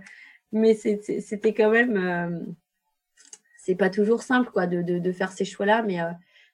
mais 0.51 0.73
c'était 0.75 1.53
quand 1.53 1.69
même, 1.71 1.97
euh, 1.97 2.39
c'est 3.57 3.75
pas 3.75 3.89
toujours 3.89 4.21
simple 4.23 4.49
quoi 4.51 4.67
de, 4.67 4.81
de, 4.81 4.99
de 4.99 5.11
faire 5.11 5.31
ces 5.31 5.45
choix-là, 5.45 5.81
mais 5.83 6.01
euh, 6.01 6.09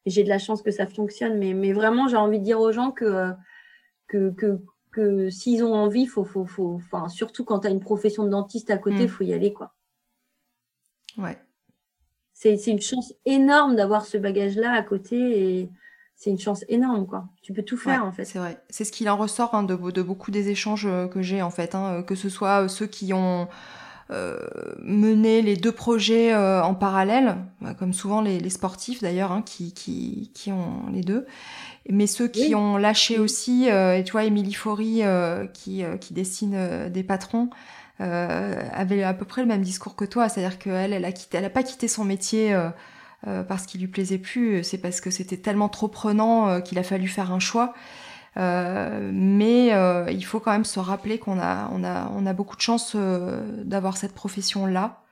j'ai 0.06 0.24
de 0.24 0.30
la 0.30 0.40
chance 0.40 0.62
que 0.62 0.72
ça 0.72 0.86
fonctionne. 0.88 1.38
Mais, 1.38 1.54
mais 1.54 1.74
vraiment, 1.74 2.08
j'ai 2.08 2.18
envie 2.18 2.40
de 2.40 2.44
dire 2.44 2.60
aux 2.60 2.72
gens 2.72 2.92
que 2.92 3.06
euh, 3.06 3.32
que, 4.08 4.32
que, 4.32 4.60
que 4.92 5.30
s'ils 5.32 5.64
ont 5.64 5.74
envie, 5.74 6.06
faut, 6.06 6.24
faut, 6.26 6.46
faut, 6.46 6.74
enfin, 6.76 7.10
surtout 7.10 7.44
quand 7.46 7.62
tu 7.62 7.68
as 7.68 7.72
une 7.72 7.80
profession 7.80 8.24
de 8.26 8.30
dentiste 8.30 8.70
à 8.70 8.78
côté, 8.78 8.98
il 9.00 9.06
Mm. 9.06 9.10
faut 9.10 9.24
y 9.24 9.34
aller 9.34 9.54
quoi. 9.54 9.74
Ouais. 11.18 11.38
C'est 12.34 12.58
c'est 12.58 12.72
une 12.72 12.82
chance 12.82 13.14
énorme 13.26 13.76
d'avoir 13.76 14.06
ce 14.06 14.18
bagage-là 14.18 14.72
à 14.74 14.82
côté 14.84 15.60
et 15.62 15.70
c'est 16.16 16.30
une 16.30 16.40
chance 16.40 16.64
énorme, 16.70 17.06
quoi. 17.08 17.26
Tu 17.42 17.54
peux 17.54 17.64
tout 17.64 17.78
faire, 17.78 18.02
Ouais, 18.02 18.08
en 18.08 18.12
fait. 18.12 18.26
C'est 18.26 18.40
vrai. 18.40 18.58
C'est 18.70 18.86
ce 18.86 18.92
qu'il 18.92 19.10
en 19.10 19.18
ressort 19.18 19.54
hein, 19.56 19.64
de, 19.64 19.76
de 19.76 20.02
beaucoup 20.02 20.32
des 20.32 20.50
échanges 20.50 20.86
euh, 20.86 21.08
que 21.08 21.22
j'ai 21.22 21.42
en 21.42 21.50
fait, 21.50 21.76
hein, 21.76 22.00
euh, 22.00 22.02
que 22.04 22.16
ce 22.16 22.30
soit 22.30 22.64
euh, 22.64 22.68
ceux 22.68 22.88
qui 22.88 23.14
ont 23.14 23.48
euh, 24.12 24.38
mené 24.82 25.42
les 25.42 25.56
deux 25.58 25.72
projets 25.72 26.34
euh, 26.34 26.64
en 26.64 26.76
parallèle, 26.76 27.38
bah, 27.62 27.74
comme 27.74 27.94
souvent 27.94 28.22
les, 28.22 28.40
les 28.40 28.50
sportifs 28.50 29.02
d'ailleurs, 29.02 29.32
hein, 29.32 29.42
qui, 29.42 29.74
qui, 29.74 30.32
qui 30.34 30.52
ont 30.52 30.88
les 30.92 31.02
deux, 31.02 31.26
mais 31.90 32.08
ceux 32.08 32.28
qui 32.28 32.50
Oui. 32.50 32.56
ont 32.56 32.78
lâché 32.78 33.20
aussi, 33.20 33.70
euh, 33.70 33.98
et 33.98 34.04
tu 34.04 34.12
vois, 34.14 34.24
Émilie 34.26 34.54
Faury 34.54 35.02
qui, 35.54 35.84
qui 36.00 36.14
dessine 36.14 36.90
des 36.90 37.04
patrons, 37.04 37.50
avait 38.00 39.04
à 39.04 39.14
peu 39.14 39.26
près 39.26 39.42
le 39.42 39.48
même 39.48 39.62
discours 39.62 39.96
que 39.96 40.06
toi, 40.06 40.30
c'est-à-dire 40.30 40.60
qu'elle, 40.60 40.94
elle 40.94 41.06
a 41.06 41.12
quitté, 41.12 41.38
elle 41.38 41.46
a 41.46 41.50
pas 41.50 41.64
quitté 41.64 41.88
son 41.88 42.04
métier 42.06 42.54
parce 43.48 43.66
qu'il 43.66 43.82
lui 43.82 43.88
plaisait 43.88 44.18
plus, 44.18 44.64
c'est 44.64 44.78
parce 44.80 45.02
que 45.02 45.10
c'était 45.12 45.38
tellement 45.38 45.70
trop 45.70 45.88
prenant 45.88 46.50
euh, 46.50 46.60
qu'il 46.62 46.78
a 46.80 46.84
fallu 46.84 47.08
faire 47.08 47.32
un 47.32 47.40
choix. 47.40 47.74
Euh, 48.38 49.12
mais 49.14 49.74
euh, 49.74 50.08
il 50.12 50.26
faut 50.26 50.40
quand 50.40 50.52
même 50.52 50.66
se 50.66 50.80
rappeler 50.80 51.20
qu'on 51.20 51.40
a, 51.40 51.70
on 51.72 51.84
a, 51.84 52.10
on 52.16 52.26
a 52.26 52.34
beaucoup 52.34 52.56
de 52.56 52.62
chance 52.62 52.94
euh, 52.96 53.64
d'avoir 53.64 53.98
cette 53.98 54.14
profession-là, 54.14 55.04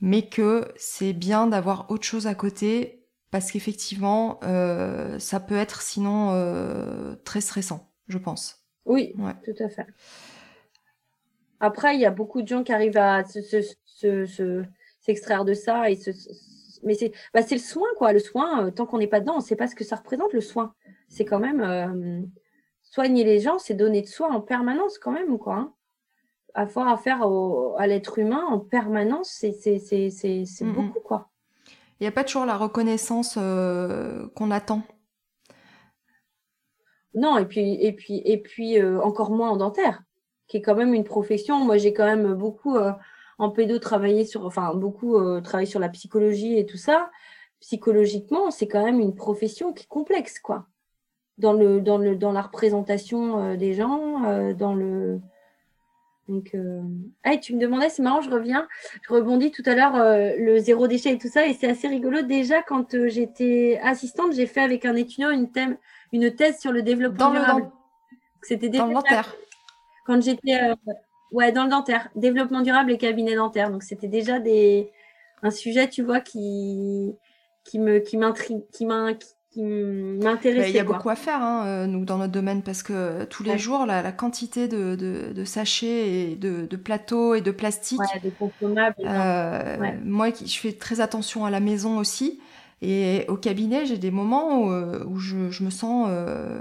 mais 0.00 0.28
que 0.28 0.68
c'est 0.76 1.12
bien 1.12 1.46
d'avoir 1.46 1.90
autre 1.90 2.04
chose 2.04 2.26
à 2.26 2.34
côté 2.34 3.04
parce 3.30 3.50
qu'effectivement, 3.52 4.40
euh, 4.44 5.18
ça 5.18 5.40
peut 5.40 5.56
être 5.56 5.82
sinon 5.82 6.30
euh, 6.32 7.14
très 7.24 7.40
stressant, 7.42 7.90
je 8.08 8.18
pense. 8.18 8.64
Oui, 8.86 9.14
Ouais. 9.18 9.34
tout 9.44 9.62
à 9.62 9.68
fait. 9.68 9.86
Après, 11.60 11.94
il 11.94 12.00
y 12.00 12.06
a 12.06 12.10
beaucoup 12.10 12.42
de 12.42 12.48
gens 12.48 12.62
qui 12.64 12.72
arrivent 12.72 12.96
à 12.98 13.24
se, 13.24 13.40
se, 13.42 13.60
se- 13.84 14.26
se- 14.26 14.64
s'extraire 15.00 15.44
de 15.44 15.54
ça. 15.54 15.90
Et 15.90 15.96
se- 15.96 16.10
mais 16.82 16.94
c'est 16.94 17.12
bah, 17.34 17.42
c'est 17.42 17.54
le 17.56 17.60
soin, 17.60 17.88
quoi. 17.96 18.12
Le 18.12 18.18
soin, 18.18 18.66
euh, 18.66 18.70
tant 18.70 18.86
qu'on 18.86 18.98
n'est 18.98 19.06
pas 19.06 19.20
dedans, 19.20 19.34
on 19.34 19.38
ne 19.38 19.42
sait 19.42 19.56
pas 19.56 19.66
ce 19.68 19.74
que 19.74 19.84
ça 19.84 19.96
représente, 19.96 20.32
le 20.32 20.40
soin. 20.40 20.74
C'est 21.08 21.24
quand 21.24 21.38
même 21.40 21.60
euh, 21.60 22.22
soigner 22.82 23.24
les 23.24 23.40
gens, 23.40 23.58
c'est 23.58 23.74
donner 23.74 24.02
de 24.02 24.06
soi 24.06 24.30
en 24.30 24.40
permanence, 24.40 24.98
quand 24.98 25.12
même, 25.12 25.38
quoi. 25.38 25.54
Hein. 25.56 25.74
Avoir 26.54 26.88
affaire 26.88 27.20
au, 27.22 27.74
à 27.78 27.86
l'être 27.86 28.18
humain 28.18 28.44
en 28.44 28.58
permanence, 28.58 29.30
c'est 29.30 29.52
c'est- 29.52 29.78
c'est- 29.78 30.10
c'est- 30.10 30.44
c'est 30.46 30.64
Mhm. 30.64 30.72
beaucoup, 30.74 31.00
quoi. 31.00 31.28
Il 32.00 32.04
n'y 32.04 32.08
a 32.08 32.12
pas 32.12 32.24
toujours 32.24 32.46
la 32.46 32.56
reconnaissance 32.56 33.36
euh, 33.38 34.28
qu'on 34.36 34.50
attend. 34.50 34.82
Non, 37.14 37.38
et 37.38 37.46
puis, 37.46 37.74
et 37.82 37.92
puis, 37.92 38.22
et 38.24 38.38
puis 38.38 38.80
encore 38.82 39.30
moins 39.30 39.50
en 39.50 39.56
dentaire, 39.56 40.02
qui 40.46 40.58
est 40.58 40.62
quand 40.62 40.74
même 40.76 40.94
une 40.94 41.04
profession. 41.04 41.58
Moi, 41.64 41.76
j'ai 41.78 41.92
quand 41.92 42.04
même 42.04 42.34
beaucoup 42.34 42.76
en 43.38 43.50
pédo 43.50 43.78
travaillé 43.78 44.24
sur, 44.24 44.44
enfin, 44.44 44.74
beaucoup 44.74 45.16
euh, 45.16 45.40
sur 45.64 45.80
la 45.80 45.88
psychologie 45.88 46.58
et 46.58 46.66
tout 46.66 46.76
ça. 46.76 47.10
Psychologiquement, 47.60 48.50
c'est 48.50 48.68
quand 48.68 48.84
même 48.84 49.00
une 49.00 49.14
profession 49.14 49.72
qui 49.72 49.84
est 49.84 49.88
complexe, 49.88 50.38
quoi. 50.38 50.66
Dans 51.38 51.52
le, 51.52 51.80
dans 51.80 51.98
le, 51.98 52.16
dans 52.16 52.32
la 52.32 52.42
représentation 52.42 53.42
euh, 53.42 53.56
des 53.56 53.74
gens, 53.74 54.24
euh, 54.24 54.54
dans 54.54 54.74
le. 54.74 55.20
Donc, 56.28 56.50
euh... 56.54 56.82
ah, 57.24 57.38
tu 57.38 57.54
me 57.54 57.60
demandais, 57.60 57.88
c'est 57.88 58.02
marrant, 58.02 58.20
je 58.20 58.28
reviens, 58.28 58.68
je 59.02 59.14
rebondis 59.14 59.50
tout 59.50 59.62
à 59.64 59.74
l'heure 59.74 59.94
le 60.38 60.58
zéro 60.58 60.86
déchet 60.86 61.14
et 61.14 61.18
tout 61.18 61.28
ça, 61.28 61.46
et 61.46 61.54
c'est 61.54 61.68
assez 61.68 61.88
rigolo. 61.88 62.20
Déjà, 62.20 62.62
quand 62.62 62.94
j'étais 63.06 63.80
assistante, 63.82 64.34
j'ai 64.34 64.46
fait 64.46 64.60
avec 64.60 64.84
un 64.84 64.94
étudiant 64.94 65.30
une 65.30 65.50
thème, 65.50 65.78
une 66.12 66.34
thèse 66.34 66.58
sur 66.58 66.70
le 66.70 66.82
développement 66.82 67.28
Dans 67.28 67.32
le, 67.32 67.38
durable. 67.38 67.70
C'était 68.42 68.68
dans 68.68 68.88
le 68.88 68.88
déjà 68.88 69.00
dentaire. 69.00 69.36
quand 70.04 70.20
j'étais 70.20 70.58
ouais 71.32 71.52
dans 71.52 71.64
le 71.64 71.70
dentaire, 71.70 72.08
développement 72.16 72.62
durable 72.62 72.92
et 72.92 72.98
cabinet 72.98 73.34
dentaire. 73.36 73.70
Donc 73.70 73.82
c'était 73.82 74.08
déjà 74.08 74.38
des 74.40 74.90
un 75.42 75.50
sujet, 75.50 75.88
tu 75.88 76.02
vois, 76.02 76.20
qui 76.20 77.16
qui 77.64 77.78
me 77.78 77.98
qui 78.00 78.16
m'intrigue. 78.16 78.62
Mais 80.56 80.70
Il 80.70 80.74
y 80.76 80.78
a 80.78 80.84
quoi. 80.84 80.84
beaucoup 80.84 81.08
à 81.08 81.16
faire, 81.16 81.40
hein, 81.42 81.66
euh, 81.66 81.86
nous, 81.86 82.04
dans 82.04 82.18
notre 82.18 82.32
domaine, 82.32 82.62
parce 82.62 82.82
que 82.82 83.24
tous 83.24 83.42
les 83.44 83.56
Ouais. 83.56 83.58
jours, 83.58 83.86
la, 83.86 84.02
la 84.02 84.12
quantité 84.12 84.66
de, 84.68 84.96
de, 84.96 85.32
de 85.32 85.44
sachets 85.44 86.32
et 86.32 86.36
de, 86.36 86.66
de 86.66 86.76
plateaux 86.76 87.34
et 87.34 87.40
de 87.40 87.50
plastique, 87.52 88.14
Ouais, 88.14 88.20
des 88.22 88.32
consommables. 88.34 88.96
euh, 89.06 89.76
Ouais. 89.76 89.98
moi, 90.04 90.30
je 90.32 90.58
fais 90.58 90.72
très 90.74 91.00
attention 91.00 91.44
à 91.46 91.50
la 91.50 91.60
maison 91.60 91.98
aussi. 91.98 92.40
Et 92.80 93.24
au 93.28 93.36
cabinet, 93.36 93.86
j'ai 93.86 93.98
des 93.98 94.10
moments 94.12 94.60
où, 94.62 94.70
euh, 94.72 95.04
où 95.06 95.18
je, 95.18 95.50
je 95.50 95.64
me 95.64 95.70
sens 95.70 96.06
euh, 96.10 96.60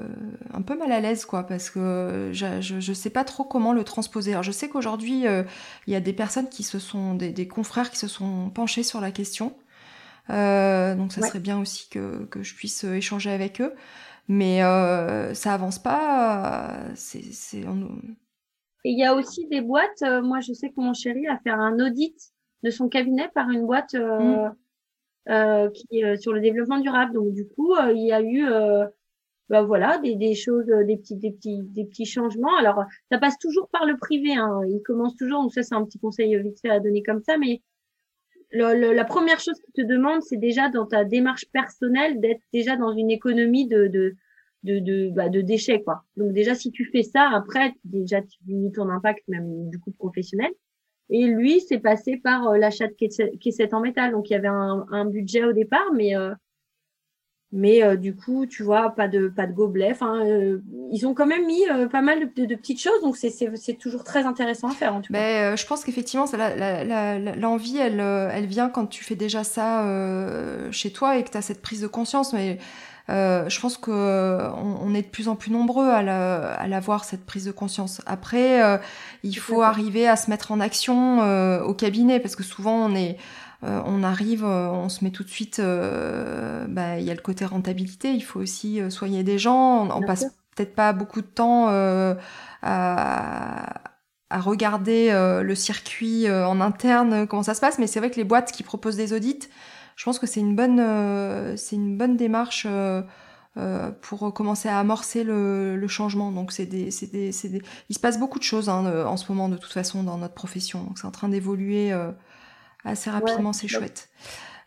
un 0.53 0.61
peu 0.63 0.75
mal 0.77 0.91
à 0.91 0.99
l'aise, 0.99 1.25
quoi, 1.25 1.43
parce 1.43 1.69
que 1.69 2.31
je, 2.33 2.61
je 2.61 2.93
sais 2.93 3.11
pas 3.11 3.23
trop 3.23 3.43
comment 3.43 3.71
le 3.73 3.83
transposer. 3.83 4.31
Alors, 4.31 4.43
je 4.43 4.51
sais 4.51 4.67
qu'aujourd'hui, 4.67 5.27
euh, 5.27 5.43
il 5.85 5.93
y 5.93 5.95
a 5.95 5.99
des 5.99 6.13
personnes 6.13 6.49
qui 6.49 6.63
se 6.63 6.79
sont, 6.79 7.13
des, 7.15 7.31
des 7.31 7.47
confrères 7.47 7.91
qui 7.91 7.97
se 7.97 8.07
sont 8.07 8.49
penchés 8.49 8.83
sur 8.83 8.99
la 9.01 9.11
question. 9.11 9.55
Euh, 10.31 10.95
donc, 10.95 11.13
ça 11.13 11.21
Ouais. 11.21 11.27
serait 11.29 11.39
bien 11.39 11.59
aussi 11.59 11.89
que, 11.89 12.25
que 12.25 12.43
je 12.43 12.55
puisse 12.55 12.83
échanger 12.85 13.31
avec 13.31 13.61
eux. 13.61 13.73
Mais 14.29 14.61
ça 15.35 15.53
avance 15.53 15.79
pas. 15.79 16.75
C'est, 16.95 17.21
Et 18.83 18.91
il 18.91 18.99
y 18.99 19.03
a 19.05 19.13
aussi 19.15 19.47
des 19.47 19.61
boîtes. 19.61 20.01
moi, 20.23 20.39
je 20.39 20.53
sais 20.53 20.69
que 20.69 20.79
mon 20.81 20.93
chéri 20.93 21.27
a 21.27 21.37
fait 21.39 21.49
un 21.49 21.79
audit 21.79 22.15
de 22.63 22.69
son 22.69 22.89
cabinet 22.89 23.29
par 23.33 23.49
une 23.49 23.65
boîte 23.65 23.93
euh, 23.95 24.09
Mm. 24.19 24.57
Euh, 25.29 25.69
qui 25.71 26.01
est 26.01 26.17
sur 26.17 26.33
le 26.33 26.41
développement 26.41 26.79
durable. 26.79 27.13
Donc 27.13 27.33
du 27.33 27.47
coup, 27.47 27.73
euh, 27.75 27.91
il 27.93 28.05
y 28.05 28.11
a 28.13 28.21
eu 28.21 28.45
euh, 28.47 28.85
bah 29.49 29.63
voilà 29.63 29.97
des, 29.99 30.15
des 30.15 30.35
choses, 30.35 30.69
euh, 30.69 30.83
des 30.83 30.97
petits, 30.97 31.15
des 31.15 31.31
petits, 31.31 31.59
des 31.63 31.85
petits 31.85 32.05
changements. 32.05 32.55
Alors 32.57 32.83
ça 33.11 33.17
passe 33.19 33.37
toujours 33.39 33.69
par 33.69 33.85
le 33.85 33.97
privé. 33.97 34.33
Hein. 34.35 34.61
Il 34.69 34.81
commence 34.83 35.15
toujours. 35.15 35.41
Donc 35.41 35.53
ça, 35.53 35.63
c'est 35.63 35.75
un 35.75 35.85
petit 35.85 35.99
conseil 35.99 36.35
euh, 36.35 36.41
vite 36.41 36.59
fait 36.61 36.69
à 36.69 36.79
donner 36.79 37.03
comme 37.03 37.21
ça, 37.23 37.37
mais 37.37 37.61
le, 38.51 38.73
le- 38.79 38.93
la 38.93 39.05
première 39.05 39.39
chose 39.39 39.55
qu'ils 39.61 39.73
te 39.85 39.87
demandent, 39.89 40.21
c'est 40.21 40.37
déjà 40.37 40.69
dans 40.69 40.85
ta 40.85 41.03
démarche 41.03 41.45
personnelle 41.51 42.19
d'être 42.21 42.41
déjà 42.53 42.77
dans 42.77 42.93
une 42.93 43.11
économie 43.11 43.67
de, 43.67 43.87
de, 43.87 44.15
de, 44.63 44.79
de, 44.79 45.09
bah, 45.09 45.29
de 45.29 45.41
déchets, 45.41 45.83
quoi. 45.83 46.03
Donc 46.15 46.31
déjà, 46.33 46.55
si 46.55 46.71
tu 46.71 46.85
fais 46.85 47.03
ça, 47.03 47.29
après, 47.33 47.73
déjà, 47.83 48.21
tu 48.21 48.37
diminues 48.41 48.71
ton 48.71 48.89
impact, 48.89 49.23
même 49.27 49.69
du 49.69 49.79
coup 49.79 49.91
professionnel. 49.91 50.51
Et 51.09 51.25
lui, 51.25 51.61
c'est 51.61 51.79
passé 51.79 52.17
par 52.17 52.47
euh, 52.49 52.57
l'achat 52.57 52.87
de 52.87 53.37
caissettes 53.37 53.73
en 53.73 53.79
métal. 53.79 54.11
Donc 54.11 54.29
il 54.29 54.33
y 54.33 54.35
avait 54.35 54.47
un, 54.47 55.05
budget 55.05 55.43
au 55.43 55.53
départ, 55.53 55.93
mais 55.93 56.15
euh, 56.15 56.33
Mais 57.53 57.81
euh, 57.81 57.95
du 57.95 58.13
coup, 58.13 58.45
tu 58.45 58.61
vois, 58.63 58.89
pas 58.89 59.07
de, 59.07 59.29
pas 59.29 59.47
de 59.47 59.53
gobelet. 59.53 59.91
Enfin, 59.91 60.25
euh, 60.25 60.59
ils 60.91 61.07
ont 61.07 61.13
quand 61.13 61.25
même 61.25 61.45
mis 61.45 61.65
euh, 61.69 61.87
pas 61.87 62.01
mal 62.01 62.31
de, 62.35 62.55
petites 62.55 62.81
choses, 62.81 63.01
donc 63.01 63.15
c'est 63.15 63.77
toujours 63.79 64.03
très 64.03 64.25
intéressant 64.25 64.67
à 64.67 64.73
faire 64.73 64.93
en 64.93 65.01
tout 65.01 65.13
cas. 65.13 65.19
Ben, 65.19 65.55
je 65.55 65.65
pense 65.65 65.85
qu'effectivement, 65.85 66.25
l'envie, 67.37 67.77
elle, 67.77 68.01
elle 68.01 68.45
vient 68.47 68.69
quand 68.69 68.87
tu 68.87 69.03
fais 69.03 69.15
déjà 69.15 69.45
ça 69.45 69.85
chez 70.71 70.91
toi 70.91 71.17
et 71.17 71.23
que 71.23 71.29
tu 71.29 71.37
as 71.37 71.41
cette 71.41 71.61
prise 71.61 71.81
de 71.81 71.87
conscience. 71.87 72.33
Mais 72.33 72.57
je 73.07 73.59
pense 73.59 73.77
qu'on 73.77 73.91
on 73.93 74.93
est 74.93 75.01
de 75.01 75.07
plus 75.07 75.27
en 75.27 75.35
plus 75.35 75.51
nombreux 75.51 75.89
à 75.89 76.01
la, 76.01 76.53
à 76.53 76.67
la 76.67 76.79
voir, 76.79 77.03
cette 77.03 77.25
prise 77.25 77.45
de 77.45 77.51
conscience. 77.51 78.01
Après, 78.05 78.79
il 79.23 79.37
faut 79.37 79.61
arriver 79.61 80.07
à 80.07 80.15
se 80.15 80.29
mettre 80.29 80.51
en 80.51 80.59
action 80.59 81.19
au 81.61 81.73
cabinet, 81.73 82.19
parce 82.19 82.35
que 82.35 82.43
souvent, 82.43 82.75
on 82.75 82.95
est 82.95 83.17
euh, 83.63 83.81
on 83.85 84.03
arrive, 84.03 84.45
euh, 84.45 84.69
on 84.69 84.87
se 84.87 85.03
met 85.03 85.09
tout 85.09 85.23
de 85.23 85.29
suite, 85.29 85.59
euh, 85.59 86.65
bah, 86.67 86.99
il 86.99 87.05
y 87.05 87.11
a 87.11 87.15
le 87.15 87.21
côté 87.21 87.43
rentabilité, 87.43 88.11
il 88.11 88.21
faut 88.21 88.39
aussi 88.39 88.79
soigner 88.91 89.23
des 89.23 89.39
gens, 89.39 89.89
on, 89.89 90.01
passe 90.03 90.25
peut-être 90.55 90.75
pas 90.75 90.93
beaucoup 90.93 91.21
de 91.21 91.27
temps 91.27 91.67
à, 92.61 93.81
regarder 94.29 95.11
le 95.41 95.55
circuit 95.55 96.29
en 96.29 96.61
interne, 96.61 97.25
comment 97.27 97.43
ça 97.43 97.53
se 97.53 97.61
passe, 97.61 97.79
mais 97.79 97.87
c'est 97.87 97.99
vrai 97.99 98.11
que 98.11 98.17
les 98.17 98.23
boîtes 98.23 98.51
qui 98.51 98.63
proposent 98.63 98.97
des 98.97 99.13
audits, 99.13 99.47
je 99.97 100.05
pense 100.05 100.19
que 100.19 100.25
c'est 100.25 100.39
une 100.39 100.55
bonne, 100.55 100.77
c'est 101.57 101.75
une 101.75 101.97
bonne 101.97 102.15
démarche. 102.15 102.65
pour 104.01 104.33
commencer 104.33 104.69
à 104.69 104.79
amorcer 104.79 105.25
le, 105.25 105.85
changement. 105.89 106.31
Donc 106.31 106.53
c'est 106.53 106.65
des, 106.65 106.89
des, 107.11 107.31
des, 107.31 107.61
il 107.89 107.95
se 107.95 107.99
passe 107.99 108.17
beaucoup 108.17 108.39
de 108.39 108.43
choses 108.43 108.69
hein, 108.69 109.05
en 109.05 109.17
ce 109.17 109.29
moment 109.29 109.49
de 109.49 109.57
toute 109.57 109.73
façon 109.73 110.03
dans 110.03 110.17
notre 110.17 110.35
profession. 110.35 110.83
Donc 110.83 110.99
c'est 110.99 111.07
en 111.07 111.11
train 111.11 111.27
d'évoluer 111.27 111.91
assez 112.85 113.09
rapidement, 113.09 113.51
c'est 113.51 113.67
chouette. 113.67 114.09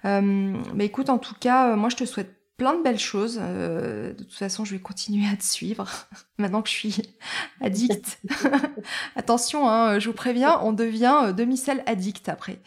Euh, 0.05 0.57
mais 0.75 0.87
écoute, 0.87 1.11
en 1.11 1.19
tout 1.19 1.35
cas, 1.39 1.73
euh, 1.73 1.77
moi 1.77 1.89
je 1.89 1.97
te 1.97 2.05
souhaite 2.05 2.35
plein 2.57 2.75
de 2.75 2.83
belles 2.83 2.99
choses. 2.99 3.39
Euh, 3.41 4.13
de 4.13 4.25
toute 4.25 4.35
façon, 4.35 4.65
je 4.65 4.73
vais 4.73 4.81
continuer 4.81 5.27
à 5.31 5.37
te 5.37 5.45
suivre 5.45 5.89
maintenant 6.39 6.63
que 6.63 6.69
je 6.69 6.75
suis 6.75 7.03
addict. 7.61 8.21
Attention, 9.17 9.69
hein, 9.69 9.99
je 9.99 10.09
vous 10.09 10.15
préviens, 10.15 10.59
on 10.63 10.73
devient 10.73 11.33
demi-sel 11.37 11.83
addict 11.87 12.29
après. 12.29 12.61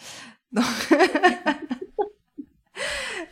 Donc, 0.51 0.65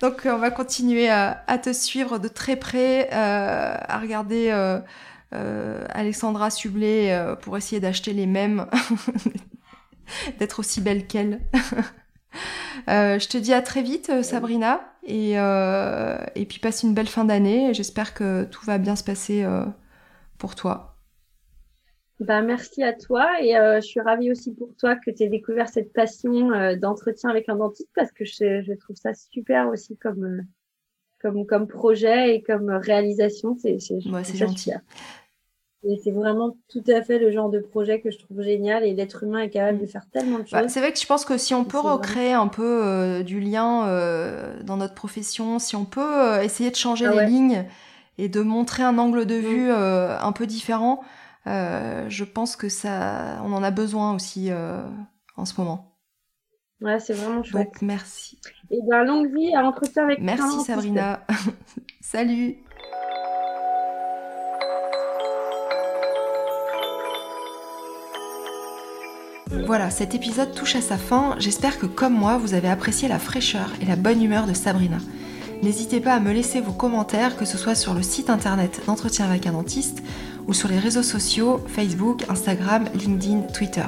on 0.04 0.38
va 0.38 0.52
continuer 0.52 1.10
à, 1.10 1.58
te 1.62 1.74
suivre 1.74 2.18
de 2.20 2.28
très 2.28 2.56
près, 2.56 3.10
à 3.12 4.00
regarder 4.00 4.52
Alexandra 5.32 6.50
Sublet 6.50 7.18
pour 7.42 7.58
essayer 7.58 7.80
d'acheter 7.80 8.14
les 8.14 8.26
mêmes, 8.26 8.66
d'être 10.40 10.60
aussi 10.60 10.82
belle 10.82 11.08
qu'elle. 11.08 11.42
Euh, 12.90 13.20
je 13.20 13.28
te 13.28 13.38
dis 13.38 13.54
à 13.54 13.62
très 13.62 13.82
vite, 13.82 14.10
euh, 14.10 14.24
Sabrina, 14.24 14.82
et, 15.04 15.34
euh, 15.36 16.18
et 16.36 16.46
puis 16.46 16.60
passe 16.60 16.84
une 16.84 16.94
belle 16.94 17.08
fin 17.08 17.26
d'année. 17.26 17.74
J'espère 17.74 18.14
que 18.14 18.46
tout 18.46 18.66
va 18.66 18.78
bien 18.78 18.96
se 18.96 19.04
passer 19.04 19.46
pour 20.38 20.56
toi. 20.56 20.91
Bah, 22.22 22.42
merci 22.42 22.84
à 22.84 22.94
toi 22.94 23.42
et 23.42 23.54
je 23.54 23.86
suis 23.86 24.00
ravie 24.00 24.32
aussi 24.32 24.54
pour 24.54 24.70
toi 24.78 24.96
que 24.96 25.12
tu 25.12 25.24
aies 25.24 25.28
découvert 25.28 25.68
cette 25.68 25.92
passion 25.92 26.50
d'entretien 26.76 27.30
avec 27.30 27.50
un 27.50 27.56
dentiste 27.56 27.90
parce 27.96 28.12
que 28.12 28.26
je, 28.26 28.62
je, 28.62 28.74
trouve 28.74 28.96
ça 28.96 29.14
super 29.14 29.68
aussi 29.70 29.98
comme, 29.98 30.46
comme, 31.20 31.46
comme 31.48 31.68
projet 31.68 32.36
et 32.36 32.44
comme 32.44 32.70
réalisation. 32.70 33.58
C'est 33.60 33.80
ouais, 34.06 34.24
gentil. 34.36 34.72
Et 35.84 36.00
c'est 36.04 36.12
vraiment 36.12 36.58
tout 36.70 36.84
à 36.88 37.02
fait 37.02 37.18
le 37.18 37.32
genre 37.32 37.50
de 37.50 37.60
projet 37.60 38.02
que 38.02 38.12
je 38.12 38.20
trouve 38.20 38.44
génial 38.44 38.84
et 38.84 38.94
l'être 38.94 39.24
humain 39.24 39.40
est 39.40 39.50
capable 39.50 39.80
de 39.80 39.88
faire 39.88 40.06
tellement 40.14 40.38
de 40.38 40.44
bah, 40.52 40.62
choses. 40.62 40.72
c'est 40.72 40.80
vrai 40.80 40.94
que 40.94 41.00
je 41.00 41.06
pense 41.08 41.26
que 41.26 41.40
si 41.40 41.56
on 41.56 41.66
peut 41.66 41.80
recréer 41.80 42.34
un 42.34 42.48
peu 42.48 42.84
euh, 42.86 43.24
du 43.24 43.40
lien 43.40 43.88
euh, 43.88 44.62
dans 44.62 44.78
notre 44.78 44.94
profession, 44.94 45.58
si 45.58 45.76
on 45.76 45.86
peut 45.86 46.02
euh, 46.02 46.42
essayer 46.44 46.70
de 46.70 46.76
changer 46.76 47.08
ah 47.08 47.14
les 47.16 47.26
lignes 47.26 47.66
et 48.20 48.30
de 48.30 48.42
montrer 48.42 48.84
un 48.84 49.00
angle 49.00 49.26
de 49.26 49.36
vue 49.36 49.70
mm. 49.70 50.18
un 50.22 50.32
peu 50.34 50.46
différent, 50.46 51.02
je 51.46 52.24
pense 52.24 52.56
que 52.56 52.70
ça, 52.70 53.42
on 53.44 53.54
en 53.54 53.64
a 53.64 53.72
besoin 53.72 54.14
aussi 54.14 54.52
en 55.38 55.46
ce 55.46 55.60
moment. 55.60 55.92
Ouais, 56.82 57.00
c'est 57.00 57.14
vraiment 57.14 57.44
chouette. 57.44 57.68
Donc 57.68 57.82
merci. 57.84 58.40
Et 58.72 58.80
bien 58.90 59.04
longue 59.04 59.32
vie 59.36 59.54
à 59.56 59.62
l'entretien 59.62 60.04
avec 60.04 60.20
Merci 60.20 60.62
Sabrina. 60.66 61.26
Salut. 62.02 62.58
Voilà, 69.66 69.92
cet 69.92 70.16
épisode 70.16 70.54
touche 70.56 70.76
à 70.76 70.82
sa 70.82 70.98
fin. 70.98 71.36
J'espère 71.38 71.78
que 71.78 71.86
comme 71.86 72.14
moi, 72.14 72.38
vous 72.38 72.56
avez 72.56 72.68
apprécié 72.68 73.08
la 73.08 73.20
fraîcheur 73.20 73.70
et 73.82 73.86
la 73.86 73.96
bonne 73.96 74.24
humeur 74.24 74.48
de 74.48 74.54
Sabrina. 74.54 74.98
N'hésitez 75.62 76.00
pas 76.00 76.14
à 76.14 76.20
me 76.20 76.32
laisser 76.32 76.62
vos 76.62 76.72
commentaires, 76.72 77.38
que 77.38 77.46
ce 77.46 77.58
soit 77.58 77.76
sur 77.76 77.94
le 77.94 78.02
site 78.02 78.32
internet 78.32 78.82
d'entretien 78.88 79.26
avec 79.26 79.46
un 79.46 79.52
dentiste 79.52 80.02
ou 80.48 80.54
sur 80.54 80.70
les 80.70 80.80
réseaux 80.80 81.04
sociaux 81.04 81.60
Facebook, 81.68 82.24
Instagram, 82.30 82.86
LinkedIn, 82.94 83.42
Twitter. 83.54 83.88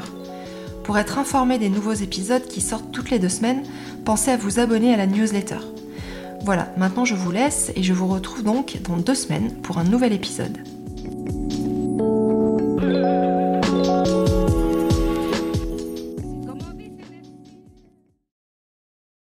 Pour 0.83 0.97
être 0.97 1.17
informé 1.17 1.57
des 1.57 1.69
nouveaux 1.69 1.93
épisodes 1.93 2.45
qui 2.45 2.61
sortent 2.61 2.91
toutes 2.91 3.09
les 3.09 3.19
deux 3.19 3.29
semaines, 3.29 3.63
pensez 4.05 4.31
à 4.31 4.37
vous 4.37 4.59
abonner 4.59 4.93
à 4.93 4.97
la 4.97 5.07
newsletter. 5.07 5.59
Voilà, 6.41 6.73
maintenant 6.77 7.05
je 7.05 7.15
vous 7.15 7.31
laisse 7.31 7.71
et 7.75 7.83
je 7.83 7.93
vous 7.93 8.07
retrouve 8.07 8.43
donc 8.43 8.77
dans 8.83 8.97
deux 8.97 9.15
semaines 9.15 9.53
pour 9.61 9.77
un 9.77 9.85
nouvel 9.85 10.11
épisode. 10.11 10.57